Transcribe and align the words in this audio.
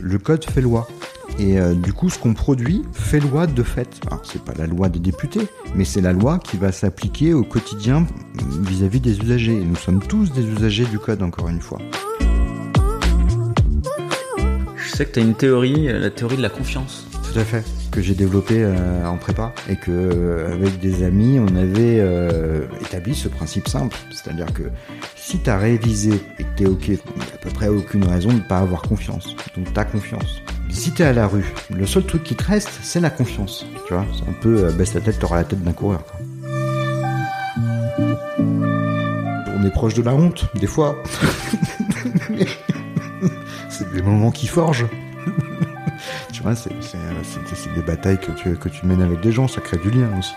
Le 0.00 0.18
code 0.18 0.44
fait 0.44 0.60
loi. 0.60 0.86
Et 1.38 1.58
euh, 1.58 1.74
du 1.74 1.92
coup, 1.92 2.10
ce 2.10 2.18
qu'on 2.18 2.34
produit 2.34 2.82
fait 2.92 3.20
loi 3.20 3.46
de 3.46 3.62
fait. 3.62 4.00
Alors, 4.06 4.22
c'est 4.24 4.42
pas 4.42 4.52
la 4.56 4.66
loi 4.66 4.88
des 4.88 5.00
députés, 5.00 5.48
mais 5.74 5.84
c'est 5.84 6.00
la 6.00 6.12
loi 6.12 6.38
qui 6.38 6.56
va 6.56 6.70
s'appliquer 6.70 7.34
au 7.34 7.42
quotidien 7.42 8.06
vis-à-vis 8.60 9.00
des 9.00 9.18
usagers. 9.18 9.56
Et 9.56 9.64
nous 9.64 9.76
sommes 9.76 10.00
tous 10.00 10.32
des 10.32 10.42
usagers 10.42 10.84
du 10.84 10.98
code, 10.98 11.22
encore 11.22 11.48
une 11.48 11.60
fois. 11.60 11.78
Je 14.76 14.90
sais 14.96 15.06
que 15.06 15.12
tu 15.12 15.18
as 15.18 15.22
une 15.22 15.34
théorie, 15.34 15.88
la 15.88 16.10
théorie 16.10 16.36
de 16.36 16.42
la 16.42 16.50
confiance. 16.50 17.06
Tout 17.32 17.38
à 17.38 17.44
fait. 17.44 17.64
Que 17.94 18.02
j'ai 18.02 18.14
développé 18.16 18.56
euh, 18.58 19.06
en 19.06 19.16
prépa 19.18 19.52
et 19.70 19.76
que 19.76 19.92
euh, 19.92 20.52
avec 20.52 20.80
des 20.80 21.04
amis, 21.04 21.38
on 21.38 21.54
avait 21.54 22.00
euh, 22.00 22.66
établi 22.80 23.14
ce 23.14 23.28
principe 23.28 23.68
simple. 23.68 23.96
C'est-à-dire 24.10 24.52
que 24.52 24.64
si 25.14 25.38
tu 25.38 25.48
as 25.48 25.56
révisé 25.56 26.20
et 26.40 26.42
que 26.42 26.48
tu 26.56 26.64
es 26.64 26.66
OK, 26.66 26.88
il 26.88 26.94
a 26.96 27.34
à 27.34 27.38
peu 27.40 27.50
près 27.50 27.68
aucune 27.68 28.02
raison 28.04 28.30
de 28.30 28.34
ne 28.34 28.40
pas 28.40 28.58
avoir 28.58 28.82
confiance. 28.82 29.36
Donc 29.56 29.72
tu 29.72 29.78
as 29.78 29.84
confiance. 29.84 30.42
Si 30.70 30.90
tu 30.90 31.02
es 31.02 31.04
à 31.04 31.12
la 31.12 31.28
rue, 31.28 31.54
le 31.70 31.86
seul 31.86 32.02
truc 32.04 32.24
qui 32.24 32.34
te 32.34 32.42
reste, 32.42 32.80
c'est 32.82 32.98
la 32.98 33.10
confiance. 33.10 33.64
Tu 33.86 33.94
vois, 33.94 34.04
c'est 34.12 34.28
un 34.28 34.34
peu 34.40 34.72
baisse 34.72 34.94
la 34.94 35.00
tête, 35.00 35.20
tu 35.20 35.24
auras 35.24 35.36
la 35.36 35.44
tête 35.44 35.62
d'un 35.62 35.72
coureur. 35.72 36.02
On 39.56 39.64
est 39.64 39.70
proche 39.72 39.94
de 39.94 40.02
la 40.02 40.14
honte, 40.14 40.46
des 40.56 40.66
fois. 40.66 41.00
c'est 43.70 43.88
des 43.92 44.02
moments 44.02 44.32
qui 44.32 44.48
forgent. 44.48 44.88
tu 46.32 46.42
vois, 46.42 46.56
c'est 46.56 46.72
des 47.74 47.82
batailles 47.82 48.18
que 48.18 48.32
tu, 48.32 48.56
que 48.56 48.68
tu 48.68 48.86
mènes 48.86 49.02
avec 49.02 49.20
des 49.20 49.32
gens, 49.32 49.48
ça 49.48 49.60
crée 49.60 49.78
du 49.78 49.90
lien 49.90 50.08
aussi. 50.18 50.34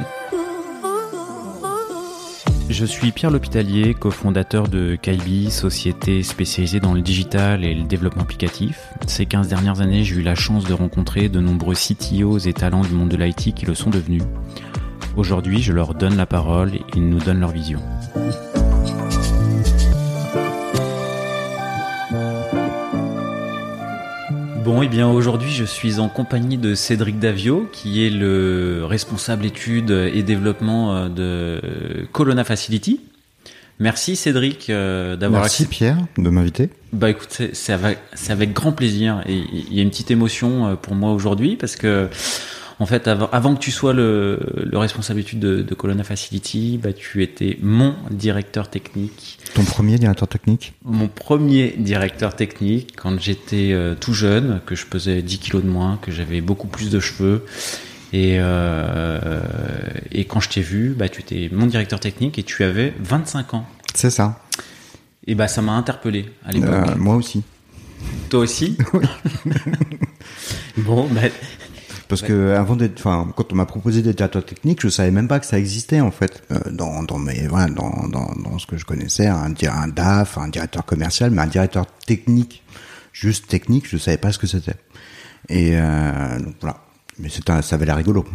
Je 2.70 2.86
suis 2.86 3.12
Pierre 3.14 3.32
L'Hôpitalier, 3.32 3.94
cofondateur 3.94 4.68
de 4.68 4.98
Kaibi, 5.02 5.50
société 5.52 6.22
spécialisée 6.22 6.82
dans 6.82 6.94
le 6.94 7.02
digital 7.02 7.64
et 7.64 7.74
le 7.74 7.84
développement 7.84 8.24
applicatif. 8.24 8.90
Ces 9.08 9.26
15 9.26 9.48
dernières 9.48 9.80
années, 9.80 10.04
j'ai 10.04 10.16
eu 10.16 10.22
la 10.22 10.36
chance 10.36 10.66
de 10.66 10.74
rencontrer 10.74 11.30
de 11.30 11.40
nombreux 11.40 11.76
CTOs 11.76 12.40
et 12.40 12.54
talents 12.54 12.82
du 12.82 12.92
monde 12.92 13.10
de 13.10 13.16
l'IT 13.16 13.54
qui 13.54 13.66
le 13.66 13.74
sont 13.74 13.90
devenus. 13.90 14.24
Aujourd'hui, 15.16 15.62
je 15.62 15.72
leur 15.72 15.94
donne 15.94 16.18
la 16.18 16.26
parole 16.26 16.76
et 16.76 16.82
ils 16.94 17.08
nous 17.08 17.20
donnent 17.20 17.40
leur 17.40 17.52
vision. 17.52 17.82
Bon, 24.68 24.82
et 24.82 24.86
eh 24.88 24.90
bien 24.90 25.08
aujourd'hui, 25.08 25.50
je 25.50 25.64
suis 25.64 25.98
en 25.98 26.10
compagnie 26.10 26.58
de 26.58 26.76
Cédric 26.76 27.20
Davio, 27.20 27.70
qui 27.72 28.06
est 28.06 28.10
le 28.10 28.84
responsable 28.84 29.46
études 29.46 29.92
et 29.92 30.24
développement 30.24 30.94
euh, 30.94 31.08
de 31.08 32.06
Colonna 32.12 32.44
Facility. 32.44 33.00
Merci 33.80 34.18
Cédric 34.18 34.70
euh, 34.70 35.16
d'avoir 35.16 35.44
Merci 35.44 35.68
Pierre 35.68 36.00
de 36.18 36.30
m'inviter. 36.30 36.70
Bah 36.92 37.10
écoute, 37.10 37.44
c'est 37.54 37.72
avec, 37.72 38.00
avec, 38.28 38.52
grand 38.52 38.74
plaisir 38.74 39.24
et 39.26 39.42
il 39.54 39.74
y 39.74 39.80
a 39.80 39.84
une 39.84 39.90
petite 39.90 40.12
émotion 40.12 40.68
euh, 40.68 40.76
pour 40.76 40.96
moi 40.96 41.14
aujourd'hui 41.14 41.56
parce 41.56 41.78
que 41.78 42.10
en 42.80 42.86
fait, 42.86 43.08
avant, 43.08 43.56
que 43.56 43.60
tu 43.60 43.72
sois 43.72 43.94
le, 43.94 44.40
responsable 44.74 45.22
étude 45.22 45.40
de, 45.40 45.62
de, 45.64 45.76
Colonna 45.76 46.04
Facility, 46.04 46.80
bah, 46.82 46.94
tu 46.94 47.24
étais 47.24 47.58
mon 47.62 47.96
directeur 48.12 48.70
technique. 48.70 49.40
Ton 49.56 49.64
premier 49.64 49.98
directeur 49.98 50.28
technique 50.28 50.74
Mon 50.84 51.08
premier 51.08 51.74
directeur 51.78 52.36
technique 52.36 52.94
quand 52.96 53.20
j'étais 53.20 53.72
euh, 53.72 53.96
tout 53.96 54.14
jeune, 54.14 54.62
que 54.68 54.76
je 54.76 54.86
pesais 54.86 55.24
10 55.24 55.40
kilos 55.40 55.64
de 55.64 55.70
moins, 55.70 55.98
que 56.02 56.12
j'avais 56.12 56.40
beaucoup 56.40 56.68
plus 56.68 56.92
de 56.92 57.00
cheveux. 57.00 57.46
Et, 58.14 58.38
euh, 58.40 59.42
et 60.12 60.26
quand 60.26 60.40
je 60.40 60.50
t'ai 60.50 60.62
vu, 60.62 60.94
bah, 60.96 61.10
tu 61.10 61.22
étais 61.22 61.50
mon 61.52 61.66
directeur 61.66 62.00
technique 62.00 62.38
et 62.38 62.44
tu 62.44 62.64
avais 62.64 62.94
25 63.00 63.56
ans. 63.56 63.66
C'est 63.96 64.12
ça. 64.12 64.40
Et 65.26 65.34
bah, 65.34 65.48
ça 65.48 65.64
m'a 65.64 65.74
interpellé 65.74 66.28
à 66.46 66.52
l'époque. 66.52 66.70
Euh, 66.70 66.96
moi 66.96 67.16
aussi. 67.16 67.44
Toi 68.30 68.42
aussi 68.42 68.78
Bon, 70.78 71.08
bah, 71.10 71.22
parce 72.08 72.22
que 72.22 72.54
avant 72.54 72.76
d'être, 72.76 73.00
enfin, 73.00 73.32
quand 73.36 73.52
on 73.52 73.56
m'a 73.56 73.66
proposé 73.66 74.02
d'être 74.02 74.18
directeur 74.18 74.46
technique, 74.46 74.82
je 74.82 74.90
savais 74.90 75.12
même 75.12 75.28
pas 75.28 75.40
que 75.40 75.46
ça 75.46 75.58
existait 75.58 76.00
en 76.00 76.12
fait 76.12 76.44
euh, 76.52 76.60
dans 76.72 77.04
dans 77.04 77.20
mes 77.20 77.48
voilà 77.48 77.68
dans, 77.68 78.08
dans 78.08 78.34
dans 78.36 78.58
ce 78.60 78.66
que 78.66 78.78
je 78.78 78.86
connaissais, 78.86 79.28
un 79.28 79.54
un 79.54 79.88
DAF, 79.88 80.38
un 80.38 80.48
directeur 80.48 80.86
commercial, 80.86 81.32
mais 81.32 81.42
un 81.42 81.48
directeur 81.48 81.86
technique, 82.06 82.64
juste 83.14 83.48
technique, 83.48 83.88
je 83.88 83.98
savais 83.98 84.18
pas 84.18 84.32
ce 84.32 84.40
que 84.40 84.48
c'était. 84.48 84.76
Et 85.50 85.72
euh, 85.74 86.40
donc 86.40 86.56
voilà, 86.62 86.78
mais 87.20 87.30
c'était 87.30 87.62
ça 87.62 87.76
avait 87.76 87.86
l'air 87.86 87.98
rigolo. 87.98 88.26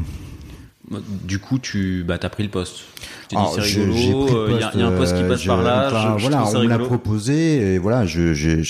Du 0.90 1.38
coup, 1.38 1.58
tu 1.58 2.02
bah, 2.02 2.18
as 2.20 2.28
pris 2.28 2.42
le 2.42 2.48
poste. 2.48 2.80
Tu 3.28 3.36
dit, 3.36 3.42
c'est 3.54 3.60
rigolo, 3.60 4.48
il 4.50 4.56
y, 4.56 4.82
a 4.82 4.86
un 4.86 4.96
poste 4.96 5.16
qui 5.16 5.22
passe 5.22 5.44
par 5.44 5.62
là. 5.62 6.16
voilà, 6.18 6.44
on 6.46 6.58
me 6.58 6.66
l'a 6.66 6.78
proposé 6.78 7.74
et 7.74 7.78
voilà, 7.78 8.04
j'ai 8.04 8.64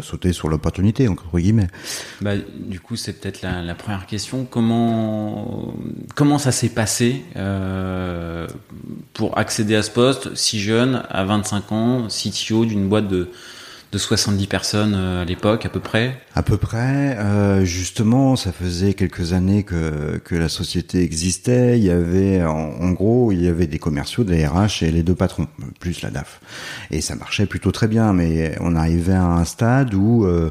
sauté 0.00 0.32
sur 0.32 0.48
l'opportunité, 0.48 1.06
entre 1.06 1.38
guillemets. 1.38 1.68
Bah, 2.22 2.32
du 2.36 2.80
coup, 2.80 2.96
c'est 2.96 3.20
peut-être 3.20 3.42
la, 3.42 3.62
la, 3.62 3.74
première 3.74 4.06
question. 4.06 4.46
Comment, 4.50 5.74
comment 6.14 6.38
ça 6.38 6.50
s'est 6.50 6.70
passé 6.70 7.22
euh, 7.36 8.48
pour 9.12 9.36
accéder 9.38 9.76
à 9.76 9.82
ce 9.82 9.90
poste 9.90 10.34
si 10.34 10.60
jeune, 10.60 11.02
à 11.10 11.24
25 11.24 11.72
ans, 11.72 12.08
CTO 12.08 12.64
d'une 12.64 12.88
boîte 12.88 13.08
de 13.08 13.30
de 13.94 13.98
70 13.98 14.48
personnes 14.48 14.94
euh, 14.96 15.22
à 15.22 15.24
l'époque 15.24 15.64
à 15.66 15.68
peu 15.68 15.78
près 15.78 16.20
À 16.34 16.42
peu 16.42 16.56
près. 16.56 17.16
Euh, 17.16 17.64
justement, 17.64 18.34
ça 18.34 18.50
faisait 18.50 18.92
quelques 18.94 19.32
années 19.32 19.62
que, 19.62 20.18
que 20.18 20.34
la 20.34 20.48
société 20.48 21.02
existait. 21.02 21.78
Il 21.78 21.84
y 21.84 21.90
avait, 21.90 22.44
en, 22.44 22.90
gros, 22.90 23.30
il 23.30 23.40
y 23.40 23.46
avait 23.46 23.68
des 23.68 23.78
commerciaux, 23.78 24.24
des 24.24 24.44
RH 24.44 24.82
et 24.82 24.90
les 24.90 25.04
deux 25.04 25.14
patrons, 25.14 25.46
plus 25.78 26.02
la 26.02 26.10
DAF. 26.10 26.40
Et 26.90 27.00
ça 27.00 27.14
marchait 27.14 27.46
plutôt 27.46 27.70
très 27.70 27.86
bien, 27.86 28.12
mais 28.12 28.56
on 28.60 28.74
arrivait 28.74 29.14
à 29.14 29.26
un 29.26 29.44
stade 29.44 29.94
où 29.94 30.24
euh, 30.24 30.50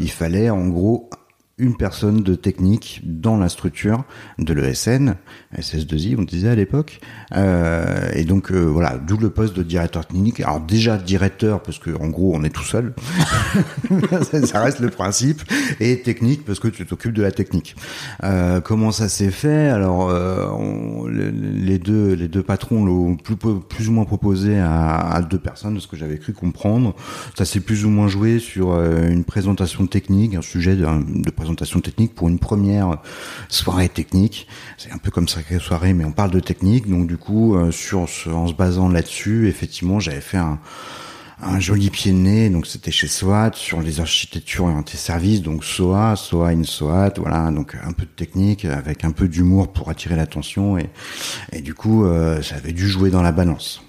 il 0.00 0.10
fallait 0.10 0.50
en 0.50 0.68
gros 0.68 1.10
une 1.58 1.76
personne 1.76 2.22
de 2.22 2.34
technique 2.34 3.00
dans 3.04 3.36
la 3.36 3.48
structure 3.48 4.04
de 4.38 4.52
l'ESN, 4.52 5.16
SS2I, 5.56 6.16
on 6.18 6.22
disait 6.22 6.48
à 6.48 6.54
l'époque. 6.54 7.00
Euh, 7.36 8.10
et 8.14 8.24
donc 8.24 8.52
euh, 8.52 8.60
voilà, 8.60 8.96
d'où 8.98 9.16
le 9.16 9.30
poste 9.30 9.56
de 9.56 9.62
directeur 9.62 10.06
technique. 10.06 10.40
Alors 10.40 10.60
déjà 10.60 10.96
directeur 10.96 11.62
parce 11.62 11.78
que 11.78 11.90
en 11.90 12.08
gros 12.08 12.32
on 12.34 12.44
est 12.44 12.50
tout 12.50 12.64
seul, 12.64 12.94
ça 14.44 14.62
reste 14.62 14.80
le 14.80 14.90
principe, 14.90 15.42
et 15.80 16.00
technique 16.00 16.44
parce 16.44 16.60
que 16.60 16.68
tu 16.68 16.86
t'occupes 16.86 17.12
de 17.14 17.22
la 17.22 17.32
technique. 17.32 17.74
Euh, 18.22 18.60
comment 18.60 18.92
ça 18.92 19.08
s'est 19.08 19.30
fait? 19.30 19.68
Alors 19.68 20.08
euh, 20.10 20.46
les 21.10 21.78
deux 21.78 22.14
les 22.14 22.28
deux 22.28 22.42
patrons 22.42 22.84
l'ont 22.84 23.16
plus, 23.16 23.88
ou 23.88 23.92
moins 23.92 24.04
proposé 24.04 24.58
à, 24.58 24.96
à 24.98 25.22
deux 25.22 25.38
personnes 25.38 25.74
de 25.74 25.80
ce 25.80 25.88
que 25.88 25.96
j'avais 25.96 26.18
cru 26.18 26.32
comprendre. 26.32 26.94
Ça 27.36 27.44
s'est 27.44 27.60
plus 27.60 27.84
ou 27.84 27.90
moins 27.90 28.08
joué 28.08 28.38
sur 28.38 28.72
euh, 28.72 29.08
une 29.08 29.24
présentation 29.24 29.86
technique, 29.86 30.34
un 30.34 30.42
sujet 30.42 30.76
de, 30.76 30.84
de 30.84 31.30
présentation 31.30 31.47
présentation 31.48 31.80
technique 31.80 32.14
pour 32.14 32.28
une 32.28 32.38
première 32.38 32.98
soirée 33.48 33.88
technique. 33.88 34.46
C'est 34.76 34.92
un 34.92 34.98
peu 34.98 35.10
comme 35.10 35.28
sacrée 35.28 35.58
soirée, 35.58 35.94
mais 35.94 36.04
on 36.04 36.12
parle 36.12 36.30
de 36.30 36.40
technique. 36.40 36.86
Donc 36.86 37.06
du 37.06 37.16
coup, 37.16 37.56
euh, 37.56 37.70
sur 37.70 38.00
en 38.00 38.46
se 38.46 38.52
basant 38.52 38.90
là-dessus, 38.90 39.48
effectivement, 39.48 39.98
j'avais 39.98 40.20
fait 40.20 40.36
un, 40.36 40.58
joli 41.58 41.88
pied 41.88 42.12
de 42.12 42.18
nez, 42.18 42.50
donc 42.50 42.66
c'était 42.66 42.90
chez 42.90 43.06
SWAT, 43.06 43.52
sur 43.54 43.80
les 43.80 44.00
architectures 44.00 44.64
orientées 44.64 44.98
services, 44.98 45.40
donc 45.40 45.64
SOA, 45.64 46.16
SOA 46.16 46.48
in 46.48 46.64
SWAT, 46.64 47.14
voilà, 47.16 47.50
donc 47.50 47.76
un 47.82 47.92
peu 47.92 48.04
de 48.04 48.10
technique 48.10 48.66
avec 48.66 49.04
un 49.04 49.12
peu 49.12 49.26
d'humour 49.26 49.72
pour 49.72 49.88
attirer 49.88 50.16
l'attention 50.16 50.76
et, 50.76 51.60
du 51.62 51.72
coup, 51.72 52.04
euh, 52.04 52.42
ça 52.42 52.56
avait 52.56 52.72
dû 52.72 52.88
jouer 52.88 53.08
dans 53.10 53.22
la 53.22 53.32
balance. 53.32 53.82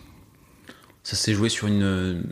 Ça 1.03 1.17
s'est 1.17 1.33
joué 1.33 1.49
sur 1.49 1.67
une 1.67 2.23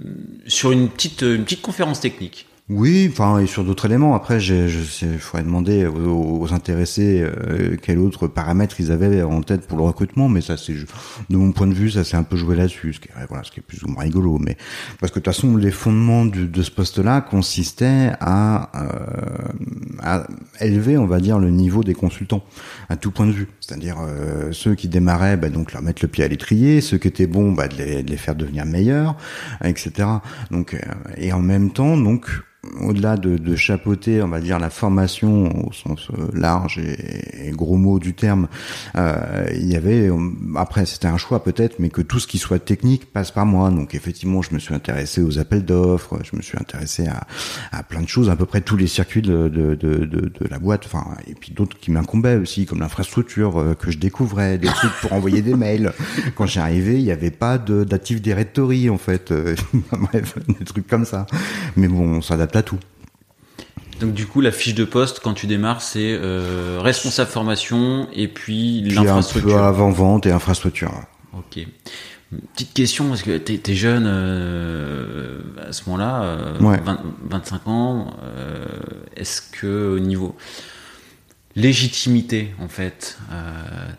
sur 0.45 0.71
une 0.71 0.87
petite 0.87 1.23
une 1.23 1.43
petite 1.43 1.63
conférence 1.63 1.99
technique. 1.99 2.47
Oui, 2.69 3.07
enfin 3.09 3.39
et 3.39 3.47
sur 3.47 3.63
d'autres 3.63 3.85
éléments. 3.85 4.13
Après, 4.13 4.41
je, 4.41 4.67
je 4.67 5.05
faudrait 5.19 5.45
demander 5.45 5.85
aux, 5.85 6.51
intéressés 6.51 7.21
euh, 7.23 7.77
quels 7.81 7.97
autres 7.97 8.27
paramètres 8.27 8.81
ils 8.81 8.91
avaient 8.91 9.23
en 9.23 9.41
tête 9.41 9.65
pour 9.67 9.77
le 9.77 9.85
recrutement, 9.85 10.27
mais 10.27 10.41
ça 10.41 10.57
c'est 10.57 10.73
de 10.73 11.37
mon 11.37 11.53
point 11.53 11.67
de 11.67 11.73
vue, 11.73 11.89
ça 11.89 12.03
s'est 12.03 12.17
un 12.17 12.23
peu 12.23 12.35
joué 12.35 12.57
là-dessus, 12.57 12.91
ce 12.91 12.99
qui 12.99 13.07
est 13.07 13.25
voilà, 13.29 13.45
ce 13.45 13.51
qui 13.51 13.61
est 13.61 13.63
plus 13.63 13.83
ou 13.83 13.87
moins 13.87 14.03
rigolo. 14.03 14.37
Mais 14.37 14.57
parce 14.99 15.13
que 15.13 15.19
de 15.19 15.23
toute 15.23 15.33
façon, 15.33 15.55
les 15.55 15.71
fondements 15.71 16.25
de 16.25 16.61
ce 16.61 16.69
poste-là 16.69 17.21
consistaient 17.21 18.11
à, 18.19 18.69
euh, 18.75 19.53
à 20.01 20.27
élever, 20.59 20.97
on 20.97 21.07
va 21.07 21.21
dire, 21.21 21.39
le 21.39 21.51
niveau 21.51 21.85
des 21.85 21.93
consultants 21.93 22.43
à 22.89 22.97
tout 22.97 23.11
point 23.11 23.27
de 23.27 23.31
vue. 23.31 23.47
C'est-à-dire 23.61 23.95
euh, 24.01 24.51
ceux 24.51 24.75
qui 24.75 24.89
démarraient, 24.89 25.37
bah, 25.37 25.49
donc 25.49 25.71
leur 25.71 25.81
mettre 25.81 26.01
le 26.01 26.09
pied 26.09 26.25
à 26.25 26.27
l'étrier, 26.27 26.81
ceux 26.81 26.97
qui 26.97 27.07
étaient 27.07 27.27
bons, 27.27 27.53
bah, 27.53 27.69
de 27.69 27.77
les, 27.77 28.03
de 28.03 28.11
les 28.11 28.17
faire 28.17 28.35
devenir 28.35 28.65
meilleurs, 28.65 29.15
etc. 29.63 30.09
Donc 30.51 30.75
et 31.15 31.31
en 31.31 31.39
même 31.39 31.71
temps, 31.71 31.95
donc 31.95 32.29
au-delà 32.81 33.17
de, 33.17 33.37
de, 33.37 33.55
chapeauter, 33.55 34.21
on 34.21 34.27
va 34.27 34.39
dire 34.39 34.59
la 34.59 34.69
formation 34.69 35.67
au 35.67 35.73
sens 35.73 36.09
euh, 36.11 36.27
large 36.33 36.79
et, 36.79 37.51
gros 37.51 37.77
mot 37.77 37.97
du 37.97 38.13
terme, 38.13 38.47
euh, 38.95 39.47
il 39.53 39.71
y 39.71 39.75
avait 39.75 40.11
après 40.55 40.85
c'était 40.85 41.07
un 41.07 41.17
choix 41.17 41.43
peut-être, 41.43 41.79
mais 41.79 41.89
que 41.89 42.01
tout 42.01 42.19
ce 42.19 42.27
qui 42.27 42.37
soit 42.37 42.59
technique 42.59 43.11
passe 43.11 43.31
par 43.31 43.45
moi. 43.45 43.69
Donc 43.71 43.95
effectivement, 43.95 44.41
je 44.41 44.53
me 44.53 44.59
suis 44.59 44.73
intéressé 44.73 45.21
aux 45.21 45.39
appels 45.39 45.65
d'offres, 45.65 46.19
je 46.29 46.35
me 46.35 46.41
suis 46.41 46.57
intéressé 46.57 47.07
à, 47.07 47.25
à, 47.71 47.83
plein 47.83 48.01
de 48.01 48.07
choses, 48.07 48.29
à 48.29 48.35
peu 48.35 48.45
près 48.45 48.61
tous 48.61 48.77
les 48.77 48.87
circuits 48.87 49.21
de, 49.21 49.47
de, 49.47 49.75
de, 49.75 50.05
de 50.05 50.47
la 50.49 50.59
boîte, 50.59 50.83
enfin 50.85 51.05
et 51.25 51.33
puis 51.33 51.51
d'autres 51.51 51.77
qui 51.79 51.89
m'incombaient 51.89 52.35
aussi, 52.35 52.65
comme 52.65 52.79
l'infrastructure 52.79 53.59
euh, 53.59 53.73
que 53.73 53.91
je 53.91 53.97
découvrais, 53.97 54.57
des 54.57 54.67
trucs 54.67 54.93
pour 55.01 55.13
envoyer 55.13 55.41
des 55.41 55.55
mails. 55.55 55.93
Quand 56.35 56.45
j'ai 56.45 56.59
arrivé, 56.59 56.99
il 56.99 57.03
n'y 57.03 57.11
avait 57.11 57.31
pas 57.31 57.57
d'Active 57.57 58.21
Directory 58.21 58.89
en 58.89 58.97
fait, 58.97 59.33
bref, 59.91 60.35
des 60.47 60.65
trucs 60.65 60.87
comme 60.87 61.05
ça. 61.05 61.25
Mais 61.75 61.87
bon, 61.87 62.17
on 62.17 62.21
s'adapte 62.21 62.56
tout. 62.63 62.79
Donc 63.99 64.13
du 64.13 64.27
coup, 64.27 64.41
la 64.41 64.51
fiche 64.51 64.75
de 64.75 64.83
poste 64.83 65.19
quand 65.21 65.33
tu 65.33 65.47
démarres, 65.47 65.81
c'est 65.81 66.17
euh, 66.19 66.79
responsable 66.81 67.29
formation 67.29 68.07
et 68.13 68.27
puis, 68.27 68.81
l'infrastructure. 68.81 69.63
avant 69.63 69.89
vente 69.89 70.25
et 70.25 70.31
infrastructure. 70.31 70.91
Ok. 71.37 71.65
Petite 72.53 72.73
question 72.73 73.07
parce 73.07 73.23
que 73.23 73.37
tu 73.37 73.53
es 73.53 73.75
jeune 73.75 74.05
euh, 74.05 75.39
à 75.67 75.71
ce 75.71 75.83
moment-là, 75.89 76.53
25 76.59 77.55
euh, 77.55 77.69
ans. 77.69 78.13
Est-ce 79.15 79.41
que 79.41 79.95
au 79.95 79.99
niveau 79.99 80.35
légitimité, 81.55 82.53
en 82.59 82.67
fait, 82.67 83.17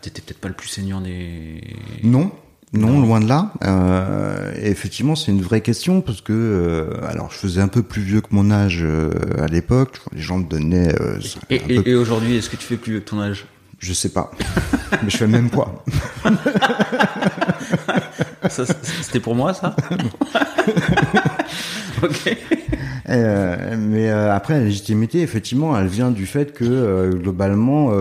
t'étais 0.01 0.21
peut-être 0.21 0.39
pas 0.39 0.47
le 0.47 0.53
plus 0.53 0.69
senior 0.69 1.01
des. 1.01 1.61
Non, 2.03 2.31
non, 2.71 3.01
loin 3.01 3.19
de 3.19 3.27
là. 3.27 3.51
Euh, 3.63 4.53
effectivement, 4.61 5.15
c'est 5.15 5.31
une 5.31 5.41
vraie 5.41 5.61
question 5.61 6.01
parce 6.01 6.21
que, 6.21 6.33
euh, 6.33 7.07
alors, 7.07 7.31
je 7.31 7.37
faisais 7.37 7.61
un 7.61 7.67
peu 7.67 7.81
plus 7.81 8.03
vieux 8.03 8.21
que 8.21 8.27
mon 8.31 8.51
âge 8.51 8.81
euh, 8.83 9.11
à 9.39 9.47
l'époque. 9.47 9.99
Les 10.13 10.21
gens 10.21 10.37
me 10.37 10.43
donnaient. 10.43 10.93
Euh, 11.01 11.19
et, 11.49 11.95
aujourd'hui, 11.95 12.35
est-ce 12.35 12.49
que 12.49 12.57
tu 12.57 12.65
fais 12.65 12.77
plus 12.77 12.91
vieux 12.93 12.99
que 12.99 13.09
ton 13.09 13.21
âge? 13.21 13.45
Je 13.79 13.93
sais 13.93 14.09
pas, 14.09 14.29
mais 15.03 15.09
je 15.09 15.17
fais 15.17 15.25
le 15.25 15.31
même 15.31 15.49
poids. 15.49 15.83
C'était 18.49 19.19
pour 19.19 19.35
moi, 19.35 19.53
ça? 19.53 19.75
Ok. 22.01 22.37
mais 23.07 24.09
après, 24.09 24.53
la 24.53 24.63
légitimité, 24.63 25.21
effectivement, 25.21 25.77
elle 25.77 25.87
vient 25.87 26.11
du 26.11 26.25
fait 26.25 26.53
que 26.53 27.13
globalement 27.13 27.91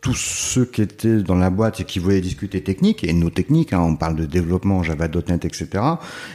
tous 0.00 0.14
ceux 0.14 0.64
qui 0.64 0.82
étaient 0.82 1.22
dans 1.22 1.34
la 1.34 1.50
boîte 1.50 1.80
et 1.80 1.84
qui 1.84 1.98
voulaient 1.98 2.20
discuter 2.20 2.62
technique, 2.62 3.04
et 3.04 3.12
nos 3.12 3.30
techniques, 3.30 3.72
hein, 3.72 3.80
on 3.80 3.96
parle 3.96 4.16
de 4.16 4.26
développement 4.26 4.82
Java.NET, 4.82 5.44
etc., 5.44 5.68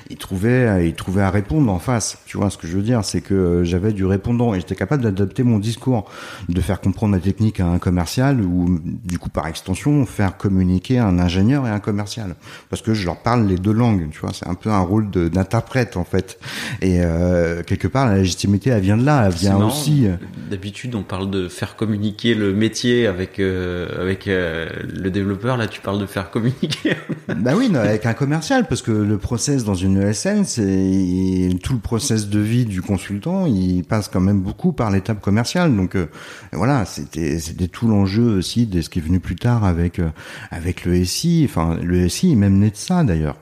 ils 0.09 0.17
trouvaient, 0.17 0.87
ils 0.87 0.93
trouvaient 0.93 1.21
à 1.21 1.29
répondre 1.29 1.71
en 1.71 1.79
face. 1.79 2.17
Tu 2.25 2.37
vois 2.37 2.49
ce 2.49 2.57
que 2.57 2.67
je 2.67 2.75
veux 2.75 2.83
dire? 2.83 3.03
C'est 3.03 3.21
que 3.21 3.33
euh, 3.33 3.63
j'avais 3.63 3.93
du 3.93 4.05
répondant 4.05 4.53
et 4.53 4.59
j'étais 4.59 4.75
capable 4.75 5.03
d'adapter 5.03 5.43
mon 5.43 5.59
discours, 5.59 6.09
de 6.49 6.61
faire 6.61 6.81
comprendre 6.81 7.13
la 7.13 7.21
technique 7.21 7.59
à 7.59 7.67
un 7.67 7.79
commercial 7.79 8.41
ou, 8.41 8.79
du 8.83 9.17
coup, 9.17 9.29
par 9.29 9.47
extension, 9.47 10.05
faire 10.05 10.37
communiquer 10.37 10.99
un 10.99 11.19
ingénieur 11.19 11.65
et 11.65 11.69
un 11.69 11.79
commercial. 11.79 12.35
Parce 12.69 12.81
que 12.81 12.93
je 12.93 13.05
leur 13.05 13.21
parle 13.21 13.47
les 13.47 13.57
deux 13.57 13.71
langues, 13.71 14.09
tu 14.11 14.19
vois, 14.19 14.31
c'est 14.33 14.47
un 14.47 14.55
peu 14.55 14.69
un 14.69 14.81
rôle 14.81 15.09
d'interprète, 15.09 15.97
en 15.97 16.03
fait. 16.03 16.39
Et 16.81 16.99
euh, 17.01 17.63
quelque 17.63 17.87
part, 17.87 18.07
la 18.07 18.17
légitimité, 18.17 18.71
elle 18.71 18.81
vient 18.81 18.97
de 18.97 19.05
là, 19.05 19.27
elle 19.27 19.33
vient 19.33 19.63
aussi... 19.65 20.07
Euh, 20.07 20.15
d'habitude, 20.49 20.95
on 20.95 21.03
parle 21.03 21.29
de 21.29 21.47
faire 21.47 21.75
communiquer 21.75 22.35
le 22.35 22.53
métier 22.53 23.07
avec... 23.07 23.39
Euh, 23.39 23.52
avec 23.99 24.27
euh, 24.27 24.69
le 24.83 25.09
développeur, 25.09 25.57
là, 25.57 25.67
tu 25.67 25.81
parles 25.81 25.99
de 25.99 26.05
faire 26.05 26.29
communiquer. 26.29 26.95
bah 27.37 27.53
oui, 27.55 27.71
avec 27.75 28.05
un 28.05 28.13
commercial, 28.13 28.67
parce 28.67 28.81
que 28.81 28.91
le 28.91 29.17
process 29.17 29.63
dans 29.63 29.75
une 29.75 30.01
ESN, 30.01 30.43
c'est 30.45 31.49
tout 31.63 31.73
le 31.73 31.79
process 31.79 32.29
de 32.29 32.39
vie 32.39 32.65
du 32.65 32.81
consultant, 32.81 33.45
il 33.45 33.83
passe 33.83 34.07
quand 34.07 34.21
même 34.21 34.41
beaucoup 34.41 34.73
par 34.73 34.91
l'étape 34.91 35.21
commerciale. 35.21 35.75
Donc 35.75 35.95
euh, 35.95 36.07
voilà, 36.51 36.85
c'était 36.85 37.39
c'était 37.39 37.67
tout 37.67 37.87
l'enjeu 37.87 38.37
aussi 38.37 38.65
de 38.65 38.81
ce 38.81 38.89
qui 38.89 38.99
est 38.99 39.03
venu 39.03 39.19
plus 39.19 39.35
tard 39.35 39.63
avec 39.63 40.01
avec 40.51 40.85
le 40.85 41.03
SI. 41.03 41.47
Enfin, 41.49 41.77
le 41.81 42.07
SI 42.09 42.33
est 42.33 42.35
même 42.35 42.59
né 42.59 42.69
de 42.69 42.75
ça 42.75 43.03
d'ailleurs. 43.03 43.37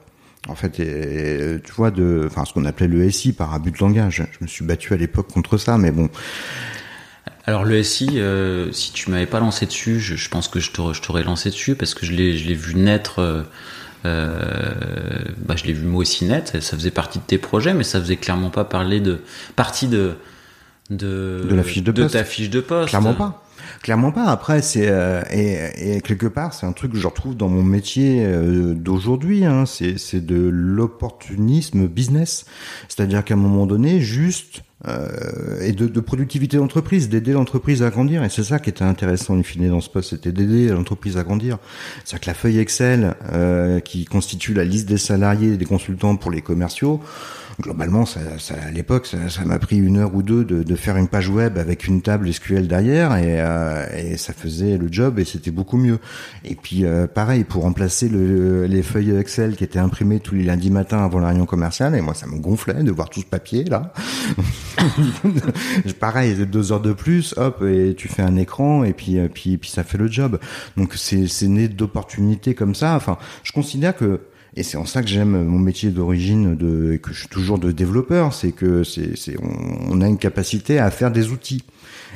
En 0.47 0.55
fait, 0.55 0.81
tu 1.63 1.71
vois, 1.73 1.91
de, 1.91 2.23
enfin, 2.25 2.45
ce 2.45 2.53
qu'on 2.53 2.65
appelait 2.65 2.87
le 2.87 3.09
SI 3.11 3.31
par 3.31 3.53
abus 3.53 3.69
de 3.69 3.77
langage. 3.77 4.23
Je 4.31 4.37
me 4.41 4.47
suis 4.47 4.65
battu 4.65 4.91
à 4.93 4.97
l'époque 4.97 5.27
contre 5.31 5.57
ça, 5.57 5.77
mais 5.77 5.91
bon, 5.91 6.09
alors 7.45 7.63
le 7.63 7.81
SI, 7.81 8.07
euh, 8.15 8.71
si 8.71 8.91
tu 8.91 9.09
m'avais 9.09 9.25
pas 9.25 9.39
lancé 9.39 9.65
dessus, 9.65 9.99
je, 9.99 10.29
pense 10.29 10.47
que 10.47 10.59
je 10.59 10.71
t'aurais 10.71 11.23
lancé 11.23 11.49
dessus 11.49 11.75
parce 11.75 11.93
que 11.93 12.05
je 12.05 12.13
l'ai 12.13 12.53
vu 12.53 12.75
naître. 12.75 13.19
Euh, 13.19 13.43
euh, 14.03 14.73
bah, 15.37 15.55
je 15.55 15.65
l'ai 15.65 15.73
vu 15.73 15.85
moi 15.85 16.01
aussi 16.01 16.25
naître. 16.25 16.61
Ça 16.61 16.75
faisait 16.75 16.91
partie 16.91 17.19
de 17.19 17.23
tes 17.23 17.37
projets, 17.37 17.73
mais 17.73 17.83
ça 17.83 17.99
faisait 17.99 18.17
clairement 18.17 18.49
pas 18.49 18.63
parler 18.63 18.99
de 18.99 19.21
partie 19.55 19.87
de 19.87 20.15
de, 20.89 21.45
de 21.49 21.55
la 21.55 21.63
fiche 21.63 21.83
de, 21.83 21.91
ta 21.91 22.23
fiche 22.23 22.49
de 22.49 22.59
poste. 22.59 22.89
Clairement 22.89 23.13
pas. 23.13 23.43
Clairement 23.81 24.11
pas. 24.11 24.25
Après, 24.25 24.61
c'est 24.61 24.91
et, 25.31 25.95
et, 25.95 26.01
quelque 26.01 26.27
part, 26.27 26.53
c'est 26.53 26.65
un 26.67 26.73
truc 26.73 26.91
que 26.91 26.97
je 26.97 27.07
retrouve 27.07 27.35
dans 27.35 27.47
mon 27.47 27.63
métier 27.63 28.23
d'aujourd'hui. 28.75 29.45
Hein. 29.45 29.65
C'est 29.65 30.25
de 30.25 30.49
l'opportunisme 30.51 31.87
business. 31.87 32.45
C'est-à-dire 32.87 33.23
qu'à 33.23 33.35
un 33.35 33.37
moment 33.37 33.65
donné, 33.65 34.01
juste 34.01 34.61
euh, 34.87 35.61
et 35.61 35.73
de, 35.73 35.87
de 35.87 35.99
productivité 35.99 36.57
d'entreprise, 36.57 37.09
d'aider 37.09 37.33
l'entreprise 37.33 37.83
à 37.83 37.89
grandir. 37.89 38.23
Et 38.23 38.29
c'est 38.29 38.43
ça 38.43 38.59
qui 38.59 38.69
était 38.69 38.83
intéressant 38.83 39.35
in 39.37 39.43
fine 39.43 39.69
dans 39.69 39.81
ce 39.81 39.89
poste, 39.89 40.11
c'était 40.11 40.31
d'aider 40.31 40.69
l'entreprise 40.69 41.17
à 41.17 41.23
grandir. 41.23 41.59
C'est-à-dire 42.03 42.21
que 42.21 42.27
la 42.27 42.33
feuille 42.33 42.59
Excel 42.59 43.15
euh, 43.31 43.79
qui 43.79 44.05
constitue 44.05 44.53
la 44.53 44.63
liste 44.63 44.87
des 44.87 44.97
salariés 44.97 45.53
et 45.53 45.57
des 45.57 45.65
consultants 45.65 46.15
pour 46.15 46.31
les 46.31 46.41
commerciaux, 46.41 46.99
globalement, 47.61 48.05
ça, 48.05 48.19
à 48.65 48.71
l'époque, 48.71 49.07
ça 49.07 49.45
m'a 49.45 49.59
pris 49.59 49.77
une 49.77 49.97
heure 49.97 50.13
ou 50.15 50.23
deux 50.23 50.43
de, 50.43 50.75
faire 50.75 50.97
une 50.97 51.07
page 51.07 51.29
web 51.29 51.57
avec 51.57 51.85
une 51.85 52.01
table 52.01 52.31
SQL 52.31 52.67
derrière 52.67 53.15
et, 53.15 53.39
euh, 53.39 53.85
et 53.95 54.17
ça 54.17 54.33
faisait 54.33 54.77
le 54.77 54.87
job 54.91 55.19
et 55.19 55.25
c'était 55.25 55.51
beaucoup 55.51 55.77
mieux. 55.77 55.99
Et 56.43 56.55
puis 56.55 56.85
euh, 56.85 57.07
pareil, 57.07 57.43
pour 57.43 57.63
remplacer 57.63 58.09
le, 58.09 58.65
les 58.65 58.81
feuilles 58.81 59.15
Excel 59.15 59.55
qui 59.55 59.63
étaient 59.63 59.79
imprimées 59.79 60.19
tous 60.19 60.35
les 60.35 60.43
lundis 60.43 60.71
matins 60.71 61.03
avant 61.03 61.19
la 61.19 61.27
réunion 61.27 61.45
commerciale, 61.45 61.95
et 61.95 62.01
moi 62.01 62.13
ça 62.13 62.25
me 62.27 62.39
gonflait 62.39 62.83
de 62.83 62.91
voir 62.91 63.09
tout 63.09 63.21
ce 63.21 63.25
papier 63.25 63.63
là. 63.63 63.93
pareil, 65.99 66.35
deux 66.47 66.71
heures 66.71 66.81
de 66.81 66.93
plus, 66.93 67.35
hop, 67.37 67.63
et 67.63 67.93
tu 67.95 68.07
fais 68.07 68.23
un 68.23 68.35
écran 68.37 68.83
et 68.83 68.93
puis, 68.93 69.19
euh, 69.19 69.27
puis, 69.31 69.57
puis 69.57 69.69
ça 69.69 69.83
fait 69.83 69.97
le 69.97 70.07
job. 70.07 70.39
Donc 70.77 70.95
c'est 70.95 71.47
né 71.47 71.67
d'opportunités 71.67 72.55
comme 72.55 72.75
ça. 72.75 72.95
Enfin, 72.95 73.17
je 73.43 73.51
considère 73.51 73.95
que 73.95 74.21
et 74.55 74.63
c'est 74.63 74.77
en 74.77 74.85
ça 74.85 75.01
que 75.01 75.07
j'aime 75.07 75.45
mon 75.45 75.59
métier 75.59 75.91
d'origine 75.91 76.55
de, 76.55 76.97
que 76.97 77.13
je 77.13 77.19
suis 77.19 77.29
toujours 77.29 77.57
de 77.57 77.71
développeur, 77.71 78.33
c'est 78.33 78.51
que 78.51 78.83
c'est, 78.83 79.15
c'est 79.15 79.37
on, 79.41 80.01
a 80.01 80.07
une 80.07 80.17
capacité 80.17 80.77
à 80.77 80.91
faire 80.91 81.09
des 81.09 81.29
outils 81.29 81.63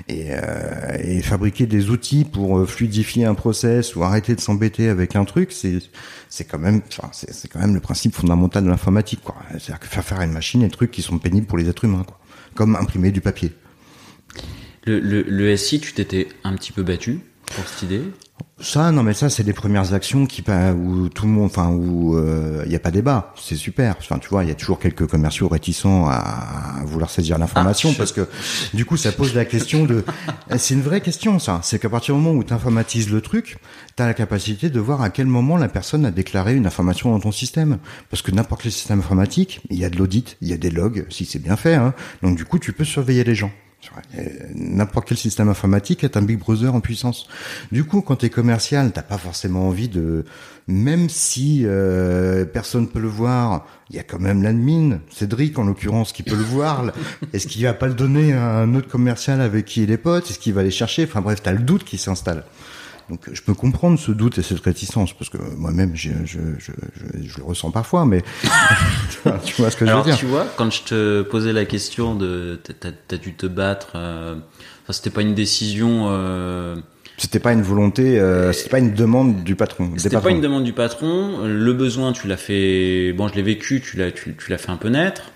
et, 0.09 0.27
euh, 0.31 0.97
et 0.99 1.21
fabriquer 1.21 1.65
des 1.65 1.89
outils 1.89 2.25
pour 2.25 2.59
euh, 2.59 2.65
fluidifier 2.65 3.23
un 3.23 3.35
process 3.35 3.95
ou 3.95 4.03
arrêter 4.03 4.35
de 4.35 4.41
s'embêter 4.41 4.89
avec 4.89 5.15
un 5.15 5.23
truc, 5.23 5.53
c'est 5.53 5.79
c'est 6.27 6.43
quand 6.43 6.59
même, 6.59 6.81
enfin, 6.89 7.09
c'est, 7.13 7.47
quand 7.47 7.59
même 7.59 7.73
le 7.73 7.79
principe 7.79 8.13
fondamental 8.13 8.65
de 8.65 8.69
l'informatique, 8.69 9.21
quoi. 9.23 9.35
C'est-à-dire 9.51 9.79
que 9.79 9.87
faire 9.87 10.03
faire 10.03 10.21
une 10.21 10.31
machine 10.31 10.59
des 10.61 10.69
trucs 10.69 10.91
qui 10.91 11.01
sont 11.01 11.17
pénibles 11.17 11.47
pour 11.47 11.57
les 11.57 11.69
êtres 11.69 11.85
humains, 11.85 12.03
quoi. 12.05 12.19
Comme 12.55 12.75
imprimer 12.75 13.11
du 13.11 13.21
papier. 13.21 13.53
Le, 14.85 14.99
le, 14.99 15.21
le 15.21 15.55
SI, 15.55 15.79
tu 15.79 15.93
t'étais 15.93 16.27
un 16.43 16.53
petit 16.55 16.73
peu 16.73 16.83
battu 16.83 17.19
pour 17.45 17.65
cette 17.65 17.83
idée? 17.83 18.01
Ça, 18.61 18.89
non, 18.91 19.03
mais 19.03 19.13
ça, 19.13 19.29
c'est 19.29 19.43
les 19.43 19.51
premières 19.51 19.93
actions 19.93 20.25
qui, 20.25 20.41
où 20.41 21.09
tout 21.09 21.25
le 21.25 21.31
monde, 21.31 21.45
enfin, 21.45 21.69
où 21.71 22.17
il 22.17 22.23
euh, 22.23 22.65
n'y 22.65 22.75
a 22.75 22.79
pas 22.79 22.89
débat. 22.89 23.33
C'est 23.35 23.57
super. 23.57 23.95
Enfin, 23.99 24.17
tu 24.17 24.29
vois, 24.29 24.45
il 24.45 24.47
y 24.47 24.51
a 24.51 24.55
toujours 24.55 24.79
quelques 24.79 25.07
commerciaux 25.07 25.49
réticents 25.49 26.07
à, 26.07 26.81
vouloir 26.85 27.09
saisir 27.09 27.37
l'information 27.37 27.89
ah, 27.91 27.95
parce 27.97 28.13
que, 28.13 28.27
du 28.73 28.85
coup, 28.85 28.95
ça 28.95 29.11
pose 29.11 29.35
la 29.35 29.43
question 29.43 29.83
de. 29.83 30.05
c'est 30.57 30.73
une 30.73 30.81
vraie 30.81 31.01
question, 31.01 31.37
ça. 31.37 31.59
C'est 31.63 31.79
qu'à 31.79 31.89
partir 31.89 32.15
du 32.15 32.21
moment 32.21 32.37
où 32.37 32.45
tu 32.45 32.53
informatises 32.53 33.11
le 33.11 33.19
truc, 33.19 33.57
tu 33.97 34.01
as 34.01 34.05
la 34.05 34.13
capacité 34.13 34.69
de 34.69 34.79
voir 34.79 35.01
à 35.01 35.09
quel 35.09 35.27
moment 35.27 35.57
la 35.57 35.67
personne 35.67 36.05
a 36.05 36.11
déclaré 36.11 36.55
une 36.55 36.65
information 36.65 37.11
dans 37.11 37.19
ton 37.19 37.33
système. 37.33 37.77
Parce 38.09 38.21
que 38.21 38.31
n'importe 38.31 38.63
quel 38.63 38.71
système 38.71 38.99
informatique, 38.99 39.59
il 39.69 39.77
y 39.77 39.83
a 39.83 39.89
de 39.89 39.97
l'audit, 39.97 40.37
il 40.39 40.47
y 40.47 40.53
a 40.53 40.57
des 40.57 40.71
logs, 40.71 41.05
si 41.09 41.25
c'est 41.25 41.39
bien 41.39 41.57
fait. 41.57 41.75
Hein. 41.75 41.93
Donc, 42.23 42.37
du 42.37 42.45
coup, 42.45 42.57
tu 42.57 42.71
peux 42.71 42.85
surveiller 42.85 43.25
les 43.25 43.35
gens. 43.35 43.51
N'importe 44.55 45.07
quel 45.07 45.17
système 45.17 45.49
informatique 45.49 46.03
est 46.03 46.17
un 46.17 46.21
Big 46.21 46.39
Brother 46.39 46.73
en 46.73 46.81
puissance. 46.81 47.27
Du 47.71 47.83
coup, 47.83 48.01
quand 48.01 48.17
tu 48.17 48.27
es 48.27 48.29
commercial, 48.29 48.91
t'as 48.91 49.01
pas 49.01 49.17
forcément 49.17 49.67
envie 49.67 49.89
de, 49.89 50.25
même 50.67 51.09
si 51.09 51.61
euh, 51.65 52.45
personne 52.45 52.87
peut 52.87 52.99
le 52.99 53.07
voir, 53.07 53.65
il 53.89 53.95
y 53.95 53.99
a 53.99 54.03
quand 54.03 54.19
même 54.19 54.41
l'admin, 54.41 54.99
Cédric 55.11 55.57
en 55.59 55.63
l'occurrence, 55.63 56.11
qui 56.11 56.23
peut 56.23 56.35
le 56.35 56.43
voir. 56.43 56.91
Est-ce 57.33 57.47
qu'il 57.47 57.63
va 57.63 57.73
pas 57.73 57.87
le 57.87 57.93
donner 57.93 58.33
à 58.33 58.57
un 58.57 58.73
autre 58.73 58.87
commercial 58.87 59.41
avec 59.41 59.65
qui 59.65 59.83
il 59.83 59.91
est 59.91 59.97
pote? 59.97 60.29
Est-ce 60.29 60.39
qu'il 60.39 60.53
va 60.53 60.61
aller 60.61 60.71
chercher? 60.71 61.03
Enfin 61.03 61.21
bref, 61.21 61.41
t'as 61.43 61.51
le 61.51 61.59
doute 61.59 61.83
qui 61.83 61.97
s'installe. 61.97 62.43
Donc 63.09 63.21
je 63.31 63.41
peux 63.41 63.53
comprendre 63.53 63.99
ce 63.99 64.11
doute 64.11 64.39
et 64.39 64.41
cette 64.41 64.61
réticence 64.61 65.13
parce 65.13 65.29
que 65.29 65.37
moi-même 65.37 65.95
je, 65.95 66.09
je, 66.25 66.39
je, 66.57 66.71
je, 67.21 67.37
le 67.37 67.43
ressens 67.43 67.69
parfois, 67.69 68.05
mais 68.05 68.23
tu 69.45 69.53
vois 69.61 69.69
ce 69.69 69.77
que 69.77 69.85
je 69.85 69.91
veux 69.91 70.03
dire. 70.03 70.17
Tu 70.17 70.25
vois, 70.25 70.47
quand 70.57 70.71
je 70.71 70.83
te 70.83 71.21
posais 71.21 71.53
la 71.53 71.65
question 71.65 72.15
de 72.15 72.59
t'as 73.07 73.17
dû 73.17 73.33
te 73.35 73.45
battre, 73.45 73.91
euh, 73.95 74.35
enfin, 74.83 74.93
c'était 74.93 75.11
pas 75.11 75.21
une 75.21 75.35
décision. 75.35 76.07
Euh, 76.09 76.75
c'était 77.17 77.39
pas 77.39 77.53
une 77.53 77.61
volonté, 77.61 78.19
euh, 78.19 78.51
c'était 78.51 78.71
pas 78.71 78.79
une 78.79 78.93
demande 78.93 79.43
du 79.43 79.55
patron. 79.55 79.91
C'était 79.97 80.19
pas 80.19 80.31
une 80.31 80.41
demande 80.41 80.63
du 80.63 80.73
patron. 80.73 81.45
Le 81.45 81.73
besoin, 81.73 82.11
tu 82.11 82.27
l'as 82.27 82.37
fait. 82.37 83.13
Bon, 83.13 83.27
je 83.27 83.35
l'ai 83.35 83.43
vécu, 83.43 83.81
tu 83.81 83.97
l'as, 83.97 84.11
tu, 84.11 84.35
tu 84.35 84.49
l'as 84.49 84.57
fait 84.57 84.71
un 84.71 84.77
peu 84.77 84.89
naître. 84.89 85.31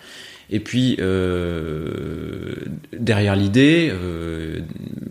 Et 0.51 0.59
puis 0.59 0.97
euh, 0.99 2.55
derrière 2.97 3.35
l'idée, 3.35 3.89
euh, 3.91 4.61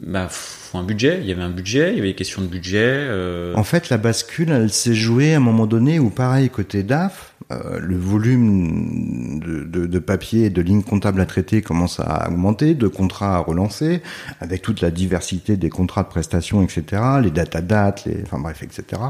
bah, 0.07 0.29
faut 0.31 0.79
un 0.79 0.85
budget. 0.85 1.19
Il 1.23 1.29
y 1.29 1.33
avait 1.33 1.43
un 1.43 1.51
budget, 1.51 1.91
il 1.93 1.97
y 1.97 1.99
avait 2.01 2.09
des 2.09 2.15
questions 2.15 2.43
de 2.43 2.47
budget. 2.47 2.79
Euh. 2.83 3.55
En 3.55 3.65
fait, 3.65 3.89
la 3.89 3.99
bascule, 3.99 4.51
elle 4.51 4.71
s'est 4.71 4.95
jouée 4.95 5.35
à 5.35 5.37
un 5.37 5.41
moment 5.41 5.67
donné 5.67 5.99
où, 5.99 6.11
pareil, 6.11 6.51
côté 6.51 6.83
DAF, 6.83 7.35
euh, 7.51 7.79
le 7.81 7.97
volume 7.97 9.41
de, 9.41 9.65
de, 9.65 9.87
de, 9.87 9.99
papier 9.99 10.47
et 10.47 10.51
de 10.51 10.61
lignes 10.61 10.83
comptables 10.83 11.21
à 11.21 11.27
traiter 11.27 11.63
commence 11.63 11.99
à 11.99 12.29
augmenter, 12.29 12.75
de 12.75 12.89
contrats 12.89 13.37
à 13.37 13.39
relancer, 13.39 14.03
avec 14.41 14.61
toute 14.61 14.83
la 14.83 14.91
diversité 14.91 15.57
des 15.57 15.71
contrats 15.71 16.03
de 16.03 16.09
prestation, 16.09 16.63
etc., 16.63 17.03
les 17.23 17.31
data 17.31 17.63
dates, 17.63 18.05
les, 18.05 18.23
enfin 18.23 18.39
bref, 18.39 18.63
etc. 18.63 19.01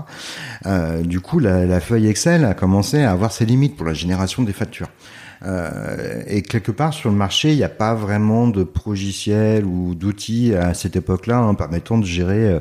Euh, 0.67 1.03
du 1.03 1.21
coup, 1.21 1.41
la, 1.41 1.67
la 1.67 1.81
feuille 1.81 2.07
Excel 2.07 2.45
a 2.45 2.55
commencé 2.55 3.03
à 3.03 3.11
avoir 3.11 3.33
ses 3.33 3.45
limites 3.45 3.77
pour 3.77 3.87
la 3.87 3.95
génération 3.95 4.45
des 4.45 4.53
factures. 4.53 4.89
Euh, 5.45 6.23
et 6.27 6.43
quelque 6.43 6.73
part 6.73 6.93
sur 6.93 7.11
le 7.11 7.17
marché, 7.17 7.53
il 7.53 7.57
n'y 7.57 7.65
a 7.65 7.69
pas 7.69 7.95
vraiment 7.95 8.49
de 8.49 8.65
progiciel 8.65 9.65
ou 9.65 9.95
d'outils 9.95 10.55
à 10.55 10.75
cette 10.75 10.97
époque-là 10.97 11.39
hein, 11.39 11.55
permettant 11.55 11.99
de 11.99 12.05
gérer, 12.05 12.49
euh, 12.49 12.61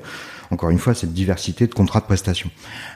encore 0.52 0.70
une 0.70 0.80
fois, 0.80 0.94
cette 0.94 1.14
diversité 1.14 1.68
de 1.68 1.74
contrats 1.74 2.00
de 2.00 2.06
prestation. 2.06 2.50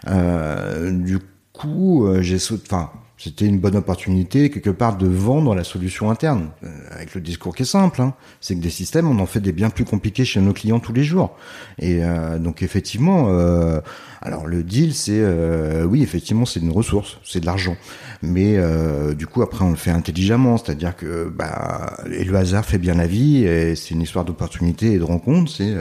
Euh, 0.07 0.91
du 0.91 1.19
coup, 1.53 2.05
euh, 2.05 2.21
j'ai 2.21 2.38
enfin, 2.38 2.91
c'était 3.21 3.45
une 3.45 3.59
bonne 3.59 3.75
opportunité 3.75 4.50
quelque 4.50 4.71
part 4.71 4.97
de 4.97 5.05
vendre 5.05 5.53
la 5.53 5.63
solution 5.63 6.09
interne 6.09 6.50
euh, 6.63 6.69
avec 6.89 7.13
le 7.13 7.21
discours 7.21 7.55
qui 7.55 7.61
est 7.61 7.67
simple 7.67 8.01
hein. 8.01 8.15
c'est 8.39 8.55
que 8.55 8.61
des 8.61 8.71
systèmes 8.71 9.07
on 9.07 9.19
en 9.19 9.27
fait 9.27 9.39
des 9.39 9.51
bien 9.51 9.69
plus 9.69 9.85
compliqués 9.85 10.25
chez 10.25 10.41
nos 10.41 10.53
clients 10.53 10.79
tous 10.79 10.93
les 10.93 11.03
jours 11.03 11.35
et 11.77 12.03
euh, 12.03 12.39
donc 12.39 12.63
effectivement 12.63 13.27
euh, 13.29 13.79
alors 14.21 14.47
le 14.47 14.63
deal 14.63 14.95
c'est 14.95 15.19
euh, 15.19 15.83
oui 15.85 16.01
effectivement 16.01 16.45
c'est 16.45 16.61
une 16.61 16.71
ressource 16.71 17.19
c'est 17.23 17.41
de 17.41 17.45
l'argent 17.45 17.75
mais 18.21 18.57
du 19.15 19.27
coup 19.27 19.41
après 19.41 19.63
on 19.65 19.71
le 19.71 19.75
fait 19.75 19.91
intelligemment 19.91 20.57
c'est-à-dire 20.57 20.95
que 20.95 21.29
bah 21.29 21.97
et 22.11 22.23
le 22.23 22.35
hasard 22.35 22.65
fait 22.65 22.77
bien 22.77 22.93
la 22.93 23.07
vie 23.07 23.43
et 23.43 23.75
c'est 23.75 23.91
une 23.91 24.01
histoire 24.01 24.25
d'opportunité 24.25 24.93
et 24.93 24.97
de 24.99 25.03
rencontre 25.03 25.51
c'est 25.51 25.75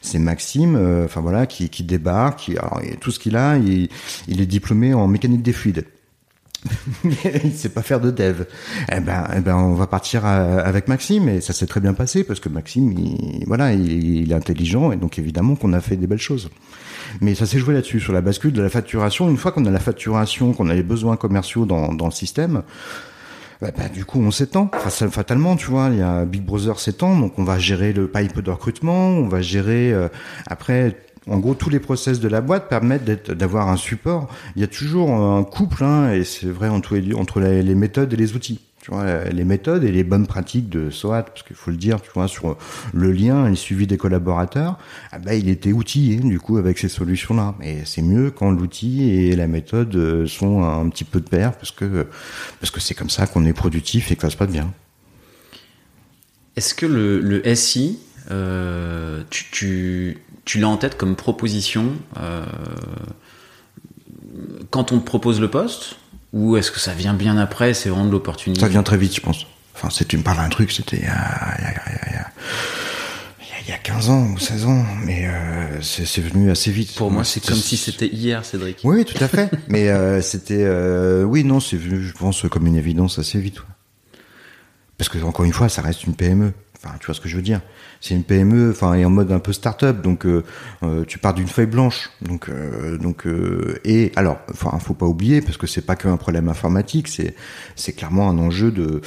c'est 0.00 0.18
Maxime 0.18 0.76
enfin 1.04 1.20
voilà 1.20 1.46
qui, 1.46 1.68
qui 1.68 1.82
débarque 1.82 2.40
qui 2.40 2.58
alors, 2.58 2.80
tout 3.00 3.10
ce 3.10 3.18
qu'il 3.18 3.36
a 3.36 3.56
il, 3.56 3.88
il 4.28 4.40
est 4.40 4.46
diplômé 4.46 4.94
en 4.94 5.08
mécanique 5.08 5.42
des 5.42 5.52
fluides 5.52 5.84
il 7.44 7.52
sait 7.52 7.70
pas 7.70 7.82
faire 7.82 8.00
de 8.00 8.10
dev. 8.10 8.44
Eh 8.92 9.00
ben, 9.00 9.26
eh 9.36 9.40
ben, 9.40 9.56
on 9.56 9.74
va 9.74 9.86
partir 9.86 10.26
euh, 10.26 10.62
avec 10.62 10.88
Maxime 10.88 11.28
et 11.28 11.40
ça 11.40 11.52
s'est 11.52 11.66
très 11.66 11.80
bien 11.80 11.94
passé 11.94 12.24
parce 12.24 12.40
que 12.40 12.48
Maxime, 12.48 12.92
il, 12.92 13.44
voilà, 13.46 13.72
il, 13.72 14.30
est 14.30 14.34
intelligent 14.34 14.92
et 14.92 14.96
donc 14.96 15.18
évidemment 15.18 15.56
qu'on 15.56 15.72
a 15.72 15.80
fait 15.80 15.96
des 15.96 16.06
belles 16.06 16.18
choses. 16.18 16.50
Mais 17.20 17.34
ça 17.34 17.46
s'est 17.46 17.58
joué 17.58 17.74
là-dessus 17.74 18.00
sur 18.00 18.12
la 18.12 18.20
bascule 18.20 18.52
de 18.52 18.62
la 18.62 18.70
facturation. 18.70 19.28
Une 19.28 19.36
fois 19.36 19.52
qu'on 19.52 19.64
a 19.66 19.70
la 19.70 19.80
facturation, 19.80 20.52
qu'on 20.52 20.68
a 20.68 20.74
les 20.74 20.82
besoins 20.82 21.16
commerciaux 21.16 21.66
dans, 21.66 21.92
dans 21.92 22.06
le 22.06 22.12
système. 22.12 22.62
Bah, 23.60 23.68
bah, 23.76 23.88
du 23.88 24.04
coup, 24.04 24.20
on 24.20 24.30
s'étend. 24.30 24.70
Fatalement, 24.88 25.56
tu 25.56 25.66
vois, 25.66 25.88
il 25.92 25.98
y 25.98 26.02
a 26.02 26.24
Big 26.24 26.42
Brother 26.42 26.78
s'étend, 26.78 27.18
donc 27.18 27.38
on 27.38 27.44
va 27.44 27.58
gérer 27.58 27.92
le 27.92 28.08
pipe 28.08 28.40
de 28.40 28.50
recrutement, 28.50 29.08
on 29.08 29.28
va 29.28 29.42
gérer 29.42 29.92
euh, 29.92 30.08
après 30.46 30.96
en 31.28 31.38
gros, 31.38 31.54
tous 31.54 31.70
les 31.70 31.80
process 31.80 32.18
de 32.18 32.28
la 32.28 32.40
boîte 32.40 32.68
permettent 32.68 33.30
d'avoir 33.30 33.68
un 33.68 33.76
support. 33.76 34.28
Il 34.56 34.62
y 34.62 34.64
a 34.64 34.68
toujours 34.68 35.12
un 35.12 35.44
couple, 35.44 35.84
hein, 35.84 36.12
et 36.12 36.24
c'est 36.24 36.48
vrai 36.48 36.68
entre 36.68 36.96
les, 36.96 37.74
méthodes 37.74 38.12
et 38.12 38.16
les 38.16 38.34
outils. 38.34 38.60
Tu 38.80 38.90
vois, 38.90 39.24
les 39.24 39.44
méthodes 39.44 39.84
et 39.84 39.92
les 39.92 40.04
bonnes 40.04 40.26
pratiques 40.26 40.70
de 40.70 40.88
SOAT, 40.88 41.24
parce 41.24 41.42
qu'il 41.42 41.54
faut 41.54 41.70
le 41.70 41.76
dire, 41.76 42.00
tu 42.00 42.10
vois, 42.14 42.28
sur 42.28 42.56
le 42.94 43.12
lien 43.12 43.44
et 43.44 43.50
le 43.50 43.56
suivi 43.56 43.86
des 43.86 43.98
collaborateurs, 43.98 44.78
ah 45.12 45.18
bah, 45.18 45.34
il 45.34 45.50
était 45.50 45.72
outillé, 45.72 46.16
du 46.16 46.40
coup, 46.40 46.56
avec 46.56 46.78
ces 46.78 46.88
solutions-là. 46.88 47.54
Et 47.62 47.84
c'est 47.84 48.00
mieux 48.00 48.30
quand 48.30 48.50
l'outil 48.50 49.10
et 49.10 49.36
la 49.36 49.48
méthode 49.48 49.94
euh, 49.96 50.26
sont 50.26 50.64
un 50.64 50.88
petit 50.88 51.04
peu 51.04 51.20
de 51.20 51.28
pair, 51.28 51.52
parce 51.58 51.72
que, 51.72 52.06
parce 52.58 52.70
que 52.70 52.80
c'est 52.80 52.94
comme 52.94 53.10
ça 53.10 53.26
qu'on 53.26 53.44
est 53.44 53.52
productif 53.52 54.10
et 54.12 54.16
que 54.16 54.22
ça 54.22 54.30
se 54.30 54.36
passe 54.38 54.50
bien. 54.50 54.72
Est-ce 56.56 56.74
que 56.74 56.86
le, 56.86 57.54
SI, 57.54 57.98
euh, 58.30 59.22
tu, 59.28 59.44
tu, 59.50 60.18
tu 60.46 60.58
l'as 60.58 60.68
en 60.68 60.78
tête 60.78 60.96
comme 60.96 61.16
proposition 61.16 61.92
euh, 62.18 62.46
quand 64.70 64.92
on 64.92 64.98
te 64.98 65.04
propose 65.04 65.38
le 65.38 65.50
poste? 65.50 65.96
Ou 66.32 66.56
est-ce 66.56 66.70
que 66.70 66.78
ça 66.78 66.94
vient 66.94 67.14
bien 67.14 67.36
après 67.38 67.74
C'est 67.74 67.88
vraiment 67.88 68.06
de 68.06 68.12
l'opportunité 68.12 68.60
Ça 68.60 68.68
vient 68.68 68.82
très 68.82 68.96
vite, 68.96 69.14
je 69.14 69.20
pense. 69.20 69.46
Enfin, 69.74 69.88
tu 70.06 70.16
me 70.16 70.22
parles 70.22 70.38
d'un 70.38 70.48
truc, 70.48 70.70
c'était 70.72 70.98
il 70.98 71.04
y 73.68 73.72
a, 73.72 73.78
15 73.82 74.10
ans 74.10 74.26
ou 74.34 74.38
16 74.38 74.66
ans, 74.66 74.84
mais 75.04 75.26
euh, 75.26 75.80
c'est 75.80 76.20
venu 76.20 76.50
assez 76.50 76.72
vite. 76.72 76.94
Pour 76.96 77.10
moi, 77.10 77.24
c'est 77.24 77.44
comme 77.44 77.56
si 77.56 77.76
c'était 77.76 78.08
hier, 78.08 78.44
Cédric. 78.44 78.78
Oui, 78.82 79.04
tout 79.04 79.22
à 79.22 79.28
fait. 79.28 79.48
mais 79.68 79.88
euh, 79.88 80.20
c'était, 80.20 80.68
oui, 81.24 81.44
non, 81.44 81.60
c'est 81.60 81.76
venu, 81.76 82.02
je 82.02 82.12
pense, 82.12 82.44
comme 82.50 82.66
une 82.66 82.76
évidence 82.76 83.18
assez 83.18 83.38
vite. 83.38 83.58
Parce 84.98 85.08
que 85.08 85.18
encore 85.24 85.44
une 85.44 85.52
fois, 85.52 85.68
ça 85.68 85.82
reste 85.82 86.04
une 86.04 86.14
PME. 86.14 86.52
Enfin, 86.82 86.94
tu 86.98 87.06
vois 87.06 87.14
ce 87.14 87.20
que 87.20 87.28
je 87.28 87.36
veux 87.36 87.42
dire 87.42 87.60
C'est 88.00 88.14
une 88.14 88.24
PME, 88.24 88.70
enfin, 88.70 88.94
et 88.94 89.04
en 89.04 89.10
mode 89.10 89.30
un 89.32 89.38
peu 89.38 89.52
start-up, 89.52 90.00
donc 90.00 90.24
euh, 90.24 90.44
euh, 90.82 91.04
tu 91.06 91.18
pars 91.18 91.34
d'une 91.34 91.46
feuille 91.46 91.66
blanche, 91.66 92.10
donc 92.22 92.48
euh, 92.48 92.96
donc 92.96 93.26
et 93.84 94.12
alors, 94.16 94.38
enfin, 94.50 94.78
faut 94.78 94.94
pas 94.94 95.06
oublier 95.06 95.42
parce 95.42 95.58
que 95.58 95.66
c'est 95.66 95.84
pas 95.84 95.96
qu'un 95.96 96.16
problème 96.16 96.48
informatique, 96.48 97.08
c'est 97.08 97.34
c'est 97.76 97.92
clairement 97.92 98.30
un 98.30 98.38
enjeu 98.38 98.70
de 98.70 99.02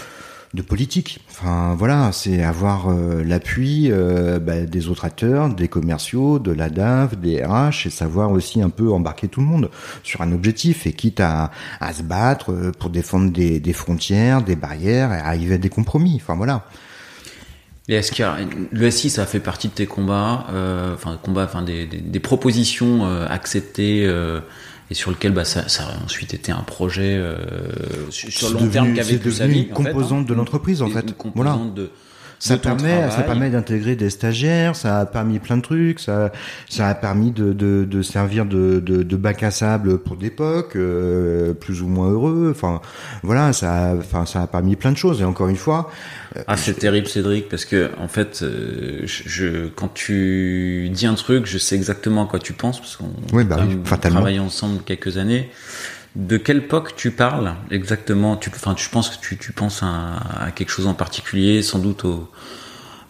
de 0.54 0.62
politique. 0.62 1.26
Enfin 1.32 1.74
voilà, 1.76 2.12
c'est 2.12 2.44
avoir 2.44 2.94
l'appui 3.26 3.90
bah, 3.90 4.62
des 4.62 4.88
autres 4.88 5.06
acteurs, 5.06 5.50
des 5.50 5.68
commerciaux, 5.68 6.38
de 6.38 6.52
la 6.52 6.70
DAF, 6.70 7.18
des 7.18 7.44
RH, 7.44 7.88
et 7.88 7.90
savoir 7.90 8.32
aussi 8.32 8.62
un 8.62 8.70
peu 8.70 8.92
embarquer 8.92 9.28
tout 9.30 9.42
le 9.42 9.48
monde 9.48 9.72
sur 10.04 10.22
un 10.22 10.32
objectif, 10.32 10.86
et 10.86 10.94
quitte 10.94 11.22
à, 11.22 11.50
à 11.80 11.92
se 11.92 12.04
battre 12.04 12.72
pour 12.78 12.92
défendre 12.92 13.32
des, 13.32 13.60
des 13.60 13.74
frontières, 13.74 14.44
des 14.44 14.56
barrières, 14.56 15.12
et 15.12 15.18
arriver 15.18 15.56
à 15.56 15.58
des 15.58 15.70
compromis. 15.70 16.20
Enfin 16.22 16.36
voilà. 16.36 16.68
Et 17.90 17.96
est-ce 17.96 18.12
qu'il 18.12 18.24
y 18.24 18.28
a, 18.28 18.38
le 18.72 18.92
SI, 18.92 19.10
ça 19.10 19.26
fait 19.26 19.42
partie 19.42 19.68
de 19.68 19.74
tes 19.74 19.86
combats, 19.86 20.48
euh, 20.54 20.94
enfin 20.94 21.20
combats, 21.22 21.44
enfin 21.44 21.62
des, 21.62 21.86
des, 21.86 21.98
des 21.98 22.20
propositions 22.20 23.06
euh, 23.06 23.26
acceptées 23.28 24.06
euh, 24.06 24.40
et 24.90 24.94
sur 24.94 25.12
lequel 25.12 25.34
bah, 25.34 25.44
ça, 25.44 25.68
ça, 25.68 25.84
a 25.84 26.04
ensuite 26.04 26.34
été 26.34 26.54
un 26.54 26.62
projet 26.62 27.16
euh, 27.16 27.36
sur 28.10 28.50
le 28.52 28.60
long 28.60 28.70
terme 28.70 28.94
qui 28.94 29.02
avait 29.02 29.18
plus 29.18 29.34
sa 29.34 29.48
vie. 29.48 29.64
Une 29.64 29.70
composante 29.70 30.22
hein. 30.22 30.30
de 30.30 30.34
l'entreprise 30.34 30.82
en 30.82 30.90
fait. 30.90 31.14
Voilà. 31.36 31.60
De, 31.76 31.92
ça 32.44 32.58
permet, 32.58 33.10
ça 33.10 33.22
permet 33.22 33.50
d'intégrer 33.50 33.96
des 33.96 34.10
stagiaires, 34.10 34.76
ça 34.76 35.00
a 35.00 35.06
permis 35.06 35.40
plein 35.40 35.56
de 35.56 35.62
trucs, 35.62 36.02
ça, 36.02 36.30
ça 36.70 36.90
a 36.90 36.94
permis 36.94 37.32
de, 37.32 37.54
de, 37.54 37.86
de 37.86 38.02
servir 38.02 38.46
de, 38.46 38.82
de, 38.82 39.02
de, 39.02 39.16
bac 39.16 39.44
à 39.44 39.52
sable 39.52 39.98
pour 39.98 40.18
d'époque, 40.18 40.76
euh, 40.76 41.54
plus 41.54 41.82
ou 41.82 41.88
moins 41.88 42.10
heureux. 42.10 42.52
Enfin, 42.54 42.82
voilà, 43.22 43.54
ça, 43.54 43.92
a, 43.92 43.96
enfin, 43.96 44.26
ça 44.26 44.42
a 44.42 44.48
permis 44.48 44.76
plein 44.76 44.92
de 44.92 44.98
choses. 44.98 45.22
Et 45.22 45.24
encore 45.24 45.48
une 45.48 45.56
fois, 45.56 45.90
euh, 46.36 46.44
ah, 46.48 46.58
c'est 46.58 46.74
terrible, 46.74 47.08
Cédric, 47.08 47.48
parce 47.48 47.64
que 47.64 47.92
en 47.98 48.10
fait, 48.10 48.42
euh, 48.42 49.04
je, 49.06 49.68
quand 49.70 49.94
tu 49.94 50.90
dis 50.92 51.06
un 51.06 51.16
truc, 51.16 51.46
je 51.46 51.58
sais 51.58 51.76
exactement 51.76 52.26
à 52.26 52.28
quoi 52.28 52.40
tu 52.40 52.52
penses, 52.52 52.82
parce 52.82 52.98
qu'on 52.98 53.12
oui, 53.32 53.46
bah, 53.46 53.58
a 53.90 53.98
travaillé 53.98 54.40
ensemble 54.40 54.82
quelques 54.84 55.18
années. 55.18 55.50
De 56.16 56.38
quelle 56.38 56.58
époque 56.58 56.96
tu 56.96 57.10
parles 57.10 57.56
exactement? 57.72 58.38
Tu, 58.38 58.50
enfin, 58.50 58.76
tu 58.76 58.88
penses 58.90 59.10
que 59.10 59.20
tu, 59.20 59.38
tu 59.38 59.52
penses 59.52 59.82
à, 59.82 60.52
quelque 60.56 60.70
chose 60.70 60.86
en 60.86 60.94
particulier, 60.94 61.64
sans 61.64 61.80
doute 61.80 62.06
au, 62.06 62.30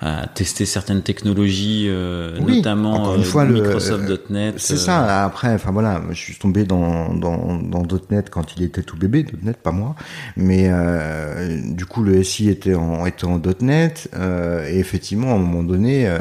à 0.03 0.27
tester 0.27 0.65
certaines 0.65 1.01
technologies, 1.01 1.85
euh, 1.87 2.37
notamment 2.37 3.13
euh, 3.13 3.21
fois, 3.21 3.45
Microsoft.NET. 3.45 4.55
C'est 4.57 4.75
ça. 4.75 5.05
Euh. 5.05 5.25
Après, 5.25 5.53
enfin 5.53 5.71
voilà, 5.71 6.01
je 6.09 6.19
suis 6.19 6.35
tombé 6.35 6.65
dans, 6.65 7.13
dans, 7.13 7.57
dans 7.57 7.83
.NET 8.09 8.29
quand 8.29 8.57
il 8.57 8.63
était 8.63 8.83
tout 8.83 8.97
bébé, 8.97 9.25
.NET, 9.43 9.55
pas 9.55 9.71
moi. 9.71 9.95
Mais 10.35 10.65
euh, 10.67 11.57
du 11.63 11.85
coup, 11.85 12.03
le 12.03 12.21
SI 12.21 12.49
était 12.49 12.75
en, 12.75 13.05
était 13.05 13.25
en 13.25 13.41
.NET. 13.61 14.09
et 14.13 14.77
effectivement, 14.77 15.31
à 15.31 15.35
un 15.35 15.37
moment 15.37 15.63
donné, 15.63 16.13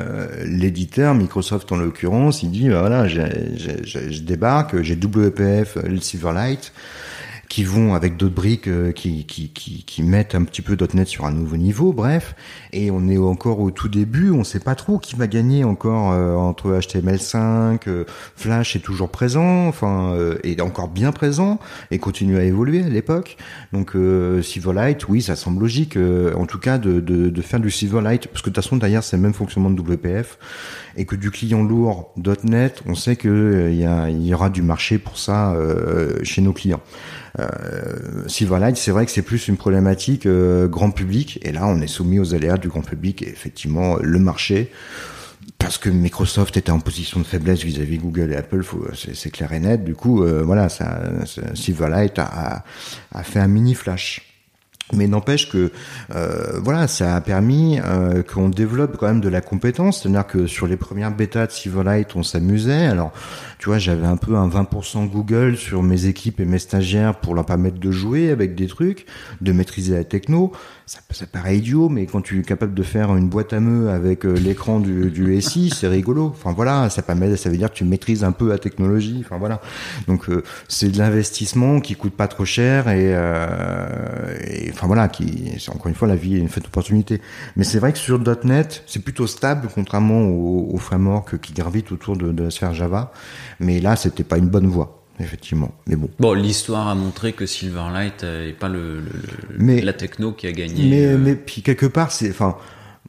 l'éditeur, 0.45 1.15
Microsoft 1.15 1.73
en 1.73 1.77
l'occurrence, 1.77 2.45
il 2.45 2.53
dit, 2.53 2.69
bah, 2.69 2.81
voilà, 2.81 3.09
je 3.09 4.23
débarque, 4.23 4.81
j'ai 4.83 4.95
WPF, 4.95 5.77
le 5.85 6.01
Silverlight 6.01 6.73
qui 7.53 7.65
vont 7.65 7.95
avec 7.95 8.17
d'autres 8.17 8.35
briques 8.35 8.67
euh, 8.67 8.93
qui, 8.93 9.27
qui, 9.27 9.51
qui, 9.51 9.85
qui, 9.85 10.03
mettent 10.03 10.35
un 10.35 10.43
petit 10.45 10.63
peu 10.63 10.75
.NET 10.95 11.07
sur 11.07 11.27
un 11.27 11.33
nouveau 11.33 11.59
niveau, 11.59 11.93
bref. 11.93 12.35
Et 12.73 12.91
on 12.91 13.07
est 13.11 13.19
encore 13.19 13.61
au 13.61 13.71
tout 13.71 13.91
début, 13.91 14.31
on 14.31 14.43
sait 14.43 14.59
pas 14.59 14.75
trop 14.75 14.99
qui 14.99 15.17
va 15.17 15.27
gagner 15.27 15.63
encore 15.63 16.13
euh, 16.13 16.35
entre 16.35 16.71
HTML5, 16.71 17.81
euh, 17.89 18.05
Flash 18.37 18.75
est 18.75 18.79
toujours 18.79 19.11
présent, 19.11 19.69
enfin, 19.69 20.17
est 20.45 20.63
encore 20.63 20.89
bien 20.89 21.13
présent 21.13 21.61
et 21.91 21.99
continue 21.99 22.39
à 22.39 22.45
évoluer 22.45 22.85
à 22.85 22.89
l'époque. 22.89 23.37
Donc 23.75 23.95
Silverlight, 24.43 25.07
oui, 25.11 25.21
ça 25.21 25.37
semble 25.37 25.61
logique, 25.61 25.99
en 26.35 26.47
tout 26.47 26.59
cas 26.59 26.79
de, 26.79 27.01
de, 27.01 27.29
de, 27.29 27.43
faire 27.43 27.61
du 27.61 27.71
Silverlight, 27.71 28.29
parce 28.29 28.41
que 28.41 28.49
de 28.49 28.55
toute 28.55 28.65
façon 28.65 28.79
derrière 28.79 29.05
c'est 29.05 29.17
le 29.17 29.23
même 29.23 29.35
fonctionnement 29.35 29.71
de 29.71 29.79
WPF 29.79 30.39
et 30.97 31.05
que 31.05 31.17
du 31.17 31.31
client 31.31 31.63
lourd 31.63 32.15
.NET, 32.45 32.83
on 32.87 32.95
sait 32.95 33.17
que 33.17 33.69
il 33.71 33.77
y, 33.77 34.29
y, 34.29 34.35
aura 34.35 34.49
du 34.49 34.63
marché 34.63 34.97
pour 34.97 35.19
ça 35.19 35.55
chez 36.23 36.41
nos 36.41 36.55
clients. 36.55 36.81
Euh, 37.39 38.29
Silverlight, 38.29 38.77
c'est 38.77 38.91
vrai 38.91 39.07
que 39.07 39.13
c'est 39.13 39.23
plus 39.23 39.49
une 39.49 39.57
problématique 39.57 40.27
euh, 40.27 40.69
grand 40.69 40.91
public, 40.91 41.39
et 41.43 41.53
là 41.53 41.67
on 41.67 41.81
est 41.81 41.87
soumis 41.87 42.19
aux 42.19 42.35
aléas 42.35 42.59
du 42.59 42.69
grand 42.69 42.83
public, 42.83 43.23
et 43.23 43.29
effectivement 43.29 43.97
le 43.97 44.19
marché, 44.19 44.71
parce 45.59 45.79
que 45.79 45.89
Microsoft 45.89 46.57
était 46.57 46.73
en 46.73 46.81
position 46.81 47.21
de 47.21 47.25
faiblesse 47.25 47.63
vis-à-vis 47.63 47.99
Google 47.99 48.33
et 48.33 48.37
Apple, 48.37 48.63
c'est 48.95 49.31
clair 49.31 49.53
et 49.53 49.61
net. 49.61 49.85
Du 49.85 49.95
coup, 49.95 50.23
euh, 50.23 50.43
voilà, 50.43 50.69
Silverlight 51.55 52.19
a, 52.19 52.65
a, 53.13 53.23
fait 53.23 53.39
un 53.39 53.49
mini 53.49 53.75
flash. 53.75 54.32
Mais 54.95 55.07
n'empêche 55.07 55.51
que 55.51 55.73
euh, 56.15 56.61
voilà, 56.63 56.87
ça 56.87 57.17
a 57.17 57.21
permis 57.21 57.81
euh, 57.81 58.23
qu'on 58.23 58.49
développe 58.49 58.97
quand 58.99 59.07
même 59.07 59.21
de 59.21 59.29
la 59.29 59.41
compétence. 59.41 60.03
C'est-à-dire 60.03 60.27
que 60.27 60.47
sur 60.47 60.67
les 60.67 60.77
premières 60.77 61.15
bêtas 61.15 61.47
de 61.47 61.53
Silverlight, 61.53 62.15
on 62.15 62.23
s'amusait. 62.23 62.87
Alors, 62.87 63.13
tu 63.59 63.69
vois, 63.69 63.79
j'avais 63.79 64.07
un 64.07 64.17
peu 64.17 64.37
un 64.37 64.49
20% 64.49 65.09
Google 65.09 65.57
sur 65.57 65.83
mes 65.83 66.07
équipes 66.07 66.41
et 66.41 66.45
mes 66.45 66.59
stagiaires 66.59 67.15
pour 67.15 67.35
leur 67.35 67.47
permettre 67.47 67.79
de 67.79 67.91
jouer 67.91 68.31
avec 68.31 68.55
des 68.55 68.67
trucs, 68.67 69.07
de 69.41 69.53
maîtriser 69.53 69.95
la 69.95 70.05
techno 70.05 70.53
ça, 70.87 71.01
ça, 71.11 71.27
paraît 71.27 71.59
idiot, 71.59 71.89
mais 71.89 72.07
quand 72.07 72.21
tu 72.21 72.41
es 72.41 72.43
capable 72.43 72.75
de 72.75 72.83
faire 72.83 73.15
une 73.17 73.29
boîte 73.29 73.53
à 73.53 73.61
meux 73.61 73.91
avec 73.91 74.27
euh, 74.27 74.35
l'écran 74.35 74.81
du, 74.81 75.11
du 75.11 75.41
SI, 75.41 75.71
c'est 75.71 75.89
rigolo. 75.89 76.27
Enfin 76.27 76.53
voilà, 76.53 76.91
ça 76.91 77.03
permet, 77.03 77.37
ça 77.37 77.51
veut 77.51 77.57
dire 77.57 77.71
que 77.71 77.77
tu 77.77 77.85
maîtrises 77.85 78.25
un 78.25 78.33
peu 78.33 78.49
la 78.49 78.59
technologie. 78.59 79.23
Enfin 79.25 79.39
voilà, 79.39 79.61
donc 80.09 80.29
euh, 80.29 80.43
c'est 80.69 80.91
de 80.91 80.99
l'investissement 80.99 81.81
qui 81.81 81.95
coûte 81.95 82.15
pas 82.15 82.29
trop 82.29 82.45
cher 82.45 82.89
et, 82.89 83.15
euh, 83.15 84.37
et 84.47 84.71
enfin 84.73 84.87
voilà, 84.87 85.09
qui 85.09 85.53
encore 85.69 85.89
une 85.89 85.95
fois 85.95 86.09
la 86.09 86.17
vie 86.17 86.37
est 86.37 86.41
une 86.41 86.49
faite 86.49 86.65
d'opportunité. 86.65 87.21
Mais 87.57 87.65
c'est 87.65 87.79
vrai 87.79 87.93
que 87.93 87.99
sur 87.99 88.19
.NET, 88.45 88.83
c'est 88.87 89.03
plutôt 89.03 89.27
stable 89.27 89.69
contrairement 89.75 90.23
au, 90.23 90.75
au 90.75 90.79
framework 90.79 91.41
qui 91.41 91.53
gravite 91.53 91.93
autour 91.93 92.17
de, 92.17 92.33
de 92.33 92.43
la 92.45 92.51
sphère 92.51 92.75
Java. 92.75 93.13
Mais 93.61 93.81
là, 93.81 93.97
c'était 93.97 94.25
pas 94.25 94.39
une 94.39 94.49
bonne 94.49 94.67
voie 94.67 95.02
effectivement. 95.23 95.73
Mais 95.87 95.97
bon. 95.97 96.11
Bon, 96.19 96.33
l'histoire 96.35 96.89
a 96.89 96.95
montré 96.95 97.33
que 97.33 97.47
Silverlight 97.47 98.25
n'est 98.25 98.53
pas 98.53 98.69
le, 98.69 99.01
le, 99.01 99.11
mais, 99.59 99.81
la 99.81 99.93
techno 99.93 100.33
qui 100.33 100.47
a 100.47 100.53
gagné. 100.53 100.89
Mais, 100.89 101.07
euh... 101.07 101.19
mais 101.19 101.35
puis 101.35 101.63
quelque 101.63 101.87
part, 101.87 102.13
c'est, 102.13 102.31
enfin, 102.31 102.57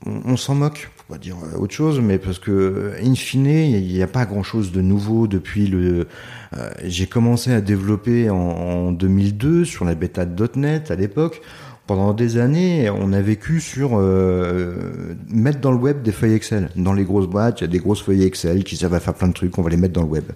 on, 0.06 0.22
on 0.26 0.38
s'en 0.38 0.56
moque. 0.56 0.90
Faut 0.96 1.14
pas 1.14 1.20
dire 1.20 1.36
autre 1.58 1.74
chose, 1.74 2.00
mais 2.00 2.18
parce 2.18 2.40
que 2.40 2.94
in 3.04 3.16
fine, 3.16 3.46
il 3.46 3.88
n'y 3.88 4.02
a, 4.02 4.08
pas 4.08 4.26
grand 4.26 4.44
chose 4.44 4.72
de 4.72 4.82
nouveau 4.82 5.28
depuis 5.28 5.68
le. 5.68 6.08
Euh, 6.56 6.70
j'ai 6.84 7.08
commencé 7.08 7.52
à 7.52 7.62
développer 7.62 8.30
en, 8.30 8.38
en 8.38 8.92
2002 8.92 9.66
sur 9.66 9.84
la 9.84 9.96
bêta 9.96 10.26
de 10.26 10.50
.NET 10.56 10.92
à 10.92 10.96
l'époque 10.96 11.42
pendant 11.86 12.14
des 12.14 12.38
années, 12.38 12.90
on 12.90 13.12
a 13.12 13.22
vécu 13.22 13.60
sur 13.60 13.92
euh, 13.94 15.16
mettre 15.30 15.60
dans 15.60 15.72
le 15.72 15.78
web 15.78 16.02
des 16.02 16.14
feuilles 16.14 16.34
Excel. 16.34 16.70
Dans 16.78 16.94
les 16.94 17.04
grosses 17.04 17.28
boîtes, 17.28 17.60
il 17.60 17.64
y 17.64 17.66
a 17.66 17.68
des 17.68 17.80
grosses 17.80 18.02
feuilles 18.02 18.24
Excel 18.24 18.64
qui 18.64 18.78
servent 18.78 18.94
à 18.94 19.02
faire 19.02 19.14
plein 19.14 19.28
de 19.28 19.34
trucs, 19.34 19.58
on 19.58 19.62
va 19.62 19.70
les 19.70 19.78
mettre 19.78 19.94
dans 19.94 20.04
le 20.04 20.08
web. 20.08 20.32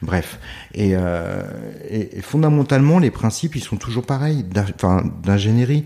Bref. 0.00 0.38
Et, 0.74 0.92
euh, 0.94 1.42
et, 1.90 2.20
fondamentalement, 2.20 3.00
les 3.00 3.10
principes, 3.10 3.56
ils 3.56 3.62
sont 3.62 3.76
toujours 3.76 4.04
pareils. 4.06 4.44
D'ingénierie. 5.24 5.84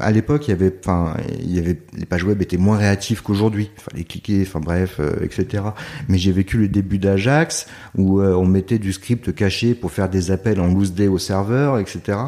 À 0.00 0.10
l'époque, 0.10 0.48
il 0.48 0.50
y 0.50 0.54
avait, 0.54 0.74
enfin, 0.80 1.16
il 1.40 1.54
y 1.54 1.58
avait, 1.60 1.78
les 1.96 2.06
pages 2.06 2.24
web 2.24 2.42
étaient 2.42 2.56
moins 2.56 2.76
réactives 2.76 3.22
qu'aujourd'hui. 3.22 3.70
Il 3.76 3.82
fallait 3.82 4.04
cliquer, 4.04 4.42
enfin 4.42 4.60
bref, 4.60 4.96
euh, 4.98 5.12
etc. 5.22 5.62
Mais 6.08 6.18
j'ai 6.18 6.32
vécu 6.32 6.58
le 6.58 6.68
début 6.68 6.98
d'Ajax 6.98 7.66
où 7.96 8.20
euh, 8.20 8.34
on 8.34 8.46
mettait 8.46 8.78
du 8.78 8.92
script 8.92 9.32
caché 9.32 9.74
pour 9.74 9.92
faire 9.92 10.08
des 10.08 10.32
appels 10.32 10.60
en 10.60 10.66
loose 10.66 10.92
day 10.92 11.06
au 11.06 11.18
serveur, 11.18 11.78
etc. 11.78 12.18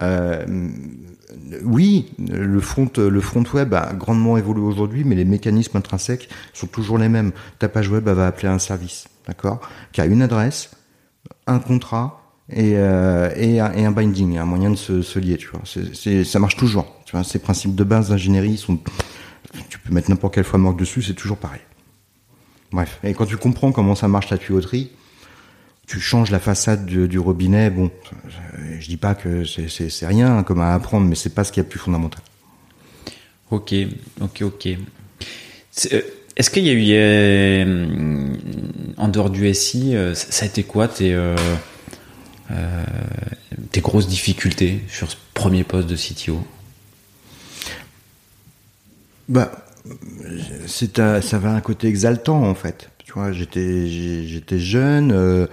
Euh, 0.00 0.68
oui, 1.62 2.12
le 2.18 2.60
front, 2.60 2.90
le 2.96 3.20
front 3.20 3.44
web 3.52 3.74
a 3.74 3.92
grandement 3.92 4.36
évolué 4.36 4.62
aujourd'hui, 4.62 5.04
mais 5.04 5.14
les 5.14 5.24
mécanismes 5.24 5.76
intrinsèques 5.76 6.28
sont 6.52 6.66
toujours 6.66 6.98
les 6.98 7.08
mêmes. 7.08 7.32
Ta 7.58 7.68
page 7.68 7.88
web 7.88 8.08
va 8.08 8.26
appeler 8.26 8.48
un 8.48 8.58
service, 8.58 9.06
d'accord, 9.26 9.60
qui 9.92 10.00
a 10.00 10.06
une 10.06 10.22
adresse, 10.22 10.70
un 11.46 11.58
contrat 11.58 12.20
et, 12.50 12.72
euh, 12.76 13.30
et, 13.36 13.60
un, 13.60 13.72
et 13.72 13.84
un 13.84 13.90
binding, 13.90 14.38
un 14.38 14.44
moyen 14.44 14.70
de 14.70 14.76
se, 14.76 15.18
lier. 15.18 15.36
Tu 15.36 15.48
vois, 15.48 15.62
ça 16.24 16.38
marche 16.38 16.56
toujours. 16.56 16.86
Tu 17.04 17.12
vois, 17.12 17.24
ces 17.24 17.38
principes 17.38 17.74
de 17.74 17.84
base 17.84 18.10
d'ingénierie 18.10 18.56
sont, 18.56 18.78
tu 19.68 19.78
peux 19.78 19.92
mettre 19.92 20.10
n'importe 20.10 20.34
quel 20.34 20.44
framework 20.44 20.78
dessus, 20.78 21.02
c'est 21.02 21.14
toujours 21.14 21.38
pareil. 21.38 21.60
Bref, 22.72 22.98
et 23.04 23.14
quand 23.14 23.26
tu 23.26 23.36
comprends 23.36 23.70
comment 23.70 23.94
ça 23.94 24.08
marche 24.08 24.30
la 24.30 24.38
tuyauterie, 24.38 24.90
tu 25.86 26.00
changes 26.00 26.30
la 26.30 26.38
façade 26.38 26.86
du, 26.86 27.08
du, 27.08 27.18
robinet, 27.18 27.70
bon, 27.70 27.90
je 28.78 28.86
dis 28.86 28.96
pas 28.96 29.14
que 29.14 29.44
c'est 29.44 30.06
rien 30.06 30.42
comme 30.42 30.60
à 30.60 30.74
apprendre, 30.74 31.06
mais 31.06 31.14
c'est 31.14 31.34
pas 31.34 31.44
ce 31.44 31.52
qui 31.52 31.60
est 31.60 31.62
le 31.62 31.68
plus 31.68 31.78
fondamental. 31.78 32.22
Ok, 33.50 33.74
ok, 34.20 34.42
ok. 34.42 34.68
Est-ce 36.36 36.50
qu'il 36.50 36.64
y 36.64 36.70
a 36.70 36.72
eu, 36.72 36.84
euh, 36.90 38.34
en 38.96 39.08
dehors 39.08 39.30
du 39.30 39.52
SI, 39.54 39.94
euh, 39.94 40.14
ça 40.14 40.44
a 40.44 40.48
été 40.48 40.64
quoi 40.64 40.88
tes, 40.88 41.14
euh, 41.14 41.36
euh, 42.50 42.84
tes 43.70 43.80
grosses 43.80 44.08
difficultés 44.08 44.80
sur 44.88 45.10
ce 45.10 45.16
premier 45.34 45.62
poste 45.62 45.88
de 45.88 45.96
CTO 45.96 46.44
Bah, 49.28 49.52
c'est 50.66 50.96
ça 50.96 51.36
avait 51.36 51.48
un 51.48 51.60
côté 51.60 51.86
exaltant 51.88 52.42
en 52.42 52.54
fait. 52.54 52.90
J'étais 53.32 53.86
j'étais 53.86 54.58
jeune. 54.58 55.12
Euh, 55.12 55.46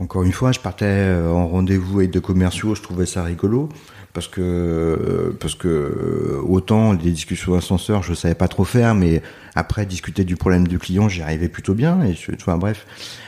encore 0.00 0.24
une 0.24 0.32
fois, 0.32 0.52
je 0.52 0.60
partais 0.60 0.86
euh, 0.86 1.30
en 1.30 1.46
rendez-vous 1.46 2.00
avec 2.00 2.10
des 2.10 2.20
commerciaux, 2.20 2.74
je 2.74 2.82
trouvais 2.82 3.06
ça 3.06 3.22
rigolo 3.22 3.68
parce 4.14 4.28
que 4.28 5.36
parce 5.40 5.56
que 5.56 6.40
autant 6.46 6.92
les 6.92 7.10
discussions 7.10 7.54
ascenseur, 7.54 8.04
je 8.04 8.14
savais 8.14 8.36
pas 8.36 8.46
trop 8.46 8.64
faire, 8.64 8.94
mais 8.94 9.22
après 9.56 9.86
discuter 9.86 10.22
du 10.22 10.36
problème 10.36 10.68
du 10.68 10.78
client, 10.78 11.08
j'y 11.08 11.20
arrivais 11.20 11.48
plutôt 11.48 11.74
bien. 11.74 12.00
Et 12.04 12.14
enfin 12.34 12.56
bref, 12.56 12.86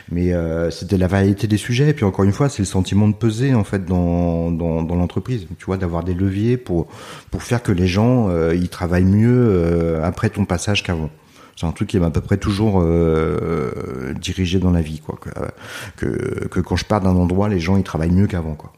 mais 0.09 0.33
euh, 0.33 0.71
c'était 0.71 0.97
la 0.97 1.07
variété 1.07 1.45
des 1.45 1.57
sujets. 1.57 1.89
Et 1.89 1.93
puis 1.93 2.05
encore 2.05 2.23
une 2.23 2.31
fois, 2.31 2.47
c'est 2.47 2.61
le 2.61 2.67
sentiment 2.67 3.09
de 3.09 3.15
peser 3.15 3.53
en 3.53 3.65
fait 3.65 3.85
dans 3.85 4.49
dans, 4.49 4.81
dans 4.81 4.95
l'entreprise. 4.95 5.45
Tu 5.59 5.65
vois, 5.65 5.75
d'avoir 5.75 6.05
des 6.05 6.13
leviers 6.13 6.55
pour 6.55 6.87
pour 7.31 7.43
faire 7.43 7.61
que 7.61 7.73
les 7.73 7.87
gens 7.87 8.29
euh, 8.29 8.55
ils 8.55 8.69
travaillent 8.69 9.03
mieux 9.03 9.49
euh, 9.49 10.05
après 10.05 10.29
ton 10.29 10.45
passage 10.45 10.83
qu'avant 10.83 11.09
c'est 11.57 11.65
un 11.65 11.71
truc 11.71 11.89
qui 11.89 11.99
m'a 11.99 12.07
à 12.07 12.11
peu 12.11 12.21
près 12.21 12.37
toujours 12.37 12.81
euh, 12.81 14.13
dirigé 14.19 14.59
dans 14.59 14.71
la 14.71 14.81
vie 14.81 14.99
quoi. 14.99 15.17
Que, 15.19 15.29
que, 15.97 16.47
que 16.47 16.59
quand 16.61 16.77
je 16.77 16.85
pars 16.85 17.01
d'un 17.01 17.15
endroit 17.15 17.49
les 17.49 17.59
gens 17.59 17.75
ils 17.75 17.83
travaillent 17.83 18.11
mieux 18.11 18.27
qu'avant 18.27 18.55
quoi. 18.55 18.71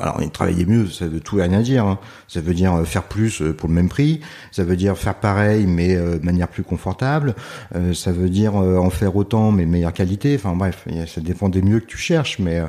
Alors 0.00 0.20
travailler 0.32 0.66
mieux 0.66 0.88
ça 0.88 1.06
veut 1.06 1.20
tout 1.20 1.38
et 1.38 1.42
rien 1.42 1.60
dire 1.60 1.84
hein. 1.84 1.98
ça 2.28 2.40
veut 2.40 2.54
dire 2.54 2.86
faire 2.86 3.04
plus 3.04 3.42
pour 3.56 3.68
le 3.68 3.74
même 3.74 3.88
prix. 3.88 4.20
Ça 4.52 4.64
veut 4.64 4.76
dire 4.76 4.96
faire 4.96 5.14
pareil 5.14 5.66
mais 5.66 5.96
euh, 5.96 6.18
de 6.18 6.24
manière 6.24 6.48
plus 6.48 6.62
confortable. 6.62 7.34
Euh, 7.74 7.92
ça 7.94 8.12
veut 8.12 8.28
dire 8.28 8.56
euh, 8.56 8.76
en 8.76 8.90
faire 8.90 9.16
autant 9.16 9.50
mais 9.50 9.66
meilleure 9.66 9.92
qualité. 9.92 10.36
Enfin 10.36 10.54
bref 10.54 10.86
ça 11.06 11.20
dépend 11.20 11.48
des 11.48 11.62
mieux 11.62 11.80
que 11.80 11.86
tu 11.86 11.98
cherches 11.98 12.38
mais 12.38 12.62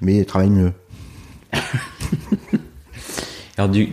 mais 0.00 0.24
travaille 0.24 0.50
mieux 0.50 0.72
alors 3.60 3.68
du, 3.68 3.90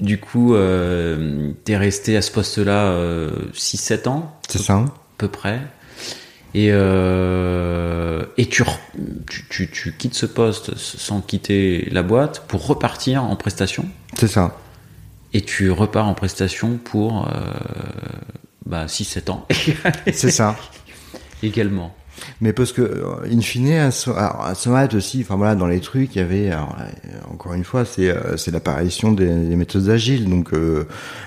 du 0.00 0.20
coup, 0.20 0.54
euh, 0.54 1.52
t'es 1.64 1.78
resté 1.78 2.18
à 2.18 2.22
ce 2.22 2.30
poste-là 2.30 2.88
euh, 2.88 3.30
6-7 3.54 4.08
ans? 4.10 4.38
C'est 4.46 4.58
ça. 4.58 4.74
À 4.74 4.92
peu 5.16 5.28
près. 5.28 5.62
Et, 6.52 6.68
euh, 6.70 8.26
et 8.36 8.44
tu, 8.44 8.62
tu, 9.26 9.46
tu, 9.48 9.70
tu, 9.70 9.92
quittes 9.96 10.12
ce 10.12 10.26
poste 10.26 10.76
sans 10.76 11.22
quitter 11.22 11.88
la 11.90 12.02
boîte 12.02 12.44
pour 12.46 12.66
repartir 12.66 13.24
en 13.24 13.36
prestation? 13.36 13.88
C'est 14.18 14.28
ça. 14.28 14.58
Et 15.32 15.40
tu 15.40 15.70
repars 15.70 16.06
en 16.06 16.12
prestation 16.12 16.76
pour 16.76 17.26
euh, 17.26 17.54
bah, 18.66 18.84
6-7 18.84 19.30
ans. 19.30 19.46
C'est 20.12 20.30
ça. 20.30 20.56
Également. 21.42 21.94
Mais 22.40 22.52
parce 22.52 22.72
que, 22.72 23.04
in 23.30 23.40
fine, 23.40 23.72
à, 23.72 24.54
Sonat 24.54 24.88
aussi, 24.94 25.20
enfin 25.22 25.36
voilà, 25.36 25.54
dans 25.54 25.66
les 25.66 25.80
trucs, 25.80 26.14
il 26.16 26.18
y 26.18 26.22
avait, 26.22 26.50
alors, 26.50 26.76
encore 27.30 27.54
une 27.54 27.64
fois, 27.64 27.84
c'est 27.84 28.14
c'est 28.36 28.50
l'apparition 28.50 29.12
des, 29.12 29.26
des, 29.26 29.56
méthodes 29.56 29.88
agiles, 29.88 30.28
donc, 30.28 30.52
euh, 30.52 30.84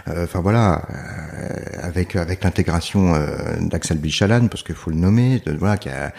enfin 0.08 0.41
voilà, 0.41 0.84
euh, 0.93 1.88
avec 1.88 2.13
l'intégration 2.13 3.15
euh, 3.15 3.28
d'Axel 3.62 3.98
Bichalan, 3.98 4.48
parce 4.48 4.63
qu'il 4.63 4.76
faut 4.76 4.89
le 4.89 4.98
nommer, 4.98 5.41
voilà, 5.58 5.78
qui 5.78 5.89
a, 5.89 6.12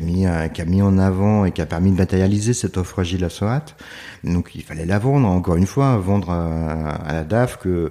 mis 0.00 0.26
qui 0.54 0.62
a 0.62 0.64
mis 0.64 0.82
en 0.82 0.98
avant 0.98 1.44
et 1.44 1.52
qui 1.52 1.60
a 1.60 1.66
permis 1.66 1.92
de 1.92 1.96
matérialiser 1.96 2.54
cette 2.54 2.76
offre 2.76 3.00
agile 3.00 3.24
à 3.24 3.30
Soat. 3.30 3.64
Donc 4.24 4.54
il 4.54 4.62
fallait 4.62 4.86
la 4.86 4.98
vendre, 4.98 5.28
encore 5.28 5.56
une 5.56 5.66
fois, 5.66 5.96
vendre 5.96 6.30
à, 6.30 6.90
à 6.90 7.12
la 7.12 7.24
DAF 7.24 7.58
que 7.58 7.90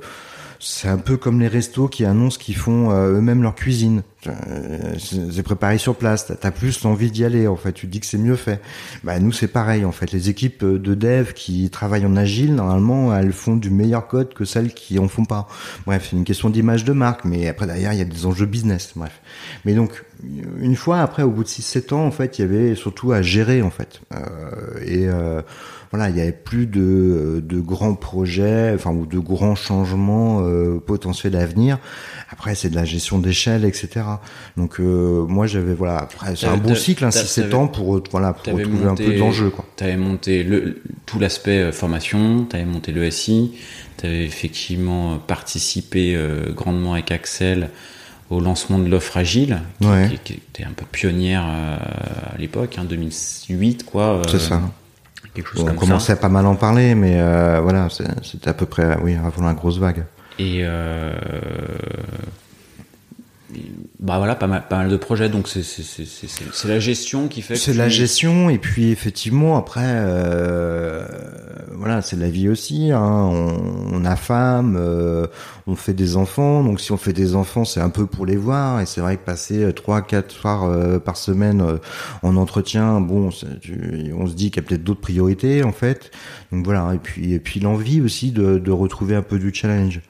c'est 0.63 0.87
un 0.87 0.99
peu 0.99 1.17
comme 1.17 1.39
les 1.39 1.47
restos 1.47 1.87
qui 1.87 2.05
annoncent 2.05 2.37
qu'ils 2.37 2.55
font 2.55 2.91
euh, 2.91 3.17
eux-mêmes 3.17 3.41
leur 3.41 3.55
cuisine. 3.55 4.03
Euh, 4.27 4.93
c'est 4.99 5.41
préparé 5.41 5.79
sur 5.79 5.95
place. 5.95 6.31
T'as 6.39 6.51
plus 6.51 6.83
l'envie 6.83 7.09
d'y 7.09 7.25
aller. 7.25 7.47
En 7.47 7.55
fait, 7.55 7.73
tu 7.73 7.87
dis 7.87 7.99
que 7.99 8.05
c'est 8.05 8.19
mieux 8.19 8.35
fait. 8.35 8.61
Bah 9.03 9.19
nous 9.19 9.31
c'est 9.31 9.47
pareil. 9.47 9.85
En 9.85 9.91
fait, 9.91 10.11
les 10.11 10.29
équipes 10.29 10.63
de 10.63 10.93
dev 10.93 11.33
qui 11.33 11.71
travaillent 11.71 12.05
en 12.05 12.15
agile, 12.15 12.53
normalement, 12.53 13.17
elles 13.17 13.33
font 13.33 13.55
du 13.55 13.71
meilleur 13.71 14.07
code 14.07 14.35
que 14.35 14.45
celles 14.45 14.71
qui 14.75 14.99
en 14.99 15.07
font 15.07 15.25
pas. 15.25 15.47
Bref, 15.87 16.09
c'est 16.09 16.15
une 16.15 16.25
question 16.25 16.51
d'image 16.51 16.85
de 16.85 16.93
marque. 16.93 17.25
Mais 17.25 17.47
après 17.47 17.65
derrière, 17.65 17.93
il 17.93 17.97
y 17.97 18.03
a 18.03 18.05
des 18.05 18.27
enjeux 18.27 18.45
business. 18.45 18.93
Bref. 18.95 19.19
Mais 19.65 19.73
donc 19.73 20.03
une 20.59 20.75
fois 20.75 20.99
après, 20.99 21.23
au 21.23 21.31
bout 21.31 21.43
de 21.43 21.49
6-7 21.49 21.93
ans, 21.93 22.05
en 22.05 22.11
fait, 22.11 22.37
il 22.37 22.41
y 22.43 22.45
avait 22.45 22.75
surtout 22.75 23.11
à 23.11 23.21
gérer 23.21 23.61
en 23.61 23.71
fait. 23.71 24.01
Euh, 24.13 24.19
et 24.85 25.07
euh, 25.07 25.41
voilà, 25.91 26.09
il 26.09 26.17
y 26.17 26.21
avait 26.21 26.31
plus 26.31 26.67
de, 26.67 27.43
de 27.45 27.59
grands 27.59 27.95
projets, 27.95 28.71
enfin 28.73 28.91
ou 28.91 29.05
de 29.05 29.19
grands 29.19 29.55
changements 29.55 30.39
euh, 30.41 30.79
potentiels 30.79 31.35
à 31.35 31.45
venir. 31.45 31.79
Après, 32.29 32.55
c'est 32.55 32.69
de 32.69 32.75
la 32.75 32.85
gestion 32.85 33.19
d'échelle, 33.19 33.65
etc. 33.65 34.05
Donc 34.55 34.79
euh, 34.79 35.25
moi, 35.25 35.47
j'avais 35.47 35.73
voilà, 35.73 35.97
après 35.97 36.35
c'est 36.37 36.47
un 36.47 36.57
bon 36.57 36.75
cycle, 36.75 37.03
hein, 37.03 37.09
6-7 37.09 37.53
ans 37.53 37.67
pour 37.67 38.01
voilà 38.09 38.31
pour 38.31 38.53
retrouver 38.53 38.85
monté, 38.85 39.05
un 39.05 39.09
peu 39.09 39.17
d'enjeu. 39.17 39.49
quoi. 39.49 39.65
T'avais 39.75 39.97
monté 39.97 40.43
le, 40.43 40.81
tout 41.05 41.19
l'aspect 41.19 41.73
formation, 41.73 42.45
t'avais 42.45 42.65
monté 42.65 42.93
le 42.93 43.11
SI, 43.11 43.51
t'avais 43.97 44.23
effectivement 44.23 45.17
participé 45.19 46.15
euh, 46.15 46.53
grandement 46.53 46.93
avec 46.93 47.11
Axel 47.11 47.69
au 48.29 48.39
lancement 48.39 48.79
de 48.79 48.87
l'offre 48.87 49.17
agile, 49.17 49.61
qui, 49.81 49.87
ouais. 49.87 50.09
qui, 50.09 50.19
qui, 50.19 50.33
était 50.33 50.63
un 50.63 50.71
peu 50.71 50.85
pionnière 50.89 51.43
euh, 51.45 51.77
à 52.33 52.37
l'époque, 52.37 52.77
hein, 52.77 52.85
2008 52.85 53.83
quoi. 53.83 54.21
C'est 54.29 54.39
ça 54.39 54.61
quelque 55.33 55.49
chose 55.49 55.61
on 55.61 55.65
comme 55.65 55.75
commençait 55.77 56.07
ça. 56.07 56.13
à 56.13 56.15
pas 56.17 56.29
mal 56.29 56.45
en 56.45 56.55
parler, 56.55 56.95
mais 56.95 57.15
euh, 57.19 57.59
voilà, 57.61 57.87
c'était 58.23 58.49
à 58.49 58.53
peu 58.53 58.65
près, 58.65 58.97
oui, 59.01 59.15
avant 59.15 59.45
la 59.45 59.53
grosse 59.53 59.77
vague. 59.79 60.03
Et 60.39 60.59
euh, 60.63 61.13
bah 63.99 64.17
voilà, 64.17 64.35
pas 64.35 64.47
mal, 64.47 64.67
pas 64.69 64.77
mal 64.77 64.89
de 64.89 64.97
projets. 64.97 65.29
Donc 65.29 65.47
c'est 65.47 65.63
c'est 65.63 65.83
c'est 65.83 66.05
c'est 66.05 66.27
c'est- 66.27 66.45
c'est 66.51 66.67
la 66.67 66.79
gestion 66.79 67.27
qui 67.27 67.41
fait. 67.41 67.55
C'est 67.55 67.71
tu- 67.73 67.77
la 67.77 67.89
gestion 67.89 68.49
et 68.49 68.57
puis 68.57 68.89
effectivement 68.91 69.57
après 69.57 69.81
euh, 69.85 71.05
voilà 71.73 72.01
c'est 72.01 72.15
la 72.15 72.29
vie 72.29 72.49
aussi 72.49 72.91
hein. 72.91 73.01
on, 73.01 73.57
on 73.91 74.05
a 74.05 74.15
femme 74.15 74.75
euh, 74.79 75.27
on 75.67 75.75
fait 75.75 75.93
des 75.93 76.15
enfants 76.17 76.63
donc 76.63 76.79
si 76.79 76.91
on 76.91 76.97
fait 76.97 77.13
des 77.13 77.35
enfants 77.35 77.65
c'est 77.65 77.79
un 77.79 77.89
peu 77.89 78.05
pour 78.05 78.25
les 78.25 78.35
voir 78.35 78.81
et 78.81 78.85
c'est 78.85 79.01
vrai 79.01 79.17
que 79.17 79.23
passer 79.23 79.63
euh, 79.63 79.71
trois 79.71 80.01
quatre 80.01 80.31
soirs 80.31 80.63
euh, 80.65 80.99
par 80.99 81.17
semaine 81.17 81.61
euh, 81.61 81.77
en 82.23 82.35
entretien 82.35 83.01
bon 83.01 83.29
tu- 83.61 84.13
on 84.17 84.27
se 84.27 84.33
dit 84.33 84.51
qu'il 84.51 84.61
y 84.61 84.65
a 84.65 84.67
peut-être 84.69 84.83
d'autres 84.83 85.01
priorités 85.01 85.63
en 85.63 85.71
fait 85.71 86.11
donc 86.51 86.65
voilà 86.65 86.91
et 86.93 86.99
puis 86.99 87.33
et 87.33 87.39
puis 87.39 87.59
l'envie 87.59 88.01
aussi 88.01 88.31
de, 88.31 88.57
de 88.59 88.71
retrouver 88.71 89.15
un 89.15 89.21
peu 89.23 89.39
du 89.39 89.53
challenge 89.53 90.01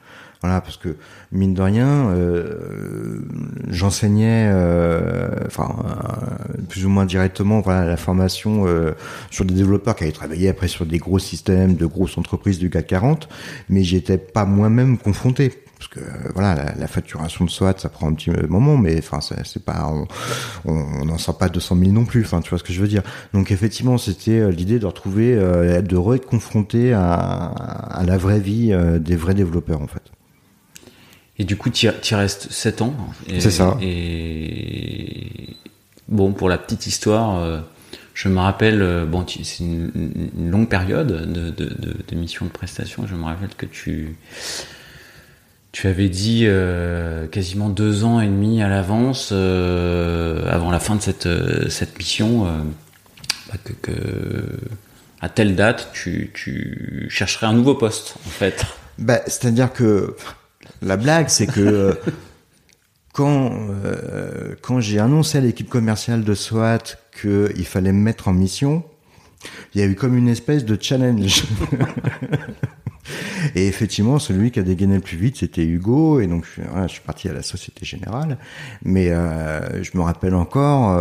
voilà, 0.42 0.60
parce 0.60 0.76
que 0.76 0.96
mine 1.30 1.54
de 1.54 1.62
rien, 1.62 2.10
euh, 2.10 3.20
j'enseignais, 3.68 4.50
euh, 4.52 5.28
enfin 5.46 5.76
euh, 5.84 6.62
plus 6.68 6.84
ou 6.84 6.88
moins 6.88 7.06
directement, 7.06 7.60
voilà, 7.60 7.86
la 7.86 7.96
formation 7.96 8.66
euh, 8.66 8.90
sur 9.30 9.44
des 9.44 9.54
développeurs 9.54 9.94
qui 9.94 10.02
avaient 10.02 10.12
travaillé 10.12 10.48
après 10.48 10.66
sur 10.66 10.84
des 10.84 10.98
gros 10.98 11.20
systèmes 11.20 11.76
de 11.76 11.86
grosses 11.86 12.18
entreprises 12.18 12.58
du 12.58 12.70
CAC 12.70 12.88
40, 12.88 13.28
mais 13.68 13.84
j'y 13.84 13.96
étais 13.96 14.18
pas 14.18 14.44
moi-même 14.44 14.98
confronté. 14.98 15.62
Parce 15.78 15.88
que 15.94 16.00
euh, 16.00 16.30
voilà, 16.34 16.54
la, 16.54 16.74
la 16.76 16.86
facturation 16.86 17.44
de 17.44 17.50
SWAT, 17.50 17.74
ça 17.78 17.88
prend 17.88 18.08
un 18.08 18.14
petit 18.14 18.30
moment, 18.30 18.76
mais 18.76 18.98
enfin, 18.98 19.18
c'est 19.20 19.64
pas, 19.64 19.92
on 20.64 21.04
n'en 21.04 21.18
sort 21.18 21.38
pas 21.38 21.48
200 21.48 21.76
000 21.76 21.90
non 21.90 22.04
plus. 22.04 22.24
Enfin, 22.24 22.40
tu 22.40 22.50
vois 22.50 22.58
ce 22.58 22.64
que 22.64 22.72
je 22.72 22.80
veux 22.80 22.86
dire. 22.88 23.02
Donc 23.34 23.50
effectivement, 23.50 23.98
c'était 23.98 24.38
euh, 24.38 24.50
l'idée 24.50 24.78
de 24.78 24.86
retrouver, 24.86 25.34
euh, 25.34 25.82
de 25.82 25.96
re 25.96 26.14
être 26.14 26.26
confronté 26.26 26.92
à, 26.92 27.02
à 27.02 28.04
la 28.04 28.16
vraie 28.16 28.38
vie 28.38 28.72
euh, 28.72 29.00
des 29.00 29.16
vrais 29.16 29.34
développeurs 29.34 29.80
en 29.80 29.88
fait. 29.88 30.12
Et 31.42 31.44
du 31.44 31.56
coup, 31.56 31.70
tu 31.70 31.86
y 31.86 32.14
restes 32.14 32.52
7 32.52 32.82
ans. 32.82 32.94
C'est 33.40 33.50
ça. 33.50 33.76
Et 33.82 35.56
bon, 36.06 36.32
pour 36.32 36.48
la 36.48 36.56
petite 36.56 36.86
histoire, 36.86 37.40
euh, 37.40 37.58
je 38.14 38.28
me 38.28 38.38
rappelle, 38.38 38.80
euh, 38.80 39.04
bon, 39.06 39.26
c'est 39.26 39.58
une, 39.58 39.90
une 40.38 40.50
longue 40.52 40.68
période 40.68 41.08
de, 41.08 41.50
de, 41.50 41.66
de, 41.66 41.96
de 42.06 42.14
mission 42.14 42.46
de 42.46 42.50
prestation. 42.52 43.08
Je 43.08 43.16
me 43.16 43.24
rappelle 43.24 43.48
que 43.56 43.66
tu 43.66 44.16
tu 45.72 45.88
avais 45.88 46.08
dit 46.08 46.44
euh, 46.44 47.26
quasiment 47.26 47.70
deux 47.70 48.04
ans 48.04 48.20
et 48.20 48.28
demi 48.28 48.62
à 48.62 48.68
l'avance, 48.68 49.30
euh, 49.32 50.48
avant 50.48 50.70
la 50.70 50.78
fin 50.78 50.94
de 50.94 51.02
cette 51.02 51.28
cette 51.70 51.98
mission, 51.98 52.46
euh, 52.46 52.50
bah, 53.48 53.58
que, 53.64 53.72
que 53.72 53.92
à 55.20 55.28
telle 55.28 55.56
date, 55.56 55.90
tu, 55.92 56.30
tu 56.34 57.08
chercherais 57.10 57.48
un 57.48 57.52
nouveau 57.52 57.74
poste, 57.74 58.14
en 58.28 58.30
fait. 58.30 58.64
Bah, 58.98 59.22
c'est-à-dire 59.26 59.72
que 59.72 60.14
la 60.80 60.96
blague, 60.96 61.28
c'est 61.28 61.46
que 61.46 61.60
euh, 61.60 61.92
quand 63.12 63.52
euh, 63.84 64.54
quand 64.62 64.80
j'ai 64.80 64.98
annoncé 64.98 65.38
à 65.38 65.40
l'équipe 65.40 65.68
commerciale 65.68 66.24
de 66.24 66.34
SWAT 66.34 66.78
qu'il 67.20 67.66
fallait 67.66 67.92
me 67.92 68.00
mettre 68.00 68.28
en 68.28 68.32
mission, 68.32 68.84
il 69.74 69.80
y 69.80 69.84
a 69.84 69.86
eu 69.86 69.94
comme 69.94 70.16
une 70.16 70.28
espèce 70.28 70.64
de 70.64 70.78
challenge. 70.80 71.44
Et 73.56 73.66
effectivement, 73.66 74.20
celui 74.20 74.52
qui 74.52 74.60
a 74.60 74.62
dégainé 74.62 74.94
le 74.94 75.00
plus 75.00 75.16
vite, 75.16 75.36
c'était 75.36 75.64
Hugo. 75.64 76.20
Et 76.20 76.28
donc, 76.28 76.44
je, 76.46 76.62
suis- 76.88 77.00
parti 77.00 77.28
à 77.28 77.32
la 77.32 77.42
Société 77.42 77.84
Générale. 77.84 78.38
Mais 78.84 79.10
euh, 79.10 79.82
je 79.82 79.90
me 79.94 80.02
rappelle 80.02 80.36
encore, 80.36 80.96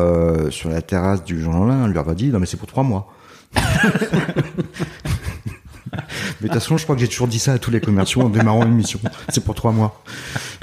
sur 0.52 0.70
la 0.70 0.82
terrasse 0.82 1.24
du 1.24 1.40
Jean 1.40 1.64
Lin, 1.66 1.84
on 1.84 1.88
lui 1.88 2.00
a 2.00 2.16
dit, 2.16 2.30
non 2.30 2.40
mais 2.40 2.48
c'est 2.48 2.58
pour 2.58 2.68
trois 2.68 2.84
mois. 2.84 3.14
Mais 5.94 6.00
de 6.00 6.48
toute 6.48 6.54
façon, 6.54 6.78
je 6.78 6.84
crois 6.84 6.96
que 6.96 7.02
j'ai 7.02 7.08
toujours 7.08 7.28
dit 7.28 7.40
ça 7.40 7.54
à 7.54 7.58
tous 7.60 7.72
les 7.72 7.82
commerciaux 7.82 8.22
en 8.22 8.30
démarrant 8.30 8.66
une 8.66 8.74
mission. 8.74 9.00
C'est 9.30 9.44
pour 9.44 9.56
trois 9.56 9.72
mois. 9.72 10.04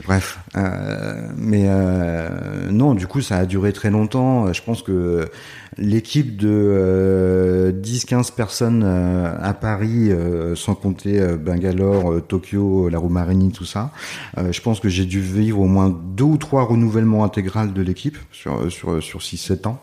Bref. 0.04 0.38
Euh, 0.56 1.28
mais 1.36 1.64
euh, 1.66 2.70
non, 2.70 2.94
du 2.94 3.06
coup, 3.06 3.20
ça 3.20 3.36
a 3.36 3.46
duré 3.46 3.72
très 3.72 3.90
longtemps. 3.90 4.52
Je 4.52 4.62
pense 4.62 4.82
que 4.82 5.30
l'équipe 5.78 6.36
de 6.36 6.48
euh, 6.50 7.72
10-15 7.72 8.34
personnes 8.34 8.82
euh, 8.84 9.34
à 9.40 9.54
Paris, 9.54 10.10
euh, 10.10 10.54
sans 10.56 10.74
compter 10.74 11.20
euh, 11.20 11.36
Bangalore, 11.36 12.12
euh, 12.12 12.20
Tokyo, 12.20 12.88
la 12.88 12.98
Roumanie, 12.98 13.52
tout 13.52 13.64
ça, 13.64 13.92
euh, 14.36 14.52
je 14.52 14.60
pense 14.60 14.80
que 14.80 14.88
j'ai 14.88 15.04
dû 15.04 15.20
vivre 15.20 15.60
au 15.60 15.66
moins 15.66 15.88
deux 15.88 16.24
ou 16.24 16.36
trois 16.36 16.64
renouvellements 16.64 17.24
intégrales 17.24 17.72
de 17.72 17.82
l'équipe 17.82 18.18
sur 18.32 18.70
sur 18.70 19.02
sur 19.02 19.20
6-7 19.20 19.68
ans. 19.68 19.80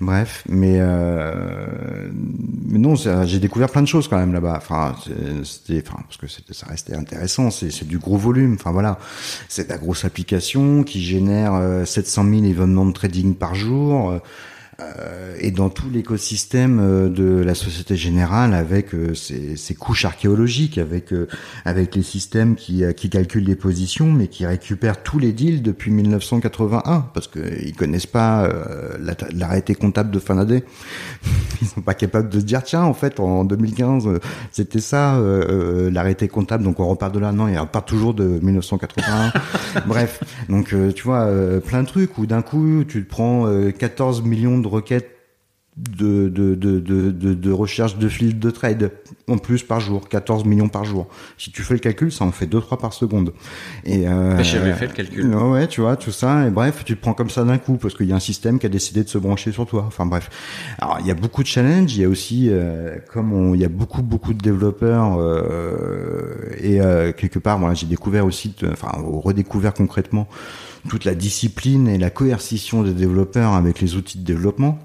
Bref, 0.00 0.44
mais 0.48 0.76
euh, 0.80 1.66
mais 2.66 2.78
non, 2.78 2.94
j'ai 2.94 3.38
découvert 3.38 3.70
plein 3.70 3.82
de 3.82 3.88
choses 3.88 4.08
quand 4.08 4.18
même 4.18 4.32
là-bas. 4.32 4.54
Enfin, 4.58 4.94
c'était, 5.44 5.82
enfin, 5.86 6.02
parce 6.02 6.16
que 6.16 6.26
ça 6.52 6.66
restait 6.66 6.94
intéressant. 6.94 7.50
C'est, 7.50 7.86
du 7.88 7.98
gros 7.98 8.16
volume. 8.16 8.54
Enfin 8.54 8.72
voilà, 8.72 8.98
c'est 9.48 9.68
la 9.68 9.78
grosse 9.78 10.04
application 10.04 10.82
qui 10.82 11.02
génère 11.02 11.54
euh, 11.54 11.84
700 11.84 12.24
000 12.24 12.44
événements 12.44 12.86
de 12.86 12.92
trading 12.92 13.34
par 13.34 13.54
jour. 13.54 14.20
Euh, 14.80 15.34
et 15.40 15.50
dans 15.50 15.70
tout 15.70 15.90
l'écosystème 15.90 16.78
euh, 16.80 17.08
de 17.08 17.42
la 17.42 17.54
Société 17.56 17.96
Générale, 17.96 18.54
avec 18.54 18.94
euh, 18.94 19.12
ses, 19.12 19.56
ses 19.56 19.74
couches 19.74 20.04
archéologiques, 20.04 20.78
avec 20.78 21.12
avec 21.64 21.96
les 21.96 22.02
systèmes 22.02 22.54
qui 22.54 22.82
qui 22.96 23.10
calculent 23.10 23.44
les 23.44 23.56
positions, 23.56 24.12
mais 24.12 24.28
qui 24.28 24.46
récupèrent 24.46 25.02
tous 25.02 25.18
les 25.18 25.32
deals 25.32 25.62
depuis 25.62 25.90
1981, 25.90 27.06
parce 27.12 27.26
que 27.26 27.40
ils 27.64 27.74
connaissent 27.74 28.06
pas 28.06 28.48
la- 29.00 29.14
l'arrêté 29.34 29.74
comptable 29.74 30.10
de 30.10 30.18
fin 30.18 30.36
d'année. 30.36 30.62
Ils 31.60 31.66
sont 31.66 31.80
pas 31.80 31.94
capables 31.94 32.28
de 32.28 32.38
se 32.38 32.44
dire 32.44 32.62
tiens 32.62 32.84
en 32.84 32.94
fait 32.94 33.18
en 33.18 33.44
2015 33.44 34.06
euh, 34.06 34.18
c'était 34.52 34.78
ça 34.80 35.20
l'arrêté 35.90 36.28
comptable, 36.28 36.62
donc 36.62 36.78
on 36.78 36.86
repart 36.86 37.12
de 37.12 37.18
là. 37.18 37.32
Non, 37.32 37.48
il 37.48 37.58
repart 37.58 37.86
toujours 37.86 38.14
de 38.14 38.24
1981. 38.24 39.32
Bref, 39.86 40.20
donc 40.48 40.72
tu 40.94 41.02
vois 41.02 41.28
plein 41.66 41.82
de 41.82 41.88
trucs 41.88 42.16
où 42.18 42.26
d'un 42.26 42.42
coup 42.42 42.84
tu 42.86 43.04
te 43.04 43.08
prends 43.10 43.46
euh, 43.48 43.72
14 43.72 44.22
millions 44.22 44.58
de 44.58 44.67
requêtes 44.68 45.18
de, 45.78 46.28
de, 46.28 46.54
de, 46.54 46.80
de, 47.34 47.52
recherche 47.52 47.96
de 47.98 48.08
fils 48.08 48.34
de 48.34 48.50
trade 48.50 48.90
en 49.28 49.38
plus 49.38 49.62
par 49.62 49.80
jour, 49.80 50.08
14 50.08 50.44
millions 50.44 50.68
par 50.68 50.84
jour. 50.84 51.06
Si 51.36 51.52
tu 51.52 51.62
fais 51.62 51.74
le 51.74 51.80
calcul, 51.80 52.10
ça 52.10 52.24
en 52.24 52.32
fait 52.32 52.46
2-3 52.46 52.80
par 52.80 52.92
seconde. 52.92 53.32
Et 53.84 54.08
euh, 54.08 54.42
J'avais 54.42 54.72
fait 54.72 54.88
le 54.88 54.92
calcul. 54.92 55.34
Ouais, 55.34 55.50
ouais, 55.50 55.68
tu 55.68 55.80
vois, 55.80 55.96
tout 55.96 56.10
ça. 56.10 56.46
Et 56.46 56.50
bref, 56.50 56.84
tu 56.84 56.96
te 56.96 57.00
prends 57.00 57.14
comme 57.14 57.30
ça 57.30 57.44
d'un 57.44 57.58
coup 57.58 57.76
parce 57.76 57.94
qu'il 57.94 58.06
y 58.06 58.12
a 58.12 58.16
un 58.16 58.20
système 58.20 58.58
qui 58.58 58.66
a 58.66 58.68
décidé 58.68 59.04
de 59.04 59.08
se 59.08 59.18
brancher 59.18 59.52
sur 59.52 59.66
toi. 59.66 59.84
Enfin 59.86 60.04
bref. 60.04 60.30
Alors 60.78 60.98
il 61.00 61.06
y 61.06 61.10
a 61.10 61.14
beaucoup 61.14 61.42
de 61.42 61.48
challenges. 61.48 61.94
Il 61.94 62.02
y 62.02 62.04
a 62.04 62.08
aussi, 62.08 62.48
euh, 62.50 62.96
comme 63.12 63.32
on, 63.32 63.54
il 63.54 63.60
y 63.60 63.64
a 63.64 63.68
beaucoup 63.68 64.02
beaucoup 64.02 64.34
de 64.34 64.42
développeurs 64.42 65.16
euh, 65.18 66.50
et 66.58 66.80
euh, 66.80 67.12
quelque 67.12 67.38
part, 67.38 67.58
moi 67.58 67.74
j'ai 67.74 67.86
découvert 67.86 68.26
aussi, 68.26 68.54
enfin 68.72 68.90
redécouvert 68.96 69.74
concrètement 69.74 70.28
toute 70.88 71.04
la 71.04 71.14
discipline 71.14 71.88
et 71.88 71.98
la 71.98 72.10
coercition 72.10 72.82
des 72.82 72.92
développeurs 72.92 73.52
avec 73.52 73.80
les 73.80 73.94
outils 73.96 74.18
de 74.18 74.24
développement 74.24 74.78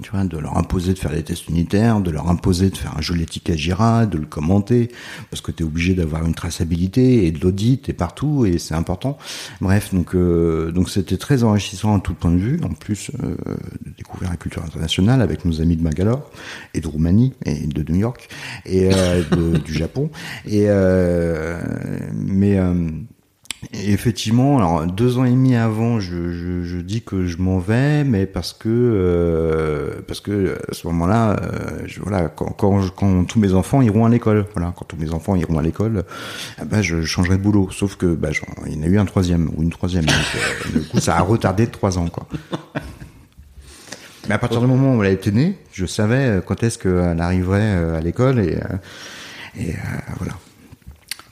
tu 0.00 0.10
vois, 0.10 0.24
de 0.24 0.38
leur 0.38 0.56
imposer 0.56 0.94
de 0.94 0.98
faire 0.98 1.10
des 1.10 1.22
tests 1.22 1.48
unitaires, 1.48 2.00
de 2.00 2.10
leur 2.10 2.30
imposer 2.30 2.70
de 2.70 2.76
faire 2.76 2.96
un 2.96 3.02
joli 3.02 3.26
ticket 3.26 3.58
Jira, 3.58 4.06
de 4.06 4.16
le 4.16 4.24
commenter, 4.24 4.90
parce 5.30 5.42
que 5.42 5.52
tu 5.52 5.62
es 5.62 5.66
obligé 5.66 5.94
d'avoir 5.94 6.24
une 6.24 6.34
traçabilité 6.34 7.26
et 7.26 7.30
de 7.30 7.40
l'audit 7.40 7.88
et 7.88 7.92
partout, 7.92 8.46
et 8.46 8.58
c'est 8.58 8.74
important. 8.74 9.18
Bref, 9.60 9.92
donc 9.92 10.14
euh, 10.14 10.72
donc 10.72 10.88
c'était 10.88 11.18
très 11.18 11.44
enrichissant 11.44 11.96
à 11.96 12.00
tout 12.00 12.14
point 12.14 12.30
de 12.30 12.38
vue, 12.38 12.60
en 12.64 12.70
plus 12.70 13.10
euh, 13.22 13.36
de 13.84 13.90
découvrir 13.96 14.30
la 14.30 14.36
culture 14.36 14.64
internationale 14.64 15.20
avec 15.20 15.44
nos 15.44 15.60
amis 15.60 15.76
de 15.76 15.82
Bangalore 15.82 16.30
et 16.72 16.80
de 16.80 16.88
Roumanie 16.88 17.34
et 17.44 17.66
de 17.66 17.92
New 17.92 17.98
York 17.98 18.28
et 18.64 18.90
euh, 18.94 19.58
du 19.58 19.74
Japon. 19.74 20.10
Et 20.46 20.64
euh, 20.68 21.60
mais 22.14 22.58
euh, 22.58 22.88
et 23.72 23.92
effectivement, 23.92 24.58
alors 24.58 24.86
deux 24.86 25.18
ans 25.18 25.24
et 25.24 25.30
demi 25.30 25.54
avant, 25.54 26.00
je, 26.00 26.32
je, 26.32 26.62
je 26.62 26.78
dis 26.78 27.02
que 27.02 27.26
je 27.26 27.36
m'en 27.38 27.58
vais, 27.58 28.02
mais 28.04 28.26
parce 28.26 28.52
que 28.52 28.68
euh, 28.68 30.00
parce 30.06 30.20
que 30.20 30.58
à 30.68 30.74
ce 30.74 30.86
moment-là, 30.88 31.36
euh, 31.40 31.86
voilà, 32.00 32.28
quand, 32.28 32.46
quand, 32.52 32.80
je- 32.82 32.90
quand 32.90 33.24
tous 33.24 33.38
mes 33.38 33.54
enfants 33.54 33.80
iront 33.80 34.04
à 34.04 34.08
l'école, 34.08 34.46
voilà, 34.54 34.72
quand 34.76 34.84
tous 34.86 34.96
mes 34.96 35.12
enfants 35.12 35.36
iront 35.36 35.58
à 35.58 35.62
l'école, 35.62 36.04
eh 36.60 36.64
ben 36.64 36.82
je 36.82 37.02
changerai 37.02 37.36
de 37.38 37.42
boulot. 37.42 37.70
Sauf 37.70 37.96
que 37.96 38.06
bah, 38.14 38.30
il 38.66 38.76
y 38.76 38.80
en 38.80 38.82
a 38.82 38.86
eu 38.86 38.98
un 38.98 39.04
troisième 39.04 39.50
ou 39.56 39.62
une 39.62 39.70
troisième. 39.70 40.04
Donc, 40.06 40.14
euh, 40.74 40.78
du 40.80 40.86
coup, 40.88 40.98
ça 41.00 41.16
a 41.16 41.20
retardé 41.20 41.66
de 41.66 41.70
trois 41.72 41.98
ans, 41.98 42.08
quoi. 42.08 42.26
Mais 44.28 44.34
à 44.34 44.38
partir 44.38 44.60
du 44.60 44.66
moment 44.66 44.96
où 44.96 45.02
elle 45.02 45.12
était 45.12 45.32
née, 45.32 45.56
je 45.72 45.84
savais 45.86 46.26
euh, 46.26 46.40
quand 46.40 46.62
est-ce 46.62 46.78
qu'elle 46.78 47.20
arriverait 47.20 47.60
euh, 47.76 47.96
à 47.98 48.00
l'école 48.00 48.38
et 48.40 48.58
et 49.58 49.70
euh, 49.70 49.76
voilà. 50.18 50.32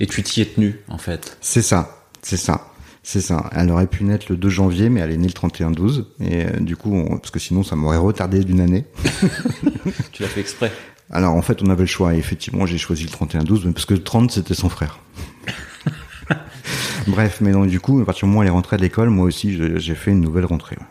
Et 0.01 0.07
tu 0.07 0.23
t'y 0.23 0.41
es 0.43 0.47
tenu, 0.47 0.77
en 0.89 0.99
fait? 0.99 1.37
C'est 1.41 1.63
ça, 1.63 2.00
c'est 2.23 2.37
ça. 2.37 2.67
C'est 3.03 3.21
ça. 3.23 3.49
Elle 3.53 3.71
aurait 3.71 3.87
pu 3.87 4.05
naître 4.05 4.27
le 4.29 4.37
2 4.37 4.49
janvier, 4.51 4.91
mais 4.91 5.01
elle 5.01 5.11
est 5.11 5.17
née 5.17 5.27
le 5.29 5.33
31-12. 5.33 6.05
Et 6.21 6.45
euh, 6.45 6.61
du 6.61 6.77
coup, 6.77 6.95
on- 6.95 7.17
parce 7.17 7.31
que 7.31 7.39
sinon, 7.39 7.63
ça 7.63 7.75
m'aurait 7.77 7.97
retardé 7.97 8.45
d'une 8.45 8.61
année. 8.61 8.85
Tu 10.13 10.23
l'as 10.23 10.29
fait 10.29 10.41
exprès. 10.41 10.71
Alors, 11.11 11.35
en 11.35 11.43
fait, 11.43 11.63
on 11.63 11.71
avait 11.71 11.81
le 11.83 11.87
choix. 11.87 12.15
Et 12.15 12.19
effectivement, 12.19 12.67
j'ai 12.67 12.77
choisi 12.79 13.05
le 13.05 13.09
31-12, 13.11 13.63
mais 13.67 13.73
parce 13.73 13.87
que 13.87 13.95
le 13.95 14.03
30, 14.03 14.31
c'était 14.31 14.55
son 14.55 14.69
frère. 14.69 14.99
Bref, 17.07 17.39
mais 17.41 17.53
donc, 17.53 17.69
du 17.69 17.81
coup, 17.81 18.01
à 18.01 18.05
partir 18.05 18.27
du 18.27 18.31
moment 18.31 18.41
où 18.41 18.43
elle 18.43 18.49
est 18.49 18.53
rentrée 18.53 18.77
à 18.77 18.79
l'école, 18.79 19.09
moi 19.11 19.25
aussi, 19.25 19.59
j'ai 19.79 19.95
fait 19.95 20.11
une 20.11 20.21
nouvelle 20.21 20.45
rentrée. 20.45 20.77
ouais. 20.79 20.87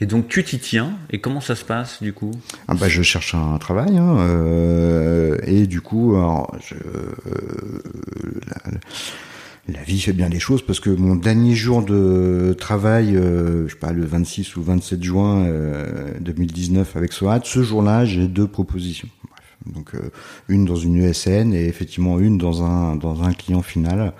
Et 0.00 0.06
donc 0.06 0.26
tu 0.26 0.42
t'y 0.42 0.58
tiens, 0.58 0.92
et 1.10 1.20
comment 1.20 1.40
ça 1.40 1.54
se 1.54 1.64
passe 1.64 2.02
du 2.02 2.12
coup? 2.12 2.32
Ah 2.66 2.74
bah, 2.74 2.88
Je 2.88 3.02
cherche 3.02 3.34
un 3.36 3.56
travail, 3.58 3.96
hein, 3.96 4.16
euh, 4.18 5.38
et 5.46 5.68
du 5.68 5.80
coup, 5.80 6.16
alors, 6.16 6.52
je, 6.66 6.74
euh, 6.74 7.80
la, 8.48 8.72
la, 9.68 9.82
vie 9.82 10.00
fait 10.00 10.12
bien 10.12 10.28
les 10.28 10.40
choses, 10.40 10.62
parce 10.62 10.80
que 10.80 10.90
mon 10.90 11.16
dernier 11.16 11.54
jour 11.54 11.82
de 11.82 12.54
travail, 12.58 13.16
euh, 13.16 13.66
je 13.66 13.72
sais 13.72 13.78
pas, 13.78 13.92
le 13.92 14.04
26 14.04 14.56
ou 14.56 14.62
27 14.62 15.02
juin 15.02 15.46
2019 16.20 16.96
avec 16.96 17.12
SOAT, 17.12 17.40
ce 17.44 17.62
jour-là, 17.62 18.04
j'ai 18.04 18.28
deux 18.28 18.46
propositions. 18.46 19.08
Donc 19.66 19.94
euh, 19.94 20.10
une 20.48 20.66
dans 20.66 20.76
une 20.76 21.02
ESN 21.02 21.54
et 21.54 21.66
effectivement 21.66 22.18
une 22.18 22.36
dans 22.36 22.62
un 22.62 22.96
dans 22.96 23.22
un 23.22 23.32
client 23.32 23.62
final. 23.62 24.12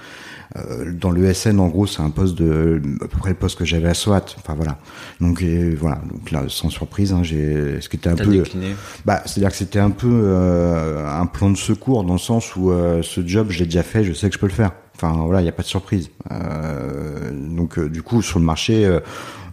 Euh, 0.57 0.93
dans 0.93 1.11
l'ESN 1.11 1.59
en 1.59 1.69
gros 1.69 1.87
c'est 1.87 2.01
un 2.01 2.11
poste 2.11 2.37
de 2.37 2.81
à 3.03 3.09
peu 3.09 3.19
près 3.19 3.31
le 3.31 3.37
poste 3.37 3.59
que 3.59 3.65
j'avais 3.65 3.89
à 3.89 3.95
SWAT. 3.95 4.25
Enfin 4.39 4.55
voilà. 4.55 4.79
Donc 5.21 5.43
et, 5.43 5.75
voilà. 5.75 6.01
Donc 6.11 6.31
là 6.31 6.45
sans 6.49 6.71
surprise, 6.71 7.13
hein, 7.13 7.23
j'ai 7.23 7.81
ce 7.81 7.89
qui 7.89 7.97
était 7.97 8.09
un 8.09 8.17
peu. 8.17 8.31
Décliné. 8.31 8.75
Bah 9.05 9.23
c'est-à-dire 9.27 9.51
que 9.51 9.57
c'était 9.57 9.81
un 9.81 9.91
peu 9.91 10.09
euh, 10.11 11.07
un 11.09 11.27
plan 11.27 11.51
de 11.51 11.59
secours 11.59 12.05
dans 12.05 12.15
le 12.15 12.19
sens 12.19 12.57
où 12.57 12.71
euh, 12.71 13.03
ce 13.03 13.27
job 13.27 13.49
je 13.51 13.59
l'ai 13.59 13.65
déjà 13.67 13.83
fait, 13.83 14.05
je 14.05 14.13
sais 14.13 14.29
que 14.29 14.35
je 14.35 14.41
peux 14.41 14.47
le 14.47 14.53
faire. 14.53 14.73
Enfin 14.95 15.25
voilà, 15.25 15.41
il 15.41 15.45
n'y 15.45 15.49
a 15.49 15.53
pas 15.53 15.63
de 15.63 15.69
surprise. 15.69 16.11
Euh, 16.31 17.31
donc 17.33 17.79
du 17.81 18.03
coup 18.03 18.23
sur 18.23 18.39
le 18.39 18.45
marché 18.45 18.89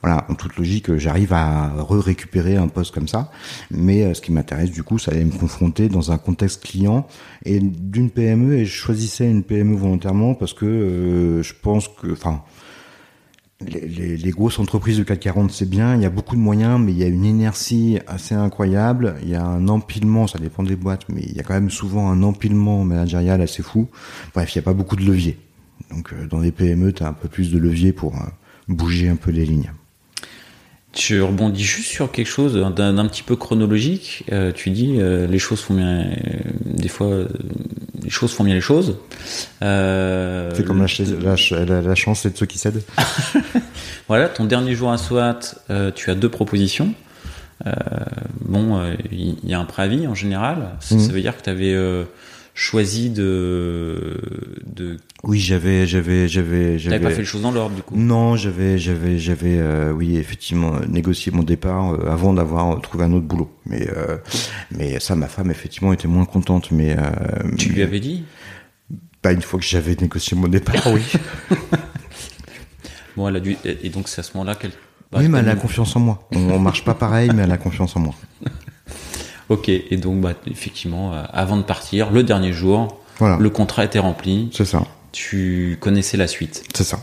voilà, 0.02 0.26
en 0.30 0.34
toute 0.34 0.58
logique, 0.58 0.96
j'arrive 0.98 1.32
à 1.32 1.70
re-récupérer 1.78 2.56
un 2.56 2.68
poste 2.68 2.94
comme 2.94 3.08
ça. 3.08 3.32
Mais 3.70 4.04
euh, 4.04 4.14
ce 4.14 4.22
qui 4.22 4.32
m'intéresse 4.32 4.72
du 4.72 4.84
coup, 4.84 4.98
ça 4.98 5.12
allait 5.12 5.24
me 5.24 5.32
confronter 5.32 5.90
dans 5.90 6.12
un 6.12 6.18
contexte 6.18 6.64
client 6.64 7.08
et 7.46 7.60
d'une 7.60 8.10
PME. 8.10 8.56
Et 8.56 8.66
je 8.66 8.74
choisissais 8.74 9.30
une 9.30 9.44
PME 9.44 9.76
volontairement 9.76 10.34
parce 10.34 10.54
que 10.54 10.66
euh, 10.66 11.44
je 11.44 11.54
pense 11.62 11.88
que, 11.88 12.12
enfin, 12.12 12.42
les, 13.68 14.18
les, 14.18 14.32
grosses 14.32 14.60
entreprises 14.60 14.98
du 14.98 15.06
CAC 15.06 15.20
40, 15.20 15.52
c'est 15.52 15.70
bien, 15.70 15.96
il 15.96 16.02
y 16.02 16.06
a 16.06 16.10
beaucoup 16.10 16.36
de 16.36 16.42
moyens, 16.42 16.80
mais 16.80 16.92
il 16.92 16.98
y 16.98 17.04
a 17.04 17.08
une 17.08 17.26
inertie 17.26 18.00
assez 18.08 18.36
incroyable, 18.36 19.16
il 19.24 19.30
y 19.30 19.36
a 19.36 19.44
un 19.44 19.68
empilement, 19.68 20.28
ça 20.28 20.40
dépend 20.40 20.64
des 20.64 20.76
boîtes, 20.76 21.08
mais 21.10 21.22
il 21.22 21.36
y 21.36 21.40
a 21.40 21.44
quand 21.44 21.54
même 21.54 21.70
souvent 21.70 22.10
un 22.10 22.24
empilement 22.24 22.84
managérial 22.84 23.42
assez 23.42 23.64
fou. 23.64 23.88
Bref, 24.34 24.54
il 24.56 24.58
n'y 24.58 24.64
a 24.64 24.66
pas 24.66 24.74
beaucoup 24.74 24.96
de 24.96 25.04
levier. 25.04 25.38
Donc 25.90 26.14
euh, 26.14 26.28
dans 26.28 26.40
les 26.40 26.52
PME, 26.52 26.94
tu 26.94 27.04
un 27.04 27.14
peu 27.14 27.28
plus 27.28 27.52
de 27.52 27.58
levier 27.58 27.94
pour 27.94 28.16
bouger 28.68 29.10
un 29.10 29.16
peu 29.16 29.32
les 29.32 29.46
lignes. 29.46 29.72
Tu 30.94 31.22
rebondis 31.22 31.64
juste 31.64 31.90
sur 31.90 32.12
quelque 32.12 32.28
chose 32.28 32.54
d'un 32.54 33.08
petit 33.08 33.24
peu 33.24 33.38
chronologique. 33.38 34.26
Euh, 34.32 34.52
tu 34.52 34.72
dis 34.72 34.98
euh, 35.00 35.26
les 35.26 35.40
choses 35.40 35.62
font 35.62 35.74
bien. 35.74 36.02
Euh, 36.02 36.14
des 36.66 36.90
fois, 36.90 37.08
euh, 37.08 37.28
les 38.04 38.10
choses 38.10 38.34
font 38.34 38.44
bien 38.44 38.56
les 38.56 38.62
choses. 38.62 38.98
Euh, 39.62 40.52
c'est 40.54 40.66
comme 40.66 40.86
la, 40.86 41.36
la, 41.66 41.82
la, 41.82 41.96
chance, 41.96 42.22
c'est 42.22 42.34
de 42.34 42.38
ceux 42.38 42.46
qui 42.46 42.58
cèdent. 42.58 42.84
voilà, 44.10 44.28
ton 44.28 44.44
dernier 44.44 44.76
jour 44.76 44.92
à 44.92 44.98
SWAT, 44.98 45.40
tu 45.96 46.10
as 46.12 46.16
deux 46.16 46.30
propositions. 46.30 46.94
bon, 48.42 48.82
il 49.14 49.38
y, 49.46 49.54
a 49.54 49.60
un 49.60 49.66
préavis 49.66 50.08
en 50.08 50.16
général. 50.16 50.72
Ça, 50.82 50.96
mmh. 50.96 51.00
ça 51.00 51.12
veut 51.14 51.22
dire 51.22 51.38
que 51.38 51.44
tu 51.44 51.50
avais 51.50 52.06
choisi 52.54 53.10
de, 53.10 54.20
de... 54.66 54.98
Oui, 55.24 55.40
j'avais, 55.40 55.88
j'avais, 55.88 56.28
j'avais, 56.28 56.78
j'avais. 56.80 57.00
pas 57.00 57.10
fait 57.12 57.20
les 57.20 57.26
choses 57.26 57.42
dans 57.42 57.52
l'ordre 57.52 57.76
du 57.76 57.82
coup. 57.82 57.96
Non, 57.96 58.36
j'avais, 58.36 58.78
j'avais, 58.78 59.18
j'avais, 59.18 59.58
euh, 59.58 59.92
oui, 59.92 60.18
effectivement, 60.18 60.80
négocié 60.88 61.32
mon 61.32 61.44
départ 61.44 61.94
euh, 61.94 62.10
avant 62.10 62.34
d'avoir 62.34 62.80
trouvé 62.82 63.06
un 63.06 63.14
autre 63.14 63.26
boulot. 63.26 63.52
Mais, 63.66 63.88
euh, 63.90 64.18
mais 64.72 65.00
ça, 65.00 65.16
ma 65.16 65.28
femme, 65.28 65.52
effectivement, 65.52 65.94
était 65.94 66.08
moins 66.08 66.26
contente. 66.26 66.72
Mais 66.72 66.96
euh, 66.98 67.56
tu 67.58 67.70
lui 67.70 67.82
avais 67.82 68.00
dit? 68.00 68.24
Pas 69.22 69.32
une 69.32 69.42
fois 69.42 69.60
que 69.60 69.66
j'avais 69.66 69.96
négocié 69.96 70.36
mon 70.36 70.48
départ, 70.48 70.88
oui. 70.88 71.04
bon, 73.16 73.28
elle 73.28 73.36
a 73.36 73.40
dû, 73.40 73.56
et 73.64 73.90
donc 73.90 74.08
c'est 74.08 74.20
à 74.20 74.24
ce 74.24 74.34
moment-là 74.36 74.56
qu'elle. 74.56 74.72
Bah, 75.12 75.20
oui, 75.22 75.28
mais 75.28 75.40
elle 75.40 75.50
a 75.50 75.56
confiance 75.56 75.96
en 75.96 76.00
moi. 76.00 76.28
On, 76.34 76.40
on 76.52 76.60
marche 76.60 76.84
pas 76.84 76.94
pareil, 76.94 77.30
mais 77.36 77.44
elle 77.44 77.52
a 77.52 77.58
confiance 77.58 77.96
en 77.96 78.00
moi. 78.00 78.16
Ok, 79.50 79.70
et 79.70 79.98
donc 79.98 80.22
bah, 80.22 80.34
effectivement, 80.48 81.14
euh, 81.14 81.24
avant 81.34 81.58
de 81.58 81.64
partir, 81.64 82.12
le 82.12 82.24
dernier 82.24 82.54
jour, 82.54 83.00
voilà. 83.20 83.38
le 83.38 83.50
contrat 83.50 83.84
était 83.84 84.00
rempli. 84.00 84.50
C'est 84.54 84.66
ça. 84.66 84.84
Tu 85.12 85.78
connaissais 85.82 86.18
la 86.18 86.28
suite. 86.28 86.64
C'est 86.74 86.84
ça. 86.84 87.00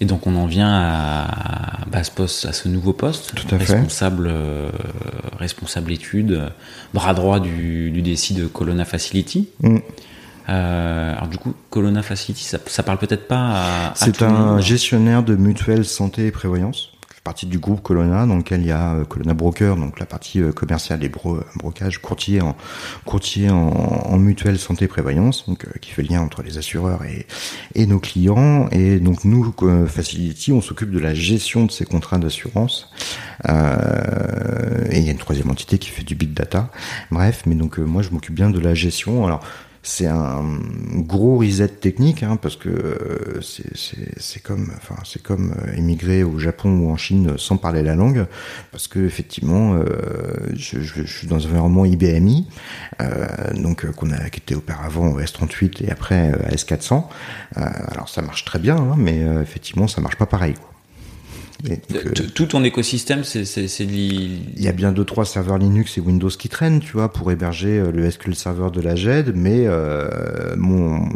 Et 0.00 0.04
donc 0.04 0.26
on 0.26 0.34
en 0.36 0.46
vient 0.46 0.72
à, 0.72 1.86
bah, 1.86 2.02
ce 2.02 2.10
poste, 2.10 2.44
à 2.46 2.52
ce 2.52 2.68
nouveau 2.68 2.92
poste, 2.92 3.34
Tout 3.34 3.54
à 3.54 3.58
responsable, 3.58 4.28
euh, 4.28 4.70
responsable 5.38 5.92
études, 5.92 6.42
bras 6.92 7.14
droit 7.14 7.38
du, 7.38 7.90
du 7.90 8.02
DSI 8.02 8.34
de 8.34 8.46
Colonna 8.46 8.84
Facility. 8.84 9.48
Mm. 9.60 9.78
Euh, 10.48 11.12
alors 11.12 11.28
du 11.28 11.38
coup, 11.38 11.54
Colonna 11.70 12.02
Facility, 12.02 12.44
ça, 12.44 12.58
ça 12.66 12.82
parle 12.82 12.98
peut-être 12.98 13.28
pas 13.28 13.50
à. 13.50 13.86
à 13.90 13.94
C'est 13.94 14.22
un 14.22 14.60
gestionnaire 14.60 15.22
de 15.22 15.36
mutuelle 15.36 15.84
santé 15.84 16.26
et 16.26 16.30
prévoyance 16.32 16.91
partie 17.24 17.46
du 17.46 17.58
groupe 17.58 17.82
Colonna 17.82 18.26
dans 18.26 18.36
lequel 18.36 18.62
il 18.62 18.66
y 18.66 18.72
a 18.72 18.94
euh, 18.94 19.04
Colonna 19.04 19.34
Broker, 19.34 19.76
donc 19.76 20.00
la 20.00 20.06
partie 20.06 20.40
euh, 20.40 20.52
commerciale 20.52 21.04
et 21.04 21.08
bro 21.08 21.38
brocage, 21.56 21.98
courtier 21.98 22.40
en 22.40 22.56
courtier 23.04 23.50
en, 23.50 24.18
mutuelle 24.18 24.58
santé 24.58 24.88
prévoyance, 24.88 25.46
donc 25.46 25.64
euh, 25.64 25.70
qui 25.80 25.90
fait 25.90 26.02
lien 26.02 26.20
entre 26.20 26.42
les 26.42 26.58
assureurs 26.58 27.04
et, 27.04 27.26
et 27.74 27.86
nos 27.86 28.00
clients. 28.00 28.68
Et 28.70 28.98
donc 28.98 29.24
nous, 29.24 29.54
Facility, 29.86 30.52
on 30.52 30.60
s'occupe 30.60 30.90
de 30.90 30.98
la 30.98 31.14
gestion 31.14 31.64
de 31.64 31.70
ces 31.70 31.84
contrats 31.84 32.18
d'assurance. 32.18 32.90
et 33.48 34.98
il 34.98 35.04
y 35.04 35.08
a 35.08 35.12
une 35.12 35.18
troisième 35.18 35.50
entité 35.50 35.78
qui 35.78 35.90
fait 35.90 36.04
du 36.04 36.14
big 36.14 36.32
data. 36.32 36.70
Bref, 37.10 37.42
mais 37.46 37.54
donc 37.54 37.78
moi 37.78 38.02
je 38.02 38.10
m'occupe 38.10 38.34
bien 38.34 38.50
de 38.50 38.58
la 38.58 38.74
gestion. 38.74 39.26
Alors 39.26 39.42
c'est 39.82 40.06
un 40.06 40.44
gros 40.98 41.38
reset 41.38 41.68
technique 41.68 42.22
hein, 42.22 42.36
parce 42.36 42.56
que 42.56 42.68
euh, 42.68 43.40
c'est 43.40 44.40
comme 44.40 44.70
enfin 44.76 44.94
c'est 45.04 45.20
comme 45.20 45.54
euh, 45.58 45.76
émigrer 45.76 46.22
au 46.22 46.38
Japon 46.38 46.70
ou 46.78 46.90
en 46.90 46.96
Chine 46.96 47.36
sans 47.36 47.56
parler 47.56 47.82
la 47.82 47.96
langue 47.96 48.26
parce 48.70 48.86
que 48.86 49.00
effectivement 49.00 49.74
euh, 49.74 49.84
je, 50.54 50.80
je, 50.80 51.02
je, 51.02 51.18
suis 51.18 51.26
dans 51.26 51.44
un 51.44 51.50
environnement 51.50 51.84
IBMI 51.84 52.46
euh, 53.00 53.26
donc 53.54 53.90
qu'on 53.92 54.12
a 54.12 54.30
qui 54.30 54.38
était 54.38 54.54
auparavant 54.54 55.08
au 55.08 55.20
S38 55.20 55.84
et 55.84 55.90
après 55.90 56.32
à 56.32 56.50
S400 56.54 57.04
alors 57.56 58.08
ça 58.08 58.22
marche 58.22 58.44
très 58.44 58.60
bien 58.60 58.76
hein, 58.76 58.94
mais 58.96 59.20
effectivement 59.42 59.88
ça 59.88 60.00
marche 60.00 60.16
pas 60.16 60.26
pareil 60.26 60.54
quoi. 60.54 60.71
Donc, 61.62 61.80
euh, 61.94 62.10
tout 62.34 62.46
ton 62.46 62.64
écosystème, 62.64 63.22
c'est 63.22 63.44
Il 63.84 64.60
y 64.60 64.68
a 64.68 64.72
bien 64.72 64.90
deux 64.90 65.04
trois 65.04 65.24
serveurs 65.24 65.58
Linux 65.58 65.96
et 65.96 66.00
Windows 66.00 66.28
qui 66.28 66.48
traînent, 66.48 66.80
tu 66.80 66.92
vois, 66.92 67.12
pour 67.12 67.30
héberger 67.30 67.78
euh, 67.78 67.92
le 67.92 68.10
SQL 68.10 68.34
Server 68.34 68.70
de 68.72 68.80
la 68.80 68.96
GED, 68.96 69.32
mais 69.34 69.66
euh, 69.66 70.56
mon, 70.56 71.08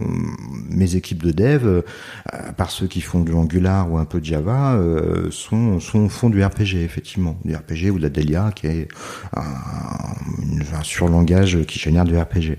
mes 0.71 0.95
équipes 0.95 1.23
de 1.23 1.33
dev, 1.33 1.67
euh, 1.67 1.83
à 2.27 2.53
part 2.53 2.71
ceux 2.71 2.87
qui 2.87 3.01
font 3.01 3.21
du 3.21 3.33
Angular 3.33 3.91
ou 3.91 3.99
un 3.99 4.05
peu 4.05 4.21
de 4.21 4.25
Java, 4.25 4.75
euh, 4.75 5.31
sont, 5.33 5.81
sont 5.81 6.09
font 6.09 6.31
du 6.31 6.45
RPG 6.45 6.77
effectivement, 6.77 7.37
du 7.45 7.55
RPG 7.55 7.91
ou 7.91 7.99
de 7.99 8.03
la 8.03 8.11
Delia, 8.11 8.53
qui 8.55 8.69
est 8.69 8.89
un, 9.35 9.43
un 9.43 10.83
surlangage 10.85 11.59
qui 11.67 11.79
génère 11.79 12.05
du 12.05 12.17
RPG. 12.17 12.59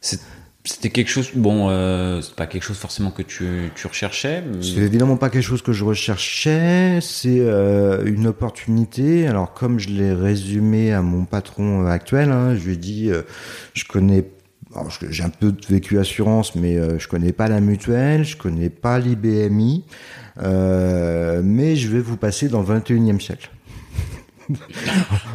C'est 0.00 0.20
c'était 0.64 0.90
quelque 0.90 1.08
chose, 1.08 1.30
bon, 1.34 1.70
euh, 1.70 2.20
c'est 2.20 2.34
pas 2.34 2.46
quelque 2.46 2.62
chose 2.62 2.76
forcément 2.76 3.10
que 3.10 3.22
tu, 3.22 3.70
tu 3.74 3.86
recherchais. 3.86 4.44
C'est 4.60 4.80
évidemment 4.80 5.16
pas 5.16 5.30
quelque 5.30 5.44
chose 5.44 5.62
que 5.62 5.72
je 5.72 5.84
recherchais. 5.84 6.98
C'est 7.00 7.40
euh, 7.40 8.04
une 8.04 8.26
opportunité. 8.26 9.26
Alors 9.26 9.54
comme 9.54 9.78
je 9.78 9.88
l'ai 9.88 10.12
résumé 10.12 10.92
à 10.92 11.00
mon 11.00 11.24
patron 11.24 11.86
actuel, 11.86 12.30
hein, 12.30 12.54
je 12.56 12.66
lui 12.66 12.74
ai 12.74 12.76
dit, 12.76 13.10
euh, 13.10 13.22
je 13.72 13.84
connais, 13.84 14.26
j'ai 15.08 15.24
un 15.24 15.30
peu 15.30 15.54
vécu 15.68 15.98
assurance, 15.98 16.54
mais 16.54 16.76
euh, 16.76 16.98
je 16.98 17.08
connais 17.08 17.32
pas 17.32 17.48
la 17.48 17.60
mutuelle, 17.60 18.24
je 18.24 18.36
connais 18.36 18.68
pas 18.68 18.98
l'IBMI, 18.98 19.84
euh, 20.42 21.40
mais 21.42 21.76
je 21.76 21.88
vais 21.88 22.00
vous 22.00 22.18
passer 22.18 22.48
dans 22.48 22.60
le 22.60 22.66
21e 22.66 23.18
siècle. 23.18 23.50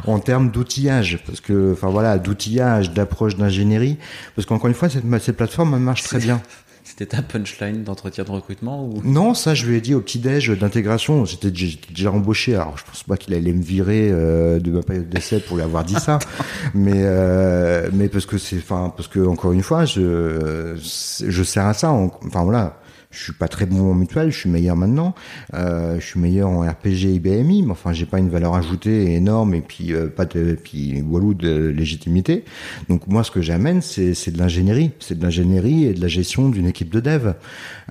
En 0.05 0.19
termes 0.19 0.51
d'outillage, 0.51 1.19
parce 1.25 1.41
que, 1.41 1.73
enfin 1.73 1.89
voilà, 1.89 2.17
d'outillage, 2.17 2.91
d'approche 2.91 3.35
d'ingénierie, 3.35 3.97
parce 4.35 4.45
qu'encore 4.45 4.67
une 4.67 4.73
fois, 4.73 4.89
cette, 4.89 5.03
cette 5.21 5.37
plateforme 5.37 5.77
marche 5.79 6.03
très 6.03 6.19
bien. 6.19 6.41
C'était 6.85 7.07
ta 7.07 7.23
punchline 7.23 7.83
d'entretien 7.83 8.23
de 8.23 8.29
recrutement 8.29 8.85
ou? 8.85 9.01
Non, 9.03 9.33
ça 9.33 9.55
je 9.55 9.65
lui 9.65 9.75
ai 9.75 9.81
dit 9.81 9.95
au 9.95 10.01
petit 10.01 10.19
déj 10.19 10.51
d'intégration. 10.51 11.25
J'étais 11.25 11.49
déjà 11.49 12.11
embauché. 12.11 12.53
Alors 12.53 12.77
je 12.77 12.83
pense 12.85 13.01
pas 13.01 13.17
qu'il 13.17 13.33
allait 13.33 13.53
me 13.53 13.63
virer 13.63 14.09
euh, 14.11 14.59
de 14.59 14.69
ma 14.69 14.83
période 14.83 15.09
d'essai 15.09 15.39
pour 15.39 15.57
lui 15.57 15.63
avoir 15.63 15.83
dit 15.83 15.95
ça, 15.95 16.19
mais 16.75 16.93
euh, 16.93 17.89
mais 17.91 18.07
parce 18.07 18.27
que 18.27 18.37
c'est, 18.37 18.57
enfin 18.57 18.93
parce 18.95 19.07
que 19.07 19.19
encore 19.19 19.51
une 19.51 19.63
fois, 19.63 19.85
je 19.85 20.75
je 20.77 21.43
sers 21.43 21.65
à 21.65 21.73
ça. 21.73 21.89
Enfin 21.89 22.43
voilà 22.43 22.77
je 23.15 23.23
suis 23.23 23.33
pas 23.33 23.47
très 23.47 23.65
bon 23.65 23.91
en 23.91 23.93
mutuelle, 23.93 24.31
je 24.31 24.37
suis 24.37 24.49
meilleur 24.49 24.75
maintenant. 24.75 25.15
Euh, 25.53 25.99
je 25.99 26.05
suis 26.05 26.19
meilleur 26.19 26.49
en 26.49 26.61
RPG 26.61 27.15
et 27.15 27.19
BMI, 27.19 27.63
mais 27.63 27.71
enfin 27.71 27.93
j'ai 27.93 28.05
pas 28.05 28.19
une 28.19 28.29
valeur 28.29 28.55
ajoutée 28.55 29.13
énorme 29.13 29.55
et 29.55 29.61
puis 29.61 29.93
euh, 29.93 30.07
pas 30.07 30.25
de 30.25 30.57
puis 30.61 31.01
walou 31.01 31.33
de 31.33 31.67
légitimité. 31.67 32.43
Donc 32.89 33.07
moi 33.07 33.23
ce 33.23 33.31
que 33.31 33.41
j'amène 33.41 33.81
c'est 33.81 34.13
c'est 34.13 34.31
de 34.31 34.37
l'ingénierie, 34.37 34.91
c'est 34.99 35.17
de 35.17 35.23
l'ingénierie 35.23 35.85
et 35.85 35.93
de 35.93 36.01
la 36.01 36.07
gestion 36.07 36.49
d'une 36.49 36.67
équipe 36.67 36.89
de 36.89 36.99
dev. 36.99 37.33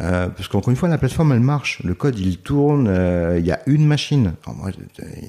Euh, 0.01 0.29
parce 0.29 0.49
qu'encore 0.49 0.71
une 0.71 0.77
fois 0.77 0.89
la 0.89 0.99
plateforme 0.99 1.33
elle 1.33 1.41
marche, 1.41 1.81
le 1.85 1.95
code 1.95 2.19
il 2.19 2.39
tourne, 2.39 2.89
euh, 2.89 3.37
il 3.39 3.47
y 3.47 3.53
a 3.53 3.61
une 3.67 3.87
machine. 3.87 4.33
Alors, 4.45 4.59
moi 4.59 4.71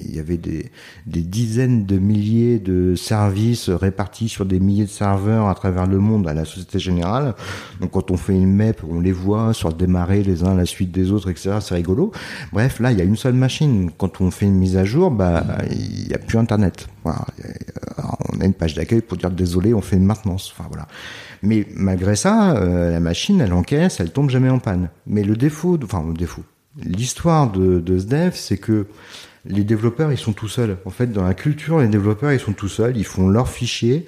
il 0.04 0.14
y 0.14 0.18
avait 0.18 0.36
des 0.36 0.70
des 1.06 1.22
dizaines 1.22 1.86
de 1.86 1.98
milliers 1.98 2.58
de 2.58 2.94
services 2.96 3.70
répartis 3.70 4.28
sur 4.28 4.44
des 4.44 4.58
milliers 4.58 4.84
de 4.84 4.90
serveurs 4.90 5.48
à 5.48 5.54
travers 5.54 5.86
le 5.86 5.98
monde 5.98 6.26
à 6.26 6.34
la 6.34 6.44
Société 6.44 6.78
Générale. 6.78 7.34
Donc 7.80 7.92
quand 7.92 8.10
on 8.10 8.16
fait 8.16 8.34
une 8.34 8.52
MEP, 8.52 8.82
on 8.88 9.00
les 9.00 9.12
voit 9.12 9.52
sur 9.52 9.72
démarrer 9.72 10.22
les 10.22 10.42
uns 10.42 10.52
à 10.52 10.56
la 10.56 10.66
suite 10.66 10.90
des 10.90 11.12
autres, 11.12 11.30
etc. 11.30 11.58
C'est 11.60 11.74
rigolo. 11.74 12.10
Bref, 12.52 12.80
là, 12.80 12.92
il 12.92 12.98
y 12.98 13.00
a 13.00 13.04
une 13.04 13.16
seule 13.16 13.34
machine. 13.34 13.90
Quand 13.96 14.20
on 14.20 14.30
fait 14.30 14.46
une 14.46 14.56
mise 14.56 14.76
à 14.76 14.84
jour, 14.84 15.10
bah, 15.10 15.44
il 15.70 16.08
n'y 16.08 16.14
a 16.14 16.18
plus 16.18 16.38
Internet. 16.38 16.88
Voilà. 17.04 17.24
On 18.32 18.40
a 18.40 18.44
une 18.44 18.54
page 18.54 18.74
d'accueil 18.74 19.00
pour 19.00 19.16
dire 19.16 19.30
désolé, 19.30 19.74
on 19.74 19.80
fait 19.80 19.96
une 19.96 20.04
maintenance. 20.04 20.52
Enfin 20.56 20.68
voilà. 20.68 20.88
Mais 21.42 21.66
malgré 21.74 22.16
ça, 22.16 22.56
euh, 22.56 22.90
la 22.90 23.00
machine, 23.00 23.40
elle 23.40 23.52
encaisse, 23.52 24.00
elle 24.00 24.12
tombe 24.12 24.30
jamais 24.30 24.50
en 24.50 24.58
panne. 24.58 24.90
Mais 25.06 25.22
le 25.22 25.36
défaut, 25.36 25.78
enfin 25.82 26.04
le 26.06 26.14
défaut, 26.14 26.42
l'histoire 26.82 27.50
de, 27.50 27.80
de 27.80 27.98
ce 27.98 28.06
dev, 28.06 28.32
c'est 28.34 28.58
que 28.58 28.86
les 29.48 29.64
développeurs, 29.64 30.12
ils 30.12 30.18
sont 30.18 30.32
tout 30.32 30.48
seuls. 30.48 30.76
En 30.84 30.90
fait, 30.90 31.12
dans 31.12 31.24
la 31.24 31.34
culture, 31.34 31.78
les 31.78 31.88
développeurs, 31.88 32.32
ils 32.32 32.40
sont 32.40 32.52
tout 32.52 32.68
seuls. 32.68 32.96
Ils 32.96 33.04
font 33.04 33.28
leur 33.28 33.48
fichier, 33.48 34.06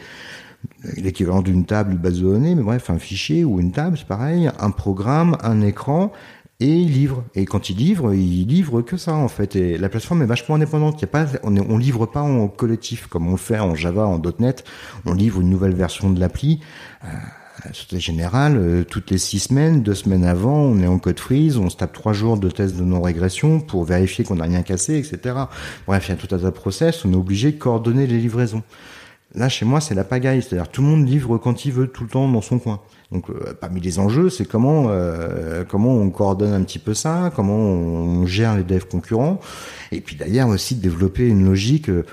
l'équivalent 0.96 1.42
d'une 1.42 1.64
table, 1.64 1.92
une 1.92 1.98
base 1.98 2.20
de 2.20 2.24
données, 2.24 2.54
mais 2.54 2.62
bref, 2.62 2.90
un 2.90 2.98
fichier 2.98 3.44
ou 3.44 3.60
une 3.60 3.72
table, 3.72 3.96
c'est 3.96 4.06
pareil, 4.06 4.50
un 4.58 4.70
programme, 4.70 5.36
un 5.42 5.60
écran, 5.60 6.12
et 6.60 6.66
ils 6.66 6.92
livrent. 6.92 7.24
Et 7.34 7.44
quand 7.44 7.70
ils 7.70 7.76
livrent, 7.76 8.14
ils 8.14 8.46
livrent 8.46 8.82
que 8.82 8.96
ça 8.96 9.14
en 9.14 9.28
fait. 9.28 9.56
Et 9.56 9.78
la 9.78 9.88
plateforme 9.88 10.22
est 10.22 10.26
vachement 10.26 10.56
indépendante. 10.56 10.96
Il 10.98 11.02
y 11.02 11.04
a 11.04 11.08
pas, 11.08 11.26
on, 11.44 11.56
on 11.56 11.78
livre 11.78 12.06
pas 12.06 12.22
en 12.22 12.48
collectif 12.48 13.06
comme 13.06 13.28
on 13.28 13.32
le 13.32 13.36
fait 13.36 13.58
en 13.58 13.74
Java, 13.74 14.06
en 14.06 14.20
.NET. 14.38 14.64
On 15.06 15.14
livre 15.14 15.40
une 15.40 15.50
nouvelle 15.50 15.74
version 15.74 16.10
de 16.10 16.18
l'appli. 16.18 16.60
Euh, 17.04 17.08
Société 17.72 17.98
Générale, 17.98 18.56
euh, 18.56 18.84
toutes 18.84 19.10
les 19.10 19.18
six 19.18 19.40
semaines, 19.40 19.82
deux 19.82 19.94
semaines 19.94 20.24
avant, 20.24 20.56
on 20.56 20.80
est 20.80 20.86
en 20.86 20.98
code 20.98 21.18
freeze, 21.18 21.58
on 21.58 21.68
se 21.68 21.76
tape 21.76 21.92
trois 21.92 22.12
jours 22.12 22.38
de 22.38 22.48
test 22.50 22.76
de 22.76 22.84
non-régression 22.84 23.60
pour 23.60 23.84
vérifier 23.84 24.24
qu'on 24.24 24.36
n'a 24.36 24.44
rien 24.44 24.62
cassé, 24.62 24.96
etc. 24.96 25.34
Bref, 25.86 26.06
il 26.06 26.10
y 26.10 26.14
a 26.14 26.16
tout 26.16 26.32
un 26.34 26.38
tas 26.38 26.44
de 26.44 26.50
process, 26.50 27.04
on 27.04 27.12
est 27.12 27.16
obligé 27.16 27.52
de 27.52 27.58
coordonner 27.58 28.06
les 28.06 28.18
livraisons. 28.18 28.62
Là, 29.38 29.48
chez 29.48 29.64
moi, 29.64 29.81
c'est 29.81 29.94
la 29.94 30.03
pagaille, 30.03 30.42
c'est-à-dire 30.42 30.68
tout 30.68 30.83
le 30.83 30.88
monde 30.88 31.09
livre 31.09 31.38
quand 31.38 31.64
il 31.64 31.70
veut, 31.70 31.87
tout 31.87 32.03
le 32.03 32.09
temps 32.09 32.29
dans 32.29 32.40
son 32.40 32.59
coin. 32.59 32.81
Donc, 33.12 33.31
euh, 33.31 33.55
parmi 33.59 33.81
les 33.81 34.01
enjeux, 34.01 34.31
c'est 34.31 34.44
comment 34.44 34.87
euh, 34.88 35.62
comment 35.62 35.94
on 35.94 36.11
coordonne 36.11 36.53
un 36.53 36.62
petit 36.64 36.81
peu 36.81 36.92
ça, 36.92 37.31
comment 37.37 37.55
on 37.55 38.27
gère 38.27 38.57
les 38.57 38.64
devs 38.64 38.87
concurrents, 38.87 39.40
et 39.92 40.01
puis 40.01 40.16
d'ailleurs 40.16 40.48
aussi 40.48 40.74
développer 40.74 41.29
une 41.29 41.44
logique. 41.44 41.88
Euh, 41.88 42.05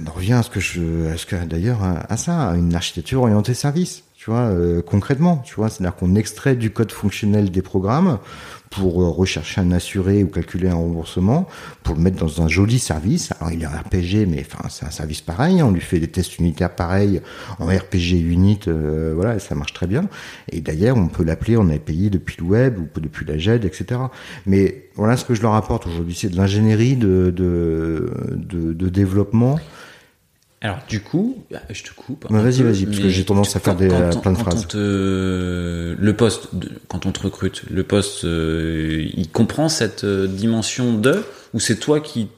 on 0.00 0.06
en 0.08 0.12
revient 0.12 0.34
à 0.34 0.42
ce 0.42 0.50
que 0.50 0.58
je, 0.58 1.08
à 1.10 1.16
ce 1.16 1.24
que 1.24 1.36
d'ailleurs 1.44 1.78
à, 1.82 2.16
ça, 2.18 2.50
à 2.50 2.56
une 2.56 2.74
architecture 2.74 3.22
orientée 3.22 3.54
service 3.54 4.02
tu 4.14 4.30
vois, 4.30 4.52
concrètement, 4.84 5.36
tu 5.38 5.54
vois, 5.54 5.70
c'est-à-dire 5.70 5.94
qu'on 5.94 6.16
extrait 6.16 6.56
du 6.56 6.72
code 6.72 6.90
fonctionnel 6.90 7.50
des 7.50 7.62
programmes 7.62 8.18
pour 8.70 9.02
euh, 9.02 9.08
rechercher 9.08 9.60
un 9.60 9.72
assuré 9.72 10.22
ou 10.22 10.28
calculer 10.28 10.68
un 10.68 10.74
remboursement, 10.74 11.48
pour 11.82 11.94
le 11.94 12.00
mettre 12.00 12.18
dans 12.18 12.42
un 12.42 12.48
joli 12.48 12.78
service. 12.78 13.32
Alors 13.40 13.52
il 13.52 13.62
est 13.62 13.66
en 13.66 13.70
RPG, 13.70 14.26
mais 14.28 14.44
enfin 14.48 14.68
c'est 14.68 14.86
un 14.86 14.90
service 14.90 15.20
pareil. 15.20 15.62
On 15.62 15.70
lui 15.70 15.80
fait 15.80 16.00
des 16.00 16.08
tests 16.08 16.38
unitaires 16.38 16.74
pareils 16.74 17.20
en 17.58 17.66
RPG 17.66 18.12
unit, 18.12 18.60
euh, 18.68 19.12
voilà, 19.14 19.38
ça 19.38 19.54
marche 19.54 19.72
très 19.72 19.86
bien. 19.86 20.08
Et 20.50 20.60
d'ailleurs, 20.60 20.96
on 20.96 21.08
peut 21.08 21.24
l'appeler 21.24 21.56
en 21.56 21.68
API 21.70 22.10
depuis 22.10 22.36
le 22.38 22.44
web 22.44 22.78
ou 22.78 23.00
depuis 23.00 23.24
la 23.26 23.38
GED, 23.38 23.64
etc. 23.64 24.00
Mais 24.46 24.88
voilà 24.94 25.16
ce 25.16 25.24
que 25.24 25.34
je 25.34 25.42
leur 25.42 25.54
apporte 25.54 25.86
aujourd'hui, 25.86 26.14
c'est 26.14 26.28
de 26.28 26.36
l'ingénierie 26.36 26.96
de, 26.96 27.30
de, 27.34 28.10
de, 28.30 28.72
de 28.72 28.88
développement 28.88 29.58
alors 30.62 30.78
du 30.88 31.00
coup, 31.00 31.44
bah, 31.50 31.60
je 31.70 31.82
te 31.82 31.92
coupe. 31.94 32.26
Bah, 32.30 32.40
vas-y, 32.42 32.62
vas-y, 32.62 32.86
parce 32.86 32.98
que 32.98 33.08
j'ai 33.08 33.24
tendance 33.24 33.54
à 33.56 33.60
faire 33.60 33.76
des, 33.76 33.88
quand 33.88 34.20
plein 34.20 34.32
de 34.32 34.36
quand 34.38 34.42
phrases. 34.44 34.64
On 34.64 34.68
te, 34.68 35.96
le 35.98 36.12
poste, 36.16 36.48
quand 36.88 37.06
on 37.06 37.12
te 37.12 37.20
recrute, 37.20 37.62
le 37.70 37.82
poste, 37.84 38.24
euh, 38.24 39.06
il 39.14 39.28
comprend 39.30 39.68
cette 39.68 40.04
euh, 40.04 40.26
dimension 40.26 40.94
de, 40.94 41.22
ou 41.54 41.60
c'est 41.60 41.76
toi 41.76 42.00
qui 42.00 42.28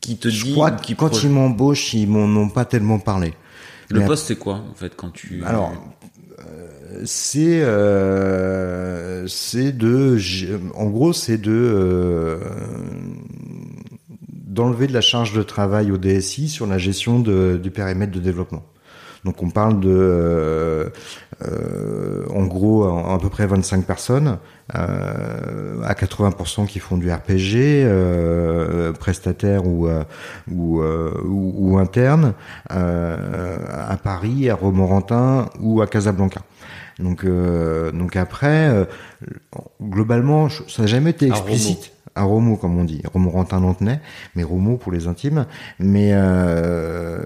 qui 0.00 0.16
te 0.16 0.28
Je 0.28 0.44
dit, 0.44 0.52
crois 0.52 0.70
qui 0.70 0.94
que 0.94 0.98
quand 1.00 1.22
ils 1.22 1.30
m'embauchent, 1.30 1.94
ils 1.94 2.06
m'en 2.08 2.24
ont 2.40 2.48
pas 2.50 2.64
tellement 2.64 2.98
parlé. 2.98 3.32
le 3.90 4.00
mais- 4.00 4.06
poste 4.06 4.26
c'est 4.26 4.36
quoi 4.36 4.62
en 4.70 4.74
fait 4.74 4.94
quand 4.96 5.10
tu 5.12 5.42
Alors, 5.44 5.72
euh, 6.40 7.02
c'est 7.04 7.62
euh, 7.62 9.26
c'est 9.28 9.72
de, 9.72 10.18
en 10.74 10.86
gros, 10.86 11.12
c'est 11.12 11.38
de 11.38 11.50
euh, 11.52 12.38
d'enlever 14.54 14.86
de 14.86 14.92
la 14.92 15.00
charge 15.00 15.32
de 15.32 15.42
travail 15.42 15.90
au 15.90 15.98
DSI 15.98 16.48
sur 16.48 16.66
la 16.66 16.78
gestion 16.78 17.18
de, 17.18 17.58
du 17.62 17.70
périmètre 17.70 18.12
de 18.12 18.20
développement. 18.20 18.62
Donc 19.24 19.42
on 19.42 19.48
parle 19.48 19.80
de, 19.80 19.88
euh, 19.90 20.88
euh, 21.42 22.26
en 22.28 22.44
gros, 22.44 22.84
à, 22.84 23.14
à 23.14 23.18
peu 23.18 23.30
près 23.30 23.46
25 23.46 23.84
personnes, 23.84 24.38
euh, 24.74 25.82
à 25.82 25.94
80% 25.94 26.66
qui 26.66 26.78
font 26.78 26.98
du 26.98 27.10
RPG, 27.10 27.56
euh, 27.56 28.92
prestataire 28.92 29.66
ou, 29.66 29.88
euh, 29.88 30.04
ou, 30.50 30.80
euh, 30.82 31.10
ou, 31.24 31.54
ou 31.56 31.78
interne, 31.78 32.34
euh, 32.70 33.56
à 33.88 33.96
Paris, 33.96 34.50
à 34.50 34.54
Romorantin 34.54 35.48
ou 35.58 35.80
à 35.80 35.86
Casablanca. 35.86 36.42
Donc, 36.98 37.24
euh, 37.24 37.90
donc 37.92 38.16
après, 38.16 38.68
euh, 38.68 38.84
globalement, 39.82 40.48
ça 40.48 40.82
n'a 40.82 40.86
jamais 40.86 41.10
été 41.10 41.26
explicite. 41.28 41.93
À 42.16 42.22
Romo, 42.22 42.56
comme 42.56 42.78
on 42.78 42.84
dit, 42.84 43.02
Romorantin 43.12 43.60
Lantenay, 43.60 44.00
mais 44.36 44.44
Romo 44.44 44.76
pour 44.76 44.92
les 44.92 45.08
intimes, 45.08 45.46
mais 45.80 46.10
euh, 46.12 47.22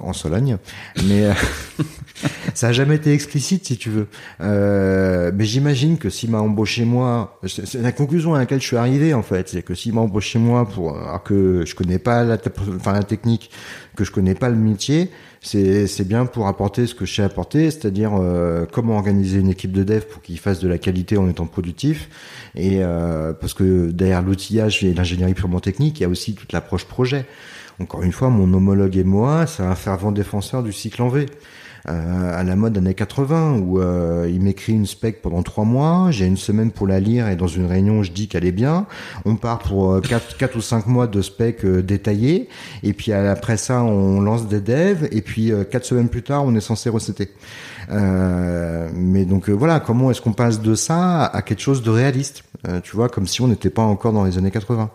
en 0.00 0.12
Sologne, 0.12 0.58
mais 1.06 1.26
euh, 1.26 1.34
ça 2.54 2.68
a 2.68 2.72
jamais 2.72 2.96
été 2.96 3.12
explicite 3.12 3.66
si 3.66 3.76
tu 3.76 3.90
veux. 3.90 4.08
Euh, 4.40 5.30
mais 5.34 5.44
j'imagine 5.44 5.98
que 5.98 6.10
s'il 6.10 6.30
m'a 6.30 6.40
embauché 6.40 6.84
moi, 6.84 7.38
c'est 7.46 7.80
la 7.80 7.92
conclusion 7.92 8.34
à 8.34 8.38
laquelle 8.38 8.60
je 8.60 8.66
suis 8.66 8.76
arrivé 8.76 9.14
en 9.14 9.22
fait, 9.22 9.48
c'est 9.48 9.62
que 9.62 9.74
s'il 9.74 9.94
m'a 9.94 10.00
embauché 10.00 10.38
moi 10.38 10.68
pour 10.68 10.96
alors 10.96 11.22
que 11.22 11.64
je 11.66 11.74
connais 11.74 11.98
pas 11.98 12.24
la, 12.24 12.38
technique, 12.38 13.50
que 13.96 14.04
je 14.04 14.10
connais 14.10 14.34
pas 14.34 14.48
le 14.48 14.56
métier, 14.56 15.10
c'est 15.42 16.06
bien 16.06 16.26
pour 16.26 16.46
apporter 16.46 16.86
ce 16.86 16.94
que 16.94 17.06
je 17.06 17.14
sais 17.14 17.22
apporter, 17.22 17.70
c'est-à-dire 17.70 18.12
euh, 18.14 18.66
comment 18.70 18.96
organiser 18.96 19.38
une 19.38 19.48
équipe 19.48 19.72
de 19.72 19.84
dev 19.84 20.02
pour 20.02 20.22
qu'il 20.22 20.38
fasse 20.38 20.60
de 20.60 20.68
la 20.68 20.78
qualité 20.78 21.16
en 21.16 21.28
étant 21.28 21.46
productif, 21.46 22.08
et 22.54 22.78
euh, 22.80 23.32
parce 23.32 23.54
que 23.54 23.90
derrière 23.90 24.22
l'outillage 24.22 24.84
et 24.84 24.92
l'ingénierie 24.92 25.34
purement 25.34 25.60
technique, 25.60 26.00
il 26.00 26.02
y 26.02 26.06
a 26.06 26.08
aussi 26.08 26.34
toute 26.34 26.52
l'approche 26.52 26.84
projet. 26.84 27.24
Encore 27.80 28.02
une 28.02 28.12
fois, 28.12 28.28
mon 28.28 28.52
homologue 28.52 28.98
et 28.98 29.04
moi, 29.04 29.46
c'est 29.46 29.62
un 29.62 29.74
fervent 29.74 30.12
défenseur 30.12 30.62
du 30.62 30.72
cycle 30.72 31.00
en 31.00 31.08
V. 31.08 31.26
Euh, 31.88 32.38
à 32.38 32.44
la 32.44 32.56
mode 32.56 32.76
années 32.76 32.94
80 32.94 33.58
où 33.58 33.80
euh, 33.80 34.28
il 34.30 34.40
m'écrit 34.40 34.72
une 34.72 34.86
spec 34.86 35.22
pendant 35.22 35.42
trois 35.42 35.64
mois, 35.64 36.10
j'ai 36.10 36.26
une 36.26 36.36
semaine 36.36 36.70
pour 36.72 36.86
la 36.86 37.00
lire 37.00 37.28
et 37.28 37.36
dans 37.36 37.46
une 37.46 37.66
réunion 37.66 38.02
je 38.02 38.12
dis 38.12 38.28
qu'elle 38.28 38.44
est 38.44 38.52
bien. 38.52 38.86
On 39.24 39.36
part 39.36 39.60
pour 39.60 39.92
euh, 39.92 40.00
quatre, 40.00 40.36
quatre 40.38 40.56
ou 40.56 40.60
cinq 40.60 40.86
mois 40.86 41.06
de 41.06 41.22
spec 41.22 41.64
détaillés 41.64 42.48
et 42.82 42.92
puis 42.92 43.12
après 43.12 43.56
ça 43.56 43.82
on 43.82 44.20
lance 44.20 44.46
des 44.46 44.60
devs 44.60 45.08
et 45.10 45.22
puis 45.22 45.52
quatre 45.70 45.84
semaines 45.84 46.08
plus 46.08 46.22
tard 46.22 46.44
on 46.44 46.54
est 46.54 46.60
censé 46.60 46.90
recéter. 46.90 47.30
Euh, 47.90 48.88
mais 48.94 49.24
donc 49.24 49.48
voilà, 49.48 49.80
comment 49.80 50.10
est-ce 50.10 50.20
qu'on 50.20 50.32
passe 50.32 50.60
de 50.60 50.74
ça 50.74 51.24
à 51.24 51.42
quelque 51.42 51.60
chose 51.60 51.82
de 51.82 51.90
réaliste? 51.90 52.44
Euh, 52.68 52.80
Tu 52.82 52.94
vois, 52.94 53.08
comme 53.08 53.26
si 53.26 53.40
on 53.40 53.48
n'était 53.48 53.70
pas 53.70 53.82
encore 53.82 54.12
dans 54.12 54.24
les 54.24 54.38
années 54.38 54.50
80. 54.50 54.90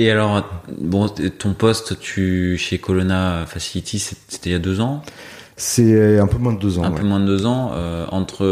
Et 0.00 0.10
alors, 0.10 0.48
bon, 0.78 1.08
ton 1.38 1.52
poste, 1.52 2.00
tu 2.00 2.56
chez 2.56 2.78
Colonna 2.78 3.44
Facility, 3.46 3.98
c'était 3.98 4.48
il 4.48 4.52
y 4.52 4.56
a 4.56 4.58
deux 4.58 4.80
ans, 4.80 5.02
C'est 5.56 6.18
un 6.18 6.26
peu 6.26 6.38
moins 6.38 6.54
de 6.54 6.58
deux 6.58 6.78
ans. 6.78 6.84
un 6.84 6.90
ouais. 6.90 7.00
peu 7.00 7.04
moins 7.04 7.20
de 7.20 7.26
deux 7.26 7.44
ans, 7.44 7.72
euh, 7.74 8.06
entre 8.10 8.46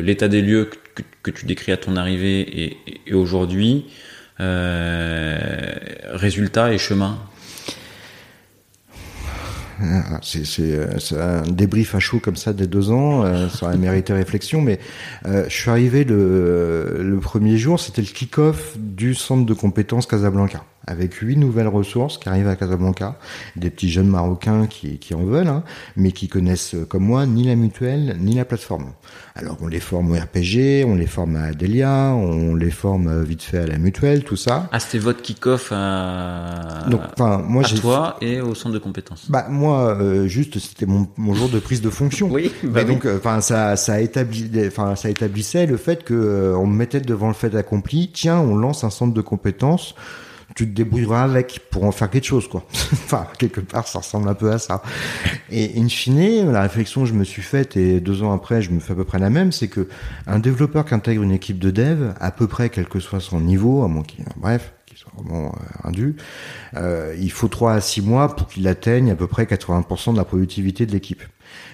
l'état 0.00 0.28
des 0.28 0.40
lieux 0.40 0.70
que, 0.94 1.02
que 1.22 1.30
tu 1.30 1.44
décris 1.44 1.70
à 1.70 1.76
ton 1.76 1.96
arrivée 1.96 2.40
et, 2.40 2.78
et 3.06 3.12
aujourd'hui, 3.12 3.84
euh, 4.40 5.58
résultat 6.14 6.72
et 6.72 6.78
chemin? 6.78 7.18
Euh, 10.60 10.98
c'est 10.98 11.18
un 11.18 11.42
débrief 11.42 11.94
à 11.94 11.98
chaud 11.98 12.18
comme 12.18 12.36
ça 12.36 12.52
des 12.52 12.66
deux 12.66 12.90
ans, 12.90 13.24
euh, 13.24 13.48
ça 13.48 13.66
aurait 13.66 13.76
mérité 13.76 14.12
réflexion, 14.12 14.60
mais 14.60 14.78
euh, 15.26 15.44
je 15.48 15.54
suis 15.54 15.70
arrivé 15.70 16.04
le 16.04 17.18
premier 17.20 17.56
jour, 17.56 17.80
c'était 17.80 18.02
le 18.02 18.08
kick-off 18.08 18.76
du 18.78 19.14
centre 19.14 19.46
de 19.46 19.54
compétences 19.54 20.06
Casablanca, 20.06 20.64
avec 20.86 21.14
huit 21.14 21.36
nouvelles 21.36 21.68
ressources 21.68 22.18
qui 22.18 22.28
arrivent 22.28 22.48
à 22.48 22.56
Casablanca, 22.56 23.16
des 23.56 23.70
petits 23.70 23.90
jeunes 23.90 24.08
marocains 24.08 24.66
qui, 24.66 24.98
qui 24.98 25.14
en 25.14 25.24
veulent, 25.24 25.46
hein, 25.48 25.62
mais 25.96 26.12
qui 26.12 26.28
connaissent 26.28 26.74
euh, 26.74 26.84
comme 26.84 27.04
moi 27.04 27.26
ni 27.26 27.44
la 27.44 27.54
mutuelle 27.56 28.16
ni 28.20 28.34
la 28.34 28.44
plateforme. 28.44 28.92
Alors 29.34 29.56
on 29.62 29.66
les 29.68 29.80
forme 29.80 30.10
au 30.10 30.14
RPG, 30.14 30.84
on 30.86 30.94
les 30.94 31.06
forme 31.06 31.36
à 31.36 31.52
Delia, 31.52 32.12
on 32.14 32.54
les 32.54 32.70
forme 32.70 33.08
euh, 33.08 33.22
vite 33.22 33.42
fait 33.42 33.58
à 33.58 33.66
la 33.66 33.78
mutuelle, 33.78 34.24
tout 34.24 34.36
ça. 34.36 34.68
Ah, 34.72 34.80
c'était 34.80 34.98
votre 34.98 35.22
kick-off 35.22 35.72
à, 35.74 36.84
Donc, 36.90 37.00
moi 37.18 37.62
à 37.64 37.68
toi 37.78 38.16
et 38.20 38.40
au 38.40 38.54
centre 38.54 38.74
de 38.74 38.78
compétences. 38.78 39.30
bah 39.30 39.46
moi, 39.48 39.96
euh, 40.00 40.26
juste, 40.26 40.58
c'était 40.58 40.86
mon, 40.86 41.08
mon 41.16 41.34
jour 41.34 41.48
de 41.48 41.58
prise 41.58 41.80
de 41.80 41.90
fonction. 41.90 42.28
Oui, 42.30 42.52
bah 42.64 42.70
Mais 42.74 42.84
oui. 42.84 42.94
donc, 42.94 43.06
euh, 43.06 43.18
enfin, 43.18 43.40
ça, 43.40 43.76
ça 43.76 44.00
établit, 44.00 44.50
enfin, 44.66 44.96
ça 44.96 45.08
établissait 45.10 45.66
le 45.66 45.76
fait 45.76 46.04
que 46.04 46.14
euh, 46.14 46.56
on 46.56 46.66
me 46.66 46.76
mettait 46.76 47.00
devant 47.00 47.28
le 47.28 47.34
fait 47.34 47.54
accompli. 47.54 48.10
Tiens, 48.12 48.38
on 48.38 48.56
lance 48.56 48.84
un 48.84 48.90
centre 48.90 49.14
de 49.14 49.20
compétences. 49.20 49.94
Tu 50.54 50.66
te 50.66 50.74
débrouilleras 50.74 51.22
avec 51.22 51.60
pour 51.70 51.84
en 51.84 51.92
faire 51.92 52.10
quelque 52.10 52.26
chose, 52.26 52.48
quoi. 52.48 52.64
enfin, 52.92 53.26
quelque 53.38 53.60
part, 53.60 53.88
ça 53.88 54.00
ressemble 54.00 54.28
un 54.28 54.34
peu 54.34 54.50
à 54.52 54.58
ça. 54.58 54.82
Et 55.50 55.80
in 55.80 55.88
fine, 55.88 56.50
la 56.50 56.62
réflexion 56.62 57.02
que 57.02 57.08
je 57.08 57.14
me 57.14 57.24
suis 57.24 57.42
faite, 57.42 57.76
et 57.76 58.00
deux 58.00 58.22
ans 58.22 58.32
après, 58.32 58.62
je 58.62 58.70
me 58.70 58.80
fais 58.80 58.92
à 58.92 58.96
peu 58.96 59.04
près 59.04 59.18
la 59.18 59.30
même, 59.30 59.52
c'est 59.52 59.68
que 59.68 59.88
un 60.26 60.38
développeur 60.38 60.84
qui 60.84 60.94
intègre 60.94 61.22
une 61.22 61.32
équipe 61.32 61.58
de 61.58 61.70
dev, 61.70 62.12
à 62.20 62.30
peu 62.30 62.46
près, 62.46 62.68
quel 62.68 62.86
que 62.86 63.00
soit 63.00 63.20
son 63.20 63.40
niveau, 63.40 63.82
à 63.82 63.88
moins 63.88 64.02
qu'il, 64.02 64.24
bref, 64.36 64.72
qu'il 64.86 64.98
soit 64.98 65.12
vraiment 65.16 65.54
euh, 65.54 65.88
indu, 65.88 66.16
euh, 66.76 67.14
il 67.18 67.30
faut 67.30 67.48
3 67.48 67.72
à 67.74 67.80
6 67.80 68.02
mois 68.02 68.36
pour 68.36 68.48
qu'il 68.48 68.66
atteigne 68.68 69.10
à 69.10 69.16
peu 69.16 69.26
près 69.26 69.44
80% 69.44 70.12
de 70.12 70.18
la 70.18 70.24
productivité 70.24 70.86
de 70.86 70.92
l'équipe. 70.92 71.22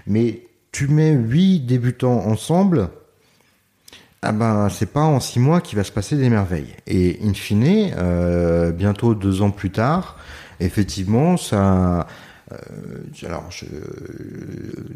Mais 0.06 0.42
tu 0.72 0.88
mets 0.88 1.12
8 1.12 1.60
débutants 1.60 2.26
ensemble, 2.26 2.90
ah 4.22 4.32
ben 4.32 4.68
c'est 4.68 4.90
pas 4.92 5.02
en 5.02 5.20
six 5.20 5.38
mois 5.38 5.60
qu'il 5.60 5.78
va 5.78 5.84
se 5.84 5.92
passer 5.92 6.16
des 6.16 6.28
merveilles. 6.28 6.74
Et 6.86 7.18
in 7.22 7.34
fine, 7.34 7.92
euh, 7.96 8.72
bientôt 8.72 9.14
deux 9.14 9.42
ans 9.42 9.50
plus 9.50 9.70
tard, 9.70 10.16
effectivement, 10.60 11.36
ça. 11.36 12.06
Euh, 12.50 12.56
alors, 13.26 13.44
je, 13.50 13.66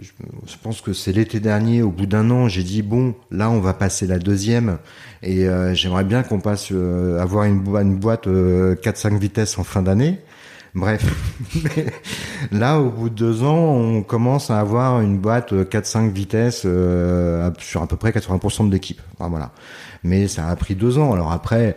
je, 0.01 0.57
pense 0.62 0.81
que 0.81 0.95
c'est 0.95 1.12
l'été 1.12 1.39
dernier, 1.39 1.83
au 1.83 1.91
bout 1.91 2.07
d'un 2.07 2.31
an, 2.31 2.49
j'ai 2.49 2.62
dit 2.62 2.81
bon, 2.81 3.14
là, 3.31 3.51
on 3.51 3.61
va 3.61 3.75
passer 3.75 4.07
la 4.07 4.18
deuxième, 4.18 4.79
et 5.23 5.47
euh, 5.47 5.75
j'aimerais 5.75 6.05
bien 6.05 6.23
qu'on 6.23 6.41
passe 6.41 6.68
euh, 6.73 7.20
avoir 7.20 7.45
une, 7.45 7.62
une 7.77 7.97
boîte 7.97 8.27
4-5 8.27 9.18
vitesses 9.18 9.59
en 9.59 9.64
fin 9.64 9.83
d'année. 9.83 10.18
Bref, 10.75 11.05
là, 12.53 12.81
au 12.81 12.89
bout 12.89 13.11
de 13.11 13.14
deux 13.14 13.43
ans, 13.43 13.75
on 13.75 14.03
commence 14.03 14.51
à 14.51 14.59
avoir 14.59 15.03
une 15.03 15.18
boîte 15.18 15.53
4-5 15.53 16.11
vitesses 16.11 16.62
euh, 16.64 17.51
sur 17.59 17.83
à 17.83 17.87
peu 17.87 17.97
près 17.97 18.11
80% 18.11 18.68
de 18.68 18.73
l'équipe. 18.73 19.03
voilà. 19.18 19.53
Mais 20.03 20.29
ça 20.29 20.49
a 20.49 20.57
pris 20.57 20.75
deux 20.75 20.97
ans. 20.97 21.12
Alors 21.12 21.31
après, 21.31 21.77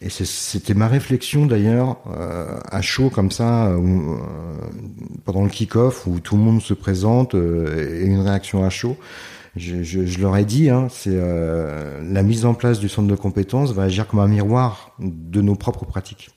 et 0.00 0.08
c'était 0.10 0.74
ma 0.74 0.88
réflexion 0.88 1.46
d'ailleurs 1.46 1.98
euh, 2.18 2.58
à 2.68 2.82
chaud 2.82 3.10
comme 3.10 3.30
ça 3.30 3.66
euh, 3.66 4.16
pendant 5.24 5.44
le 5.44 5.48
kick-off 5.48 6.08
où 6.08 6.18
tout 6.18 6.36
le 6.36 6.42
monde 6.42 6.60
se 6.60 6.74
présente 6.74 7.34
et 7.34 8.04
une 8.04 8.20
réaction 8.20 8.64
à 8.64 8.70
chaud. 8.70 8.96
Je, 9.54 9.84
je, 9.84 10.04
je 10.04 10.20
leur 10.20 10.36
ai 10.36 10.44
dit, 10.44 10.68
hein, 10.68 10.88
c'est 10.90 11.16
la 11.16 12.22
mise 12.24 12.44
en 12.44 12.54
place 12.54 12.80
du 12.80 12.88
centre 12.88 13.06
de 13.06 13.14
compétences 13.14 13.72
va 13.72 13.84
agir 13.84 14.08
comme 14.08 14.18
un 14.18 14.26
miroir 14.26 14.96
de 14.98 15.42
nos 15.42 15.54
propres 15.54 15.84
pratiques. 15.84 16.30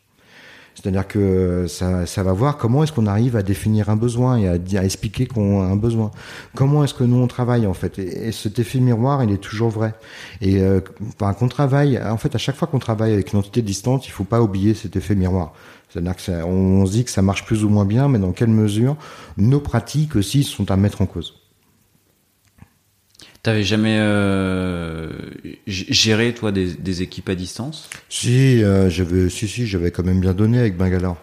C'est-à-dire 0.76 1.07
que 1.07 1.65
ça, 1.67 2.05
ça, 2.05 2.21
va 2.21 2.34
voir 2.34 2.57
comment 2.57 2.84
est-ce 2.84 2.91
qu'on 2.91 3.07
arrive 3.07 3.38
à 3.38 3.43
définir 3.43 3.89
un 3.89 3.95
besoin 3.95 4.38
et 4.38 4.78
à, 4.78 4.84
expliquer 4.84 5.26
qu'on 5.26 5.61
a 5.61 5.65
un 5.65 5.78
besoin. 5.78 6.11
Comment 6.53 6.84
est-ce 6.84 6.93
que 6.93 7.05
nous 7.05 7.15
on 7.15 7.28
travaille 7.28 7.65
en 7.65 7.73
fait? 7.73 7.97
Et, 7.97 8.32
cet 8.34 8.59
effet 8.59 8.80
miroir, 8.80 9.23
il 9.23 9.32
est 9.32 9.38
toujours 9.38 9.69
vrai. 9.69 9.95
Et 10.41 10.61
euh, 10.61 10.82
qu'on 11.17 11.47
travaille, 11.47 11.97
en 11.97 12.17
fait, 12.17 12.36
à 12.36 12.38
chaque 12.38 12.55
fois 12.55 12.67
qu'on 12.67 12.80
travaille 12.80 13.13
avec 13.13 13.32
une 13.32 13.39
entité 13.39 13.61
distante, 13.61 14.05
il 14.07 14.11
faut 14.11 14.26
pas 14.26 14.41
oublier 14.41 14.73
cet 14.73 14.97
effet 14.97 15.15
miroir. 15.15 15.53
C'est-à-dire 15.89 16.15
que 16.15 16.21
se 16.21 16.91
dit 16.91 17.05
que 17.05 17.11
ça 17.11 17.21
marche 17.21 17.45
plus 17.45 17.63
ou 17.63 17.69
moins 17.69 17.86
bien, 17.86 18.09
mais 18.09 18.19
dans 18.19 18.34
quelle 18.34 18.49
mesure 18.49 18.97
nos 19.38 19.61
pratiques 19.61 20.17
aussi 20.17 20.43
sont 20.43 20.69
à 20.69 20.76
mettre 20.76 21.01
en 21.01 21.05
cause. 21.05 21.45
T'avais 23.46 23.62
jamais 23.62 23.98
euh, 24.00 25.12
géré 25.68 26.34
toi 26.34 26.52
des, 26.52 27.02
équipes 27.04 27.30
à 27.30 27.36
distance? 27.36 27.91
Si, 28.10 28.64
euh, 28.64 28.89
j'avais, 28.89 29.30
si, 29.30 29.48
si, 29.48 29.68
j'avais 29.68 29.91
quand 29.91 30.02
même 30.02 30.20
bien 30.20 30.34
donné 30.34 30.58
avec 30.58 30.76
Bangalore. 30.76 31.18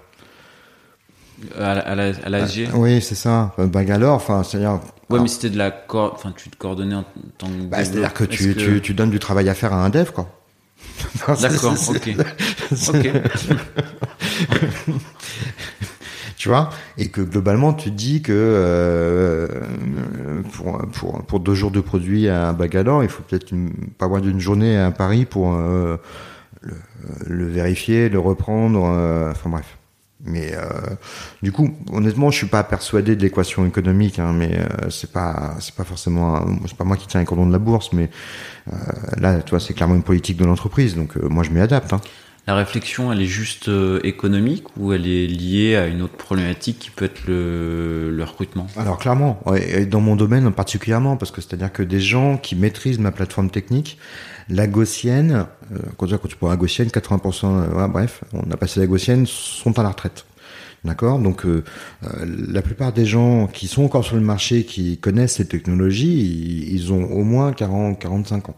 À, 1.59 1.73
à 1.73 1.97
la, 1.97 2.13
à 2.25 2.29
l'ASG 2.29 2.69
ah, 2.73 2.77
Oui, 2.77 3.03
c'est 3.03 3.17
ça. 3.17 3.53
Bangalore, 3.59 4.15
enfin, 4.15 4.45
c'est-à-dire. 4.45 4.79
Ouais, 5.11 5.19
mais 5.19 5.27
c'était 5.27 5.51
de 5.51 5.59
la, 5.59 5.75
enfin, 5.89 6.33
tu 6.37 6.49
te 6.49 6.57
coordonnais 6.57 6.95
en 6.95 7.05
tant 7.39 7.49
que. 7.49 7.65
Bah, 7.65 7.85
c'est-à-dire 7.85 8.15
que 8.15 8.23
tu, 8.23 8.55
tu, 8.55 8.81
tu 8.81 8.95
donnes 8.95 9.11
du 9.11 9.19
travail 9.19 9.49
à 9.49 9.55
faire 9.55 9.73
à 9.73 9.85
un 9.85 9.91
dev, 9.91 10.13
quoi. 10.13 10.31
D'accord, 11.41 11.75
ok. 11.89 12.09
ok. 12.89 13.11
tu 16.43 16.49
vois, 16.49 16.71
et 16.99 17.07
que 17.07 17.21
globalement 17.21 17.73
tu 17.73 17.93
dis 17.93 18.21
que 18.21 18.33
euh, 18.35 19.47
pour, 20.51 20.77
pour, 20.89 21.23
pour 21.23 21.39
deux 21.39 21.55
jours 21.55 21.71
de 21.71 21.81
produit 21.81 22.29
à 22.29 22.53
Bagalan, 22.53 23.03
il 23.03 23.09
faut 23.09 23.23
peut-être 23.23 23.55
pas 23.97 24.09
moins 24.09 24.21
d'une 24.21 24.41
journée 24.41 24.77
à 24.77 24.91
Paris 24.91 25.25
pour 25.25 25.55
euh, 25.55 25.99
le, 27.29 27.47
vérifier, 27.47 28.09
le 28.09 28.19
reprendre, 28.19 28.83
euh, 28.93 29.31
enfin 29.31 29.51
bref. 29.51 29.79
Mais 30.25 30.53
euh, 30.53 30.65
du 31.45 31.53
coup, 31.53 31.77
honnêtement, 31.93 32.33
je 32.33 32.39
suis 32.39 32.49
pas 32.49 32.65
persuadé 32.65 33.15
de 33.15 33.23
l'équation 33.23 33.65
économique, 33.65 34.19
hein, 34.19 34.33
mais 34.33 34.59
euh, 34.59 34.91
c'est 34.91 35.13
pas 35.13 35.55
c'est 35.61 35.77
pas 35.77 35.85
forcément 35.85 36.45
c'est 36.67 36.77
pas 36.77 36.83
moi 36.83 36.97
qui 36.97 37.07
tiens 37.07 37.21
les 37.21 37.27
cordons 37.27 37.47
de 37.47 37.53
la 37.53 37.61
bourse, 37.61 37.93
mais 37.93 38.11
là, 39.17 39.43
tu 39.43 39.51
vois, 39.51 39.61
c'est 39.61 39.75
clairement 39.75 39.95
une 39.95 40.03
politique 40.03 40.39
de 40.39 40.45
l'entreprise, 40.45 40.97
donc 40.97 41.15
moi 41.15 41.45
je 41.45 41.51
m'y 41.51 41.61
adapte. 41.61 41.93
Hein. 41.93 42.01
La 42.49 42.57
réflexion, 42.57 43.13
elle 43.13 43.21
est 43.21 43.27
juste 43.27 43.69
euh, 43.69 44.01
économique 44.03 44.65
ou 44.77 44.93
elle 44.93 45.07
est 45.07 45.29
liée 45.29 45.77
à 45.77 45.87
une 45.87 46.03
autre 46.03 46.17
problématique 46.17 46.81
qui 46.81 46.91
peut 46.91 47.05
être 47.05 47.27
le, 47.29 48.11
le 48.11 48.25
recrutement? 48.25 48.67
Alors 48.77 48.99
clairement, 48.99 49.41
et 49.57 49.87
dans 49.87 50.01
mon 50.01 50.17
domaine 50.17 50.51
particulièrement, 50.51 51.17
parce 51.17 51.31
que 51.31 51.41
c'est-à-dire 51.41 51.73
que 51.73 51.85
des 51.85 52.01
gens 52.01 52.37
qui 52.39 52.57
maîtrisent 52.57 52.99
ma 52.99 53.13
plateforme 53.13 53.49
technique, 53.49 53.97
la 54.49 54.67
gaussienne, 54.67 55.47
euh, 55.73 55.79
quand, 55.97 56.07
tu 56.07 56.37
prends 56.37 56.49
la 56.49 56.57
gaussienne, 56.57 56.89
80%, 56.89 57.45
euh, 57.45 57.87
bref, 57.87 58.25
on 58.33 58.51
a 58.51 58.57
passé 58.57 58.81
la 58.81 58.87
gaussienne, 58.87 59.25
sont 59.27 59.79
à 59.79 59.85
la 59.85 59.91
retraite. 59.91 60.25
D'accord 60.85 61.21
Donc 61.21 61.47
euh, 61.47 61.63
la 62.27 62.61
plupart 62.61 62.93
des 62.93 63.07
gens 63.07 63.47
qui 63.47 63.69
sont 63.69 63.85
encore 63.85 64.05
sur 64.05 64.17
le 64.17 64.23
marché, 64.23 64.65
qui 64.65 64.99
connaissent 64.99 65.35
ces 65.35 65.47
technologies, 65.47 66.69
ils, 66.73 66.93
ont 66.93 67.05
au 67.05 67.23
moins 67.23 67.53
40, 67.53 68.01
45 68.01 68.49
ans. 68.49 68.57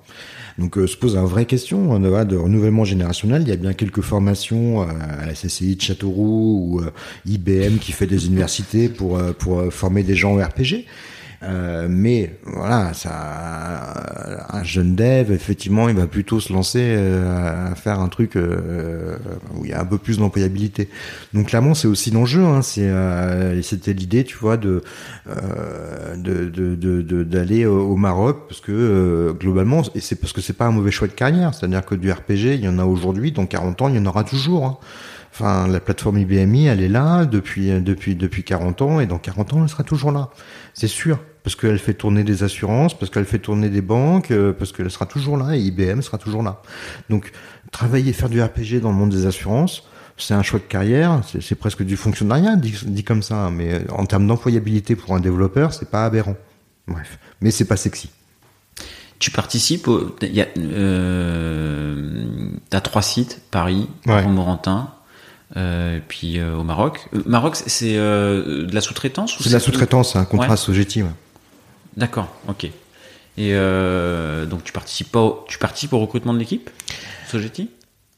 Donc 0.59 0.79
euh, 0.79 0.87
se 0.87 0.97
pose 0.97 1.17
une 1.17 1.25
vraie 1.25 1.47
question 1.47 1.95
hein, 1.95 2.01
de, 2.01 2.37
renouvellement 2.37 2.85
générationnel. 2.85 3.43
Il 3.43 3.49
y 3.49 3.53
a 3.53 3.57
bien 3.57 3.73
quelques 3.73 4.03
formations 4.03 4.83
euh, 4.83 4.87
à 5.21 5.27
la 5.27 5.33
CCI 5.33 5.77
de 5.77 5.83
Châteauroux 5.83 6.79
ou 6.79 6.81
euh, 6.81 6.93
IBM 7.27 7.79
qui 7.79 7.93
fait 7.93 8.07
des 8.07 8.27
universités 8.27 8.89
pour, 8.89 9.21
pour 9.39 9.73
former 9.73 10.03
des 10.03 10.15
gens 10.15 10.35
au 10.35 10.39
RPG. 10.39 10.87
Euh, 11.47 11.87
mais 11.89 12.37
voilà, 12.45 12.95
ça, 12.95 14.47
un 14.51 14.63
jeune 14.63 14.95
dev, 14.95 15.31
effectivement, 15.33 15.89
il 15.89 15.97
va 15.97 16.07
plutôt 16.07 16.41
se 16.41 16.53
lancer 16.53 16.81
euh, 16.83 17.71
à 17.71 17.75
faire 17.75 18.01
un 18.01 18.09
truc 18.09 18.37
euh, 18.37 19.17
où 19.55 19.65
il 19.65 19.71
y 19.71 19.75
a 19.75 19.81
un 19.81 19.85
peu 19.85 19.99
plus 19.99 20.19
d'employabilité. 20.19 20.89
Donc 21.33 21.49
clairement, 21.49 21.75
c'est 21.75 21.89
aussi 21.89 22.11
l'enjeu. 22.11 22.45
Hein, 22.45 22.63
c'est, 22.63 22.91
c'était 23.63 23.93
l'idée, 23.93 24.25
tu 24.25 24.37
vois, 24.37 24.57
de, 24.57 24.83
de, 26.17 26.49
de, 26.49 27.25
d'aller 27.25 27.67
au 27.67 27.97
Maroc 27.97 28.45
parce 28.49 28.61
que 28.61 29.35
globalement, 29.39 29.83
et 29.95 30.01
c'est 30.01 30.17
parce 30.17 30.33
que 30.33 30.41
c'est 30.41 30.53
pas 30.53 30.67
un 30.67 30.73
mauvais 30.73 30.91
choix 30.91 31.09
de 31.09 31.13
carrière. 31.13 31.55
C'est-à-dire 31.55 31.85
que 31.85 31.95
du 31.95 32.11
RPG, 32.11 32.55
il 32.55 32.65
y 32.65 32.69
en 32.69 32.79
a 32.79 32.85
aujourd'hui, 32.85 33.33
dans 33.33 33.47
40 33.47 33.83
ans, 33.83 33.89
il 33.89 33.97
y 33.97 33.99
en 33.99 34.07
aura 34.07 34.25
toujours. 34.25 34.67
Hein. 34.67 34.79
Enfin, 35.33 35.67
la 35.67 35.81
plateforme 35.81 36.19
IBMI, 36.19 36.67
elle 36.67 36.81
est 36.81 36.89
là 36.89 37.25
depuis 37.25 37.69
depuis 37.83 38.15
depuis 38.15 38.45
40 38.45 38.83
ans 38.83 39.01
et 39.01 39.07
dans 39.07 39.19
40 39.19 39.55
ans, 39.55 39.63
elle 39.65 39.69
sera 39.69 39.83
toujours 39.83 40.13
là. 40.13 40.31
C'est 40.75 40.89
sûr 40.89 41.19
parce 41.45 41.57
qu'elle 41.57 41.79
fait 41.79 41.95
tourner 41.95 42.25
des 42.25 42.43
assurances, 42.43 42.99
parce 42.99 43.11
qu'elle 43.11 43.27
fait 43.27 43.39
tourner 43.39 43.69
des 43.69 43.83
banques, 43.83 44.31
euh, 44.31 44.53
parce 44.53 44.73
qu'elle 44.73 44.91
sera 44.91 45.07
toujours 45.07 45.37
là 45.37 45.57
et 45.57 45.61
IBM 45.61 46.01
sera 46.01 46.19
toujours 46.19 46.43
là. 46.43 46.63
Donc 47.11 47.31
travailler, 47.71 48.13
faire 48.13 48.31
du 48.31 48.43
RPG 48.43 48.81
dans 48.81 48.91
le 48.91 48.97
monde 48.97 49.11
des 49.11 49.27
assurances, 49.27 49.85
c'est 50.17 50.35
un 50.35 50.43
choix 50.43 50.59
de 50.59 50.65
carrière, 50.65 51.21
c'est 51.41 51.55
presque 51.57 51.83
du 51.83 51.97
fonctionnariat 51.97 52.57
dit, 52.57 53.05
comme 53.05 53.23
ça, 53.23 53.51
mais 53.51 53.75
euh, 53.75 53.81
en 53.91 54.07
termes 54.07 54.27
d'employabilité 54.27 54.97
pour 54.97 55.15
un 55.15 55.21
développeur, 55.21 55.75
c'est 55.75 55.91
pas 55.91 56.07
aberrant. 56.07 56.37
Bref, 56.89 57.19
mais 57.41 57.51
c'est 57.51 57.67
pas 57.67 57.77
sexy. 57.77 58.11
Tu 59.19 59.31
participes 59.31 59.87
au, 59.89 60.15
euh, 60.23 62.25
t'as 62.71 62.81
trois 62.81 63.03
sites, 63.03 63.43
Paris, 63.51 63.89
ouais. 64.07 64.27
Morantin, 64.27 64.95
euh, 65.57 66.01
puis 66.07 66.39
euh, 66.39 66.57
au 66.57 66.65
Maroc. 66.65 67.09
Maroc, 67.27 67.57
c'est 67.57 67.95
de 67.95 68.75
la 68.75 68.81
sous-traitance 68.81 69.37
C'est 69.39 69.49
de 69.49 69.55
la 69.55 69.61
sous-traitance, 69.61 70.17
un 70.17 70.25
contrat 70.25 70.55
ouais. 70.55 70.57
Ouais. 71.03 71.11
D'accord, 71.97 72.29
ok. 72.49 72.65
Et 73.37 73.51
euh, 73.55 74.47
donc 74.47 74.65
tu 74.65 74.73
participes 74.73 75.11
pas, 75.11 75.21
au, 75.21 75.45
tu 75.49 75.59
participes 75.59 75.93
au 75.93 75.99
recrutement 75.99 76.33
de 76.33 76.39
l'équipe, 76.39 76.71
Sogeti 77.29 77.71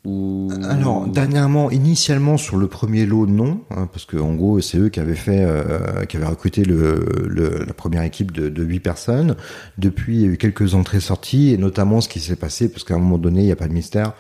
ou... 0.07 0.49
Alors 0.63 1.07
dernièrement, 1.07 1.71
initialement 1.71 2.37
sur 2.37 2.57
le 2.57 2.69
premier 2.69 3.07
lot, 3.07 3.27
non, 3.27 3.61
hein, 3.71 3.89
parce 3.93 4.05
que 4.05 4.17
en 4.17 4.35
gros 4.35 4.61
c'est 4.61 4.79
eux 4.79 4.89
qui 4.89 5.01
avaient 5.01 5.15
fait, 5.15 5.45
euh, 5.45 6.05
qui 6.05 6.17
avaient 6.17 6.27
recruté 6.27 6.65
le, 6.65 7.05
le, 7.29 7.65
la 7.67 7.75
première 7.75 8.03
équipe 8.03 8.31
de, 8.31 8.49
de 8.49 8.63
8 8.63 8.81
personnes. 8.81 9.37
Depuis, 9.79 10.17
il 10.17 10.23
y 10.23 10.25
a 10.25 10.29
eu 10.29 10.37
quelques 10.37 10.75
entrées-sorties 10.75 11.53
et 11.53 11.59
notamment 11.59 12.01
ce 12.01 12.09
qui 12.09 12.21
s'est 12.21 12.37
passé, 12.37 12.71
parce 12.71 12.85
qu'à 12.85 12.95
un 12.95 12.99
moment 12.99 13.19
donné, 13.19 13.41
il 13.41 13.47
n'y 13.47 13.53
a 13.53 13.57
pas 13.57 13.69
de 13.69 13.73
mystère, 13.73 14.15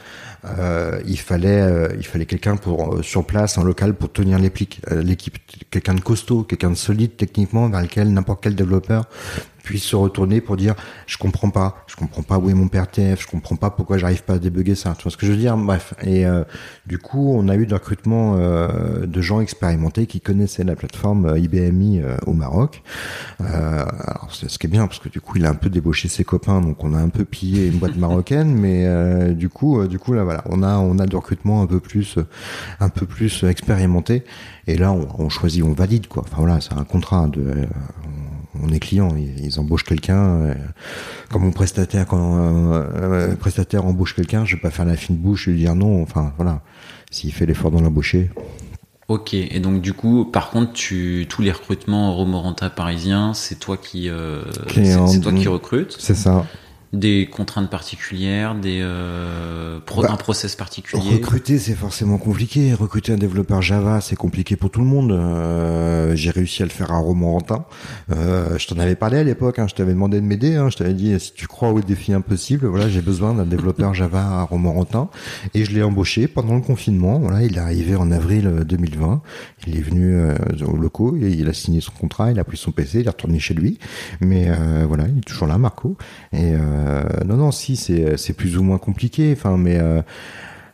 euh, 0.58 1.00
il 1.06 1.18
fallait, 1.18 1.62
euh, 1.62 1.88
il 1.96 2.06
fallait 2.06 2.26
quelqu'un 2.26 2.56
pour 2.56 2.94
euh, 2.94 3.02
sur 3.02 3.24
place, 3.24 3.58
un 3.58 3.64
local 3.64 3.94
pour 3.94 4.12
tenir 4.12 4.38
l'équipe, 4.38 5.38
quelqu'un 5.70 5.94
de 5.94 6.00
costaud, 6.00 6.42
quelqu'un 6.42 6.70
de 6.70 6.76
solide 6.76 7.16
techniquement, 7.16 7.68
vers 7.68 7.82
lequel 7.82 8.12
n'importe 8.12 8.42
quel 8.42 8.54
développeur 8.54 9.08
puisse 9.66 9.82
se 9.82 9.96
retourner 9.96 10.40
pour 10.40 10.56
dire 10.56 10.74
je 11.06 11.18
comprends 11.18 11.50
pas, 11.50 11.84
je 11.88 11.96
comprends 11.96 12.22
pas 12.22 12.38
où 12.38 12.48
est 12.48 12.54
mon 12.54 12.68
PRTF, 12.68 13.20
je 13.20 13.26
comprends 13.26 13.56
pas 13.56 13.68
pourquoi 13.68 13.98
j'arrive 13.98 14.22
pas 14.22 14.34
à 14.34 14.38
débugger 14.38 14.76
ça. 14.76 14.94
Tu 14.96 15.02
vois 15.02 15.10
ce 15.10 15.16
que 15.16 15.26
je 15.26 15.32
veux 15.32 15.38
dire? 15.38 15.56
Bref. 15.56 15.92
Et 16.02 16.24
euh, 16.24 16.44
du 16.86 16.98
coup, 16.98 17.34
on 17.36 17.48
a 17.48 17.56
eu 17.56 17.66
de 17.66 17.74
recrutement 17.74 18.36
euh, 18.36 19.06
de 19.06 19.20
gens 19.20 19.40
expérimentés 19.40 20.06
qui 20.06 20.20
connaissaient 20.20 20.62
la 20.62 20.76
plateforme 20.76 21.26
euh, 21.26 21.38
IBMI 21.38 22.02
au 22.26 22.32
Maroc. 22.32 22.82
alors 23.40 24.30
c'est 24.32 24.48
ce 24.48 24.58
qui 24.58 24.66
est 24.66 24.70
bien 24.70 24.86
parce 24.86 25.00
que 25.00 25.08
du 25.08 25.20
coup, 25.20 25.36
il 25.36 25.44
a 25.44 25.50
un 25.50 25.54
peu 25.54 25.68
débauché 25.68 26.08
ses 26.08 26.22
copains, 26.24 26.60
donc 26.60 26.84
on 26.84 26.94
a 26.94 26.98
un 26.98 27.08
peu 27.08 27.24
pillé 27.24 27.66
une 27.66 27.78
boîte 27.78 27.96
marocaine, 28.06 28.54
mais 28.54 29.34
du 29.34 29.48
coup, 29.48 29.84
du 29.88 29.98
coup 29.98 30.12
là 30.12 30.22
voilà, 30.22 30.44
on 30.46 30.62
a 30.62 30.78
on 30.78 30.98
a 31.00 31.06
de 31.06 31.16
recrutement 31.16 31.62
un 31.62 31.66
peu 31.66 31.80
plus 31.80 32.18
un 32.78 32.88
peu 32.88 33.04
plus 33.04 33.42
expérimenté. 33.42 34.24
Et 34.68 34.76
là, 34.76 34.92
on, 34.92 35.06
on 35.18 35.28
choisit, 35.28 35.62
on 35.62 35.72
valide 35.72 36.06
quoi. 36.06 36.22
Enfin 36.24 36.38
voilà, 36.38 36.60
c'est 36.60 36.74
un 36.74 36.84
contrat 36.84 37.26
de 37.28 37.66
on 38.04 38.25
est 38.72 38.78
client, 38.78 39.14
ils, 39.16 39.58
embauchent 39.58 39.84
quelqu'un. 39.84 40.24
Euh, 40.24 40.54
comme 41.30 41.42
mon 41.42 41.52
prestataire, 41.52 42.06
quand 42.06 42.36
un 42.36 42.72
euh, 42.72 42.84
euh, 42.94 43.36
prestataire 43.36 43.84
embauche 43.84 44.14
quelqu'un, 44.14 44.44
je 44.44 44.56
vais 44.56 44.62
pas 44.62 44.70
faire 44.70 44.84
la 44.84 44.96
fine 44.96 45.16
bouche 45.16 45.48
et 45.48 45.52
lui 45.52 45.58
dire 45.58 45.74
non. 45.74 46.02
Enfin 46.02 46.32
voilà, 46.36 46.62
s'il 47.10 47.32
fait 47.32 47.46
l'effort 47.46 47.70
d'en 47.70 47.80
l'embaucher. 47.80 48.30
Ok, 49.08 49.34
et 49.34 49.60
donc 49.60 49.82
du 49.82 49.92
coup, 49.92 50.24
par 50.24 50.50
contre, 50.50 50.72
tu, 50.72 51.26
tous 51.28 51.40
les 51.40 51.52
recrutements 51.52 52.14
Romoranta 52.14 52.70
parisiens, 52.70 53.34
c'est 53.34 53.58
toi 53.58 53.76
qui, 53.76 54.10
c'est 54.68 55.20
toi 55.20 55.32
qui 55.32 55.48
recrute. 55.48 55.96
C'est 55.98 56.16
ça. 56.16 56.44
Des 56.92 57.28
contraintes 57.30 57.70
particulières, 57.70 58.54
des 58.54 58.80
euh, 58.82 59.78
pro 59.84 60.02
Bah, 60.02 60.08
un 60.12 60.16
process 60.16 60.54
particulier. 60.56 61.14
Recruter, 61.14 61.58
c'est 61.58 61.74
forcément 61.74 62.18
compliqué. 62.18 62.74
Recruter 62.74 63.12
un 63.12 63.16
développeur 63.16 63.62
Java, 63.62 64.00
c'est 64.00 64.16
compliqué 64.16 64.56
pour 64.56 64.70
tout 64.70 64.80
le 64.80 64.86
monde. 64.86 65.12
Euh, 65.12 66.14
J'ai 66.14 66.30
réussi 66.30 66.62
à 66.62 66.66
le 66.66 66.70
faire 66.70 66.92
à 66.92 66.98
Romorantin. 66.98 67.64
Euh, 68.14 68.56
je 68.58 68.66
t'en 68.66 68.78
avais 68.78 68.94
parlé 68.96 69.18
à 69.18 69.24
l'époque. 69.24 69.58
Hein, 69.58 69.66
je 69.68 69.74
t'avais 69.74 69.92
demandé 69.92 70.20
de 70.20 70.26
m'aider. 70.26 70.54
Hein, 70.56 70.70
je 70.70 70.76
t'avais 70.76 70.94
dit 70.94 71.18
si 71.18 71.32
tu 71.32 71.46
crois 71.46 71.70
au 71.70 71.80
défi 71.80 72.12
impossible, 72.12 72.66
voilà, 72.66 72.88
j'ai 72.88 73.02
besoin 73.02 73.34
d'un 73.34 73.46
développeur 73.46 73.92
Java 73.94 74.22
à 74.22 74.42
Romorantin. 74.42 75.08
Et 75.54 75.64
je 75.64 75.72
l'ai 75.72 75.82
embauché 75.82 76.28
pendant 76.28 76.54
le 76.54 76.62
confinement. 76.62 77.18
Voilà, 77.18 77.42
il 77.42 77.56
est 77.56 77.60
arrivé 77.60 77.96
en 77.96 78.10
avril 78.10 78.46
euh, 78.46 78.64
2020. 78.64 79.22
Il 79.66 79.76
est 79.76 79.80
venu 79.80 80.14
euh, 80.14 80.34
au 80.66 80.76
locaux, 80.76 81.16
et 81.16 81.30
il 81.30 81.48
a 81.48 81.52
signé 81.52 81.80
son 81.80 81.92
contrat, 81.92 82.30
il 82.30 82.38
a 82.38 82.44
pris 82.44 82.56
son 82.56 82.70
PC, 82.70 83.00
il 83.00 83.06
est 83.06 83.10
retourné 83.10 83.38
chez 83.38 83.54
lui. 83.54 83.78
Mais 84.20 84.46
euh, 84.48 84.84
voilà, 84.86 85.04
il 85.08 85.18
est 85.18 85.26
toujours 85.26 85.48
là, 85.48 85.58
Marco. 85.58 85.96
Et 86.32 86.52
euh, 86.54 86.85
non, 87.24 87.36
non, 87.36 87.50
si, 87.50 87.76
c'est 87.76 88.16
c'est 88.16 88.32
plus 88.32 88.56
ou 88.56 88.62
moins 88.62 88.78
compliqué. 88.78 89.34
Enfin, 89.36 89.56
mais 89.56 89.78
euh, 89.78 90.02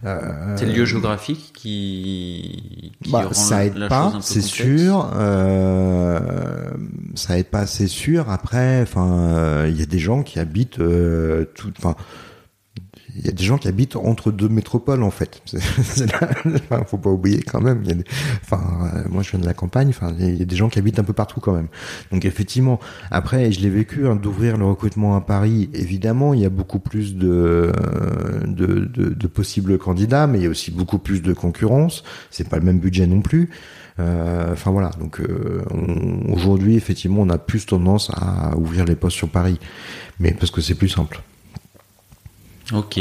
euh, 0.05 0.57
C'est 0.57 0.67
le 0.67 0.73
lieu 0.73 0.85
géographique 0.85 1.53
qui, 1.55 2.93
qui 3.03 3.13
bah, 3.13 3.23
rend 3.27 3.33
ça 3.33 3.65
aide 3.65 3.77
la 3.77 3.89
pas, 3.89 4.13
c'est 4.21 4.41
sûr. 4.41 5.11
Euh, 5.15 6.71
ça 7.15 7.39
aide 7.39 7.47
pas, 7.47 7.67
c'est 7.67 7.87
sûr. 7.87 8.29
Après, 8.29 8.83
enfin, 8.83 9.13
euh, 9.13 9.67
il 9.71 9.79
y 9.79 9.83
a 9.83 9.87
des 9.87 10.01
gens 10.01 10.23
qui 10.23 10.41
habitent 10.41 10.81
euh, 10.81 11.45
tout, 11.55 11.73
enfin. 11.79 11.95
Il 13.15 13.27
y 13.27 13.29
a 13.29 13.33
des 13.33 13.45
gens 13.45 13.59
qui 13.59 13.69
habitent 13.69 13.97
entre 13.97 14.33
deux 14.33 14.49
métropoles 14.49 15.03
en 15.03 15.11
fait. 15.11 15.43
Là- 15.99 16.31
enfin, 16.71 16.85
faut 16.87 16.97
pas 16.97 17.11
oublier 17.11 17.43
quand 17.43 17.61
même. 17.61 17.81
Il 17.85 17.89
y 17.89 17.93
a 17.93 17.95
des- 17.97 18.05
enfin, 18.43 18.63
euh, 18.95 19.03
moi 19.11 19.23
je 19.23 19.31
viens 19.33 19.41
de 19.41 19.45
la 19.45 19.53
campagne. 19.53 19.89
Enfin, 19.91 20.15
il 20.19 20.37
y 20.39 20.43
a 20.43 20.45
des 20.47 20.57
gens 20.57 20.69
qui 20.71 20.79
habitent 20.79 20.99
un 20.99 21.05
peu 21.05 21.13
partout 21.13 21.39
quand 21.41 21.53
même. 21.53 21.69
Donc 22.11 22.25
effectivement, 22.25 22.81
après 23.11 23.53
je 23.53 23.61
l'ai 23.61 23.69
vécu 23.69 24.07
hein, 24.07 24.17
d'ouvrir 24.17 24.57
le 24.57 24.65
recrutement 24.65 25.15
à 25.15 25.21
Paris. 25.21 25.69
Évidemment, 25.75 26.33
il 26.33 26.41
y 26.41 26.47
a 26.47 26.51
beaucoup 26.51 26.79
plus 26.79 27.15
de, 27.17 27.29
euh, 27.31 27.73
de, 28.47 28.87
de, 28.87 29.11
de 29.11 29.27
possibles 29.27 29.77
candidats, 29.79 30.27
mais 30.27 30.39
il 30.39 30.45
y 30.45 30.47
a 30.47 30.51
aussi 30.51 30.71
beaucoup 30.71 30.99
plus 30.99 31.21
de 31.21 31.35
concurrence. 31.35 32.05
C'est 32.31 32.49
pas 32.49 32.57
le 32.59 32.65
même 32.65 32.79
budget 32.79 33.07
non 33.07 33.21
plus. 33.21 33.51
Euh, 34.01 34.53
Enfin 34.53 34.71
voilà. 34.71 34.89
Donc 34.99 35.21
euh, 35.21 35.63
aujourd'hui, 36.31 36.77
effectivement, 36.77 37.21
on 37.23 37.29
a 37.29 37.37
plus 37.39 37.67
tendance 37.67 38.11
à 38.15 38.57
ouvrir 38.57 38.87
les 38.87 38.97
postes 38.97 39.17
sur 39.19 39.29
Paris, 39.29 39.59
mais 40.19 40.33
parce 40.33 40.51
que 40.51 40.63
c'est 40.63 40.75
plus 40.75 40.89
simple. 40.89 41.21
Ok. 42.73 43.01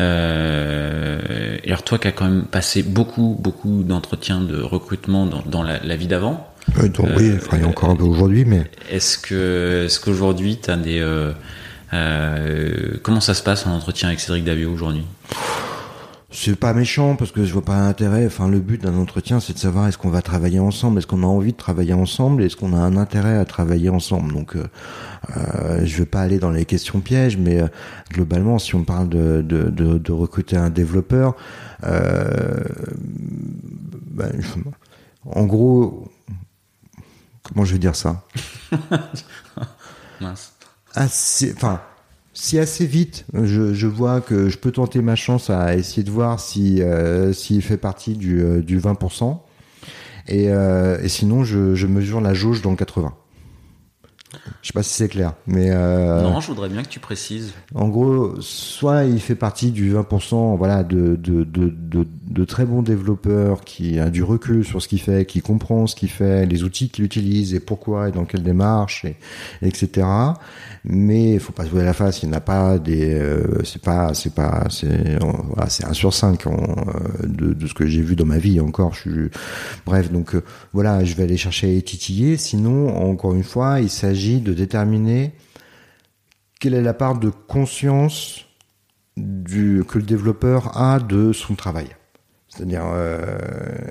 Euh, 0.00 1.56
alors 1.66 1.82
toi 1.82 1.98
qui 1.98 2.08
as 2.08 2.12
quand 2.12 2.26
même 2.26 2.44
passé 2.44 2.82
beaucoup, 2.82 3.36
beaucoup 3.40 3.82
d'entretiens 3.82 4.40
de 4.40 4.60
recrutement 4.60 5.26
dans, 5.26 5.42
dans 5.46 5.62
la, 5.62 5.78
la 5.82 5.96
vie 5.96 6.06
d'avant, 6.06 6.52
Euh, 6.78 6.88
donc, 6.88 7.08
oui, 7.16 7.32
enfin, 7.36 7.56
il 7.58 7.62
y 7.62 7.64
a 7.64 7.68
encore 7.68 7.90
un 7.90 7.96
peu 7.96 8.04
aujourd'hui, 8.04 8.44
mais 8.44 8.64
est-ce 8.90 9.18
que, 9.18 9.84
est-ce 9.86 10.00
qu'aujourd'hui 10.00 10.58
tu 10.60 10.68
as 10.70 10.76
des, 10.76 10.98
euh, 10.98 11.32
euh, 11.94 12.96
comment 13.02 13.20
ça 13.20 13.34
se 13.34 13.42
passe 13.42 13.66
en 13.66 13.72
entretien 13.72 14.08
avec 14.08 14.20
Cédric 14.20 14.44
Davio 14.44 14.70
aujourd'hui? 14.72 15.04
C'est 16.38 16.54
pas 16.54 16.74
méchant 16.74 17.16
parce 17.16 17.32
que 17.32 17.44
je 17.46 17.52
vois 17.52 17.64
pas 17.64 17.78
l'intérêt. 17.78 18.26
Enfin, 18.26 18.46
le 18.46 18.60
but 18.60 18.82
d'un 18.82 18.96
entretien, 18.98 19.40
c'est 19.40 19.54
de 19.54 19.58
savoir 19.58 19.88
est-ce 19.88 19.96
qu'on 19.96 20.10
va 20.10 20.20
travailler 20.20 20.60
ensemble, 20.60 20.98
est-ce 20.98 21.06
qu'on 21.06 21.22
a 21.22 21.26
envie 21.26 21.52
de 21.52 21.56
travailler 21.56 21.94
ensemble, 21.94 22.42
est-ce 22.42 22.56
qu'on 22.56 22.74
a 22.74 22.78
un 22.78 22.98
intérêt 22.98 23.38
à 23.38 23.46
travailler 23.46 23.88
ensemble? 23.88 24.34
Donc, 24.34 24.54
euh, 24.54 24.66
euh, 25.34 25.80
je 25.86 25.96
veux 25.96 26.04
pas 26.04 26.20
aller 26.20 26.38
dans 26.38 26.50
les 26.50 26.66
questions 26.66 27.00
pièges, 27.00 27.38
mais 27.38 27.62
euh, 27.62 27.68
globalement, 28.12 28.58
si 28.58 28.74
on 28.74 28.84
parle 28.84 29.08
de, 29.08 29.40
de, 29.40 29.70
de, 29.70 29.96
de 29.96 30.12
recruter 30.12 30.58
un 30.58 30.68
développeur, 30.68 31.36
euh, 31.84 32.62
ben, 34.10 34.32
en 35.24 35.46
gros, 35.46 36.06
comment 37.44 37.64
je 37.64 37.72
vais 37.72 37.78
dire 37.78 37.96
ça? 37.96 38.24
Mince. 40.20 40.52
assez, 40.94 41.54
enfin, 41.56 41.80
si 42.38 42.58
assez 42.58 42.84
vite, 42.86 43.24
je, 43.32 43.72
je 43.72 43.86
vois 43.86 44.20
que 44.20 44.50
je 44.50 44.58
peux 44.58 44.70
tenter 44.70 45.00
ma 45.00 45.16
chance 45.16 45.48
à 45.48 45.74
essayer 45.74 46.02
de 46.02 46.10
voir 46.10 46.38
si 46.38 46.82
euh, 46.82 47.32
s'il 47.32 47.62
fait 47.62 47.78
partie 47.78 48.14
du, 48.14 48.42
euh, 48.42 48.60
du 48.60 48.78
20%. 48.78 49.38
Et, 50.28 50.50
euh, 50.50 51.00
et 51.02 51.08
sinon, 51.08 51.44
je, 51.44 51.74
je 51.74 51.86
mesure 51.86 52.20
la 52.20 52.34
jauge 52.34 52.60
dans 52.60 52.70
le 52.70 52.76
80. 52.76 53.14
Je 54.60 54.68
sais 54.68 54.72
pas 54.74 54.82
si 54.82 54.92
c'est 54.92 55.08
clair, 55.08 55.32
mais 55.46 55.70
euh, 55.70 56.20
Non, 56.22 56.40
je 56.40 56.48
voudrais 56.48 56.68
bien 56.68 56.82
que 56.82 56.88
tu 56.88 57.00
précises. 57.00 57.54
en 57.74 57.88
gros, 57.88 58.34
soit 58.40 59.04
il 59.04 59.20
fait 59.20 59.34
partie 59.36 59.70
du 59.70 59.94
20%, 59.94 60.58
voilà, 60.58 60.84
de, 60.84 61.16
de, 61.16 61.42
de, 61.44 61.72
de, 61.74 62.06
de 62.28 62.44
très 62.44 62.64
bons 62.64 62.82
développeurs 62.82 63.62
qui 63.62 64.00
a 64.00 64.10
du 64.10 64.22
recul 64.22 64.64
sur 64.64 64.82
ce 64.82 64.88
qu'il 64.88 65.00
fait, 65.00 65.26
qui 65.26 65.40
comprend 65.40 65.86
ce 65.86 65.94
qu'il 65.94 66.10
fait, 66.10 66.44
les 66.46 66.64
outils 66.64 66.88
qu'il 66.88 67.04
utilise 67.04 67.54
et 67.54 67.60
pourquoi 67.60 68.08
et 68.08 68.12
dans 68.12 68.24
quelle 68.24 68.42
démarche, 68.42 69.04
et, 69.04 69.16
etc. 69.62 70.06
Mais 70.84 71.34
il 71.34 71.40
faut 71.40 71.52
pas 71.52 71.64
se 71.64 71.70
voir 71.70 71.84
la 71.84 71.92
face. 71.92 72.22
Il 72.22 72.30
n'y 72.30 72.36
a 72.36 72.40
pas 72.40 72.78
des, 72.78 73.14
euh, 73.14 73.62
c'est 73.64 73.82
pas, 73.82 74.12
c'est 74.14 74.34
pas, 74.34 74.66
c'est, 74.70 75.18
voilà, 75.20 75.68
c'est 75.68 75.84
un 75.84 75.92
sur 75.92 76.12
cinq 76.12 76.46
en, 76.46 76.56
euh, 76.56 77.26
de, 77.26 77.66
ce 77.66 77.74
que 77.74 77.86
j'ai 77.86 78.02
vu 78.02 78.16
dans 78.16 78.26
ma 78.26 78.38
vie 78.38 78.60
encore. 78.60 78.94
Bref, 79.84 80.10
donc 80.10 80.34
euh, 80.34 80.42
voilà, 80.72 81.04
je 81.04 81.14
vais 81.14 81.22
aller 81.22 81.36
chercher 81.36 81.76
à 81.76 81.80
titiller. 81.80 82.36
Sinon, 82.36 82.88
encore 82.96 83.34
une 83.34 83.44
fois, 83.44 83.80
il 83.80 83.90
s'agit 83.90 84.40
de 84.40 84.52
déterminer 84.52 85.32
quelle 86.58 86.74
est 86.74 86.82
la 86.82 86.94
part 86.94 87.18
de 87.18 87.30
conscience 87.30 88.46
que 89.16 89.98
le 89.98 90.04
développeur 90.04 90.76
a 90.76 90.98
de 90.98 91.32
son 91.32 91.54
travail. 91.54 91.86
C'est-à-dire, 92.56 92.84
euh, 92.86 93.18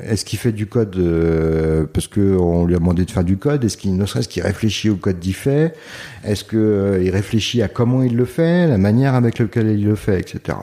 est-ce 0.03 0.25
qu'il 0.25 0.39
fait 0.39 0.51
du 0.51 0.65
code 0.65 0.95
euh, 0.97 1.85
parce 1.85 2.07
que 2.07 2.35
on 2.35 2.65
lui 2.65 2.75
a 2.75 2.79
demandé 2.79 3.05
de 3.05 3.11
faire 3.11 3.23
du 3.23 3.37
code 3.37 3.63
Est-ce 3.63 3.77
qu'il 3.77 3.95
ne 3.95 4.05
serait-ce 4.07 4.27
qu'il 4.27 4.41
réfléchit 4.41 4.89
au 4.89 4.95
code 4.95 5.19
qu'il 5.19 5.35
fait 5.35 5.75
Est-ce 6.23 6.43
que 6.43 6.57
euh, 6.57 7.11
réfléchit 7.11 7.61
à 7.61 7.67
comment 7.67 8.01
il 8.01 8.15
le 8.15 8.25
fait, 8.25 8.67
la 8.67 8.79
manière 8.79 9.13
avec 9.13 9.37
laquelle 9.37 9.67
il 9.67 9.85
le 9.85 9.95
fait, 9.95 10.19
etc. 10.19 10.57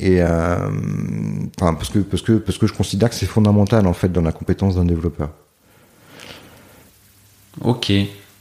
Et 0.00 0.20
parce 1.58 1.90
que 1.90 1.98
parce 2.00 2.22
que 2.22 2.32
parce 2.32 2.58
que 2.58 2.66
je 2.66 2.72
considère 2.72 3.08
que 3.08 3.16
c'est 3.16 3.26
fondamental 3.26 3.86
en 3.86 3.92
fait 3.92 4.10
dans 4.10 4.22
la 4.22 4.32
compétence 4.32 4.76
d'un 4.76 4.84
développeur. 4.84 5.30
Ok, 7.60 7.92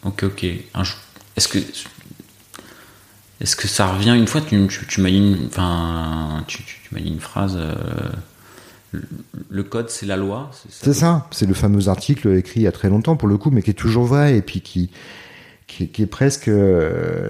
ok, 0.04 0.24
ok. 0.24 0.44
Est-ce 0.44 1.48
que 1.48 1.58
est-ce 3.40 3.56
que 3.56 3.68
ça 3.68 3.88
revient 3.88 4.16
une 4.16 4.28
fois 4.28 4.42
tu, 4.42 4.68
tu, 4.88 5.02
m'as 5.02 5.10
dit 5.10 5.18
une, 5.18 5.48
enfin 5.48 6.44
tu, 6.48 6.64
tu, 6.64 6.94
m'as 6.94 7.00
dit 7.00 7.10
une 7.10 7.20
phrase 7.20 7.60
le, 9.50 9.64
code 9.64 9.90
c'est 9.90 10.06
la 10.06 10.18
loi 10.18 10.50
C'est 10.70 10.94
ça, 10.94 11.28
c'est 11.32 11.46
le 11.46 11.54
fameux 11.54 11.90
article 11.90 12.36
écrit 12.36 12.62
il 12.62 12.64
y 12.64 12.68
a 12.68 12.72
très 12.72 12.90
longtemps 12.90 13.16
pour 13.16 13.28
le 13.28 13.38
coup, 13.38 13.52
mais 13.52 13.62
qui 13.62 13.72
est 13.72 13.74
toujours 13.74 14.06
vrai 14.06 14.38
et 14.38 14.42
puis 14.42 14.62
qui 14.62 14.90
qui, 15.68 16.02
est 16.02 16.08
presque, 16.08 16.48
euh, 16.48 17.30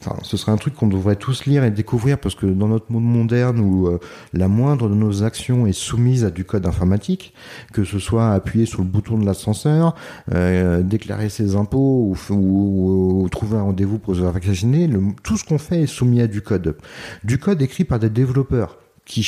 enfin, 0.00 0.16
ce 0.22 0.36
serait 0.36 0.52
un 0.52 0.58
truc 0.58 0.74
qu'on 0.74 0.88
devrait 0.88 1.16
tous 1.16 1.46
lire 1.46 1.64
et 1.64 1.70
découvrir 1.70 2.18
parce 2.18 2.34
que 2.34 2.44
dans 2.44 2.68
notre 2.68 2.92
monde 2.92 3.04
moderne 3.04 3.58
où 3.60 3.88
euh, 3.88 3.98
la 4.34 4.46
moindre 4.46 4.88
de 4.90 4.94
nos 4.94 5.22
actions 5.22 5.66
est 5.66 5.72
soumise 5.72 6.24
à 6.24 6.30
du 6.30 6.44
code 6.44 6.66
informatique, 6.66 7.32
que 7.72 7.84
ce 7.84 7.98
soit 7.98 8.30
appuyer 8.30 8.66
sur 8.66 8.80
le 8.82 8.86
bouton 8.86 9.18
de 9.18 9.24
l'ascenseur, 9.24 9.94
euh, 10.32 10.82
déclarer 10.82 11.30
ses 11.30 11.56
impôts 11.56 12.14
ou, 12.30 13.28
trouver 13.30 13.56
un 13.56 13.62
rendez-vous 13.62 13.98
pour 13.98 14.14
se 14.14 14.20
vacciner, 14.20 14.88
tout 15.22 15.38
ce 15.38 15.44
qu'on 15.44 15.58
fait 15.58 15.82
est 15.82 15.86
soumis 15.86 16.20
à 16.20 16.26
du 16.26 16.42
code, 16.42 16.76
du 17.24 17.38
code 17.38 17.62
écrit 17.62 17.84
par 17.84 17.98
des 17.98 18.10
développeurs 18.10 18.76
qui 19.06 19.26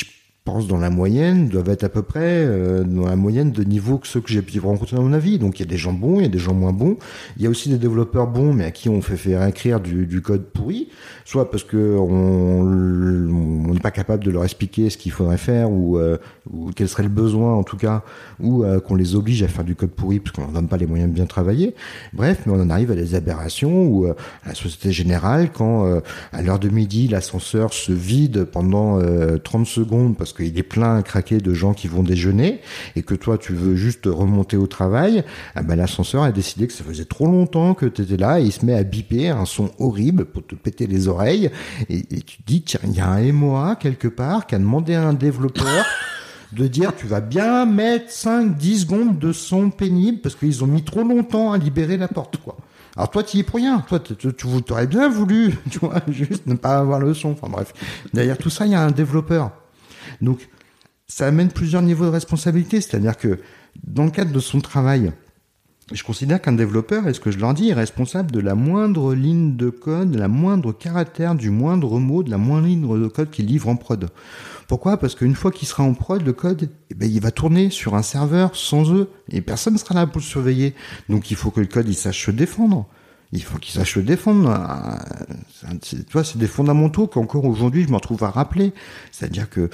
dans 0.67 0.77
la 0.77 0.89
moyenne 0.89 1.47
doivent 1.47 1.69
être 1.69 1.83
à 1.83 1.89
peu 1.89 2.01
près 2.01 2.19
euh, 2.21 2.83
dans 2.83 3.05
la 3.05 3.15
moyenne 3.15 3.51
de 3.51 3.63
niveau 3.63 3.97
que 3.97 4.07
ceux 4.07 4.19
que 4.19 4.29
j'ai 4.29 4.41
pu 4.41 4.59
rencontrer 4.59 4.97
dans 4.97 5.03
ma 5.03 5.19
vie. 5.19 5.37
Donc 5.37 5.59
il 5.59 5.63
y 5.63 5.67
a 5.67 5.69
des 5.69 5.77
gens 5.77 5.93
bons, 5.93 6.19
il 6.19 6.23
y 6.23 6.25
a 6.25 6.29
des 6.29 6.39
gens 6.39 6.53
moins 6.53 6.73
bons. 6.73 6.97
Il 7.37 7.43
y 7.43 7.47
a 7.47 7.49
aussi 7.49 7.69
des 7.69 7.77
développeurs 7.77 8.27
bons, 8.27 8.53
mais 8.53 8.65
à 8.65 8.71
qui 8.71 8.89
on 8.89 9.01
fait 9.01 9.17
faire 9.17 9.45
écrire 9.45 9.79
du, 9.79 10.21
code 10.21 10.45
pourri, 10.45 10.89
soit 11.23 11.49
parce 11.49 11.63
que 11.63 11.95
on 11.97 13.73
n'est 13.73 13.79
pas 13.79 13.91
capable 13.91 14.23
de 14.23 14.31
leur 14.31 14.43
expliquer 14.43 14.89
ce 14.89 14.97
qu'il 14.97 15.11
faudrait 15.11 15.37
faire 15.37 15.71
ou, 15.71 15.97
euh, 15.97 16.17
ou 16.51 16.71
quel 16.75 16.89
serait 16.89 17.03
le 17.03 17.09
besoin 17.09 17.53
en 17.55 17.63
tout 17.63 17.77
cas, 17.77 18.03
ou 18.39 18.63
euh, 18.63 18.79
qu'on 18.79 18.95
les 18.95 19.15
oblige 19.15 19.43
à 19.43 19.47
faire 19.47 19.63
du 19.63 19.75
code 19.75 19.91
pourri 19.91 20.19
parce 20.19 20.35
qu'on 20.35 20.41
leur 20.41 20.51
donne 20.51 20.67
pas 20.67 20.77
les 20.77 20.87
moyens 20.87 21.09
de 21.09 21.15
bien 21.15 21.25
travailler. 21.25 21.75
Bref, 22.13 22.41
mais 22.45 22.53
on 22.53 22.61
en 22.61 22.69
arrive 22.69 22.91
à 22.91 22.95
des 22.95 23.15
aberrations 23.15 24.05
euh, 24.05 24.15
à 24.43 24.49
la 24.49 24.55
Société 24.55 24.91
Générale, 24.91 25.51
quand 25.53 25.99
à 26.33 26.41
l'heure 26.41 26.59
de 26.59 26.69
midi 26.69 27.07
l'ascenseur 27.07 27.73
se 27.73 27.91
vide 27.91 28.45
pendant 28.45 28.99
euh, 28.99 29.37
30 29.37 29.65
secondes 29.65 30.17
parce 30.17 30.33
qu'il 30.39 30.57
est 30.57 30.63
plein 30.63 30.97
à 30.97 31.03
craquer 31.03 31.37
de 31.37 31.53
gens 31.53 31.73
qui 31.73 31.87
vont 31.87 32.03
déjeuner 32.03 32.61
et 32.95 33.03
que 33.03 33.15
toi 33.15 33.37
tu 33.37 33.53
veux 33.53 33.75
juste 33.75 34.05
remonter 34.05 34.57
au 34.57 34.67
travail, 34.67 35.23
ah 35.55 35.63
ben, 35.63 35.75
l'ascenseur 35.75 36.23
a 36.23 36.31
décidé 36.31 36.67
que 36.67 36.73
ça 36.73 36.83
faisait 36.83 37.05
trop 37.05 37.25
longtemps 37.25 37.73
que 37.73 37.85
tu 37.85 38.01
étais 38.01 38.17
là 38.17 38.39
et 38.39 38.43
il 38.43 38.51
se 38.51 38.65
met 38.65 38.73
à 38.73 38.83
biper 38.83 39.29
un 39.29 39.45
son 39.45 39.71
horrible 39.79 40.25
pour 40.25 40.45
te 40.45 40.55
péter 40.55 40.87
les 40.87 41.07
oreilles 41.07 41.49
et, 41.89 41.97
et 41.97 42.21
tu 42.21 42.37
te 42.37 42.43
dis 42.45 42.61
tiens 42.61 42.79
il 42.85 42.95
y 42.95 42.99
a 42.99 43.09
un 43.09 43.31
MOA 43.31 43.75
quelque 43.75 44.07
part 44.07 44.47
qui 44.47 44.55
a 44.55 44.59
demandé 44.59 44.95
à 44.95 45.07
un 45.07 45.13
développeur 45.13 45.85
de 46.53 46.67
dire 46.67 46.95
tu 46.95 47.07
vas 47.07 47.21
bien 47.21 47.65
mettre 47.65 48.11
5-10 48.11 48.79
secondes 48.79 49.19
de 49.19 49.31
son 49.31 49.69
pénible 49.69 50.19
parce 50.21 50.35
qu'ils 50.35 50.63
ont 50.63 50.67
mis 50.67 50.83
trop 50.83 51.03
longtemps 51.03 51.51
à 51.51 51.57
libérer 51.57 51.97
la 51.97 52.07
porte 52.07 52.37
quoi. 52.37 52.57
Alors 52.95 53.11
toi, 53.11 53.23
tu 53.23 53.37
y 53.37 53.39
es 53.39 53.43
pour 53.43 53.55
rien. 53.55 53.79
Toi, 53.87 53.99
tu, 53.99 54.15
tu, 54.15 54.33
tu 54.33 54.73
aurais 54.73 54.87
bien 54.87 55.07
voulu, 55.07 55.55
tu 55.71 55.79
vois, 55.79 56.01
juste 56.09 56.47
ne 56.47 56.55
pas 56.55 56.79
avoir 56.79 56.99
le 56.99 57.13
son. 57.13 57.31
Enfin 57.31 57.47
bref. 57.47 57.73
Derrière 58.13 58.37
tout 58.37 58.49
ça, 58.49 58.65
il 58.65 58.73
y 58.73 58.75
a 58.75 58.81
un 58.81 58.91
développeur. 58.91 59.51
Donc, 60.21 60.49
ça 61.07 61.27
amène 61.27 61.49
plusieurs 61.49 61.81
niveaux 61.81 62.05
de 62.05 62.11
responsabilité. 62.11 62.81
C'est-à-dire 62.81 63.17
que 63.17 63.39
dans 63.83 64.05
le 64.05 64.11
cadre 64.11 64.31
de 64.31 64.39
son 64.39 64.61
travail, 64.61 65.11
je 65.91 66.03
considère 66.03 66.39
qu'un 66.39 66.53
développeur, 66.53 67.07
est 67.07 67.13
ce 67.13 67.19
que 67.19 67.31
je 67.31 67.39
leur 67.39 67.53
dis, 67.53 67.69
est 67.69 67.73
responsable 67.73 68.31
de 68.31 68.39
la 68.39 68.53
moindre 68.53 69.15
ligne 69.15 69.55
de 69.55 69.69
code, 69.69 70.11
de 70.11 70.19
la 70.19 70.27
moindre 70.27 70.71
caractère, 70.71 71.33
du 71.33 71.49
moindre 71.49 71.99
mot, 71.99 72.21
de 72.21 72.29
la 72.29 72.37
moindre 72.37 72.67
ligne 72.67 73.01
de 73.01 73.07
code 73.07 73.31
qu'il 73.31 73.47
livre 73.47 73.69
en 73.69 73.75
prod. 73.75 74.09
Pourquoi? 74.67 74.97
Parce 74.97 75.15
qu'une 75.15 75.33
fois 75.33 75.51
qu'il 75.51 75.67
sera 75.67 75.81
en 75.81 75.95
prod, 75.95 76.21
le 76.21 76.33
code, 76.33 76.69
eh 76.91 76.93
ben, 76.93 77.09
il 77.09 77.19
va 77.19 77.31
tourner 77.31 77.71
sur 77.71 77.95
un 77.95 78.03
serveur 78.03 78.55
sans 78.55 78.93
eux, 78.93 79.09
et 79.29 79.41
personne 79.41 79.73
ne 79.73 79.79
sera 79.79 79.95
là 79.95 80.05
pour 80.05 80.19
le 80.19 80.25
surveiller. 80.25 80.75
Donc 81.09 81.31
il 81.31 81.37
faut 81.37 81.49
que 81.49 81.59
le 81.59 81.65
code, 81.65 81.87
il 81.87 81.95
sache 81.95 82.23
se 82.23 82.31
défendre. 82.31 82.85
Il 83.31 83.41
faut 83.43 83.57
qu'il 83.57 83.73
sache 83.73 83.95
se 83.95 83.99
défendre. 83.99 84.55
Tu 85.81 85.97
vois, 86.11 86.23
c'est 86.23 86.37
des 86.37 86.47
fondamentaux 86.47 87.07
qu'encore 87.07 87.45
aujourd'hui, 87.45 87.83
je 87.83 87.89
me 87.89 87.95
retrouve 87.95 88.23
à 88.23 88.29
rappeler. 88.29 88.73
C'est-à-dire 89.11 89.49
que 89.49 89.69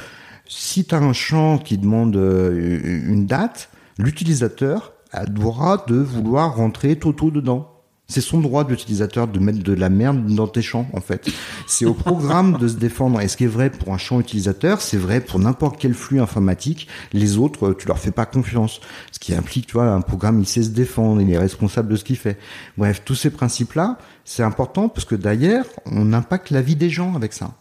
si 0.47 0.85
tu 0.85 0.95
as 0.95 0.99
un 0.99 1.13
champ 1.13 1.57
qui 1.57 1.77
demande 1.77 2.15
euh, 2.15 2.79
une 3.07 3.25
date, 3.25 3.69
l'utilisateur 3.97 4.93
a 5.11 5.25
droit 5.25 5.85
de 5.85 5.95
vouloir 5.95 6.55
rentrer 6.55 6.97
Toto 6.97 7.31
dedans. 7.31 7.71
C'est 8.07 8.21
son 8.21 8.39
droit 8.39 8.63
d'utilisateur 8.63 9.27
de 9.27 9.39
mettre 9.39 9.63
de 9.63 9.73
la 9.73 9.89
merde 9.89 10.27
dans 10.27 10.47
tes 10.47 10.61
champs, 10.61 10.87
en 10.93 11.01
fait. 11.01 11.27
C'est 11.65 11.85
au 11.85 11.95
programme 11.95 12.59
de 12.59 12.67
se 12.67 12.75
défendre. 12.75 13.19
Et 13.19 13.27
ce 13.27 13.35
qui 13.35 13.45
est 13.45 13.47
vrai 13.47 13.71
pour 13.71 13.93
un 13.93 13.97
champ 13.97 14.19
utilisateur, 14.19 14.79
c'est 14.79 14.97
vrai 14.97 15.21
pour 15.21 15.39
n'importe 15.39 15.77
quel 15.79 15.95
flux 15.95 16.21
informatique. 16.21 16.87
Les 17.13 17.37
autres, 17.37 17.73
tu 17.73 17.87
leur 17.87 17.97
fais 17.97 18.11
pas 18.11 18.27
confiance. 18.27 18.79
Ce 19.11 19.17
qui 19.17 19.33
implique, 19.33 19.65
tu 19.65 19.73
vois, 19.73 19.87
un 19.87 20.01
programme, 20.01 20.39
il 20.39 20.45
sait 20.45 20.61
se 20.61 20.69
défendre, 20.69 21.19
il 21.19 21.31
est 21.31 21.37
responsable 21.37 21.89
de 21.89 21.95
ce 21.95 22.03
qu'il 22.03 22.17
fait. 22.17 22.37
Bref, 22.77 23.01
tous 23.03 23.15
ces 23.15 23.31
principes-là, 23.31 23.97
c'est 24.23 24.43
important 24.43 24.87
parce 24.87 25.05
que 25.05 25.15
d'ailleurs, 25.15 25.65
on 25.87 26.13
impacte 26.13 26.51
la 26.51 26.61
vie 26.61 26.75
des 26.75 26.91
gens 26.91 27.15
avec 27.15 27.33
ça 27.33 27.55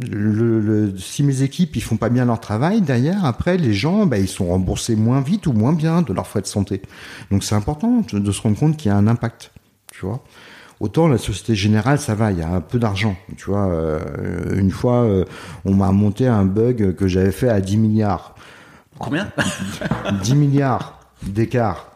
le, 0.00 0.94
si 0.98 1.22
mes 1.22 1.42
équipes 1.42 1.76
ils 1.76 1.82
font 1.82 1.96
pas 1.96 2.08
bien 2.08 2.24
leur 2.24 2.40
travail, 2.40 2.82
derrière 2.82 3.24
après 3.24 3.56
les 3.56 3.72
gens 3.72 4.06
bah, 4.06 4.18
ils 4.18 4.28
sont 4.28 4.46
remboursés 4.46 4.96
moins 4.96 5.20
vite 5.20 5.46
ou 5.46 5.52
moins 5.52 5.72
bien 5.72 6.02
de 6.02 6.12
leurs 6.12 6.26
frais 6.26 6.42
de 6.42 6.46
santé. 6.46 6.82
Donc 7.30 7.44
c'est 7.44 7.54
important 7.54 8.02
de, 8.12 8.32
se 8.32 8.42
rendre 8.42 8.58
compte 8.58 8.76
qu'il 8.76 8.90
y 8.90 8.92
a 8.92 8.96
un 8.96 9.06
impact, 9.06 9.52
tu 9.90 10.06
vois. 10.06 10.22
Autant 10.80 11.06
la 11.06 11.16
Société 11.16 11.54
Générale, 11.54 12.00
ça 12.00 12.16
va, 12.16 12.32
il 12.32 12.38
y 12.38 12.42
a 12.42 12.48
un 12.48 12.60
peu 12.60 12.80
d'argent. 12.80 13.14
Tu 13.36 13.44
vois, 13.44 13.68
euh, 13.68 14.58
une 14.58 14.72
fois, 14.72 15.04
euh, 15.04 15.24
on 15.64 15.74
m'a 15.74 15.92
monté 15.92 16.26
un 16.26 16.44
bug 16.44 16.96
que 16.96 17.06
j'avais 17.06 17.30
fait 17.30 17.48
à 17.48 17.60
10 17.60 17.76
milliards. 17.76 18.34
Combien? 18.98 19.30
10 20.22 20.34
milliards 20.34 20.98
d'écart. 21.22 21.92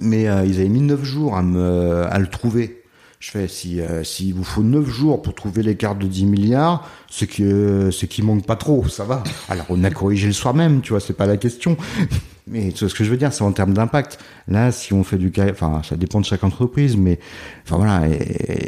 Mais 0.00 0.28
euh, 0.28 0.46
ils 0.46 0.60
avaient 0.60 0.70
mis 0.70 0.80
9 0.80 1.04
jours 1.04 1.36
à, 1.36 1.42
me, 1.42 2.06
à 2.10 2.18
le 2.18 2.26
trouver. 2.26 2.82
Je 3.26 3.32
fais, 3.32 3.48
si 3.48 3.80
euh, 3.80 4.04
s'il 4.04 4.34
vous 4.34 4.44
faut 4.44 4.62
9 4.62 4.88
jours 4.88 5.20
pour 5.20 5.34
trouver 5.34 5.64
l'écart 5.64 5.96
de 5.96 6.06
10 6.06 6.26
milliards, 6.26 6.88
c'est 7.10 7.26
que 7.26 7.90
c'est 7.90 8.06
qu'il 8.06 8.24
manque 8.24 8.46
pas 8.46 8.54
trop, 8.54 8.86
ça 8.86 9.02
va. 9.02 9.24
Alors 9.48 9.66
on 9.68 9.82
a 9.82 9.90
corrigé 9.90 10.28
le 10.28 10.32
soir 10.32 10.54
même, 10.54 10.80
tu 10.80 10.90
vois, 10.90 11.00
c'est 11.00 11.12
pas 11.12 11.26
la 11.26 11.36
question. 11.36 11.76
Mais 12.46 12.70
ce 12.72 12.84
que 12.84 13.02
je 13.02 13.10
veux 13.10 13.16
dire, 13.16 13.32
c'est 13.32 13.42
en 13.42 13.50
termes 13.50 13.74
d'impact. 13.74 14.20
Là, 14.46 14.70
si 14.70 14.92
on 14.92 15.02
fait 15.02 15.18
du 15.18 15.32
enfin, 15.50 15.82
ça 15.82 15.96
dépend 15.96 16.20
de 16.20 16.24
chaque 16.24 16.44
entreprise, 16.44 16.96
mais 16.96 17.18
enfin 17.64 17.76
voilà, 17.76 18.02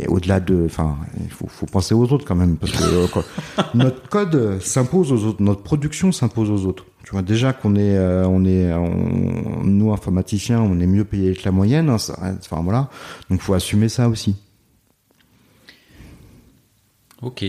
au-delà 0.09 0.41
de, 0.41 0.65
enfin, 0.67 0.97
il 1.23 1.31
faut, 1.31 1.47
faut, 1.47 1.67
penser 1.67 1.95
aux 1.95 2.13
autres 2.13 2.25
quand 2.27 2.35
même, 2.35 2.57
parce 2.57 2.73
que 2.73 2.83
euh, 2.83 3.07
notre 3.75 4.09
code 4.09 4.61
s'impose 4.61 5.13
aux 5.13 5.25
autres, 5.25 5.41
notre 5.41 5.63
production 5.63 6.11
s'impose 6.11 6.51
aux 6.51 6.67
autres. 6.67 6.87
Tu 7.05 7.13
vois 7.13 7.23
déjà 7.23 7.53
qu'on 7.53 7.77
est, 7.77 7.97
euh, 7.97 8.27
on 8.27 8.45
est, 8.45 8.69
nous 9.63 9.93
informaticiens, 9.93 10.61
on 10.61 10.81
est 10.81 10.89
mieux 10.89 11.05
payés 11.05 11.35
que 11.35 11.45
la 11.45 11.53
moyenne. 11.53 11.89
Hein, 11.89 11.99
enfin 12.41 12.61
voilà, 12.65 12.89
donc 13.31 13.41
faut 13.41 13.55
assumer 13.55 13.89
ça 13.89 14.09
aussi. 14.09 14.35
Ok, 17.21 17.45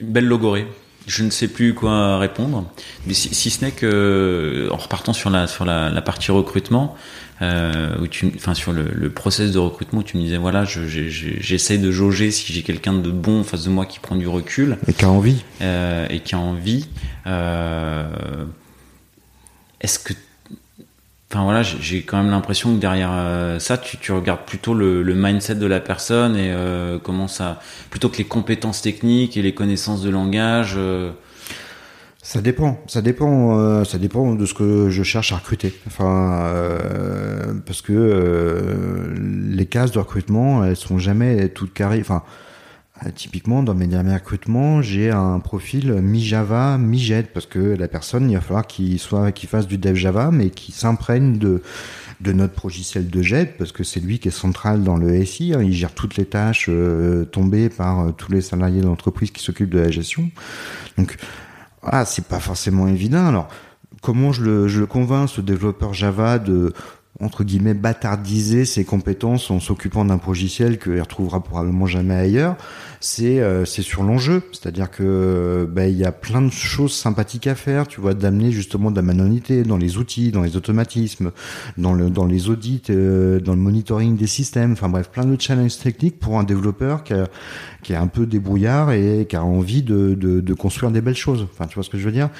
belle 0.00 0.26
logorée. 0.26 0.66
Je 1.06 1.22
ne 1.22 1.30
sais 1.30 1.48
plus 1.48 1.74
quoi 1.74 2.18
répondre, 2.18 2.64
mais 3.06 3.12
si, 3.12 3.50
ce 3.50 3.64
n'est 3.64 3.72
que 3.72 4.68
en 4.70 4.76
repartant 4.76 5.12
sur 5.12 5.28
la 5.28 5.46
sur 5.46 5.66
la, 5.66 6.02
partie 6.02 6.30
recrutement, 6.30 6.94
euh, 7.42 7.98
où 8.00 8.06
tu, 8.06 8.32
enfin 8.34 8.54
sur 8.54 8.72
le, 8.72 8.84
le, 8.90 9.10
process 9.10 9.52
de 9.52 9.58
recrutement, 9.58 10.00
où 10.00 10.02
tu 10.02 10.16
me 10.16 10.22
disais 10.22 10.38
voilà, 10.38 10.64
j'essaie 10.64 11.76
de 11.76 11.90
jauger 11.90 12.30
si 12.30 12.54
j'ai 12.54 12.62
quelqu'un 12.62 12.94
de 12.94 13.10
bon 13.10 13.40
en 13.40 13.44
face 13.44 13.64
de 13.64 13.70
moi 13.70 13.84
qui 13.84 13.98
prend 13.98 14.16
du 14.16 14.28
recul 14.28 14.78
et 14.88 14.94
qui 14.94 15.04
a 15.04 15.10
envie 15.10 15.44
euh, 15.60 16.06
et 16.08 16.20
qui 16.20 16.34
a 16.34 16.38
envie. 16.38 16.86
Euh, 17.26 18.44
Est-ce 19.82 19.98
que 19.98 20.14
Enfin 21.34 21.42
voilà, 21.42 21.62
j'ai 21.64 22.02
quand 22.02 22.18
même 22.18 22.30
l'impression 22.30 22.76
que 22.76 22.80
derrière 22.80 23.10
euh, 23.12 23.58
ça, 23.58 23.76
tu, 23.76 24.12
regardes 24.12 24.44
plutôt 24.46 24.72
le, 24.72 25.02
le, 25.02 25.14
mindset 25.16 25.56
de 25.56 25.66
la 25.66 25.80
personne 25.80 26.36
et 26.36 26.52
euh, 26.52 27.00
comment 27.02 27.26
ça, 27.26 27.58
plutôt 27.90 28.08
que 28.08 28.18
les 28.18 28.24
compétences 28.24 28.82
techniques 28.82 29.36
et 29.36 29.42
les 29.42 29.52
connaissances 29.52 30.00
de 30.00 30.10
langage. 30.10 30.74
Euh. 30.76 31.10
Ça 32.22 32.40
dépend, 32.40 32.80
ça 32.86 33.02
dépend, 33.02 33.84
ça 33.84 33.98
dépend 33.98 34.36
de 34.36 34.46
ce 34.46 34.54
que 34.54 34.90
je 34.90 35.02
cherche 35.02 35.32
à 35.32 35.36
recruter. 35.38 35.74
Enfin, 35.88 36.48
parce 37.66 37.82
que 37.82 39.12
les 39.18 39.66
cases 39.66 39.90
de 39.90 39.98
recrutement, 39.98 40.64
elles 40.64 40.76
sont 40.76 40.98
jamais 40.98 41.50
toutes 41.50 41.74
carrées. 41.74 42.00
Enfin, 42.00 42.22
euh, 43.02 43.10
typiquement, 43.12 43.64
dans 43.64 43.74
mes 43.74 43.88
derniers 43.88 44.14
recrutements, 44.14 44.80
j'ai 44.80 45.10
un 45.10 45.40
profil 45.40 45.94
mi-Java, 45.94 46.78
mi-Jet, 46.78 47.32
parce 47.32 47.46
que 47.46 47.58
la 47.58 47.88
personne, 47.88 48.30
il 48.30 48.34
va 48.34 48.40
falloir 48.40 48.66
qu'il 48.66 49.00
soit, 49.00 49.32
qu'il 49.32 49.48
fasse 49.48 49.66
du 49.66 49.78
dev 49.78 49.96
Java, 49.96 50.30
mais 50.30 50.50
qu'il 50.50 50.74
s'imprègne 50.74 51.38
de, 51.38 51.60
de 52.20 52.32
notre 52.32 52.64
logiciel 52.64 53.08
de 53.08 53.22
Jet, 53.22 53.58
parce 53.58 53.72
que 53.72 53.82
c'est 53.82 53.98
lui 53.98 54.20
qui 54.20 54.28
est 54.28 54.30
central 54.30 54.84
dans 54.84 54.96
le 54.96 55.24
SI. 55.24 55.54
Hein. 55.54 55.62
il 55.62 55.72
gère 55.72 55.92
toutes 55.92 56.16
les 56.16 56.24
tâches 56.24 56.66
euh, 56.68 57.24
tombées 57.24 57.68
par 57.68 58.00
euh, 58.00 58.12
tous 58.12 58.30
les 58.30 58.40
salariés 58.40 58.80
de 58.80 58.86
l'entreprise 58.86 59.32
qui 59.32 59.42
s'occupent 59.42 59.70
de 59.70 59.80
la 59.80 59.90
gestion. 59.90 60.30
Donc, 60.96 61.16
ah, 61.82 62.04
c'est 62.04 62.26
pas 62.26 62.40
forcément 62.40 62.86
évident. 62.86 63.26
Alors, 63.26 63.48
comment 64.02 64.32
je 64.32 64.44
le, 64.44 64.68
je 64.68 64.78
le 64.78 64.86
convainc, 64.86 65.28
ce 65.28 65.40
développeur 65.40 65.94
Java, 65.94 66.38
de 66.38 66.72
entre 67.20 67.44
guillemets 67.44 67.74
bâtardiser 67.74 68.64
ses 68.64 68.84
compétences 68.84 69.50
en 69.50 69.60
s'occupant 69.60 70.04
d'un 70.04 70.20
logiciel 70.26 70.78
qu'il 70.78 71.00
retrouvera 71.00 71.42
probablement 71.42 71.86
jamais 71.86 72.14
ailleurs, 72.14 72.56
c'est 72.98 73.40
euh, 73.40 73.64
sur 73.64 74.02
l'enjeu, 74.02 74.42
c'est-à-dire 74.50 74.90
que 74.90 75.68
ben, 75.70 75.88
il 75.88 75.96
y 75.96 76.04
a 76.04 76.10
plein 76.10 76.42
de 76.42 76.50
choses 76.50 76.92
sympathiques 76.92 77.46
à 77.46 77.54
faire, 77.54 77.86
tu 77.86 78.00
vois, 78.00 78.14
d'amener 78.14 78.50
justement 78.50 78.90
de 78.90 78.96
la 78.96 79.02
manualité 79.02 79.62
dans 79.62 79.76
les 79.76 79.96
outils, 79.98 80.32
dans 80.32 80.42
les 80.42 80.56
automatismes, 80.56 81.30
dans 81.78 81.92
le 81.92 82.10
dans 82.10 82.26
les 82.26 82.48
audits, 82.48 82.82
euh, 82.90 83.38
dans 83.40 83.54
le 83.54 83.60
monitoring 83.60 84.16
des 84.16 84.26
systèmes, 84.26 84.72
enfin 84.72 84.88
bref, 84.88 85.10
plein 85.10 85.24
de 85.24 85.40
challenges 85.40 85.78
techniques 85.78 86.18
pour 86.18 86.38
un 86.38 86.44
développeur 86.44 87.04
qui 87.04 87.12
a, 87.12 87.28
qui 87.84 87.92
est 87.92 87.96
un 87.96 88.08
peu 88.08 88.26
débrouillard 88.26 88.90
et 88.90 89.26
qui 89.28 89.36
a 89.36 89.44
envie 89.44 89.82
de, 89.82 90.14
de, 90.14 90.40
de 90.40 90.54
construire 90.54 90.90
des 90.90 91.00
belles 91.00 91.14
choses. 91.14 91.46
Enfin, 91.52 91.66
tu 91.66 91.74
vois 91.74 91.84
ce 91.84 91.90
que 91.90 91.98
je 91.98 92.04
veux 92.04 92.12
dire? 92.12 92.30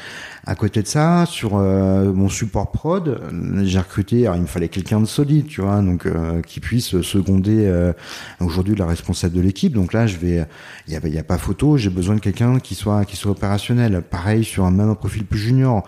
À 0.47 0.57
côté 0.57 0.82
de 0.82 0.88
ça, 0.88 1.26
sur 1.26 1.57
euh, 1.57 2.12
mon 2.12 2.28
support 2.28 2.72
prod, 2.72 3.20
j'ai 3.62 3.78
recruté, 3.78 4.24
alors 4.24 4.36
il 4.36 4.42
me 4.42 4.47
fallait 4.47 4.68
quelqu'un 4.68 5.01
de 5.01 5.07
solide, 5.07 5.47
tu 5.47 5.61
vois, 5.61 5.80
donc 5.80 6.07
euh, 6.07 6.40
qui 6.42 6.59
puisse 6.59 7.01
seconder 7.03 7.66
euh, 7.66 7.92
aujourd'hui 8.40 8.74
la 8.74 8.86
responsable 8.86 9.34
de 9.34 9.40
l'équipe. 9.40 9.72
Donc 9.72 9.92
là, 9.92 10.07
je 10.07 10.16
vais, 10.16 10.45
il 10.88 10.95
y 10.95 10.97
a, 10.97 11.07
y 11.07 11.18
a 11.18 11.22
pas 11.22 11.38
photo, 11.38 11.76
j'ai 11.76 11.90
besoin 11.90 12.16
de 12.16 12.20
quelqu'un 12.20 12.59
qui 12.59 12.74
soit 12.74 13.05
qui 13.05 13.16
soit 13.16 13.30
opérationnel. 13.30 14.03
Pareil 14.03 14.42
sur 14.45 14.64
un 14.64 14.70
même 14.70 14.95
profil 14.97 15.24
plus 15.24 15.38
junior, 15.38 15.84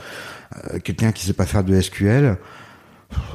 quelqu'un 0.84 1.12
qui 1.12 1.24
sait 1.24 1.32
pas 1.32 1.46
faire 1.46 1.64
de 1.64 1.80
SQL 1.80 2.36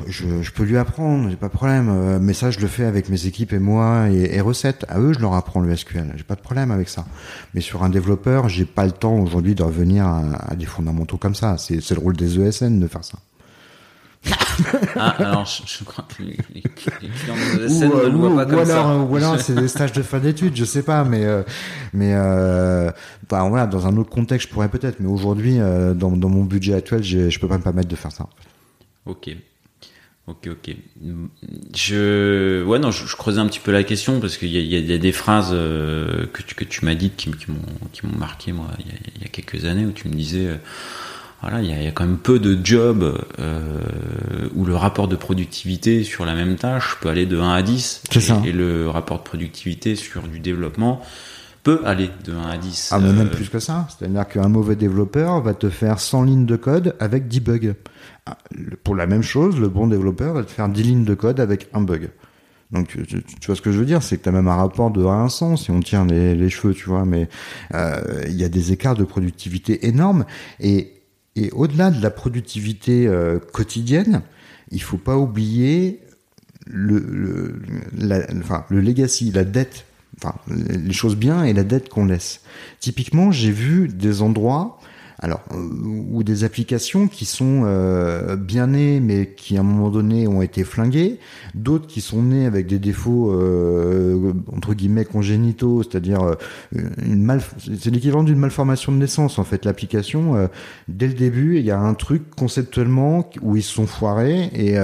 je, 0.08 0.42
je, 0.42 0.52
peux 0.52 0.64
lui 0.64 0.78
apprendre, 0.78 1.30
j'ai 1.30 1.36
pas 1.36 1.48
de 1.48 1.54
problème. 1.54 1.90
Euh, 1.90 2.20
mais 2.22 2.34
ça, 2.34 2.52
je 2.52 2.60
le 2.60 2.68
fais 2.68 2.86
avec 2.86 3.10
mes 3.10 3.26
équipes 3.26 3.54
et 3.54 3.60
moi 3.60 4.10
et, 4.10 4.36
et 4.36 4.42
recettes. 4.42 4.86
À 4.90 5.00
eux, 5.00 5.14
je 5.14 5.20
leur 5.20 5.34
apprends 5.34 5.60
le 5.60 5.76
SQL. 5.76 6.14
J'ai 6.16 6.24
pas 6.24 6.36
de 6.36 6.42
problème 6.42 6.72
avec 6.72 6.90
ça. 6.90 7.06
Mais 7.54 7.62
sur 7.62 7.84
un 7.84 7.90
développeur, 7.90 8.50
j'ai 8.50 8.66
pas 8.66 8.86
le 8.86 8.92
temps 8.92 9.16
aujourd'hui 9.16 9.56
de 9.56 9.64
revenir 9.64 10.06
à, 10.06 10.56
des 10.56 10.66
fondamentaux 10.66 11.18
comme 11.18 11.36
ça. 11.36 11.58
C'est 11.58 11.92
le 11.92 12.00
rôle 12.00 12.16
des 12.16 12.40
ESN 12.40 12.80
de 12.80 12.88
faire 12.88 13.04
ça. 13.04 13.18
ah, 14.98 15.16
alors 15.18 15.46
je, 15.46 15.84
crois 15.84 16.06
que 16.08 16.22
les, 16.22 16.36
clients 16.62 17.36
des 17.58 17.66
ESN 17.66 17.90
ne 17.90 18.06
le 18.06 18.18
voient 18.18 18.46
pas 18.46 18.46
comme 18.46 18.66
ça. 18.66 18.96
Ou 18.98 19.16
alors 19.16 19.40
c'est 19.40 19.56
des 19.56 19.68
stages 19.68 19.94
de 19.94 20.04
fin 20.04 20.20
d'études, 20.20 20.56
je 20.56 20.64
sais 20.64 20.84
pas, 20.84 21.04
mais 21.04 21.26
euh, 21.26 21.42
mais 21.92 22.12
euh, 22.14 22.92
bah, 23.28 23.44
voilà, 23.50 23.66
dans 23.66 23.88
un 23.88 23.98
autre 23.98 24.12
contexte, 24.12 24.48
je 24.48 24.54
pourrais 24.54 24.70
peut-être, 24.70 25.00
mais 25.00 25.10
aujourd'hui, 25.10 25.60
euh, 25.60 25.96
dans, 25.96 26.12
dans 26.12 26.30
mon 26.30 26.44
budget 26.44 26.76
actuel, 26.76 27.02
je 27.04 27.40
peux 27.40 27.48
pas 27.48 27.58
me 27.58 27.64
permettre 27.64 27.90
de 27.90 27.96
faire 27.96 28.12
ça. 28.12 28.28
Ok. 29.06 29.36
Ok, 30.28 30.48
ok. 30.52 30.76
Je, 31.76 32.64
ouais, 32.64 32.80
non, 32.80 32.92
je, 32.92 33.16
creusais 33.16 33.40
un 33.40 33.48
petit 33.48 33.60
peu 33.60 33.72
la 33.72 33.84
question 33.84 34.20
parce 34.20 34.38
qu'il 34.38 34.50
y, 34.50 34.60
y, 34.60 34.94
a 34.94 34.98
des 34.98 35.12
phrases 35.12 35.50
euh, 35.52 36.26
que 36.32 36.44
tu, 36.44 36.54
que 36.54 36.64
tu 36.64 36.86
m'as 36.86 36.96
dites 36.96 37.16
qui, 37.16 37.32
qui 37.32 37.52
m'ont 38.06 38.18
marqué, 38.18 38.52
moi, 38.52 38.68
il 38.80 38.86
y, 38.86 38.90
a, 38.90 38.94
il 39.16 39.22
y, 39.24 39.26
a, 39.26 39.30
quelques 39.30 39.66
années 39.66 39.86
où 39.86 39.92
tu 39.92 40.08
me 40.08 40.14
disais, 40.14 40.48
euh, 40.48 40.56
voilà, 41.42 41.62
il 41.62 41.70
y, 41.70 41.74
a, 41.74 41.78
il 41.78 41.84
y, 41.84 41.88
a, 41.88 41.92
quand 41.92 42.06
même 42.06 42.20
peu 42.20 42.38
de 42.38 42.58
jobs 42.64 43.20
euh, 43.40 44.48
où 44.54 44.64
le 44.64 44.76
rapport 44.76 45.08
de 45.08 45.16
productivité 45.16 46.04
sur 46.04 46.24
la 46.24 46.36
même 46.36 46.56
tâche 46.56 46.98
peut 47.02 47.10
aller 47.10 47.26
de 47.26 47.40
1 47.40 47.50
à 47.50 47.62
10. 47.64 48.04
Et, 48.16 48.20
ça. 48.20 48.42
et 48.46 48.52
le 48.52 48.90
rapport 48.90 49.18
de 49.18 49.24
productivité 49.24 49.96
sur 49.96 50.22
du 50.28 50.40
développement 50.40 51.02
peut 51.64 51.82
aller 51.84 52.10
de 52.26 52.34
1 52.34 52.48
à 52.48 52.58
10. 52.58 52.90
Ah, 52.92 53.00
mais 53.00 53.12
même 53.12 53.30
plus 53.30 53.50
que 53.50 53.60
ça. 53.60 53.88
C'est-à-dire 53.90 54.28
qu'un 54.28 54.50
mauvais 54.50 54.76
développeur 54.76 55.42
va 55.42 55.56
te 55.56 55.70
faire 55.70 56.00
100 56.00 56.24
lignes 56.24 56.46
de 56.46 56.56
code 56.56 56.96
avec 57.00 57.28
10 57.28 57.40
bugs. 57.40 57.74
Pour 58.84 58.96
la 58.96 59.08
même 59.08 59.24
chose, 59.24 59.60
le 59.60 59.68
bon 59.68 59.88
développeur 59.88 60.34
va 60.34 60.44
te 60.44 60.52
faire 60.52 60.70
10 60.70 60.84
lignes 60.84 61.06
de 61.06 61.16
code 61.16 61.40
avec 61.40 61.70
un 61.74 61.82
bug. 61.82 62.10
Donc 62.72 62.98
tu, 63.06 63.24
vois 63.48 63.56
ce 63.56 63.62
que 63.62 63.72
je 63.72 63.80
veux 63.80 63.86
dire, 63.86 64.02
c'est 64.02 64.18
que 64.18 64.24
tu 64.24 64.30
as 64.30 64.32
même 64.32 64.48
un 64.48 64.56
rapport 64.56 64.92
de 64.92 65.04
1 65.04 65.26
à 65.26 65.30
100 65.30 65.58
si 65.58 65.72
on 65.72 65.82
tient 65.82 66.06
les, 66.06 66.36
les 66.36 66.50
cheveux, 66.50 66.74
tu 66.74 66.86
vois, 66.86 67.06
mais 67.06 67.28
euh, 67.74 68.24
il 68.28 68.36
y 68.36 68.44
a 68.44 68.50
des 68.50 68.72
écarts 68.72 68.96
de 68.96 69.04
productivité 69.04 69.88
énormes 69.88 70.26
et 70.60 70.94
Et 71.36 71.50
au-delà 71.52 71.92
de 71.92 72.02
la 72.02 72.10
productivité 72.10 73.08
euh, 73.08 73.40
quotidienne, 73.40 74.22
il 74.70 74.82
faut 74.82 74.98
pas 74.98 75.18
oublier 75.18 76.02
le, 76.66 77.00
le, 77.00 77.62
la, 77.98 78.26
enfin, 78.38 78.66
le 78.70 78.82
legacy, 78.82 79.32
la 79.32 79.44
dette, 79.44 79.86
enfin, 80.18 80.36
les 80.48 80.94
choses 80.94 81.16
bien 81.16 81.44
et 81.44 81.54
la 81.54 81.64
dette 81.64 81.90
qu'on 81.90 82.06
laisse. 82.06 82.42
Typiquement, 82.80 83.32
j'ai 83.32 83.52
vu 83.52 83.88
des 83.88 84.22
endroits 84.22 84.80
alors 85.22 85.42
euh, 85.54 85.58
ou 86.12 86.24
des 86.24 86.44
applications 86.44 87.08
qui 87.08 87.26
sont 87.26 87.64
euh, 87.66 88.36
bien 88.36 88.68
nées 88.68 89.00
mais 89.00 89.28
qui 89.28 89.56
à 89.56 89.60
un 89.60 89.64
moment 89.64 89.90
donné 89.90 90.28
ont 90.28 90.42
été 90.42 90.64
flinguées, 90.64 91.20
d'autres 91.54 91.88
qui 91.88 92.02
sont 92.02 92.24
nées 92.24 92.46
avec 92.46 92.66
des 92.68 92.80
défauts 92.80 93.32
euh, 93.32 94.34
entre 94.52 94.74
guillemets 94.74 95.06
congénitaux, 95.06 95.84
c'est-à-dire 95.84 96.24
euh, 96.24 96.36
une 97.06 97.24
mal 97.24 97.42
c'est 97.82 97.92
l'équivalent 97.92 98.24
d'une 98.24 98.40
malformation 98.40 98.92
de 98.92 98.98
naissance 98.98 99.38
en 99.38 99.44
fait 99.44 99.64
l'application 99.66 100.36
euh, 100.36 100.48
dès 100.88 101.08
le 101.08 101.14
début, 101.14 101.60
il 101.60 101.66
y 101.66 101.72
a 101.72 101.80
un 101.80 101.94
truc 101.94 102.24
conceptuellement 102.36 103.30
où 103.42 103.56
ils 103.56 103.64
se 103.64 103.74
sont 103.74 103.88
foirés 103.88 104.50
et 104.54 104.76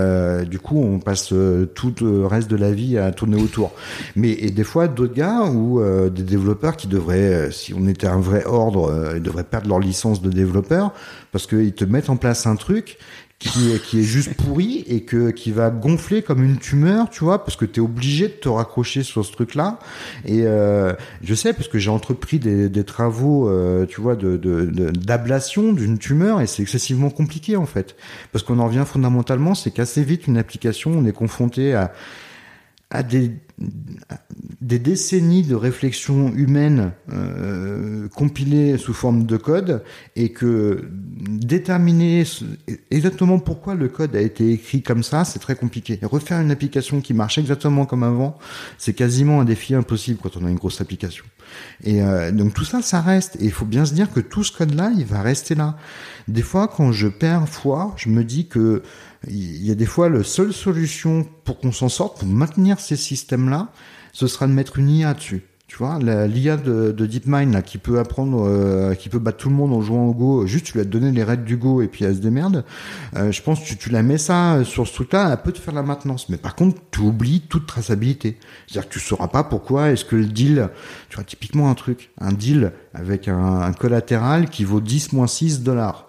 du 0.46 0.60
coup 0.60 0.80
on 0.82 1.00
passe 1.00 1.34
tout 1.74 1.94
le 2.02 2.26
reste 2.26 2.50
de 2.50 2.56
la 2.56 2.72
vie 2.72 2.98
à 2.98 3.12
tourner 3.12 3.42
autour. 3.42 3.72
Mais 4.16 4.32
et 4.32 4.52
des 4.52 4.64
fois 4.64 4.88
d'autres 4.88 5.14
gars 5.14 5.46
ou 5.46 5.82
des 6.10 6.24
développeurs 6.24 6.78
qui 6.78 6.88
devraient 6.88 7.50
si 7.52 7.74
on 7.74 7.88
était 7.88 8.08
un 8.08 8.20
vrai 8.20 8.46
ordre, 8.46 9.14
ils 9.16 9.22
devraient 9.22 9.44
perdre 9.44 9.70
leur 9.70 9.80
licence 9.80 10.22
de 10.28 10.36
développeurs 10.36 10.94
parce 11.32 11.48
qu'ils 11.48 11.74
te 11.74 11.86
mettent 11.86 12.10
en 12.10 12.18
place 12.18 12.46
un 12.46 12.56
truc 12.56 12.98
qui 13.40 13.72
est, 13.72 13.82
qui 13.82 14.00
est 14.00 14.04
juste 14.04 14.34
pourri 14.34 14.84
et 14.88 15.02
que 15.02 15.30
qui 15.30 15.52
va 15.52 15.70
gonfler 15.70 16.24
comme 16.24 16.44
une 16.44 16.58
tumeur, 16.58 17.10
tu 17.10 17.24
vois, 17.24 17.44
parce 17.44 17.56
que 17.56 17.66
tu 17.66 17.80
es 17.80 17.84
obligé 17.84 18.30
de 18.30 18.34
te 18.34 18.50
raccrocher 18.50 19.04
sur 19.04 19.24
ce 19.24 19.32
truc-là. 19.32 19.78
Et 20.26 20.48
euh, 20.48 20.94
je 21.22 21.36
sais 21.36 21.54
parce 21.54 21.68
que 21.68 21.78
j'ai 21.78 21.92
entrepris 21.92 22.40
des, 22.40 22.84
travaux, 22.84 23.48
euh, 23.48 23.86
tu 23.86 24.02
vois, 24.02 24.16
de 24.16 24.38
d'ablation 24.92 25.72
d'une 25.72 26.00
tumeur 26.00 26.42
et 26.42 26.48
c'est 26.48 26.64
excessivement 26.64 27.12
compliqué 27.12 27.58
en 27.58 27.68
fait, 27.68 27.96
parce 28.32 28.44
qu'on 28.44 28.60
en 28.60 28.66
revient 28.66 28.86
fondamentalement, 28.88 29.54
c'est 29.54 29.72
qu'assez 29.72 30.04
vite 30.04 30.26
une 30.26 30.38
application, 30.38 30.92
on 30.92 31.06
est 31.06 31.14
confronté 31.14 31.76
à 31.76 31.94
à 32.90 33.04
des, 33.04 33.32
des 34.60 34.80
décennies 34.80 35.44
de 35.44 35.54
réflexion 35.54 36.34
humaine 36.34 36.92
euh, 37.14 38.08
compilées 38.10 38.78
sous 38.80 38.94
forme 38.94 39.26
de 39.28 39.38
code 39.38 39.84
et 40.16 40.30
que 40.30 40.90
déterminer 40.92 42.24
exactement 42.90 43.38
pourquoi 43.38 43.76
le 43.76 43.88
code 43.88 44.16
a 44.16 44.22
été 44.22 44.52
écrit 44.52 44.82
comme 44.82 45.04
ça, 45.04 45.26
c'est 45.26 45.38
très 45.38 45.56
compliqué. 45.56 46.00
refaire 46.02 46.42
une 46.42 46.50
application 46.50 47.02
qui 47.02 47.14
marche 47.14 47.38
exactement 47.38 47.86
comme 47.86 48.02
avant, 48.02 48.40
c'est 48.80 48.94
quasiment 48.94 49.42
un 49.42 49.46
défi 49.46 49.76
impossible 49.76 50.20
quand 50.22 50.38
on 50.38 50.46
a 50.46 50.50
une 50.50 50.58
grosse 50.58 50.82
application. 50.82 51.26
Et 51.84 52.02
euh, 52.02 52.32
donc 52.32 52.56
tout 52.56 52.66
ça, 52.66 52.82
ça 52.82 53.02
reste. 53.02 53.36
Et 53.36 53.46
il 53.46 53.52
faut 53.52 53.66
bien 53.66 53.86
se 53.86 53.94
dire 53.94 54.12
que 54.12 54.20
tout 54.20 54.44
ce 54.44 54.52
code-là, 54.52 54.92
il 54.98 55.06
va 55.06 55.22
rester 55.22 55.54
là. 55.54 55.78
Des 56.28 56.42
fois, 56.42 56.68
quand 56.68 56.92
je 56.92 57.08
perds 57.08 57.48
foi, 57.48 57.94
je 57.96 58.10
me 58.10 58.24
dis 58.24 58.48
que 58.48 58.82
il 59.28 59.66
y 59.66 59.72
a 59.72 59.76
des 59.76 59.86
fois 59.86 60.10
la 60.10 60.24
seule 60.24 60.54
solution 60.54 61.28
pour 61.44 61.60
qu'on 61.60 61.72
s'en 61.72 61.90
sorte, 61.90 62.20
pour 62.20 62.28
maintenir 62.28 62.80
ces 62.80 62.96
systèmes-là, 62.96 63.72
ce 64.18 64.26
sera 64.26 64.48
de 64.48 64.52
mettre 64.52 64.80
une 64.80 64.90
IA 64.90 65.14
dessus. 65.14 65.44
Tu 65.68 65.78
vois, 65.78 66.00
l'IA 66.00 66.58
de, 66.58 66.92
de, 66.92 67.06
DeepMind 67.06 67.54
là, 67.54 67.62
qui 67.62 67.78
peut 67.78 68.00
apprendre, 68.00 68.48
euh, 68.48 68.96
qui 68.96 69.10
peut 69.10 69.20
battre 69.20 69.38
tout 69.38 69.50
le 69.50 69.56
monde 69.56 69.74
en 69.74 69.82
jouant 69.82 70.06
au 70.06 70.14
Go, 70.14 70.48
juste 70.48 70.66
tu 70.66 70.74
lui 70.74 70.80
as 70.80 70.86
donné 70.86 71.12
les 71.12 71.24
règles 71.24 71.44
du 71.44 71.56
Go 71.56 71.84
et 71.84 71.88
puis 71.88 72.04
elle 72.04 72.16
se 72.16 72.20
démerde. 72.20 72.66
Euh, 73.16 73.32
je 73.32 73.44
pense 73.44 73.60
que 73.60 73.66
tu, 73.66 73.78
tu 73.78 73.90
la 73.92 74.02
mets 74.02 74.18
ça 74.18 74.64
sur 74.64 74.88
ce 74.88 74.94
truc-là, 74.94 75.30
elle 75.32 75.44
peut 75.44 75.52
te 75.52 75.60
faire 75.60 75.76
la 75.76 75.84
maintenance. 75.84 76.30
Mais 76.30 76.38
par 76.38 76.56
contre, 76.56 76.82
tu 76.90 77.02
oublies 77.02 77.42
toute 77.42 77.68
traçabilité. 77.68 78.40
C'est-à-dire 78.66 78.90
que 78.90 78.94
tu 78.94 79.00
sauras 79.00 79.28
pas 79.28 79.44
pourquoi 79.44 79.92
est-ce 79.92 80.04
que 80.04 80.16
le 80.16 80.26
deal, 80.26 80.70
tu 81.10 81.16
vois, 81.18 81.24
typiquement 81.24 81.70
un 81.70 81.76
truc, 81.76 82.10
un 82.20 82.32
deal 82.32 82.72
avec 82.96 83.28
un, 83.28 83.62
un 83.62 83.74
collatéral 83.74 84.50
qui 84.50 84.64
vaut 84.64 84.82
10 84.82 85.14
moins 85.14 85.28
6 85.28 85.62
dollars 85.62 86.07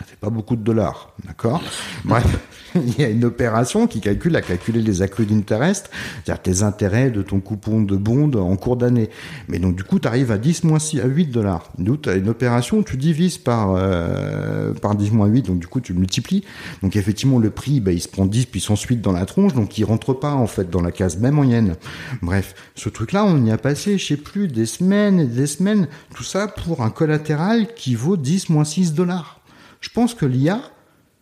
ça 0.00 0.06
fait 0.06 0.16
pas 0.16 0.30
beaucoup 0.30 0.56
de 0.56 0.62
dollars, 0.62 1.12
d'accord? 1.26 1.62
Bref, 2.06 2.24
il 2.74 2.98
y 2.98 3.04
a 3.04 3.10
une 3.10 3.26
opération 3.26 3.86
qui 3.86 4.00
calcule 4.00 4.34
à 4.34 4.40
calculer 4.40 4.80
les 4.80 5.02
accrues 5.02 5.26
d'intérêt, 5.26 5.74
c'est-à-dire 5.74 6.40
tes 6.40 6.62
intérêts 6.62 7.10
de 7.10 7.20
ton 7.20 7.40
coupon 7.40 7.82
de 7.82 7.96
bond 7.96 8.32
en 8.32 8.56
cours 8.56 8.78
d'année. 8.78 9.10
Mais 9.48 9.58
donc 9.58 9.76
du 9.76 9.84
coup, 9.84 9.98
tu 9.98 10.08
arrives 10.08 10.30
à 10.30 10.38
10 10.38 10.64
moins 10.64 10.78
6 10.78 11.00
à 11.00 11.04
8 11.04 11.26
dollars. 11.26 11.70
Donc 11.76 12.02
tu 12.02 12.08
as 12.08 12.14
une 12.14 12.30
opération 12.30 12.82
tu 12.82 12.96
divises 12.96 13.36
par 13.36 13.74
euh, 13.76 14.72
par 14.72 14.94
10 14.94 15.10
moins 15.10 15.26
8, 15.26 15.48
donc 15.48 15.58
du 15.58 15.66
coup 15.66 15.80
tu 15.80 15.92
multiplies. 15.92 16.44
Donc 16.82 16.96
effectivement 16.96 17.38
le 17.38 17.50
prix, 17.50 17.80
bah, 17.80 17.92
il 17.92 18.00
se 18.00 18.08
prend 18.08 18.24
10 18.24 18.46
puis 18.46 18.64
ensuite 18.70 19.02
dans 19.02 19.12
la 19.12 19.26
tronche, 19.26 19.52
donc 19.52 19.76
il 19.76 19.84
rentre 19.84 20.14
pas 20.14 20.32
en 20.32 20.46
fait 20.46 20.70
dans 20.70 20.80
la 20.80 20.92
case 20.92 21.18
même 21.18 21.34
moyenne. 21.34 21.76
Bref, 22.22 22.54
ce 22.74 22.88
truc-là, 22.88 23.26
on 23.26 23.44
y 23.44 23.50
a 23.50 23.58
passé, 23.58 23.98
je 23.98 24.06
sais 24.06 24.16
plus, 24.16 24.48
des 24.48 24.64
semaines 24.64 25.20
et 25.20 25.26
des 25.26 25.46
semaines, 25.46 25.88
tout 26.14 26.24
ça 26.24 26.48
pour 26.48 26.82
un 26.82 26.90
collatéral 26.90 27.74
qui 27.74 27.94
vaut 27.94 28.16
10 28.16 28.48
moins 28.48 28.64
6 28.64 28.94
dollars. 28.94 29.39
Je 29.80 29.88
pense 29.88 30.14
que 30.14 30.26
l'IA, 30.26 30.60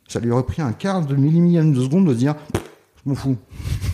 ça 0.09 0.20
lui 0.20 0.30
aurait 0.30 0.44
pris 0.44 0.62
un 0.62 0.72
quart 0.72 1.04
de 1.04 1.14
millième 1.14 1.72
de 1.72 1.80
seconde 1.80 2.09
de 2.09 2.14
dire 2.14 2.34
je 2.54 3.09
m'en 3.09 3.14
fous. 3.14 3.36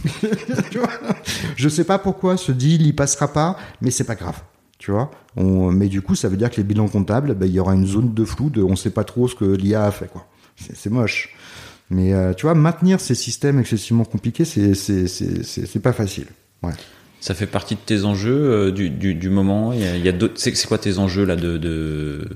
je 1.56 1.68
sais 1.68 1.84
pas 1.84 1.98
pourquoi 1.98 2.36
ce 2.36 2.52
deal 2.52 2.86
il 2.86 2.96
passera 2.96 3.32
pas, 3.32 3.56
mais 3.80 3.90
c'est 3.90 4.04
pas 4.04 4.14
grave. 4.14 4.42
Tu 4.78 4.90
vois? 4.90 5.10
On, 5.36 5.70
Mais 5.70 5.88
du 5.88 6.02
coup, 6.02 6.14
ça 6.14 6.28
veut 6.28 6.36
dire 6.36 6.50
que 6.50 6.56
les 6.56 6.64
bilans 6.64 6.88
comptables, 6.88 7.34
ben, 7.34 7.46
il 7.46 7.52
y 7.52 7.60
aura 7.60 7.74
une 7.74 7.86
zone 7.86 8.14
de 8.14 8.24
flou, 8.24 8.50
de 8.50 8.62
on 8.62 8.76
sait 8.76 8.90
pas 8.90 9.04
trop 9.04 9.28
ce 9.28 9.34
que 9.34 9.44
l'IA 9.44 9.84
a 9.84 9.90
fait. 9.90 10.08
quoi. 10.08 10.26
C'est 10.56 10.90
moche. 10.90 11.34
Mais 11.90 12.12
euh, 12.12 12.32
tu 12.32 12.46
vois, 12.46 12.54
maintenir 12.54 13.00
ces 13.00 13.14
systèmes 13.14 13.58
excessivement 13.58 14.04
compliqués, 14.04 14.44
c'est 14.44 15.82
pas 15.82 15.92
facile. 15.92 16.26
Ouais. 16.62 16.72
Ça 17.24 17.32
fait 17.32 17.46
partie 17.46 17.74
de 17.74 17.80
tes 17.80 18.04
enjeux 18.04 18.50
euh, 18.50 18.70
du, 18.70 18.90
du, 18.90 19.14
du, 19.14 19.30
moment. 19.30 19.72
Il 19.72 19.80
y 19.80 19.86
a, 19.86 19.96
il 19.96 20.04
y 20.04 20.10
a 20.10 20.12
d'autres. 20.12 20.34
C'est 20.36 20.52
quoi 20.66 20.76
tes 20.76 20.98
enjeux 20.98 21.24
là 21.24 21.36
de 21.36 21.56
de, 21.56 22.28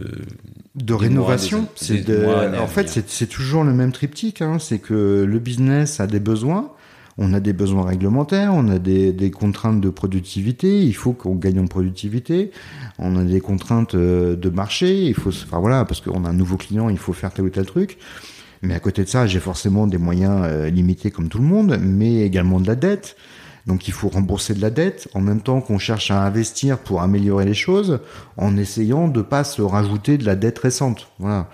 de 0.76 0.94
rénovation 0.94 1.68
C'est 1.74 2.00
de. 2.00 2.24
en 2.58 2.66
fait, 2.66 2.88
c'est 3.06 3.26
toujours 3.26 3.64
le 3.64 3.74
même 3.74 3.92
triptyque. 3.92 4.40
Hein, 4.40 4.56
c'est 4.58 4.78
que 4.78 5.26
le 5.28 5.38
business 5.40 6.00
a 6.00 6.06
des 6.06 6.20
besoins. 6.20 6.72
On 7.18 7.34
a 7.34 7.40
des 7.40 7.52
besoins 7.52 7.84
réglementaires, 7.84 8.54
on 8.54 8.66
a 8.68 8.78
des, 8.78 9.12
des 9.12 9.30
contraintes 9.30 9.82
de 9.82 9.90
productivité. 9.90 10.82
Il 10.82 10.94
faut 10.94 11.12
qu'on 11.12 11.34
gagne 11.34 11.60
en 11.60 11.66
productivité. 11.66 12.50
On 12.98 13.14
a 13.16 13.24
des 13.24 13.42
contraintes 13.42 13.94
euh, 13.94 14.36
de 14.36 14.48
marché. 14.48 15.04
Il 15.04 15.14
faut, 15.14 15.28
enfin 15.28 15.58
voilà, 15.58 15.84
parce 15.84 16.00
qu'on 16.00 16.24
a 16.24 16.30
un 16.30 16.32
nouveau 16.32 16.56
client, 16.56 16.88
il 16.88 16.96
faut 16.96 17.12
faire 17.12 17.34
tel 17.34 17.44
ou 17.44 17.50
tel 17.50 17.66
truc. 17.66 17.98
Mais 18.62 18.72
à 18.72 18.80
côté 18.80 19.04
de 19.04 19.08
ça, 19.10 19.26
j'ai 19.26 19.40
forcément 19.40 19.86
des 19.86 19.98
moyens 19.98 20.40
euh, 20.44 20.70
limités 20.70 21.10
comme 21.10 21.28
tout 21.28 21.38
le 21.38 21.44
monde, 21.44 21.78
mais 21.78 22.22
également 22.22 22.58
de 22.58 22.66
la 22.66 22.74
dette. 22.74 23.16
Donc 23.68 23.86
il 23.86 23.92
faut 23.92 24.08
rembourser 24.08 24.54
de 24.54 24.62
la 24.62 24.70
dette 24.70 25.08
en 25.14 25.20
même 25.20 25.42
temps 25.42 25.60
qu'on 25.60 25.78
cherche 25.78 26.10
à 26.10 26.24
investir 26.24 26.78
pour 26.78 27.02
améliorer 27.02 27.44
les 27.44 27.54
choses 27.54 28.00
en 28.38 28.56
essayant 28.56 29.08
de 29.08 29.20
pas 29.20 29.44
se 29.44 29.60
rajouter 29.60 30.16
de 30.16 30.24
la 30.24 30.36
dette 30.36 30.58
récente. 30.58 31.08
Voilà. 31.18 31.50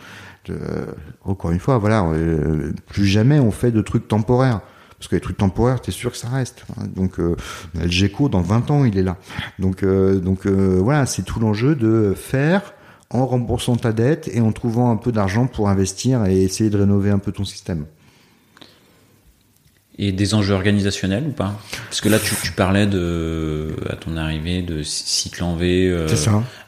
encore 1.25 1.51
une 1.51 1.59
fois, 1.59 1.79
voilà, 1.79 2.05
euh, 2.05 2.73
plus 2.87 3.07
jamais 3.07 3.41
on 3.41 3.51
fait 3.51 3.73
de 3.73 3.83
trucs 3.83 4.07
temporaires. 4.07 4.61
Parce 4.97 5.09
que 5.09 5.17
les 5.17 5.21
trucs 5.21 5.37
temporaires, 5.37 5.81
t'es 5.81 5.91
sûr 5.91 6.13
que 6.13 6.17
ça 6.17 6.29
reste. 6.29 6.65
Donc 6.95 7.19
euh, 7.19 7.35
le 7.75 7.89
GECO, 7.89 8.29
dans 8.29 8.43
20 8.43 8.71
ans, 8.71 8.85
il 8.85 8.97
est 8.97 9.03
là. 9.03 9.17
Donc, 9.59 9.83
euh, 9.83 10.21
donc 10.21 10.47
voilà, 10.47 11.07
c'est 11.07 11.23
tout 11.23 11.41
l'enjeu 11.41 11.75
de 11.75 12.15
faire 12.17 12.75
en 13.11 13.27
remboursant 13.27 13.75
ta 13.75 13.93
dette 13.93 14.31
et 14.33 14.41
en 14.41 14.53
trouvant 14.53 14.93
un 14.93 14.97
peu 14.97 15.11
d'argent 15.11 15.49
pour 15.49 15.69
investir 15.69 16.25
et 16.27 16.43
essayer 16.45 16.71
de 16.71 16.79
rénover 16.79 17.11
un 17.11 17.19
peu 17.19 17.33
ton 17.33 17.45
système 17.45 17.87
et 19.99 20.13
des 20.13 20.35
enjeux 20.35 20.55
organisationnels 20.55 21.25
ou 21.29 21.33
pas? 21.33 21.59
Parce 21.85 22.01
que 22.01 22.09
là, 22.09 22.19
tu, 22.19 22.35
tu, 22.43 22.53
parlais 22.53 22.87
de, 22.87 23.75
à 23.89 23.97
ton 23.97 24.17
arrivée, 24.17 24.63
de 24.63 24.83
cycle 24.83 25.43
en 25.43 25.57
V 25.57 25.89
euh, 25.89 26.09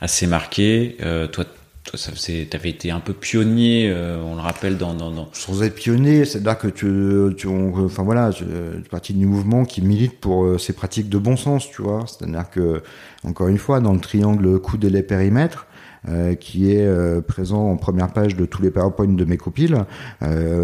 assez 0.00 0.26
marqué. 0.26 0.96
Euh, 1.02 1.26
toi, 1.26 1.44
toi, 1.86 1.98
ça 1.98 2.10
t'avais 2.50 2.70
été 2.70 2.90
un 2.90 2.98
peu 2.98 3.12
pionnier, 3.12 3.88
euh, 3.88 4.20
on 4.20 4.34
le 4.34 4.40
rappelle 4.40 4.76
dans, 4.76 4.92
dans, 4.92 5.12
dans... 5.12 5.28
Sans 5.32 5.62
être 5.62 5.76
pionnier, 5.76 6.24
c'est-à-dire 6.24 6.58
que 6.58 6.66
tu, 6.66 7.36
tu 7.36 7.46
enfin 7.46 8.02
voilà, 8.02 8.30
tu 8.32 8.42
es 8.42 8.88
partie 8.90 9.14
du 9.14 9.24
mouvement 9.24 9.64
qui 9.64 9.82
milite 9.82 10.18
pour 10.18 10.44
euh, 10.44 10.58
ces 10.58 10.72
pratiques 10.72 11.08
de 11.08 11.18
bon 11.18 11.36
sens, 11.36 11.70
tu 11.70 11.82
vois. 11.82 12.04
C'est-à-dire 12.06 12.50
que, 12.50 12.82
encore 13.22 13.46
une 13.46 13.58
fois, 13.58 13.78
dans 13.78 13.92
le 13.92 14.00
triangle 14.00 14.58
coût 14.58 14.78
délai 14.78 15.04
périmètre, 15.04 15.68
euh, 16.08 16.34
qui 16.34 16.72
est 16.72 16.86
euh, 16.86 17.20
présent 17.20 17.70
en 17.70 17.76
première 17.76 18.12
page 18.12 18.34
de 18.34 18.46
tous 18.46 18.62
les 18.62 18.70
PowerPoint 18.70 19.06
de 19.06 19.24
mes 19.24 19.36
copiles, 19.36 19.84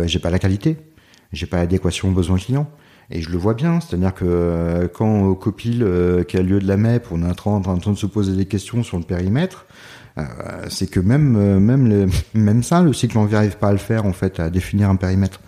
j'ai 0.07 0.19
pas 0.19 0.31
la 0.31 0.41
qualité 0.41 0.77
j'ai 1.33 1.47
pas 1.47 1.59
l'adéquation 1.59 2.09
aux 2.09 2.13
besoins 2.13 2.39
clients. 2.39 2.71
Et 3.11 3.21
je 3.21 3.31
le 3.31 3.37
vois 3.37 3.55
bien, 3.55 3.81
c'est-à-dire 3.81 4.15
que 4.15 4.25
euh, 4.25 4.89
quand 4.89 5.25
au 5.25 5.35
copil 5.35 5.83
euh, 5.83 6.25
qui 6.25 6.39
a 6.39 6.43
lieu 6.43 6.61
de 6.61 6.67
la 6.67 6.77
MEP, 6.77 7.07
on 7.11 7.23
est 7.23 7.29
en 7.29 7.35
train, 7.35 7.51
en 7.51 7.77
de 7.77 7.99
se 7.99 8.07
poser 8.07 8.35
des 8.35 8.47
questions 8.47 8.83
sur 8.83 8.97
le 8.97 9.05
périmètre, 9.05 9.67
euh, 10.19 10.23
c'est 10.69 10.91
que 10.91 11.01
même 11.01 11.59
même 11.59 12.11
même 12.35 12.63
ça, 12.63 12.83
le 12.83 12.93
cycle 12.93 13.19
n'arrive 13.19 13.59
pas 13.59 13.69
à 13.69 13.73
le 13.73 13.79
faire 13.79 14.07
en 14.07 14.13
fait, 14.13 14.41
à 14.41 14.49
définir 14.49 14.89
un 14.89 14.97
périmètre, 14.97 15.41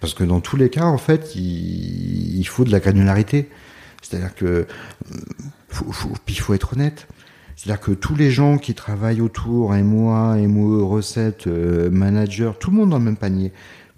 parce 0.00 0.14
que 0.14 0.24
dans 0.24 0.40
tous 0.40 0.56
les 0.56 0.70
cas 0.70 0.84
en 0.84 0.98
fait, 0.98 1.34
il, 1.34 2.38
il 2.38 2.44
faut 2.44 2.64
de 2.64 2.70
la 2.70 2.80
granularité. 2.80 3.50
C'est-à-dire 4.02 4.34
que 4.34 4.66
faut, 5.68 5.92
faut, 5.92 6.08
puis 6.24 6.36
il 6.36 6.40
faut 6.40 6.54
être 6.54 6.72
honnête. 6.72 7.06
C'est-à-dire 7.54 7.80
que 7.80 7.92
tous 7.92 8.14
les 8.14 8.30
gens 8.30 8.56
qui 8.56 8.72
travaillent 8.72 9.20
autour, 9.20 9.74
MOA, 9.74 10.36
MOE, 10.36 10.82
recettes, 10.86 11.46
manager, 11.46 12.58
tout 12.58 12.70
le 12.70 12.78
monde 12.78 12.90
dans 12.90 12.98
le 12.98 13.04
même 13.04 13.18
panier. 13.18 13.52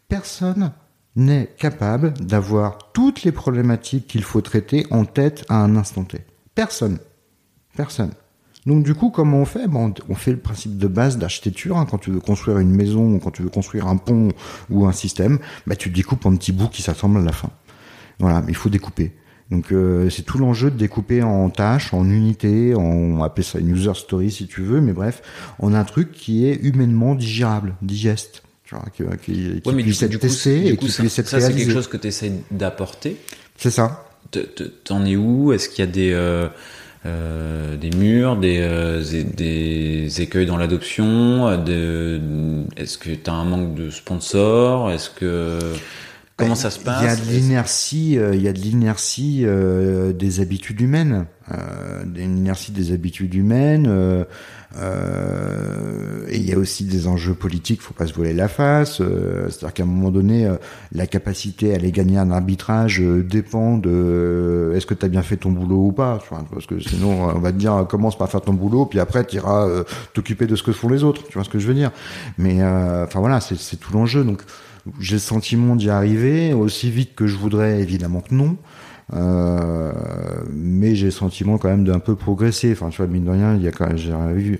Personne 0.09 0.72
n'est 1.16 1.50
capable 1.58 2.14
d'avoir 2.14 2.92
toutes 2.92 3.22
les 3.22 3.32
problématiques 3.32 4.06
qu'il 4.06 4.22
faut 4.22 4.40
traiter 4.40 4.86
en 4.90 5.04
tête 5.04 5.44
à 5.48 5.56
un 5.56 5.76
instant 5.76 6.04
T. 6.04 6.18
Personne. 6.54 6.98
Personne. 7.76 8.12
Donc 8.66 8.84
du 8.84 8.94
coup, 8.94 9.10
comment 9.10 9.38
on 9.38 9.44
fait? 9.44 9.66
Bon, 9.66 9.92
On 10.08 10.14
fait 10.14 10.30
le 10.30 10.38
principe 10.38 10.78
de 10.78 10.86
base 10.86 11.18
d'architecture. 11.18 11.76
Hein. 11.78 11.86
quand 11.90 11.98
tu 11.98 12.10
veux 12.10 12.20
construire 12.20 12.58
une 12.58 12.70
maison, 12.70 13.14
ou 13.14 13.18
quand 13.18 13.32
tu 13.32 13.42
veux 13.42 13.48
construire 13.48 13.88
un 13.88 13.96
pont 13.96 14.28
ou 14.70 14.86
un 14.86 14.92
système, 14.92 15.38
bah, 15.66 15.76
tu 15.76 15.90
découpes 15.90 16.24
en 16.26 16.36
petits 16.36 16.52
bouts 16.52 16.68
qui 16.68 16.82
s'assemblent 16.82 17.18
à 17.18 17.22
la 17.22 17.32
fin. 17.32 17.50
Voilà, 18.18 18.42
il 18.48 18.54
faut 18.54 18.68
découper. 18.68 19.12
Donc 19.50 19.72
euh, 19.72 20.08
c'est 20.08 20.22
tout 20.22 20.38
l'enjeu 20.38 20.70
de 20.70 20.76
découper 20.76 21.22
en 21.22 21.50
tâches, 21.50 21.92
en 21.92 22.08
unités, 22.08 22.74
on 22.74 23.22
appelle 23.22 23.44
ça 23.44 23.58
une 23.58 23.70
user 23.70 23.92
story 23.94 24.30
si 24.30 24.46
tu 24.46 24.62
veux, 24.62 24.80
mais 24.80 24.92
bref, 24.92 25.22
a 25.60 25.66
un 25.66 25.84
truc 25.84 26.12
qui 26.12 26.46
est 26.46 26.54
humainement 26.54 27.14
digérable, 27.14 27.74
digeste. 27.82 28.44
Tu 28.94 29.04
vois, 29.04 29.16
qui, 29.16 29.32
qui, 29.32 29.60
qui 29.60 29.68
ouais, 29.68 29.82
puisse 29.82 30.02
être 30.02 30.18
testé 30.18 30.66
et 30.66 30.76
qui 30.76 30.86
puisse 30.86 31.18
être 31.18 31.28
Ça, 31.28 31.40
c'est 31.40 31.54
quelque 31.54 31.72
chose 31.72 31.88
que 31.88 31.96
tu 31.96 32.08
essaies 32.08 32.32
d'apporter. 32.50 33.16
C'est 33.56 33.70
ça. 33.70 34.06
T'en 34.84 35.04
es 35.04 35.16
où? 35.16 35.52
Est-ce 35.52 35.68
qu'il 35.68 35.84
y 35.84 35.88
a 35.88 35.90
des... 35.90 36.12
Euh 36.12 36.48
euh, 37.04 37.76
des 37.76 37.90
murs, 37.90 38.36
des, 38.36 38.58
euh, 38.60 39.02
des 39.34 40.22
écueils 40.22 40.46
dans 40.46 40.56
l'adoption 40.56 41.50
Est-ce 42.76 42.96
que 42.96 43.10
tu 43.10 43.28
as 43.28 43.32
un 43.32 43.44
manque 43.44 43.74
de 43.74 43.90
sponsors? 43.90 44.88
Est-ce 44.92 45.10
que 45.10 45.58
comment 46.43 46.55
ça 46.55 46.70
se 46.70 46.78
passe 46.78 47.03
Il 47.03 47.07
y 47.07 47.09
a 47.09 47.16
de 47.16 47.30
l'inertie, 47.30 48.18
euh, 48.18 48.34
il 48.34 48.43
y 48.43 48.49
a 48.49 48.53
de 48.53 48.59
l'inertie 48.59 49.45
des 50.14 50.40
habitudes 50.40 50.80
humaines, 50.80 51.26
euh, 51.51 52.05
une 52.16 52.38
inertie 52.38 52.72
des 52.72 52.93
habitudes 52.93 53.34
humaines. 53.34 54.26
Euh, 54.78 56.26
et 56.28 56.38
il 56.38 56.49
y 56.49 56.53
a 56.53 56.59
aussi 56.59 56.84
des 56.84 57.07
enjeux 57.07 57.34
politiques, 57.34 57.82
faut 57.82 57.95
pas 57.95 58.07
se 58.07 58.14
voler 58.14 58.32
la 58.32 58.49
face. 58.49 59.01
Euh, 59.01 59.49
C'est-à-dire 59.49 59.74
qu'à 59.74 59.82
un 59.82 59.86
moment 59.86 60.11
donné, 60.11 60.47
euh, 60.47 60.57
la 60.93 61.07
capacité 61.07 61.72
à 61.72 61.76
aller 61.76 61.93
gagner 61.93 62.18
un 62.18 62.30
arbitrage 62.30 63.01
euh, 63.01 63.22
dépend 63.22 63.76
de 63.76 64.72
est-ce 64.74 64.86
que 64.86 64.95
tu 64.95 65.05
as 65.05 65.09
bien 65.09 65.22
fait 65.22 65.36
ton 65.36 65.51
boulot 65.51 65.86
ou 65.86 65.93
pas. 65.93 66.18
Parce 66.51 66.66
que 66.66 66.80
sinon, 66.80 67.28
on 67.34 67.38
va 67.38 67.53
te 67.53 67.59
dire 67.59 67.86
commence 67.88 68.16
par 68.16 68.30
faire 68.30 68.40
ton 68.40 68.55
boulot, 68.55 68.86
puis 68.86 69.01
après 69.01 69.24
tu 69.24 69.36
iras 69.36 69.68
t'occuper 70.14 70.47
de 70.47 70.57
ce 70.57 70.62
que 70.62 70.72
font 70.72 70.88
les 70.88 71.05
autres. 71.05 71.24
Tu 71.24 71.34
vois 71.34 71.45
ce 71.45 71.51
que 71.51 71.59
je 71.59 71.66
veux 71.66 71.74
dire 71.74 71.90
Mais 72.38 72.62
enfin 72.62 73.20
voilà, 73.20 73.40
c'est 73.40 73.76
tout 73.76 73.93
l'enjeu. 73.93 74.24
Donc 74.24 74.43
j'ai 74.99 75.16
le 75.16 75.20
sentiment 75.20 75.76
d'y 75.76 75.91
arriver 75.91 76.53
aussi 76.53 76.91
vite 76.91 77.14
que 77.14 77.26
je 77.26 77.37
voudrais, 77.37 77.80
évidemment 77.80 78.20
que 78.20 78.35
non. 78.35 78.57
Euh, 79.14 79.93
mais 80.53 80.95
j'ai 80.95 81.07
le 81.07 81.11
sentiment 81.12 81.59
quand 81.59 81.68
même 81.68 81.85
d'un 81.85 81.99
peu 81.99 82.16
progresser. 82.16 82.72
Enfin, 82.72 82.89
tu 82.89 82.99
vois, 82.99 83.07
mine 83.07 83.24
de 83.24 83.30
rien, 83.30 83.57
il 83.57 83.62
y 83.62 83.68
a 83.68 83.72
quand 83.72 83.87
même, 83.87 83.99
j'ai 83.99 84.12
vu, 84.35 84.59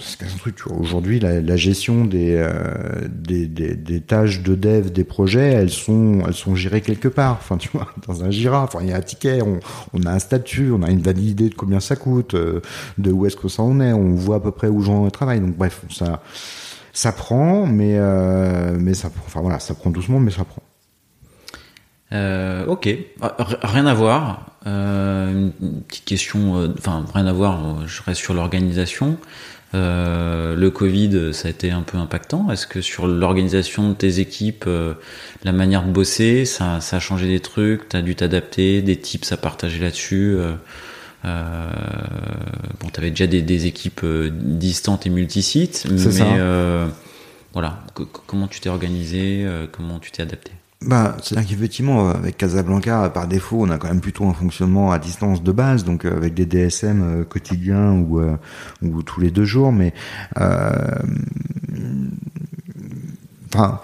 c'est 0.00 0.24
un 0.24 0.36
truc, 0.38 0.66
aujourd'hui, 0.70 1.20
la, 1.20 1.40
la, 1.40 1.56
gestion 1.56 2.04
des, 2.04 2.34
euh, 2.36 2.52
des, 3.08 3.46
des, 3.46 3.74
des, 3.74 4.00
tâches 4.00 4.42
de 4.42 4.54
dev 4.54 4.90
des 4.90 5.04
projets, 5.04 5.52
elles 5.52 5.70
sont, 5.70 6.22
elles 6.26 6.34
sont 6.34 6.54
gérées 6.54 6.80
quelque 6.80 7.08
part. 7.08 7.38
Enfin, 7.40 7.56
tu 7.56 7.68
vois, 7.72 7.88
dans 8.06 8.24
un 8.24 8.30
Jira, 8.30 8.62
enfin, 8.62 8.78
il 8.82 8.88
y 8.88 8.92
a 8.92 8.96
un 8.96 9.02
ticket, 9.02 9.42
on, 9.42 9.60
on 9.92 10.02
a 10.04 10.12
un 10.12 10.18
statut, 10.18 10.70
on 10.70 10.82
a 10.82 10.90
une 10.90 11.00
validité 11.00 11.22
idée 11.22 11.48
de 11.50 11.54
combien 11.54 11.80
ça 11.80 11.96
coûte, 11.96 12.34
euh, 12.34 12.60
de 12.98 13.10
où 13.12 13.26
est-ce 13.26 13.36
que 13.36 13.48
ça 13.48 13.62
en 13.62 13.80
est, 13.80 13.92
on 13.92 14.14
voit 14.14 14.36
à 14.36 14.40
peu 14.40 14.50
près 14.50 14.68
où 14.68 14.82
j'en 14.82 15.08
travaille. 15.10 15.40
Donc, 15.40 15.56
bref, 15.56 15.82
ça, 15.90 16.22
ça 16.92 17.12
prend, 17.12 17.66
mais, 17.66 17.96
euh, 17.96 18.76
mais 18.78 18.94
ça, 18.94 19.10
enfin 19.26 19.40
voilà, 19.40 19.58
ça 19.58 19.74
prend 19.74 19.90
doucement, 19.90 20.20
mais 20.20 20.30
ça 20.30 20.44
prend. 20.44 20.62
Euh, 22.12 22.66
ok, 22.66 22.88
rien 23.62 23.86
à 23.86 23.94
voir. 23.94 24.58
Euh, 24.66 25.50
une 25.60 25.82
petite 25.82 26.04
question, 26.04 26.56
euh, 26.56 26.68
enfin 26.78 27.04
rien 27.14 27.26
à 27.26 27.32
voir. 27.32 27.86
Je 27.86 28.02
reste 28.02 28.20
sur 28.20 28.34
l'organisation. 28.34 29.16
Euh, 29.74 30.54
le 30.54 30.70
Covid, 30.70 31.32
ça 31.32 31.48
a 31.48 31.50
été 31.50 31.70
un 31.70 31.80
peu 31.80 31.96
impactant. 31.96 32.50
Est-ce 32.50 32.66
que 32.66 32.82
sur 32.82 33.06
l'organisation 33.06 33.88
de 33.88 33.94
tes 33.94 34.20
équipes, 34.20 34.64
euh, 34.66 34.92
la 35.44 35.52
manière 35.52 35.82
de 35.82 35.90
bosser, 35.90 36.44
ça, 36.44 36.82
ça 36.82 36.96
a 36.96 37.00
changé 37.00 37.26
des 37.26 37.40
trucs? 37.40 37.88
T'as 37.88 38.02
dû 38.02 38.14
t'adapter, 38.14 38.82
des 38.82 38.98
tips 38.98 39.32
à 39.32 39.38
partager 39.38 39.80
là-dessus 39.80 40.36
euh, 41.24 41.70
Bon, 42.80 42.88
t'avais 42.88 43.10
déjà 43.10 43.26
des, 43.26 43.42
des, 43.42 43.66
équipes 43.66 44.04
distantes 44.04 45.06
et 45.06 45.10
multisites, 45.10 45.86
mais 45.90 46.38
voilà, 47.52 47.84
comment 48.26 48.48
tu 48.48 48.60
t'es 48.60 48.70
organisé 48.70 49.46
Comment 49.72 49.98
tu 49.98 50.10
t'es 50.10 50.22
adapté? 50.22 50.52
Bah, 50.84 51.16
c'est-à-dire 51.22 51.50
qu'effectivement, 51.50 52.08
avec 52.08 52.36
Casablanca, 52.36 53.08
par 53.10 53.28
défaut, 53.28 53.58
on 53.60 53.70
a 53.70 53.78
quand 53.78 53.88
même 53.88 54.00
plutôt 54.00 54.24
un 54.26 54.32
fonctionnement 54.32 54.90
à 54.90 54.98
distance 54.98 55.42
de 55.42 55.52
base, 55.52 55.84
donc 55.84 56.04
euh, 56.04 56.16
avec 56.16 56.34
des 56.34 56.46
DSM 56.46 57.02
euh, 57.02 57.24
quotidiens 57.24 57.92
ou, 57.92 58.20
euh, 58.20 58.36
ou 58.82 59.02
tous 59.02 59.20
les 59.20 59.30
deux 59.30 59.44
jours, 59.44 59.72
mais 59.72 59.92
enfin 63.54 63.80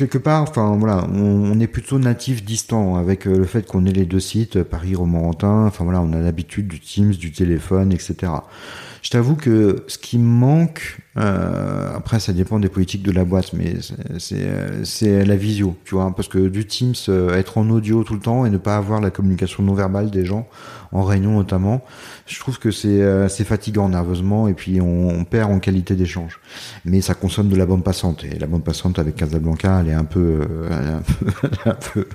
quelque 0.00 0.16
part, 0.16 0.42
enfin 0.42 0.76
voilà, 0.78 1.06
on, 1.12 1.60
est 1.60 1.66
plutôt 1.66 1.98
natif 1.98 2.42
distant 2.42 2.96
avec 2.96 3.26
le 3.26 3.44
fait 3.44 3.66
qu'on 3.66 3.84
ait 3.84 3.92
les 3.92 4.06
deux 4.06 4.18
sites, 4.18 4.62
Paris, 4.62 4.94
Romorantin. 4.94 5.66
Enfin 5.66 5.84
voilà, 5.84 6.00
on 6.00 6.14
a 6.14 6.20
l'habitude 6.20 6.68
du 6.68 6.80
Teams, 6.80 7.10
du 7.10 7.32
téléphone, 7.32 7.92
etc. 7.92 8.32
Je 9.02 9.10
t'avoue 9.10 9.34
que 9.34 9.84
ce 9.86 9.96
qui 9.96 10.18
me 10.18 10.28
manque, 10.28 10.98
euh, 11.16 11.96
après 11.96 12.20
ça 12.20 12.32
dépend 12.32 12.58
des 12.58 12.68
politiques 12.68 13.02
de 13.02 13.12
la 13.12 13.24
boîte, 13.24 13.52
mais 13.54 13.76
c'est 14.18 15.24
la 15.24 15.36
visio, 15.36 15.76
tu 15.84 15.94
vois, 15.94 16.14
parce 16.14 16.28
que 16.28 16.48
du 16.48 16.66
Teams, 16.66 16.94
euh, 17.08 17.34
être 17.36 17.56
en 17.56 17.70
audio 17.70 18.04
tout 18.04 18.14
le 18.14 18.20
temps 18.20 18.44
et 18.44 18.50
ne 18.50 18.58
pas 18.58 18.76
avoir 18.76 19.00
la 19.00 19.10
communication 19.10 19.62
non 19.62 19.74
verbale 19.74 20.10
des 20.10 20.26
gens, 20.26 20.46
en 20.92 21.02
réunion 21.02 21.32
notamment, 21.32 21.82
je 22.26 22.38
trouve 22.40 22.58
que 22.58 22.70
c'est 22.70 23.00
euh, 23.00 23.28
fatigant 23.28 23.88
nerveusement 23.88 24.48
et 24.48 24.54
puis 24.54 24.80
on, 24.82 25.08
on 25.08 25.24
perd 25.24 25.50
en 25.50 25.60
qualité 25.60 25.94
d'échange. 25.94 26.38
Mais 26.84 27.00
ça 27.00 27.14
consomme 27.14 27.48
de 27.48 27.56
la 27.56 27.64
bande 27.64 27.82
passante 27.82 28.24
et 28.24 28.38
la 28.38 28.46
bande 28.46 28.64
passante 28.64 28.98
avec 28.98 29.16
Casablanca, 29.16 29.80
elle 29.80 29.88
est 29.88 29.94
un 29.94 30.04
peu, 30.04 30.40
elle 30.70 30.86
est 30.86 30.90
un 30.90 31.02
peu, 31.02 31.26
un 31.70 31.74
peu, 31.74 32.06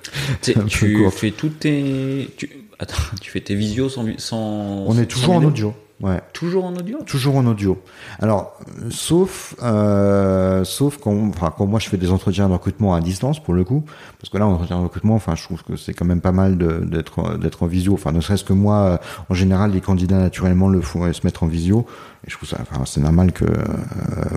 un 0.56 0.66
tu 0.66 0.94
peu 0.94 1.10
fais 1.10 1.32
toutes 1.32 1.60
tes, 1.60 2.30
tu... 2.38 2.50
Attends, 2.78 3.02
tu 3.22 3.32
fais 3.32 3.40
tes 3.40 3.56
visios 3.56 3.88
sans, 3.90 4.06
sans 4.18 4.84
On 4.86 4.98
est 4.98 5.06
toujours 5.06 5.36
en 5.36 5.44
audio. 5.44 5.74
Ouais. 6.02 6.22
Toujours 6.34 6.66
en 6.66 6.76
audio? 6.76 6.98
Toujours 7.06 7.38
en 7.38 7.46
audio. 7.46 7.82
Alors, 8.20 8.60
sauf, 8.90 9.56
euh, 9.64 10.66
sauf 10.66 10.98
quand, 10.98 11.16
enfin, 11.30 11.54
quand 11.58 11.66
moi 11.68 11.80
je 11.80 11.88
fais 11.88 11.96
des 11.98 12.12
entretiens 12.12 12.50
de 12.50 12.54
recrutement 12.54 12.94
à 12.94 13.00
distance 13.00 13.42
pour 13.42 13.54
le 13.54 13.64
coup, 13.64 13.86
parce 14.20 14.30
que 14.30 14.38
là, 14.38 14.46
en 14.46 14.52
entretien 14.52 14.78
de 14.78 14.84
recrutement, 14.84 15.16
enfin, 15.16 15.36
je 15.36 15.44
trouve 15.44 15.64
que 15.64 15.78
c'est 15.78 15.94
quand 15.94 16.04
même 16.04 16.20
pas 16.20 16.34
mal 16.34 16.58
d'être 16.58 17.38
d'être 17.38 17.64
en 17.64 17.68
visio. 17.68 17.94
Enfin, 17.94 18.12
ne 18.12 18.20
serait-ce 18.20 18.44
que 18.44 18.52
moi, 18.52 18.76
euh, 18.76 18.98
en 19.30 19.34
général, 19.34 19.72
les 19.72 19.82
candidats 19.82 20.18
naturellement 20.18 20.68
le 20.68 20.82
font 20.82 21.12
se 21.14 21.22
mettre 21.26 21.44
en 21.44 21.48
visio. 21.48 21.86
Et 22.28 22.30
je 22.30 22.36
trouve 22.36 22.50
ça, 22.50 22.58
enfin, 22.60 22.84
c'est 22.86 23.02
normal 23.02 23.32
que 23.32 23.46
euh, 23.46 23.56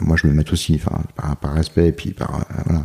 moi 0.00 0.16
je 0.16 0.28
le 0.28 0.34
mette 0.34 0.52
aussi, 0.52 0.80
enfin, 0.80 1.00
par, 1.16 1.36
par 1.36 1.54
respect 1.54 1.88
et 1.88 1.92
puis 1.92 2.12
par, 2.12 2.36
euh, 2.36 2.62
voilà, 2.66 2.82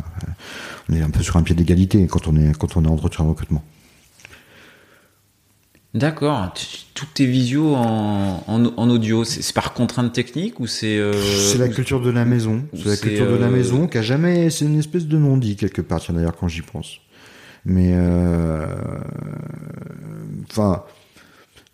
on 0.88 0.94
est 0.94 1.02
un 1.02 1.10
peu 1.10 1.22
sur 1.22 1.36
un 1.36 1.42
pied 1.42 1.54
d'égalité 1.54 2.04
quand 2.08 2.26
on 2.26 2.36
est 2.36 2.58
quand 2.58 2.76
on 2.76 2.84
est 2.84 2.88
en 2.88 2.94
entretien 2.94 3.24
de 3.24 3.30
recrutement. 3.30 3.62
D'accord. 5.94 6.52
Toutes 6.94 7.14
tes 7.14 7.26
visios 7.26 7.76
en, 7.76 8.42
en, 8.48 8.64
en 8.76 8.90
audio, 8.90 9.22
c'est 9.22 9.54
par 9.54 9.72
contrainte 9.74 10.12
technique 10.12 10.58
ou 10.58 10.66
c'est 10.66 10.98
euh... 10.98 11.12
C'est 11.12 11.58
la 11.58 11.68
culture 11.68 12.00
de 12.00 12.10
la 12.10 12.24
maison. 12.24 12.64
C'est 12.74 12.86
la 12.86 12.96
culture 12.96 13.30
de 13.30 13.36
la 13.36 13.46
euh, 13.46 13.50
maison 13.50 13.86
qui 13.86 13.98
a 13.98 14.02
jamais. 14.02 14.50
C'est 14.50 14.64
une 14.64 14.78
espèce 14.78 15.06
de 15.06 15.16
non-dit 15.16 15.54
quelque 15.54 15.82
part. 15.82 16.00
Tiens 16.00 16.14
d'ailleurs 16.14 16.36
quand 16.36 16.48
j'y 16.48 16.62
pense. 16.62 16.98
Mais 17.64 17.92
euh... 17.92 18.66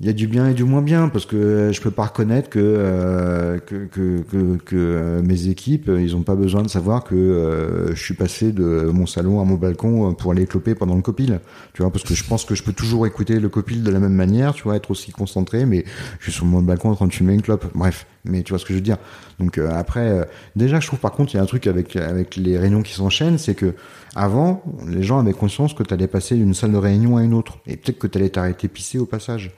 il 0.00 0.06
y 0.06 0.08
a 0.08 0.14
du 0.14 0.26
bien 0.26 0.48
et 0.48 0.54
du 0.54 0.64
moins 0.64 0.80
bien 0.80 1.10
parce 1.10 1.26
que 1.26 1.72
je 1.72 1.80
peux 1.82 1.90
pas 1.90 2.04
reconnaître 2.04 2.48
que 2.48 2.58
euh, 2.58 3.58
que, 3.58 3.84
que, 3.84 4.22
que, 4.22 4.56
que 4.56 4.76
euh, 4.76 5.22
mes 5.22 5.48
équipes 5.48 5.90
ils 5.94 6.16
ont 6.16 6.22
pas 6.22 6.34
besoin 6.34 6.62
de 6.62 6.68
savoir 6.68 7.04
que 7.04 7.14
euh, 7.14 7.94
je 7.94 8.02
suis 8.02 8.14
passé 8.14 8.52
de 8.52 8.90
mon 8.94 9.04
salon 9.04 9.42
à 9.42 9.44
mon 9.44 9.56
balcon 9.56 10.14
pour 10.14 10.32
aller 10.32 10.46
cloper 10.46 10.74
pendant 10.74 10.94
le 10.94 11.02
copil. 11.02 11.40
Tu 11.74 11.82
vois 11.82 11.92
parce 11.92 12.04
que 12.04 12.14
je 12.14 12.24
pense 12.24 12.46
que 12.46 12.54
je 12.54 12.62
peux 12.62 12.72
toujours 12.72 13.06
écouter 13.06 13.38
le 13.38 13.50
copil 13.50 13.82
de 13.82 13.90
la 13.90 14.00
même 14.00 14.14
manière 14.14 14.54
tu 14.54 14.62
vois 14.62 14.76
être 14.76 14.90
aussi 14.90 15.12
concentré 15.12 15.66
mais 15.66 15.84
je 16.18 16.24
suis 16.24 16.32
sur 16.32 16.46
mon 16.46 16.62
balcon 16.62 16.88
en 16.90 16.94
train 16.94 17.06
de 17.06 17.12
fumer 17.12 17.34
une 17.34 17.42
clope. 17.42 17.66
Bref 17.74 18.06
mais 18.24 18.42
tu 18.42 18.52
vois 18.52 18.58
ce 18.58 18.64
que 18.64 18.72
je 18.72 18.78
veux 18.78 18.84
dire 18.84 18.98
donc 19.40 19.58
après 19.58 20.28
déjà 20.54 20.78
je 20.78 20.86
trouve 20.86 21.00
par 21.00 21.12
contre 21.12 21.34
il 21.34 21.38
y 21.38 21.40
a 21.40 21.42
un 21.42 21.46
truc 21.46 21.66
avec 21.66 21.96
avec 21.96 22.36
les 22.36 22.56
réunions 22.58 22.82
qui 22.82 22.92
s'enchaînent 22.92 23.38
c'est 23.38 23.54
que 23.54 23.74
avant, 24.16 24.64
les 24.88 25.04
gens 25.04 25.20
avaient 25.20 25.32
conscience 25.32 25.72
que 25.72 25.84
tu 25.84 25.94
allais 25.94 26.08
passer 26.08 26.34
d'une 26.34 26.52
salle 26.52 26.72
de 26.72 26.78
réunion 26.78 27.16
à 27.16 27.22
une 27.22 27.32
autre. 27.32 27.58
Et 27.66 27.76
peut-être 27.76 27.98
que 27.98 28.08
tu 28.08 28.18
allais 28.18 28.30
t'arrêter 28.30 28.66
pisser 28.66 28.98
au 28.98 29.06
passage. 29.06 29.52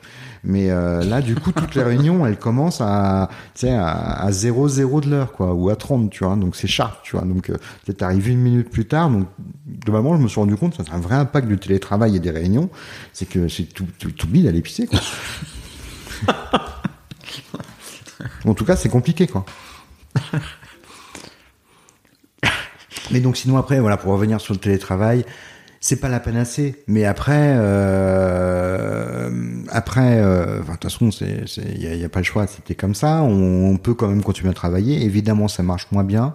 Mais 0.45 0.71
euh, 0.71 1.03
là, 1.05 1.23
du 1.23 1.35
coup, 1.37 1.53
toutes 1.53 1.75
les 1.75 1.83
réunions, 1.83 2.27
elles 2.27 2.39
commencent 2.39 2.83
à, 2.83 3.31
tu 3.55 3.63
sais, 3.63 3.73
à, 3.73 4.29
0-0 4.31 5.01
de 5.01 5.11
l'heure, 5.11 5.33
quoi, 5.33 5.55
ou 5.55 5.71
à 5.71 5.77
30, 5.77 6.11
tu 6.11 6.25
vois. 6.25 6.37
Donc 6.37 6.55
c'est 6.55 6.67
sharp, 6.67 7.03
tu 7.03 7.17
vois. 7.17 7.25
Donc 7.25 7.49
euh, 7.49 7.57
t'es 7.87 8.03
arrivé 8.03 8.33
une 8.33 8.41
minute 8.41 8.69
plus 8.69 8.87
tard. 8.87 9.09
Donc 9.09 9.27
globalement, 9.85 10.17
je 10.17 10.23
me 10.23 10.29
suis 10.29 10.41
rendu 10.41 10.57
compte, 10.57 10.75
ça 10.75 10.83
c'est 10.87 10.93
un 10.93 11.01
vrai 11.01 11.15
impact 11.15 11.49
du 11.49 11.57
télétravail 11.57 12.17
et 12.17 12.21
des 12.21 12.31
réunions, 12.31 12.69
c'est 13.15 13.29
que 13.29 13.49
c'est 13.49 13.65
tout, 13.65 13.87
tout, 13.99 14.11
tout 14.11 14.27
d'aller 14.27 14.61
pisser, 14.61 14.87
quoi. 14.87 15.01
en 18.45 18.55
tout 18.55 18.67
cas, 18.67 18.77
c'est 18.77 18.91
compliqué, 18.91 19.27
quoi. 19.27 19.47
Mais 23.11 23.21
donc 23.21 23.37
sinon 23.37 23.57
après, 23.59 23.81
voilà, 23.81 23.97
pour 23.97 24.13
revenir 24.13 24.41
sur 24.41 24.55
le 24.55 24.61
télétravail, 24.61 25.25
c'est 25.81 25.97
pas 25.97 26.09
la 26.09 26.21
panacée. 26.21 26.83
Mais 26.87 27.05
après, 27.05 27.55
euh, 27.57 29.29
après, 29.69 30.21
euh, 30.21 30.61
de 30.61 30.67
toute 30.67 30.85
façon, 30.85 31.11
il 31.11 31.83
y 31.83 32.03
a, 32.03 32.07
a, 32.07 32.09
pas 32.09 32.21
le 32.21 32.25
choix. 32.25 32.47
C'était 32.47 32.77
comme 32.77 32.95
ça. 32.95 33.23
On, 33.23 33.77
peut 33.77 33.95
quand 33.95 34.09
même 34.09 34.23
continuer 34.23 34.51
à 34.51 34.55
travailler. 34.55 35.05
Évidemment, 35.05 35.49
ça 35.49 35.63
marche 35.63 35.89
moins 35.91 36.05
bien. 36.05 36.35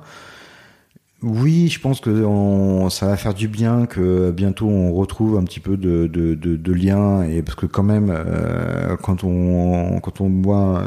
Oui, 1.24 1.68
je 1.68 1.80
pense 1.80 1.99
que 1.99 2.11
on, 2.11 2.91
ça 2.91 3.07
va 3.07 3.18
faire 3.18 3.34
du 3.34 3.47
bien 3.47 3.88
que 3.88 4.30
bientôt 4.30 4.68
on 4.68 4.93
retrouve 4.93 5.36
un 5.36 5.43
petit 5.45 5.59
peu 5.59 5.76
de, 5.76 6.05
de, 6.05 6.36
de, 6.36 6.55
de 6.55 6.74
lien 6.74 7.24
et 7.24 7.41
parce 7.41 7.55
que 7.55 7.65
quand 7.65 7.82
même 7.82 8.13
euh, 8.15 8.95
quand 8.97 9.24
on 9.24 9.99
quand 9.99 10.22
on 10.22 10.30
boit 10.30 10.84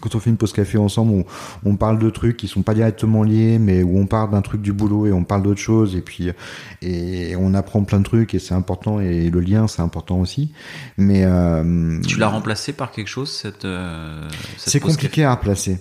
quand 0.00 0.14
on 0.14 0.20
fait 0.20 0.30
une 0.30 0.36
pause 0.36 0.52
café 0.52 0.78
ensemble, 0.78 1.24
on, 1.64 1.70
on, 1.70 1.74
parle 1.74 1.98
de 1.98 2.10
trucs 2.10 2.36
qui 2.36 2.46
sont 2.46 2.62
pas 2.62 2.74
directement 2.74 3.24
liés, 3.24 3.58
mais 3.58 3.82
où 3.82 3.98
on 3.98 4.06
parle 4.06 4.30
d'un 4.30 4.42
truc 4.42 4.62
du 4.62 4.72
boulot 4.72 5.08
et 5.08 5.12
on 5.12 5.24
parle 5.24 5.42
d'autre 5.42 5.60
chose 5.60 5.96
et 5.96 6.00
puis 6.00 6.30
et 6.80 7.34
on 7.34 7.52
apprend 7.52 7.82
plein 7.82 7.98
de 7.98 8.04
trucs 8.04 8.34
et 8.34 8.38
c'est 8.38 8.54
important 8.54 9.00
et 9.00 9.30
le 9.30 9.40
lien 9.40 9.66
c'est 9.66 9.82
important 9.82 10.20
aussi. 10.20 10.52
Mais 10.96 11.24
euh, 11.24 12.00
tu 12.06 12.20
l'as 12.20 12.28
remplacé 12.28 12.72
par 12.72 12.92
quelque 12.92 13.08
chose 13.08 13.32
cette, 13.32 13.64
euh, 13.64 14.28
cette 14.58 14.74
c'est 14.74 14.80
compliqué 14.80 15.24
à 15.24 15.34
replacer. 15.34 15.80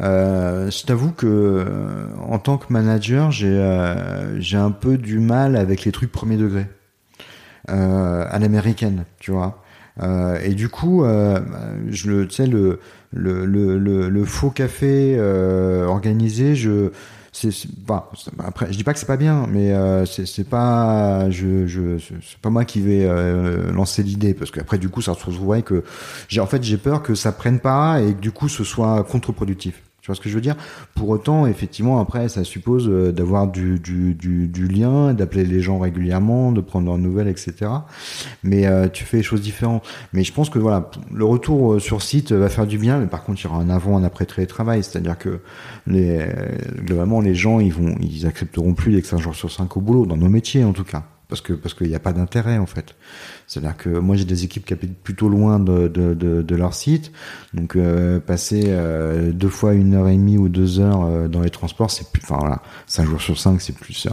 Euh, 0.00 0.70
je 0.70 0.84
t'avoue 0.84 1.12
que 1.12 1.26
euh, 1.26 2.06
en 2.28 2.38
tant 2.38 2.58
que 2.58 2.72
manager, 2.72 3.30
j'ai 3.30 3.48
euh, 3.48 4.40
j'ai 4.40 4.56
un 4.56 4.70
peu 4.70 4.98
du 4.98 5.18
mal 5.18 5.56
avec 5.56 5.84
les 5.84 5.92
trucs 5.92 6.12
premier 6.12 6.36
degré 6.36 6.66
euh, 7.70 8.26
à 8.28 8.38
l'américaine, 8.38 9.04
tu 9.18 9.30
vois. 9.30 9.62
Euh, 10.02 10.38
et 10.42 10.54
du 10.54 10.68
coup, 10.68 11.04
je 11.04 12.10
le, 12.10 12.28
tu 12.28 12.34
sais, 12.34 12.46
le, 12.46 12.80
le, 13.12 13.46
le, 13.46 14.08
le, 14.08 14.24
faux 14.24 14.50
café 14.50 15.18
organisé, 15.86 16.54
je 16.54 16.90
c'est 17.36 17.50
bah, 17.86 18.10
après 18.38 18.72
je 18.72 18.76
dis 18.76 18.84
pas 18.84 18.94
que 18.94 18.98
c'est 18.98 19.06
pas 19.06 19.18
bien 19.18 19.46
mais 19.50 19.72
euh, 19.72 20.06
c'est 20.06 20.48
pas 20.48 21.28
je 21.30 21.66
je 21.66 21.98
c'est 21.98 22.38
pas 22.40 22.48
moi 22.50 22.64
qui 22.64 22.80
vais 22.80 23.04
euh, 23.04 23.70
lancer 23.72 24.02
l'idée 24.02 24.32
parce 24.32 24.50
qu'après 24.50 24.78
du 24.78 24.88
coup 24.88 25.02
ça 25.02 25.12
se 25.14 25.24
retrouverait 25.24 25.62
que 25.62 25.84
j'ai 26.28 26.40
en 26.40 26.46
fait 26.46 26.62
j'ai 26.62 26.78
peur 26.78 27.02
que 27.02 27.14
ça 27.14 27.32
prenne 27.32 27.60
pas 27.60 28.00
et 28.00 28.14
que 28.14 28.20
du 28.20 28.30
coup 28.30 28.48
ce 28.48 28.64
soit 28.64 29.04
contre-productif 29.04 29.82
tu 30.06 30.12
vois 30.12 30.14
ce 30.14 30.20
que 30.20 30.28
je 30.28 30.36
veux 30.36 30.40
dire? 30.40 30.54
Pour 30.94 31.08
autant, 31.08 31.48
effectivement, 31.48 31.98
après, 31.98 32.28
ça 32.28 32.44
suppose 32.44 32.88
euh, 32.88 33.10
d'avoir 33.10 33.48
du, 33.48 33.80
du, 33.80 34.14
du, 34.14 34.46
du, 34.46 34.68
lien, 34.68 35.12
d'appeler 35.14 35.44
les 35.44 35.60
gens 35.60 35.80
régulièrement, 35.80 36.52
de 36.52 36.60
prendre 36.60 36.86
leurs 36.86 36.98
nouvelles, 36.98 37.26
etc. 37.26 37.54
Mais 38.44 38.68
euh, 38.68 38.86
tu 38.86 39.02
fais 39.02 39.16
les 39.16 39.22
choses 39.24 39.40
différentes. 39.40 39.84
Mais 40.12 40.22
je 40.22 40.32
pense 40.32 40.48
que 40.48 40.60
voilà, 40.60 40.92
le 41.12 41.24
retour 41.24 41.72
euh, 41.72 41.78
sur 41.80 42.02
site 42.02 42.30
va 42.30 42.48
faire 42.48 42.68
du 42.68 42.78
bien, 42.78 43.00
mais 43.00 43.06
par 43.08 43.24
contre, 43.24 43.40
il 43.40 43.44
y 43.46 43.46
aura 43.48 43.58
un 43.58 43.68
avant, 43.68 43.96
un 43.96 44.04
après 44.04 44.26
télétravail. 44.26 44.84
C'est-à-dire 44.84 45.18
que 45.18 45.40
les, 45.88 46.24
globalement, 46.84 47.20
les 47.20 47.34
gens, 47.34 47.58
ils 47.58 47.72
vont, 47.72 47.96
ils 48.00 48.28
accepteront 48.28 48.74
plus 48.74 48.92
les 48.92 49.02
5 49.02 49.18
jours 49.18 49.34
sur 49.34 49.50
5 49.50 49.76
au 49.76 49.80
boulot, 49.80 50.06
dans 50.06 50.16
nos 50.16 50.28
métiers 50.28 50.62
en 50.62 50.72
tout 50.72 50.84
cas 50.84 51.02
parce 51.28 51.40
que 51.40 51.52
parce 51.52 51.74
qu'il 51.74 51.88
n'y 51.88 51.94
a 51.94 52.00
pas 52.00 52.12
d'intérêt 52.12 52.58
en 52.58 52.66
fait. 52.66 52.94
C'est-à-dire 53.46 53.76
que 53.76 53.88
moi 53.88 54.16
j'ai 54.16 54.24
des 54.24 54.44
équipes 54.44 54.64
qui 54.64 54.72
habitent 54.72 54.98
plutôt 54.98 55.28
loin 55.28 55.58
de, 55.58 55.88
de, 55.88 56.14
de, 56.14 56.42
de 56.42 56.56
leur 56.56 56.74
site, 56.74 57.12
donc 57.54 57.76
euh, 57.76 58.20
passer 58.20 58.64
euh, 58.66 59.32
deux 59.32 59.48
fois 59.48 59.74
une 59.74 59.94
heure 59.94 60.08
et 60.08 60.16
demie 60.16 60.38
ou 60.38 60.48
deux 60.48 60.80
heures 60.80 61.04
euh, 61.04 61.28
dans 61.28 61.40
les 61.40 61.50
transports, 61.50 61.90
c'est 61.90 62.10
plus, 62.10 62.22
enfin 62.24 62.38
voilà, 62.38 62.62
cinq 62.86 63.06
jours 63.06 63.20
sur 63.20 63.38
cinq, 63.38 63.60
c'est 63.60 63.74
plus 63.74 64.06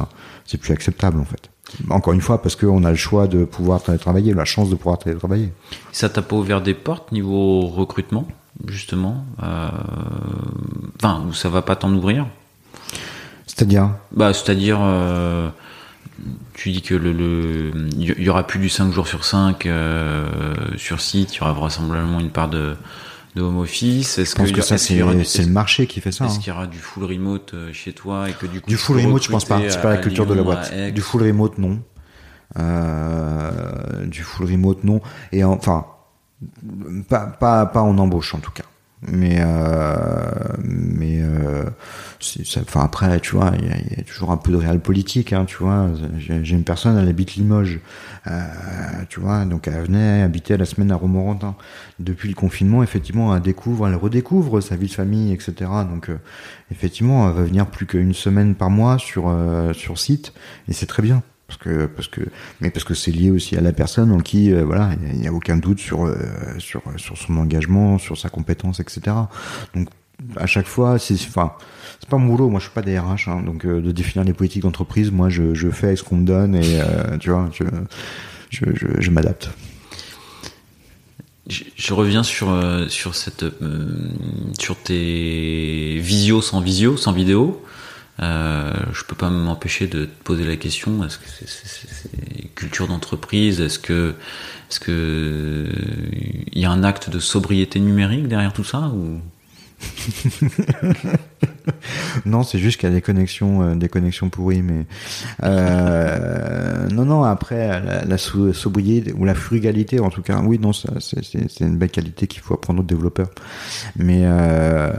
c'est 0.46 0.58
plus 0.58 0.74
acceptable 0.74 1.20
en 1.20 1.26
fait. 1.26 1.50
Encore 1.90 2.14
une 2.14 2.22
fois 2.22 2.42
parce 2.42 2.56
qu'on 2.56 2.84
a 2.84 2.90
le 2.90 2.96
choix 2.96 3.28
de 3.28 3.46
pouvoir 3.46 3.82
télétravailler, 3.82 4.34
la 4.34 4.46
chance 4.46 4.70
de 4.70 4.76
pouvoir 4.76 4.98
télétravailler. 4.98 5.54
Ça 5.92 6.10
t'a 6.10 6.22
pas 6.22 6.36
ouvert 6.36 6.62
des 6.62 6.74
portes 6.74 7.12
niveau 7.12 7.62
recrutement 7.62 8.28
justement, 8.68 9.26
enfin 9.40 11.24
où 11.28 11.34
ça 11.34 11.50
va 11.50 11.62
pas 11.62 11.76
t'en 11.76 11.94
ouvrir? 11.94 12.28
C'est-à-dire? 13.48 13.92
Bah 14.12 14.34
c'est-à-dire 14.34 14.80
tu 16.54 16.72
dis 16.72 16.82
que 16.82 16.96
le, 16.96 17.72
il 17.98 18.22
y 18.22 18.30
aura 18.30 18.46
plus 18.46 18.60
du 18.60 18.70
5 18.70 18.92
jours 18.92 19.08
sur 19.08 19.26
5 19.26 19.66
euh, 19.66 20.26
sur 20.78 21.02
site, 21.02 21.36
il 21.36 21.40
y 21.40 21.42
aura 21.42 21.54
vraisemblablement 21.54 22.20
une 22.20 22.30
part 22.30 22.50
de, 22.50 22.76
de 23.36 23.42
home 23.42 23.58
office. 23.58 24.20
Est-ce 24.20 24.36
que, 24.36 24.50
que 24.52 24.62
ça 24.62 24.78
c'est 24.78 24.96
le 24.96 25.48
marché 25.48 25.88
qui 25.88 26.02
fait 26.02 26.12
ça 26.12 26.26
Est-ce 26.26 26.36
hein. 26.36 26.40
qu'il 26.40 26.54
y 26.54 26.56
aura 26.56 26.68
du 26.68 26.78
full 26.78 27.06
remote 27.06 27.54
euh, 27.54 27.74
chez 27.74 27.94
toi 27.94 28.30
et 28.30 28.34
que 28.34 28.46
du 28.46 28.62
coup 28.62 28.70
du 28.70 28.78
full 28.78 29.00
remote 29.00 29.24
je 29.24 29.30
pense 29.30 29.46
pas, 29.46 29.60
c'est 29.68 29.82
pas 29.82 29.90
la 29.96 29.98
culture 29.98 30.26
de 30.26 30.34
la 30.34 30.44
boîte. 30.44 30.74
Du 30.94 31.02
full 31.02 31.24
remote 31.24 31.58
non. 31.58 31.82
Euh, 32.60 34.06
du 34.06 34.22
full 34.22 34.46
remote 34.46 34.84
non 34.84 35.02
et 35.32 35.44
enfin 35.44 35.88
pas 37.10 37.26
pas 37.26 37.66
pas 37.66 37.82
en 37.82 37.98
embauche 37.98 38.36
en 38.36 38.40
tout 38.40 38.52
cas 38.52 38.64
mais 39.08 39.38
euh, 39.40 39.96
mais 40.64 41.20
euh, 41.22 41.66
enfin 42.62 42.82
après 42.82 43.20
tu 43.20 43.36
vois 43.36 43.52
il 43.60 43.66
y, 43.66 44.00
a 44.00 44.04
toujours 44.04 44.32
un 44.32 44.38
peu 44.38 44.52
de 44.52 44.58
réel 44.58 44.80
politique 44.80 45.34
hein, 45.34 45.46
tu 45.46 45.58
vois. 45.58 45.90
J'ai 46.18 46.56
une 46.56 46.64
personne 46.64 46.98
elle 46.98 47.08
habite 47.08 47.36
Limoges 47.36 47.80
euh, 48.28 48.42
tu 49.10 49.20
vois. 49.20 49.46
Donc 49.46 49.68
elle 49.68 49.82
venait 49.82 50.22
habiter 50.22 50.58
la 50.58 50.66
semaine 50.66 50.92
à 50.92 50.96
Romorantin. 50.96 51.56
Depuis 52.00 52.30
le 52.30 52.36
confinement 52.36 52.84
effectivement 52.84 53.36
elle 53.36 53.42
découvre 53.42 53.88
elle 53.88 53.96
redécouvre 53.96 54.62
sa 54.62 54.76
vie 54.76 54.88
de 54.88 54.94
famille 54.94 55.34
etc 55.34 55.70
donc 55.90 56.10
euh, 56.10 56.18
effectivement 56.72 57.30
elle 57.30 57.36
va 57.36 57.44
venir 57.44 57.68
plus 57.68 57.86
qu'une 57.86 58.14
semaine 58.14 58.56
par 58.56 58.70
mois 58.70 58.98
sur 58.98 59.26
euh, 59.28 59.74
sur 59.74 59.98
site 60.00 60.34
et 60.68 60.74
c'est 60.74 60.86
très 60.86 61.04
bien 61.04 61.24
parce 61.48 61.60
que 61.60 61.86
parce 61.88 62.08
que 62.08 62.22
mais 62.62 62.70
parce 62.70 62.84
que 62.84 62.94
c'est 62.94 63.12
lié 63.12 63.32
aussi 63.32 63.56
à 63.56 63.62
la 63.62 63.74
personne 63.74 64.12
en 64.12 64.20
qui 64.20 64.52
euh, 64.52 64.64
voilà 64.64 64.92
il 65.12 65.20
n'y 65.20 65.28
a, 65.28 65.34
aucun 65.34 65.58
doute 65.58 65.80
sur 65.80 66.06
euh, 66.06 66.16
sur 66.58 66.82
sur 66.98 67.18
son 67.18 67.38
engagement 67.38 67.98
sur 67.98 68.18
sa 68.18 68.30
compétence 68.30 68.80
etc 68.80 69.16
donc 69.76 69.90
à 70.38 70.46
chaque 70.46 70.68
fois 70.68 71.00
c'est 71.00 71.16
enfin 71.16 71.54
c'est 72.00 72.10
pas 72.10 72.18
mon 72.18 72.28
boulot. 72.28 72.50
Moi 72.50 72.60
je 72.60 72.66
suis 72.66 72.74
pas 72.74 72.82
DRH 72.82 73.28
hein, 73.28 73.42
donc 73.46 73.66
euh, 73.66 73.82
de 73.82 73.92
définir 73.92 74.26
les 74.26 74.34
politiques 74.34 74.64
d'entreprise 74.64 75.12
moi 75.12 75.30
je, 75.30 75.54
je 75.54 75.70
fais 75.70 75.96
ce 75.96 76.04
qu'on 76.04 76.18
me 76.18 76.26
donne 76.26 76.56
et 76.56 76.80
tu 77.20 77.30
vois 77.30 77.50
je, 77.52 78.66
je 79.00 79.10
m'adapte. 79.12 79.50
Je, 81.48 81.64
je, 81.76 81.94
reviens 81.94 82.24
sur 82.24 82.56
sur 82.90 83.16
cette 83.16 83.46
sur 84.60 84.78
tes 84.78 86.00
visio 86.00 86.42
sans 86.42 86.62
visio 86.62 86.96
sans 86.96 87.12
vidéo 87.12 87.62
euh, 88.22 88.74
je 88.94 89.04
peux 89.04 89.16
pas 89.16 89.30
m'empêcher 89.30 89.88
de 89.88 90.06
te 90.06 90.24
poser 90.24 90.46
la 90.46 90.56
question 90.56 91.04
est-ce 91.04 91.18
que 91.18 91.26
c'est 91.48 92.54
culture 92.54 92.88
d'entreprise 92.88 93.60
Est-ce 93.60 93.80
que 93.80 94.14
est-ce 94.70 94.80
que 94.80 95.68
il 96.52 96.62
y 96.62 96.66
a 96.66 96.72
un 96.72 96.84
acte 96.84 97.10
de 97.10 97.20
sobriété 97.20 97.80
numérique 97.80 98.28
derrière 98.28 98.54
tout 98.54 98.64
ça 98.64 98.90
ou? 98.90 99.20
Non, 102.26 102.44
c'est 102.44 102.60
juste 102.60 102.80
qu'il 102.80 102.90
y 102.90 102.92
a 102.92 102.96
des 102.96 103.02
connexions, 103.02 103.64
euh, 103.64 103.76
des 103.76 103.90
connexions 103.90 104.30
pourries, 104.30 104.62
mais 104.62 104.86
euh, 105.44 106.88
non, 106.90 107.06
non. 107.06 107.24
Après, 107.24 107.82
la, 108.06 108.18
sobriété 108.18 109.14
ou 109.14 109.26
la 109.26 109.36
frugalité, 109.36 110.00
en 110.00 110.10
tout 110.10 110.22
cas, 110.22 110.42
oui, 110.42 110.60
non, 110.60 110.72
c'est 110.74 111.60
une 111.60 111.78
belle 111.78 111.90
qualité 111.90 112.28
qu'il 112.28 112.42
faut 112.42 112.54
apprendre 112.54 112.82
aux 112.82 112.86
développeurs. 112.86 113.30
Mais 113.96 114.22
euh, 114.24 114.92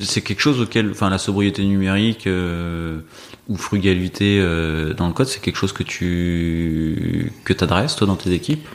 c'est 0.00 0.22
quelque 0.22 0.40
chose 0.40 0.60
auquel, 0.60 0.90
enfin, 0.90 1.10
la 1.10 1.18
sobriété 1.18 1.64
numérique 1.64 2.26
euh, 2.26 3.00
ou 3.48 3.56
frugalité 3.56 4.38
euh, 4.40 4.92
dans 4.94 5.06
le 5.06 5.12
code, 5.12 5.28
c'est 5.28 5.40
quelque 5.40 5.56
chose 5.56 5.72
que 5.72 5.82
tu 5.82 7.32
que 7.44 7.52
t'adresses 7.52 7.96
toi 7.96 8.06
dans 8.06 8.16
tes 8.16 8.32
équipes? 8.32 8.66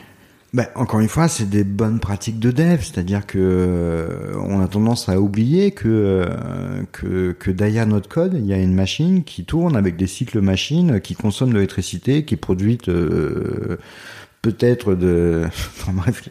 Ben, 0.52 0.66
encore 0.74 0.98
une 0.98 1.08
fois, 1.08 1.28
c'est 1.28 1.48
des 1.48 1.62
bonnes 1.62 2.00
pratiques 2.00 2.40
de 2.40 2.50
dev, 2.50 2.80
c'est-à-dire 2.80 3.24
que 3.24 3.38
euh, 3.38 4.34
on 4.48 4.60
a 4.60 4.66
tendance 4.66 5.08
à 5.08 5.20
oublier 5.20 5.70
que, 5.70 6.28
que 6.90 7.32
que 7.32 7.52
derrière 7.52 7.86
notre 7.86 8.08
code, 8.08 8.34
il 8.34 8.46
y 8.46 8.52
a 8.52 8.56
une 8.56 8.74
machine 8.74 9.22
qui 9.22 9.44
tourne 9.44 9.76
avec 9.76 9.96
des 9.96 10.08
cycles 10.08 10.40
machines 10.40 11.00
qui 11.00 11.14
consomment 11.14 11.50
de 11.50 11.54
l'électricité, 11.54 12.24
qui 12.24 12.34
est 12.34 12.36
produite 12.36 12.90
peut-être 14.42 14.94
de 14.94 15.44
enfin 15.46 15.92
bref 15.92 16.28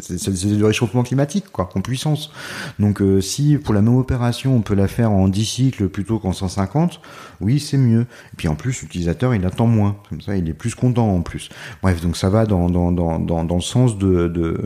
c'est 0.00 0.32
du 0.32 0.64
réchauffement 0.64 1.02
climatique 1.02 1.46
quoi 1.52 1.68
en 1.74 1.80
puissance. 1.80 2.30
Donc 2.78 3.02
euh, 3.02 3.20
si 3.20 3.56
pour 3.56 3.74
la 3.74 3.82
même 3.82 3.96
opération 3.96 4.54
on 4.54 4.60
peut 4.60 4.74
la 4.74 4.88
faire 4.88 5.10
en 5.10 5.28
10 5.28 5.44
cycles 5.44 5.88
plutôt 5.88 6.18
qu'en 6.18 6.32
150 6.32 7.00
oui 7.40 7.58
c'est 7.58 7.78
mieux. 7.78 8.02
Et 8.02 8.36
puis 8.36 8.48
en 8.48 8.54
plus 8.54 8.82
l'utilisateur 8.82 9.34
il 9.34 9.44
attend 9.44 9.66
moins. 9.66 9.96
Comme 10.08 10.20
ça 10.20 10.36
il 10.36 10.48
est 10.48 10.54
plus 10.54 10.74
content 10.74 11.08
en 11.08 11.22
plus. 11.22 11.48
Bref 11.82 12.00
donc 12.00 12.16
ça 12.16 12.30
va 12.30 12.46
dans 12.46 12.70
dans 12.70 12.92
dans 12.92 13.18
dans, 13.18 13.44
dans 13.44 13.56
le 13.56 13.60
sens 13.60 13.98
de, 13.98 14.28
de, 14.28 14.60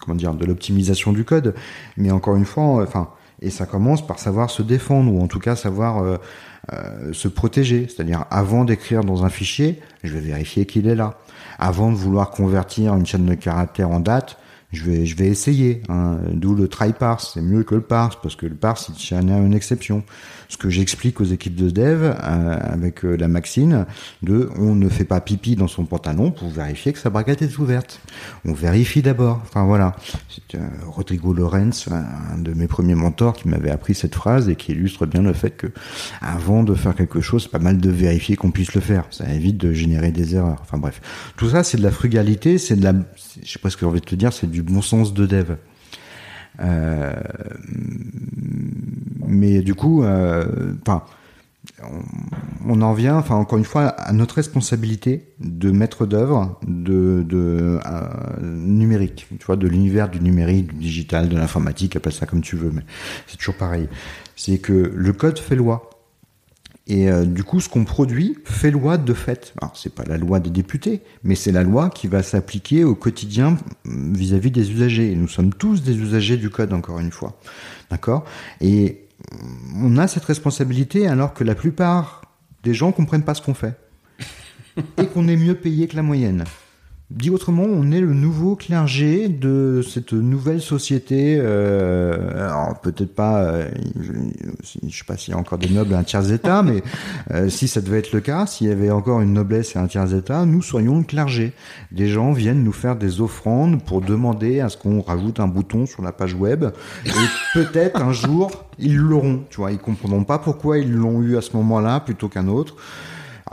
comment 0.00 0.16
dire 0.16 0.34
de 0.34 0.44
l'optimisation 0.44 1.12
du 1.12 1.24
code. 1.24 1.54
Mais 1.96 2.10
encore 2.10 2.36
une 2.36 2.44
fois 2.44 2.82
enfin 2.82 3.08
et 3.42 3.50
ça 3.50 3.66
commence 3.66 4.06
par 4.06 4.18
savoir 4.18 4.50
se 4.50 4.62
défendre 4.62 5.12
ou 5.12 5.20
en 5.22 5.26
tout 5.26 5.38
cas 5.38 5.56
savoir 5.56 6.02
euh, 6.02 6.16
euh, 6.72 7.12
se 7.12 7.28
protéger 7.28 7.86
c'est-à-dire 7.88 8.24
avant 8.30 8.64
d'écrire 8.64 9.04
dans 9.04 9.24
un 9.24 9.28
fichier 9.28 9.80
je 10.02 10.12
vais 10.12 10.20
vérifier 10.20 10.66
qu'il 10.66 10.86
est 10.86 10.94
là 10.94 11.18
avant 11.58 11.90
de 11.90 11.96
vouloir 11.96 12.30
convertir 12.30 12.94
une 12.94 13.06
chaîne 13.06 13.26
de 13.26 13.34
caractères 13.34 13.90
en 13.90 14.00
date, 14.00 14.36
je 14.72 14.84
vais, 14.84 15.06
je 15.06 15.16
vais 15.16 15.28
essayer. 15.28 15.82
Hein. 15.88 16.18
D'où 16.32 16.54
le 16.54 16.68
try 16.68 16.92
parse, 16.92 17.32
c'est 17.34 17.42
mieux 17.42 17.62
que 17.62 17.74
le 17.74 17.80
parse 17.80 18.16
parce 18.20 18.36
que 18.36 18.46
le 18.46 18.54
parse 18.54 18.88
il 18.88 18.94
tient 18.94 19.28
à 19.28 19.38
une 19.38 19.54
exception. 19.54 20.02
Ce 20.48 20.56
que 20.56 20.70
j'explique 20.70 21.20
aux 21.20 21.24
équipes 21.24 21.54
de 21.54 21.70
dev 21.70 22.04
euh, 22.04 22.58
avec 22.60 23.04
euh, 23.04 23.16
la 23.16 23.28
maxine 23.28 23.86
de 24.22 24.50
on 24.56 24.74
ne 24.74 24.88
fait 24.88 25.04
pas 25.04 25.20
pipi 25.20 25.56
dans 25.56 25.68
son 25.68 25.84
pantalon 25.84 26.30
pour 26.30 26.50
vérifier 26.50 26.92
que 26.92 26.98
sa 26.98 27.10
braquette 27.10 27.42
est 27.42 27.58
ouverte. 27.58 28.00
On 28.44 28.52
vérifie 28.52 29.02
d'abord. 29.02 29.40
Enfin 29.42 29.64
voilà. 29.64 29.96
C'est 30.28 30.56
euh, 30.56 30.66
Rodrigo 30.86 31.32
Lorenz, 31.32 31.88
un 31.90 32.38
de 32.38 32.54
mes 32.54 32.68
premiers 32.68 32.94
mentors, 32.94 33.34
qui 33.34 33.48
m'avait 33.48 33.70
appris 33.70 33.94
cette 33.94 34.14
phrase 34.14 34.48
et 34.48 34.56
qui 34.56 34.72
illustre 34.72 35.06
bien 35.06 35.22
le 35.22 35.32
fait 35.32 35.50
que 35.50 35.68
avant 36.20 36.62
de 36.62 36.74
faire 36.74 36.94
quelque 36.94 37.20
chose, 37.20 37.44
c'est 37.44 37.50
pas 37.50 37.58
mal 37.58 37.78
de 37.78 37.90
vérifier 37.90 38.36
qu'on 38.36 38.50
puisse 38.50 38.74
le 38.74 38.80
faire. 38.80 39.04
Ça 39.10 39.28
évite 39.32 39.56
de 39.56 39.72
générer 39.72 40.12
des 40.12 40.34
erreurs. 40.36 40.58
Enfin 40.62 40.78
bref, 40.78 41.00
tout 41.36 41.50
ça 41.50 41.64
c'est 41.64 41.78
de 41.78 41.82
la 41.82 41.90
frugalité, 41.90 42.58
c'est 42.58 42.76
de 42.76 42.84
la, 42.84 42.92
je 43.42 43.50
sais 43.50 43.58
ce 43.62 43.76
que 43.76 43.80
j'ai 43.80 43.86
envie 43.86 44.00
de 44.00 44.06
te 44.06 44.14
dire, 44.14 44.32
c'est 44.32 44.50
du 44.50 44.62
bon 44.62 44.82
sens 44.82 45.12
de 45.12 45.26
dev. 45.26 45.56
Euh, 46.60 47.14
mais 49.26 49.62
du 49.62 49.74
coup, 49.74 50.02
euh, 50.02 50.74
enfin, 50.82 51.02
on, 52.64 52.80
en 52.80 52.92
revient, 52.92 53.10
enfin 53.10 53.34
encore 53.34 53.58
une 53.58 53.64
fois, 53.64 53.88
à 53.88 54.12
notre 54.12 54.36
responsabilité 54.36 55.34
de 55.40 55.70
maître 55.70 56.06
d'œuvre 56.06 56.58
de, 56.66 57.24
de 57.26 57.80
numérique, 58.42 59.26
tu 59.38 59.46
vois, 59.46 59.56
de 59.56 59.66
l'univers 59.66 60.08
du 60.08 60.20
numérique, 60.20 60.68
du 60.68 60.76
digital, 60.76 61.28
de 61.28 61.36
l'informatique, 61.36 61.96
appelle 61.96 62.12
ça 62.12 62.26
comme 62.26 62.40
tu 62.40 62.56
veux, 62.56 62.70
mais 62.70 62.82
c'est 63.26 63.36
toujours 63.36 63.56
pareil. 63.56 63.88
C'est 64.36 64.58
que 64.58 64.72
le 64.94 65.12
code 65.12 65.38
fait 65.38 65.56
loi. 65.56 65.90
Et 66.88 67.10
euh, 67.10 67.24
du 67.24 67.42
coup, 67.42 67.60
ce 67.60 67.68
qu'on 67.68 67.84
produit 67.84 68.38
fait 68.44 68.70
loi 68.70 68.96
de 68.96 69.12
fait. 69.12 69.54
Alors, 69.60 69.76
c'est 69.76 69.92
pas 69.92 70.04
la 70.04 70.16
loi 70.16 70.38
des 70.38 70.50
députés, 70.50 71.02
mais 71.24 71.34
c'est 71.34 71.50
la 71.50 71.64
loi 71.64 71.90
qui 71.90 72.06
va 72.06 72.22
s'appliquer 72.22 72.84
au 72.84 72.94
quotidien 72.94 73.56
vis-à-vis 73.84 74.52
des 74.52 74.70
usagers. 74.70 75.14
Nous 75.16 75.28
sommes 75.28 75.52
tous 75.52 75.82
des 75.82 75.96
usagers 75.96 76.36
du 76.36 76.48
code, 76.48 76.72
encore 76.72 77.00
une 77.00 77.10
fois. 77.10 77.40
D'accord? 77.90 78.24
Et 78.60 79.06
on 79.74 79.96
a 79.98 80.06
cette 80.06 80.24
responsabilité 80.24 81.08
alors 81.08 81.34
que 81.34 81.42
la 81.42 81.54
plupart 81.54 82.22
des 82.62 82.74
gens 82.74 82.92
comprennent 82.92 83.24
pas 83.24 83.34
ce 83.34 83.42
qu'on 83.42 83.54
fait. 83.54 83.74
Et 84.98 85.06
qu'on 85.06 85.26
est 85.26 85.36
mieux 85.36 85.54
payé 85.54 85.88
que 85.88 85.96
la 85.96 86.02
moyenne. 86.02 86.44
Dit 87.08 87.30
autrement, 87.30 87.62
on 87.62 87.92
est 87.92 88.00
le 88.00 88.14
nouveau 88.14 88.56
clergé 88.56 89.28
de 89.28 89.80
cette 89.88 90.12
nouvelle 90.12 90.60
société. 90.60 91.38
Euh, 91.40 92.16
alors 92.34 92.80
peut-être 92.80 93.14
pas, 93.14 93.42
euh, 93.42 93.70
je 93.94 94.96
sais 94.96 95.04
pas 95.06 95.16
s'il 95.16 95.32
y 95.32 95.36
a 95.36 95.38
encore 95.38 95.58
des 95.58 95.68
nobles 95.68 95.92
et 95.92 95.94
un 95.94 96.02
tiers 96.02 96.32
état, 96.32 96.64
mais 96.64 96.82
euh, 97.30 97.48
si 97.48 97.68
ça 97.68 97.80
devait 97.80 98.00
être 98.00 98.12
le 98.12 98.20
cas, 98.20 98.46
s'il 98.46 98.66
y 98.66 98.72
avait 98.72 98.90
encore 98.90 99.20
une 99.20 99.34
noblesse 99.34 99.76
et 99.76 99.78
un 99.78 99.86
tiers 99.86 100.12
état, 100.14 100.44
nous 100.46 100.62
serions 100.62 100.98
le 100.98 101.04
clergé. 101.04 101.52
Des 101.92 102.08
gens 102.08 102.32
viennent 102.32 102.64
nous 102.64 102.72
faire 102.72 102.96
des 102.96 103.20
offrandes 103.20 103.80
pour 103.84 104.00
demander 104.00 104.58
à 104.58 104.68
ce 104.68 104.76
qu'on 104.76 105.00
rajoute 105.00 105.38
un 105.38 105.46
bouton 105.46 105.86
sur 105.86 106.02
la 106.02 106.10
page 106.10 106.34
web, 106.34 106.64
et 107.04 107.10
peut-être 107.54 108.02
un 108.02 108.12
jour 108.12 108.64
ils 108.80 108.96
l'auront. 108.96 109.44
Tu 109.48 109.58
vois, 109.58 109.70
ils 109.70 109.78
comprendront 109.78 110.24
pas 110.24 110.40
pourquoi 110.40 110.78
ils 110.78 110.92
l'ont 110.92 111.22
eu 111.22 111.36
à 111.36 111.40
ce 111.40 111.56
moment-là 111.56 112.00
plutôt 112.00 112.28
qu'un 112.28 112.48
autre. 112.48 112.74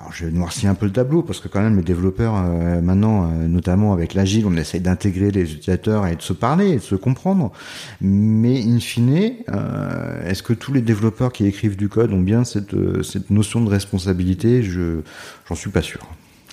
Alors, 0.04 0.14
je 0.14 0.26
noircis 0.26 0.68
un 0.68 0.76
peu 0.76 0.86
le 0.86 0.92
tableau 0.92 1.22
parce 1.22 1.40
que 1.40 1.48
quand 1.48 1.62
même 1.62 1.78
les 1.78 1.84
développeurs 1.84 2.36
euh, 2.36 2.82
maintenant, 2.82 3.24
euh, 3.24 3.48
notamment 3.48 3.94
avec 3.94 4.14
l'agile, 4.14 4.46
on 4.46 4.58
essaye 4.58 4.82
d'intégrer 4.82 5.32
les 5.32 5.44
utilisateurs 5.44 6.08
et 6.08 6.18
de 6.18 6.22
se 6.22 6.34
parler 6.34 6.72
et 6.72 6.76
de 6.76 6.82
se 6.82 6.96
comprendre. 6.96 7.54
Mais 8.02 8.62
in 8.62 8.82
fine, 8.82 9.32
euh, 9.48 10.30
est-ce 10.30 10.44
que 10.44 10.52
tous 10.52 10.74
les 10.74 10.82
développeurs 10.82 11.32
qui 11.32 11.46
écrivent 11.46 11.78
du 11.78 11.88
code 11.88 12.12
ont 12.12 12.20
bien 12.20 12.44
cette, 12.44 12.76
cette 13.02 13.30
notion 13.30 13.62
de 13.62 13.70
responsabilité? 13.70 14.62
Je 14.62 15.00
j'en 15.48 15.56
suis 15.56 15.70
pas 15.70 15.82
sûr. 15.82 16.02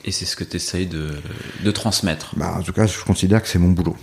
Et 0.05 0.13
c'est 0.13 0.27
ce 0.27 0.37
que 0.37 0.45
tu 0.45 0.55
essayes 0.55 0.87
de, 0.87 1.11
de 1.65 1.71
transmettre? 1.73 2.35
Bah, 2.37 2.55
en 2.57 2.63
tout 2.63 2.73
cas, 2.73 2.87
je 2.87 3.03
considère 3.03 3.43
que 3.43 3.49
c'est 3.49 3.59
mon 3.59 3.71
boulot. 3.71 3.97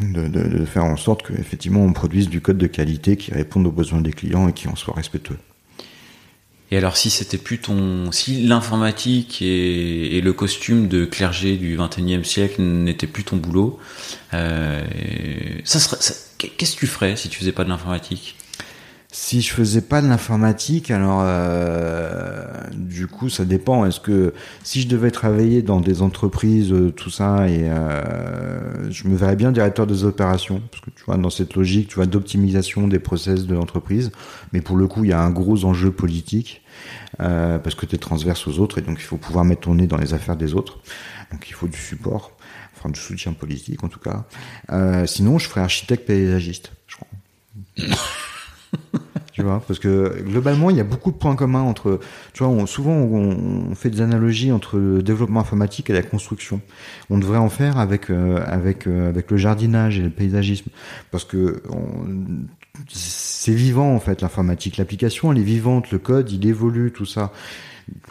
De, 0.00 0.28
de, 0.28 0.48
de, 0.48 0.64
faire 0.64 0.84
en 0.84 0.96
sorte 0.96 1.24
qu'effectivement 1.24 1.84
on 1.84 1.92
produise 1.92 2.28
du 2.28 2.40
code 2.40 2.58
de 2.58 2.66
qualité 2.66 3.16
qui 3.16 3.32
réponde 3.32 3.64
aux 3.64 3.70
besoins 3.70 4.00
des 4.00 4.12
clients 4.12 4.48
et 4.48 4.52
qui 4.52 4.66
en 4.66 4.74
soit 4.74 4.92
respectueux. 4.94 5.38
Et 6.74 6.76
alors, 6.76 6.96
si 6.96 7.08
c'était 7.08 7.38
plus 7.38 7.60
ton, 7.60 8.10
si 8.10 8.42
l'informatique 8.42 9.40
et, 9.42 10.20
le 10.20 10.32
costume 10.32 10.88
de 10.88 11.04
clergé 11.04 11.56
du 11.56 11.78
21e 11.78 12.24
siècle 12.24 12.60
n'était 12.62 13.06
plus 13.06 13.22
ton 13.22 13.36
boulot, 13.36 13.78
euh, 14.32 14.82
ça 15.62 15.78
serait, 15.78 15.98
qu'est-ce 16.36 16.74
que 16.74 16.80
tu 16.80 16.88
ferais 16.88 17.14
si 17.14 17.28
tu 17.28 17.38
faisais 17.38 17.52
pas 17.52 17.62
de 17.62 17.68
l'informatique? 17.68 18.34
Si 19.12 19.40
je 19.40 19.52
faisais 19.52 19.82
pas 19.82 20.02
de 20.02 20.08
l'informatique, 20.08 20.90
alors 20.90 21.20
euh, 21.22 22.44
du 22.72 23.06
coup 23.06 23.28
ça 23.28 23.44
dépend. 23.44 23.86
Est-ce 23.86 24.00
que 24.00 24.34
si 24.64 24.80
je 24.80 24.88
devais 24.88 25.12
travailler 25.12 25.62
dans 25.62 25.78
des 25.78 26.02
entreprises, 26.02 26.72
euh, 26.72 26.90
tout 26.90 27.10
ça, 27.10 27.48
et 27.48 27.70
euh, 27.70 28.90
je 28.90 29.06
me 29.06 29.14
verrais 29.14 29.36
bien 29.36 29.52
directeur 29.52 29.86
des 29.86 30.02
opérations, 30.02 30.60
parce 30.72 30.82
que 30.82 30.90
tu 30.90 31.04
vois 31.04 31.16
dans 31.18 31.30
cette 31.30 31.54
logique, 31.54 31.86
tu 31.86 31.94
vois 31.94 32.06
d'optimisation 32.06 32.88
des 32.88 32.98
process 32.98 33.46
de 33.46 33.54
l'entreprise. 33.54 34.10
Mais 34.52 34.60
pour 34.60 34.76
le 34.76 34.88
coup, 34.88 35.04
il 35.04 35.10
y 35.10 35.12
a 35.12 35.20
un 35.20 35.30
gros 35.30 35.64
enjeu 35.64 35.92
politique 35.92 36.63
parce 37.18 37.74
que 37.74 37.86
tu 37.86 37.94
es 37.94 37.98
transverse 37.98 38.46
aux 38.46 38.58
autres 38.58 38.78
et 38.78 38.82
donc 38.82 38.98
il 38.98 39.04
faut 39.04 39.16
pouvoir 39.16 39.44
mettre 39.44 39.62
ton 39.62 39.74
nez 39.74 39.86
dans 39.86 39.98
les 39.98 40.14
affaires 40.14 40.36
des 40.36 40.54
autres. 40.54 40.78
Donc 41.32 41.48
il 41.48 41.52
faut 41.52 41.68
du 41.68 41.78
support, 41.78 42.32
enfin 42.76 42.88
du 42.90 43.00
soutien 43.00 43.32
politique 43.32 43.84
en 43.84 43.88
tout 43.88 44.00
cas. 44.00 44.24
sinon, 45.06 45.38
je 45.38 45.48
ferais 45.48 45.62
architecte 45.62 46.06
paysagiste, 46.06 46.72
je 46.86 46.96
crois. 46.96 47.08
tu 49.34 49.42
vois, 49.42 49.60
parce 49.66 49.80
que 49.80 50.22
globalement, 50.22 50.70
il 50.70 50.76
y 50.76 50.80
a 50.80 50.84
beaucoup 50.84 51.10
de 51.10 51.16
points 51.16 51.34
communs 51.34 51.62
entre, 51.62 51.98
tu 52.32 52.44
vois, 52.44 52.66
souvent 52.68 52.92
on, 52.92 53.74
fait 53.74 53.90
des 53.90 54.00
analogies 54.00 54.52
entre 54.52 54.78
le 54.78 55.02
développement 55.02 55.40
informatique 55.40 55.90
et 55.90 55.92
la 55.92 56.02
construction. 56.02 56.60
On 57.10 57.18
devrait 57.18 57.38
en 57.38 57.48
faire 57.48 57.78
avec 57.78 58.10
euh, 58.10 58.44
avec 58.46 58.86
euh, 58.86 59.08
avec 59.08 59.32
le 59.32 59.36
jardinage 59.36 59.98
et 59.98 60.02
le 60.02 60.10
paysagisme, 60.10 60.70
parce 61.10 61.24
que 61.24 61.64
c'est 62.88 63.54
vivant 63.54 63.94
en 63.94 64.00
fait 64.00 64.20
l'informatique. 64.20 64.76
L'application, 64.76 65.32
elle 65.32 65.38
est 65.38 65.42
vivante, 65.42 65.90
le 65.90 65.98
code, 65.98 66.30
il 66.30 66.46
évolue, 66.46 66.92
tout 66.92 67.06
ça 67.06 67.32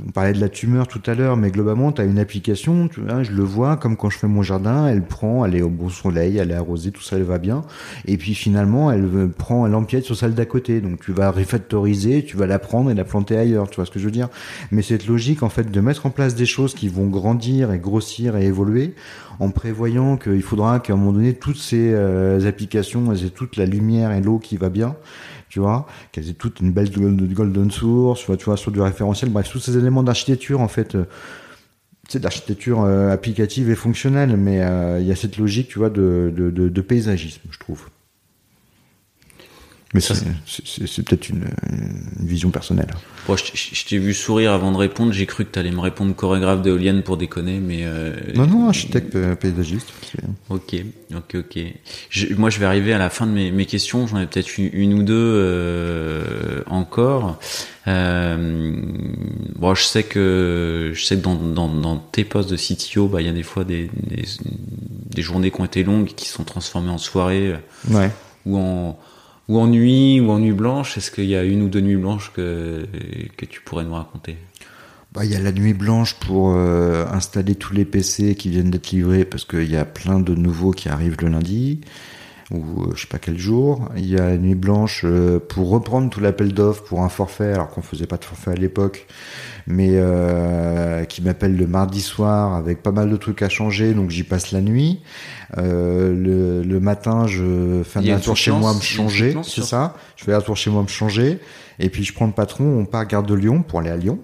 on 0.05 0.11
parlait 0.11 0.33
de 0.33 0.39
la 0.39 0.49
tumeur 0.49 0.87
tout 0.87 1.01
à 1.05 1.15
l'heure, 1.15 1.37
mais 1.37 1.49
globalement, 1.49 1.91
tu 1.91 2.01
as 2.01 2.05
une 2.05 2.19
application, 2.19 2.87
tu 2.87 3.01
vois, 3.01 3.23
je 3.23 3.31
le 3.31 3.43
vois, 3.43 3.77
comme 3.77 3.97
quand 3.97 4.09
je 4.09 4.17
fais 4.17 4.27
mon 4.27 4.43
jardin, 4.43 4.87
elle 4.87 5.03
prend, 5.03 5.45
elle 5.45 5.55
est 5.55 5.61
au 5.61 5.69
bon 5.69 5.89
soleil, 5.89 6.37
elle 6.37 6.51
est 6.51 6.55
arrosée, 6.55 6.91
tout 6.91 7.01
ça, 7.01 7.15
elle 7.17 7.23
va 7.23 7.39
bien. 7.39 7.63
Et 8.05 8.17
puis 8.17 8.35
finalement, 8.35 8.91
elle 8.91 9.29
prend, 9.29 9.65
elle 9.65 9.75
empiète 9.75 10.03
sur 10.03 10.15
celle 10.15 10.33
d'à 10.33 10.45
côté. 10.45 10.81
Donc 10.81 11.01
tu 11.01 11.11
vas 11.11 11.31
refactoriser, 11.31 12.23
tu 12.23 12.37
vas 12.37 12.47
la 12.47 12.59
prendre 12.59 12.91
et 12.91 12.93
la 12.93 13.03
planter 13.03 13.37
ailleurs, 13.37 13.69
tu 13.69 13.77
vois 13.77 13.85
ce 13.85 13.91
que 13.91 13.99
je 13.99 14.05
veux 14.05 14.11
dire. 14.11 14.29
Mais 14.71 14.81
cette 14.81 15.07
logique, 15.07 15.43
en 15.43 15.49
fait, 15.49 15.71
de 15.71 15.81
mettre 15.81 16.05
en 16.05 16.09
place 16.09 16.35
des 16.35 16.45
choses 16.45 16.73
qui 16.73 16.87
vont 16.87 17.07
grandir 17.07 17.71
et 17.71 17.79
grossir 17.79 18.35
et 18.37 18.45
évoluer, 18.45 18.93
en 19.39 19.49
prévoyant 19.49 20.17
qu'il 20.17 20.43
faudra 20.43 20.79
qu'à 20.79 20.93
un 20.93 20.95
moment 20.95 21.13
donné, 21.13 21.33
toutes 21.33 21.57
ces 21.57 21.91
euh, 21.93 22.47
applications, 22.47 23.11
aient 23.13 23.29
toute 23.29 23.57
la 23.57 23.65
lumière 23.65 24.11
et 24.11 24.21
l'eau 24.21 24.37
qui 24.37 24.57
va 24.57 24.69
bien 24.69 24.95
tu 25.53 25.59
vois, 25.59 25.85
qu'elles 26.11 26.31
aient 26.31 26.33
toute 26.33 26.61
une 26.61 26.71
belle 26.71 26.89
golden 26.89 27.69
source, 27.69 28.25
tu 28.25 28.45
vois, 28.45 28.57
sur 28.57 28.71
du 28.71 28.81
référentiel, 28.81 29.29
bref, 29.29 29.47
tous 29.51 29.59
ces 29.59 29.77
éléments 29.77 30.01
d'architecture, 30.01 30.61
en 30.61 30.67
fait, 30.67 30.95
euh, 30.95 31.05
c'est 32.09 32.19
d'architecture 32.19 32.81
euh, 32.81 33.11
applicative 33.11 33.69
et 33.69 33.75
fonctionnelle, 33.75 34.35
mais 34.35 34.63
euh, 34.63 34.99
il 34.99 35.05
y 35.05 35.11
a 35.11 35.15
cette 35.15 35.37
logique, 35.37 35.67
tu 35.67 35.77
vois, 35.77 35.91
de, 35.91 36.33
de, 36.35 36.49
de 36.49 36.81
paysagisme, 36.81 37.41
je 37.51 37.59
trouve. 37.59 37.85
Mais 39.93 40.01
ça, 40.01 40.15
c'est 40.45 41.03
peut-être 41.03 41.29
une, 41.29 41.45
vision 42.19 42.49
personnelle. 42.49 42.87
je, 43.27 43.85
t'ai 43.85 43.99
vu 43.99 44.13
sourire 44.15 44.51
avant 44.51 44.71
de 44.71 44.77
répondre. 44.77 45.13
J'ai 45.13 45.27
cru 45.27 45.45
que 45.45 45.51
tu 45.51 45.59
allais 45.59 45.71
me 45.71 45.79
répondre 45.79 46.15
chorégraphe 46.15 46.63
d'éolienne 46.63 47.03
pour 47.03 47.17
déconner, 47.17 47.59
mais. 47.59 47.81
Euh, 47.83 48.15
non, 48.33 48.47
non, 48.47 48.67
architecte 48.67 49.15
euh, 49.15 49.35
paysagiste. 49.35 49.93
Ok, 50.49 50.75
ok, 51.15 51.35
ok. 51.35 52.37
moi, 52.37 52.49
je 52.49 52.59
vais 52.59 52.65
arriver 52.65 52.93
à 52.93 52.97
la 52.97 53.11
fin 53.11 53.27
de 53.27 53.31
mes, 53.31 53.51
mes 53.51 53.67
questions. 53.67 54.07
J'en 54.07 54.19
ai 54.19 54.25
peut-être 54.25 54.57
une, 54.57 54.93
ou 54.95 55.03
deux 55.03 55.13
euh, 55.13 56.63
encore. 56.65 57.37
Euh, 57.87 58.73
bon, 59.55 59.75
je 59.75 59.83
sais 59.83 60.03
que 60.03 60.91
je 60.95 61.05
sais 61.05 61.17
que 61.17 61.21
dans, 61.21 61.35
dans, 61.35 61.67
dans 61.67 61.97
tes 61.97 62.23
postes 62.23 62.49
de 62.49 62.57
CTO, 62.57 63.07
bah, 63.07 63.21
il 63.21 63.27
y 63.27 63.29
a 63.29 63.33
des 63.33 63.43
fois 63.43 63.63
des, 63.63 63.91
des, 63.93 64.23
des, 65.13 65.21
journées 65.21 65.51
qui 65.51 65.61
ont 65.61 65.65
été 65.65 65.83
longues, 65.83 66.07
qui 66.07 66.27
sont 66.27 66.45
transformées 66.45 66.91
en 66.91 66.97
soirées. 66.97 67.53
Ouais. 67.89 68.09
Ou 68.45 68.57
en 68.57 68.97
ou 69.47 69.59
en 69.59 69.67
nuit 69.67 70.19
ou 70.19 70.31
en 70.31 70.39
nuit 70.39 70.53
blanche 70.53 70.97
Est-ce 70.97 71.11
qu'il 71.11 71.25
y 71.25 71.35
a 71.35 71.43
une 71.43 71.61
ou 71.61 71.67
deux 71.67 71.81
nuits 71.81 71.97
blanches 71.97 72.31
que, 72.33 72.85
tu 73.49 73.61
pourrais 73.61 73.83
nous 73.83 73.93
raconter? 73.93 74.37
Bah, 75.11 75.25
il 75.25 75.31
y 75.31 75.35
a 75.35 75.39
la 75.39 75.51
nuit 75.51 75.73
blanche 75.73 76.15
pour 76.15 76.53
euh, 76.55 77.05
installer 77.11 77.55
tous 77.55 77.73
les 77.73 77.85
PC 77.85 78.35
qui 78.35 78.49
viennent 78.49 78.71
d'être 78.71 78.91
livrés 78.91 79.25
parce 79.25 79.45
qu'il 79.45 79.69
y 79.69 79.77
a 79.77 79.85
plein 79.85 80.19
de 80.19 80.33
nouveaux 80.33 80.71
qui 80.71 80.89
arrivent 80.89 81.17
le 81.21 81.27
lundi 81.27 81.81
ou 82.53 82.83
euh, 82.83 82.93
je 82.95 83.01
sais 83.01 83.07
pas 83.07 83.19
quel 83.19 83.37
jour. 83.37 83.89
Il 83.97 84.05
y 84.05 84.17
a 84.17 84.29
la 84.29 84.37
nuit 84.37 84.55
blanche 84.55 85.01
euh, 85.03 85.39
pour 85.39 85.69
reprendre 85.69 86.09
tout 86.09 86.19
l'appel 86.19 86.53
d'offres 86.53 86.83
pour 86.83 87.01
un 87.01 87.09
forfait 87.09 87.53
alors 87.53 87.69
qu'on 87.69 87.81
faisait 87.81 88.07
pas 88.07 88.17
de 88.17 88.25
forfait 88.25 88.51
à 88.51 88.55
l'époque 88.55 89.07
mais 89.67 89.91
euh, 89.93 91.05
qui 91.05 91.21
m'appelle 91.21 91.55
le 91.55 91.67
mardi 91.67 92.01
soir 92.01 92.55
avec 92.55 92.83
pas 92.83 92.91
mal 92.91 93.09
de 93.09 93.15
trucs 93.15 93.41
à 93.41 93.49
changer, 93.49 93.93
donc 93.93 94.09
j'y 94.09 94.23
passe 94.23 94.51
la 94.51 94.61
nuit. 94.61 94.99
Euh, 95.57 96.13
le, 96.13 96.63
le, 96.63 96.79
matin, 96.79 97.27
je 97.27 97.81
fais 97.83 98.11
un 98.11 98.19
tour 98.19 98.35
chez 98.35 98.51
moi 98.51 98.73
me 98.73 98.81
changer, 98.81 99.35
c'est 99.43 99.63
ça. 99.63 99.95
Je 100.15 100.23
fais 100.25 100.33
un 100.33 100.41
tour 100.41 100.57
chez 100.57 100.69
moi 100.69 100.83
me 100.83 100.87
changer, 100.87 101.39
et 101.79 101.89
puis 101.89 102.03
je 102.03 102.13
prends 102.13 102.25
le 102.25 102.33
patron, 102.33 102.65
on 102.65 102.85
part 102.85 103.01
à 103.01 103.05
Gare 103.05 103.23
de 103.23 103.33
Lyon 103.33 103.63
pour 103.63 103.79
aller 103.79 103.89
à 103.89 103.97
Lyon. 103.97 104.19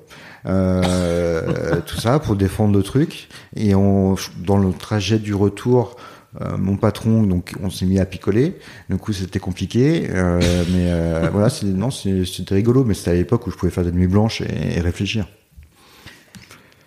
Euh, 0.45 1.81
tout 1.85 1.97
ça 1.97 2.19
pour 2.19 2.35
défendre 2.35 2.75
le 2.75 2.83
truc, 2.83 3.29
et 3.55 3.75
on, 3.75 4.15
dans 4.37 4.57
le 4.57 4.73
trajet 4.73 5.19
du 5.19 5.33
retour, 5.33 5.95
euh, 6.41 6.57
mon 6.57 6.77
patron, 6.77 7.23
donc 7.23 7.53
on 7.61 7.71
s'est 7.71 7.85
mis 7.85 7.99
à 7.99 8.05
picoler. 8.05 8.59
Du 8.89 8.97
coup, 8.97 9.13
c'était 9.13 9.39
compliqué, 9.39 10.09
euh, 10.11 10.39
mais 10.71 10.91
euh, 10.91 11.29
voilà, 11.31 11.49
non, 11.63 11.89
c'était 11.89 12.53
rigolo, 12.53 12.83
mais 12.83 12.93
c'était 12.93 13.11
à 13.11 13.15
l'époque 13.15 13.47
où 13.47 13.51
je 13.51 13.57
pouvais 13.57 13.71
faire 13.71 13.83
des 13.83 13.91
nuits 13.91 14.07
blanches 14.07 14.41
et, 14.41 14.79
réfléchir. 14.79 15.27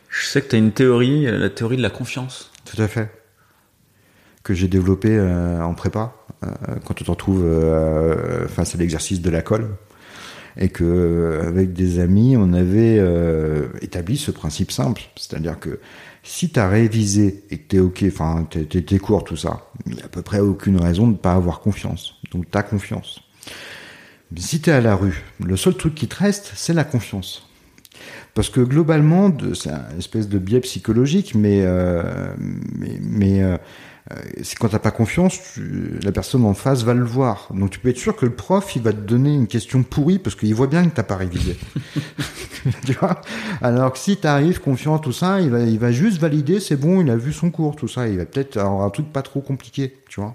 Je 0.08 0.26
sais 0.26 0.42
que 0.42 0.48
tu 0.48 0.56
as 0.56 0.58
une 0.58 0.72
théorie, 0.72 1.24
la 1.24 1.50
théorie 1.50 1.76
de 1.76 1.82
la 1.82 1.90
confiance. 1.90 2.52
Tout 2.64 2.80
à 2.80 2.86
fait. 2.86 3.10
Que 4.44 4.54
j'ai 4.54 4.68
développée 4.68 5.20
en 5.20 5.74
prépa, 5.74 6.14
quand 6.84 6.94
tu 6.94 7.04
te 7.04 7.10
retrouves 7.10 7.46
face 8.48 8.74
à 8.74 8.78
l'exercice 8.78 9.20
de 9.20 9.30
la 9.30 9.40
colle 9.40 9.70
et 10.58 10.68
que 10.68 11.40
avec 11.46 11.72
des 11.72 12.00
amis 12.00 12.36
on 12.36 12.52
avait 12.52 13.00
établi 13.80 14.16
ce 14.16 14.32
principe 14.32 14.72
simple 14.72 15.02
c'est-à-dire 15.14 15.60
que 15.60 15.78
si 16.22 16.50
tu 16.50 16.60
as 16.60 16.68
révisé 16.68 17.44
et 17.50 17.58
que 17.58 17.68
tu 17.68 17.76
es 17.76 17.80
OK, 17.80 18.04
enfin, 18.06 18.46
t'es 18.48 18.98
court, 18.98 19.24
tout 19.24 19.36
ça, 19.36 19.66
il 19.86 19.94
n'y 19.94 20.02
a 20.02 20.04
à 20.06 20.08
peu 20.08 20.22
près 20.22 20.40
aucune 20.40 20.80
raison 20.80 21.06
de 21.06 21.12
ne 21.12 21.16
pas 21.16 21.34
avoir 21.34 21.60
confiance. 21.60 22.14
Donc, 22.30 22.50
tu 22.50 22.56
as 22.56 22.62
confiance. 22.62 23.20
Si 24.36 24.60
tu 24.60 24.70
à 24.70 24.80
la 24.80 24.94
rue, 24.94 25.22
le 25.44 25.56
seul 25.56 25.74
truc 25.74 25.94
qui 25.94 26.08
te 26.08 26.16
reste, 26.16 26.52
c'est 26.54 26.72
la 26.72 26.84
confiance. 26.84 27.48
Parce 28.34 28.48
que 28.48 28.60
globalement, 28.60 29.30
c'est 29.54 29.70
une 29.70 29.98
espèce 29.98 30.28
de 30.28 30.38
biais 30.38 30.60
psychologique, 30.60 31.34
mais 31.34 31.60
euh, 31.62 32.34
mais, 32.38 32.98
mais 33.02 33.42
euh, 33.42 33.58
c'est 34.42 34.58
quand 34.58 34.68
t'as 34.68 34.80
pas 34.80 34.90
confiance, 34.90 35.38
la 36.02 36.10
personne 36.10 36.44
en 36.44 36.54
face 36.54 36.82
va 36.82 36.92
le 36.92 37.04
voir. 37.04 37.48
Donc 37.54 37.70
tu 37.70 37.78
peux 37.78 37.88
être 37.88 37.98
sûr 37.98 38.16
que 38.16 38.26
le 38.26 38.34
prof, 38.34 38.74
il 38.74 38.82
va 38.82 38.92
te 38.92 38.98
donner 38.98 39.32
une 39.32 39.46
question 39.46 39.82
pourrie 39.82 40.18
parce 40.18 40.34
qu'il 40.34 40.54
voit 40.54 40.66
bien 40.66 40.84
que 40.84 40.94
t'as 40.94 41.04
pas 41.04 41.16
révisé. 41.16 41.56
tu 42.84 42.92
vois? 42.94 43.20
Alors 43.60 43.92
que 43.92 43.98
si 43.98 44.16
t'arrives 44.16 44.60
confiant, 44.60 44.98
tout 44.98 45.12
ça, 45.12 45.40
il 45.40 45.50
va, 45.50 45.60
il 45.60 45.78
va 45.78 45.92
juste 45.92 46.18
valider, 46.18 46.58
c'est 46.58 46.76
bon, 46.76 47.00
il 47.00 47.10
a 47.10 47.16
vu 47.16 47.32
son 47.32 47.50
cours, 47.50 47.76
tout 47.76 47.88
ça. 47.88 48.08
Il 48.08 48.18
va 48.18 48.26
peut-être 48.26 48.56
avoir 48.56 48.82
un 48.82 48.90
truc 48.90 49.12
pas 49.12 49.22
trop 49.22 49.40
compliqué, 49.40 49.96
tu 50.08 50.20
vois? 50.20 50.34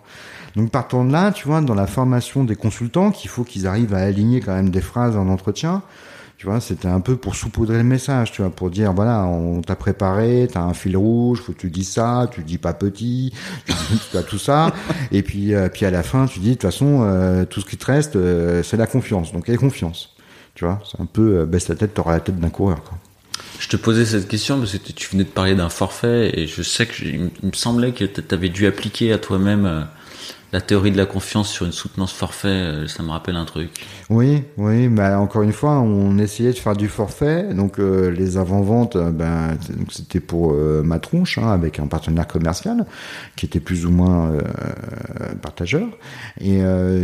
Donc 0.56 0.72
partant 0.72 1.04
de 1.04 1.12
là, 1.12 1.32
tu 1.32 1.48
vois, 1.48 1.62
dans 1.62 1.76
la 1.76 1.88
formation 1.88 2.46
des 2.46 2.56
consultants, 2.56 3.12
qu'il 3.12 3.30
faut 3.30 3.44
qu'ils 3.44 3.68
arrivent 3.68 3.94
à 3.94 4.00
aligner 4.00 4.40
quand 4.40 4.56
même 4.56 4.70
des 4.70 4.82
phrases 4.82 5.18
en 5.18 5.28
entretien. 5.28 5.84
Tu 6.38 6.46
vois, 6.46 6.62
c'était 6.62 6.88
un 6.88 7.00
peu 7.00 7.16
pour 7.16 7.36
saupoudrer 7.36 7.78
le 7.78 7.84
message, 7.84 8.32
tu 8.32 8.44
vois, 8.44 8.52
pour 8.52 8.70
dire 8.70 8.94
voilà, 8.94 9.26
on 9.26 9.62
t'a 9.62 9.76
préparé, 9.76 10.48
t'as 10.52 10.62
un 10.62 10.76
fil 10.76 10.96
rouge, 10.96 11.42
faut 11.42 11.52
que 11.52 11.58
tu 11.58 11.72
dis 11.72 11.84
ça, 11.84 12.30
tu 12.32 12.44
dis 12.44 12.60
pas 12.60 12.74
petit, 12.74 13.34
tu 14.12 14.18
as 14.18 14.22
tout 14.22 14.38
ça, 14.38 14.72
et 15.12 15.24
puis 15.24 15.56
euh, 15.56 15.68
puis 15.68 15.88
à 15.88 15.90
la 15.90 16.04
fin 16.04 16.28
tu 16.28 16.38
dis 16.38 16.50
de 16.50 16.54
toute 16.54 16.62
façon 16.62 17.00
euh, 17.02 17.44
tout 17.46 17.60
ce 17.60 17.66
qui 17.66 17.76
te 17.76 17.88
reste 17.88 18.18
euh, 18.18 18.62
c'est 18.62 18.78
la 18.78 18.86
confiance, 18.86 19.32
donc 19.32 19.50
aie 19.50 19.56
confiance, 19.56 20.16
tu 20.54 20.64
vois, 20.64 20.80
c'est 20.86 21.02
un 21.02 21.08
peu 21.08 21.44
baisse 21.46 21.70
la 21.70 21.76
tête, 21.76 21.96
t'auras 21.96 22.14
la 22.14 22.20
tête 22.20 22.40
d'un 22.40 22.50
coureur. 22.52 22.84
Quoi. 22.84 23.00
Je 23.58 23.68
te 23.68 23.76
posais 23.76 24.06
cette 24.06 24.28
question 24.28 24.60
parce 24.60 24.78
que 24.78 24.92
tu 24.92 25.10
venais 25.10 25.24
de 25.24 25.30
parler 25.30 25.56
d'un 25.56 25.70
forfait 25.70 26.40
et 26.40 26.46
je 26.46 26.62
sais 26.62 26.86
que 26.86 27.04
il 27.04 27.32
me 27.42 27.52
semblait 27.54 27.94
que 27.94 28.06
tu 28.06 28.22
avais 28.30 28.50
dû 28.50 28.68
appliquer 28.68 29.12
à 29.12 29.18
toi-même 29.18 29.88
la 30.54 30.62
théorie 30.62 30.92
de 30.92 30.98
la 30.98 31.06
confiance 31.06 31.50
sur 31.50 31.66
une 31.66 31.74
soutenance 31.74 32.14
forfait, 32.14 32.48
euh, 32.48 32.88
ça 32.88 33.04
me 33.04 33.10
rappelle 33.10 33.36
un 33.36 33.44
truc. 33.44 33.70
Oui, 34.10 34.44
oui, 34.56 34.88
mais 34.88 35.14
encore 35.14 35.42
une 35.42 35.52
fois, 35.52 35.80
on 35.80 36.18
essayait 36.18 36.54
de 36.54 36.58
faire 36.58 36.76
du 36.76 36.88
forfait. 36.88 37.54
Donc 37.54 37.80
euh, 37.80 38.10
les 38.10 38.38
avant-ventes, 38.38 38.96
euh, 38.96 39.12
ben, 39.12 39.58
c'était 39.92 40.22
pour 40.22 40.54
ma 40.84 41.00
tronche, 41.00 41.38
hein, 41.38 41.52
avec 41.52 41.80
un 41.80 41.88
partenaire 41.88 42.28
commercial 42.28 42.86
qui 43.36 43.46
était 43.46 43.60
plus 43.60 43.86
ou 43.86 43.92
moins 43.92 44.34
partageur. 45.42 45.88
Et 46.40 46.62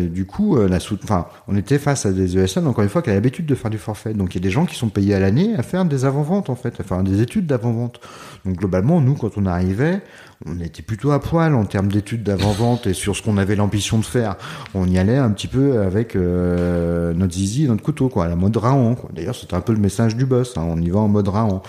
du 0.08 0.26
coup, 0.26 0.56
la 0.58 0.78
enfin, 0.78 1.28
on 1.48 1.56
était 1.56 1.80
face 1.80 2.06
à 2.06 2.12
des 2.12 2.38
ESN, 2.38 2.68
encore 2.68 2.84
une 2.84 2.90
fois, 2.90 3.02
qui 3.02 3.10
avaient 3.10 3.18
l'habitude 3.18 3.46
de 3.46 3.56
faire 3.56 3.72
du 3.72 3.78
forfait. 3.78 4.14
Donc 4.14 4.34
il 4.34 4.38
y 4.38 4.42
a 4.42 4.44
des 4.44 4.52
gens 4.52 4.66
qui 4.66 4.76
sont 4.76 4.90
payés 4.90 5.14
à 5.14 5.20
l'année 5.20 5.56
à 5.56 5.64
faire 5.64 5.86
des 5.86 6.06
avant-ventes, 6.06 6.50
en 6.50 6.56
fait, 6.56 6.80
à 6.80 6.84
faire 6.84 7.04
des 7.04 7.22
études 7.22 7.46
d'avant-vente. 7.46 8.00
Donc 8.46 8.58
globalement, 8.58 9.02
nous, 9.02 9.16
quand 9.16 9.38
on 9.38 9.46
arrivait, 9.46 10.02
on 10.46 10.60
était 10.60 10.82
plutôt 10.82 11.12
à 11.12 11.20
poil 11.20 11.56
en 11.56 11.66
termes 11.66 11.92
d'études 11.92 12.24
d'avant-vente 12.24 12.88
et 12.88 12.94
sur 12.94 13.16
ce 13.16 13.22
qu'on 13.22 13.38
avait 13.38 13.56
l'ambition 13.56 13.98
de 13.98 14.06
faire. 14.06 14.36
On 14.74 14.88
y 14.88 14.98
allait 14.98 15.18
un 15.18 15.32
petit 15.32 15.48
peu 15.48 15.82
avec 15.82 16.16
euh, 16.16 17.14
notre 17.14 17.34
zizi 17.34 17.66
et 17.66 17.68
notre 17.68 17.84
couteau, 17.84 18.10
quoi, 18.10 18.28
la 18.28 18.36
mode 18.36 18.58
raon. 18.58 18.98
D'ailleurs, 19.14 19.36
c'était 19.36 19.54
un 19.54 19.62
peu 19.62 19.74
le 19.74 19.80
message 19.80 20.16
du 20.16 20.26
boss. 20.26 20.58
Hein, 20.58 20.66
on 20.68 20.82
y 20.82 20.90
va 20.90 21.00
en 21.00 21.08
mode 21.08 21.30
raon. 21.30 21.62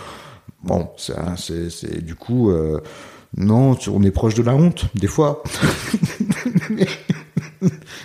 Bon, 0.63 0.89
c'est 0.97 2.05
du 2.05 2.15
coup, 2.15 2.51
euh, 2.51 2.81
non, 3.37 3.77
on 3.89 4.03
est 4.03 4.11
proche 4.11 4.35
de 4.35 4.43
la 4.43 4.55
honte 4.55 4.87
des 4.95 5.09
fois. 5.09 5.43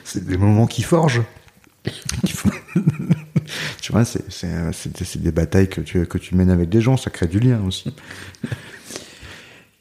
c'est 0.03 0.25
des 0.25 0.37
moments 0.37 0.67
qui 0.67 0.83
forgent. 0.83 1.23
tu 3.81 3.91
vois, 3.91 4.05
c'est 4.05 5.21
des 5.21 5.31
batailles 5.31 5.69
que 5.69 5.81
tu, 5.81 6.05
que 6.05 6.17
tu 6.17 6.35
mènes 6.35 6.51
avec 6.51 6.69
des 6.69 6.81
gens, 6.81 6.97
ça 6.97 7.09
crée 7.09 7.27
du 7.27 7.39
lien 7.39 7.61
aussi. 7.65 7.93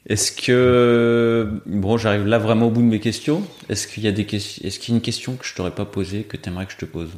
Est-ce 0.09 0.31
que 0.31 1.61
bon, 1.67 1.97
j'arrive 1.97 2.25
là 2.25 2.39
vraiment 2.39 2.67
au 2.67 2.71
bout 2.71 2.81
de 2.81 2.87
mes 2.87 2.99
questions. 2.99 3.43
Est-ce 3.69 3.87
qu'il 3.87 4.03
y 4.03 4.07
a 4.07 4.11
des 4.11 4.25
questions 4.25 4.67
Est-ce 4.67 4.79
qu'il 4.79 4.93
y 4.93 4.95
a 4.95 4.97
une 4.97 5.03
question 5.03 5.35
que 5.35 5.45
je 5.45 5.53
t'aurais 5.53 5.71
pas 5.71 5.85
posée 5.85 6.23
que 6.23 6.35
tu 6.35 6.49
aimerais 6.49 6.65
que 6.65 6.71
je 6.71 6.77
te 6.77 6.85
pose? 6.85 7.11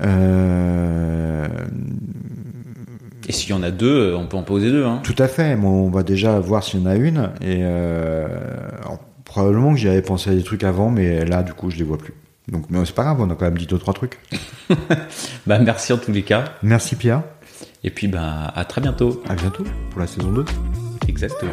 Euh... 0.00 1.46
Et 3.28 3.32
s'il 3.32 3.50
y 3.50 3.52
en 3.52 3.62
a 3.62 3.70
deux, 3.70 4.14
on 4.14 4.26
peut 4.26 4.38
en 4.38 4.42
poser 4.42 4.70
deux. 4.70 4.86
Hein. 4.86 5.00
Tout 5.02 5.14
à 5.18 5.28
fait. 5.28 5.54
on 5.54 5.90
va 5.90 6.02
déjà 6.02 6.40
voir 6.40 6.64
s'il 6.64 6.80
y 6.80 6.82
en 6.82 6.86
a 6.86 6.96
une. 6.96 7.30
Et 7.42 7.58
euh... 7.60 8.26
probablement 9.26 9.74
que 9.74 9.78
j'y 9.78 9.88
avais 9.88 10.00
pensé 10.00 10.30
à 10.30 10.34
des 10.34 10.42
trucs 10.42 10.64
avant, 10.64 10.88
mais 10.88 11.26
là, 11.26 11.42
du 11.42 11.52
coup, 11.52 11.70
je 11.70 11.76
les 11.76 11.84
vois 11.84 11.98
plus. 11.98 12.14
Donc, 12.50 12.64
mais 12.70 12.82
c'est 12.86 12.94
pas 12.94 13.02
grave, 13.02 13.20
on 13.20 13.28
a 13.28 13.34
quand 13.34 13.44
même 13.44 13.58
dit 13.58 13.66
deux 13.66 13.76
trois 13.76 13.92
trucs. 13.92 14.18
bah, 15.46 15.58
merci 15.58 15.92
en 15.92 15.98
tous 15.98 16.12
les 16.12 16.22
cas. 16.22 16.44
Merci 16.62 16.96
Pierre. 16.96 17.22
Et 17.84 17.90
puis, 17.90 18.08
bah, 18.08 18.50
à 18.54 18.64
très 18.64 18.80
bientôt. 18.80 19.22
À 19.28 19.34
bientôt 19.34 19.64
pour 19.90 20.00
la 20.00 20.06
saison 20.06 20.32
2. 20.32 20.46
Exactement. 21.06 21.52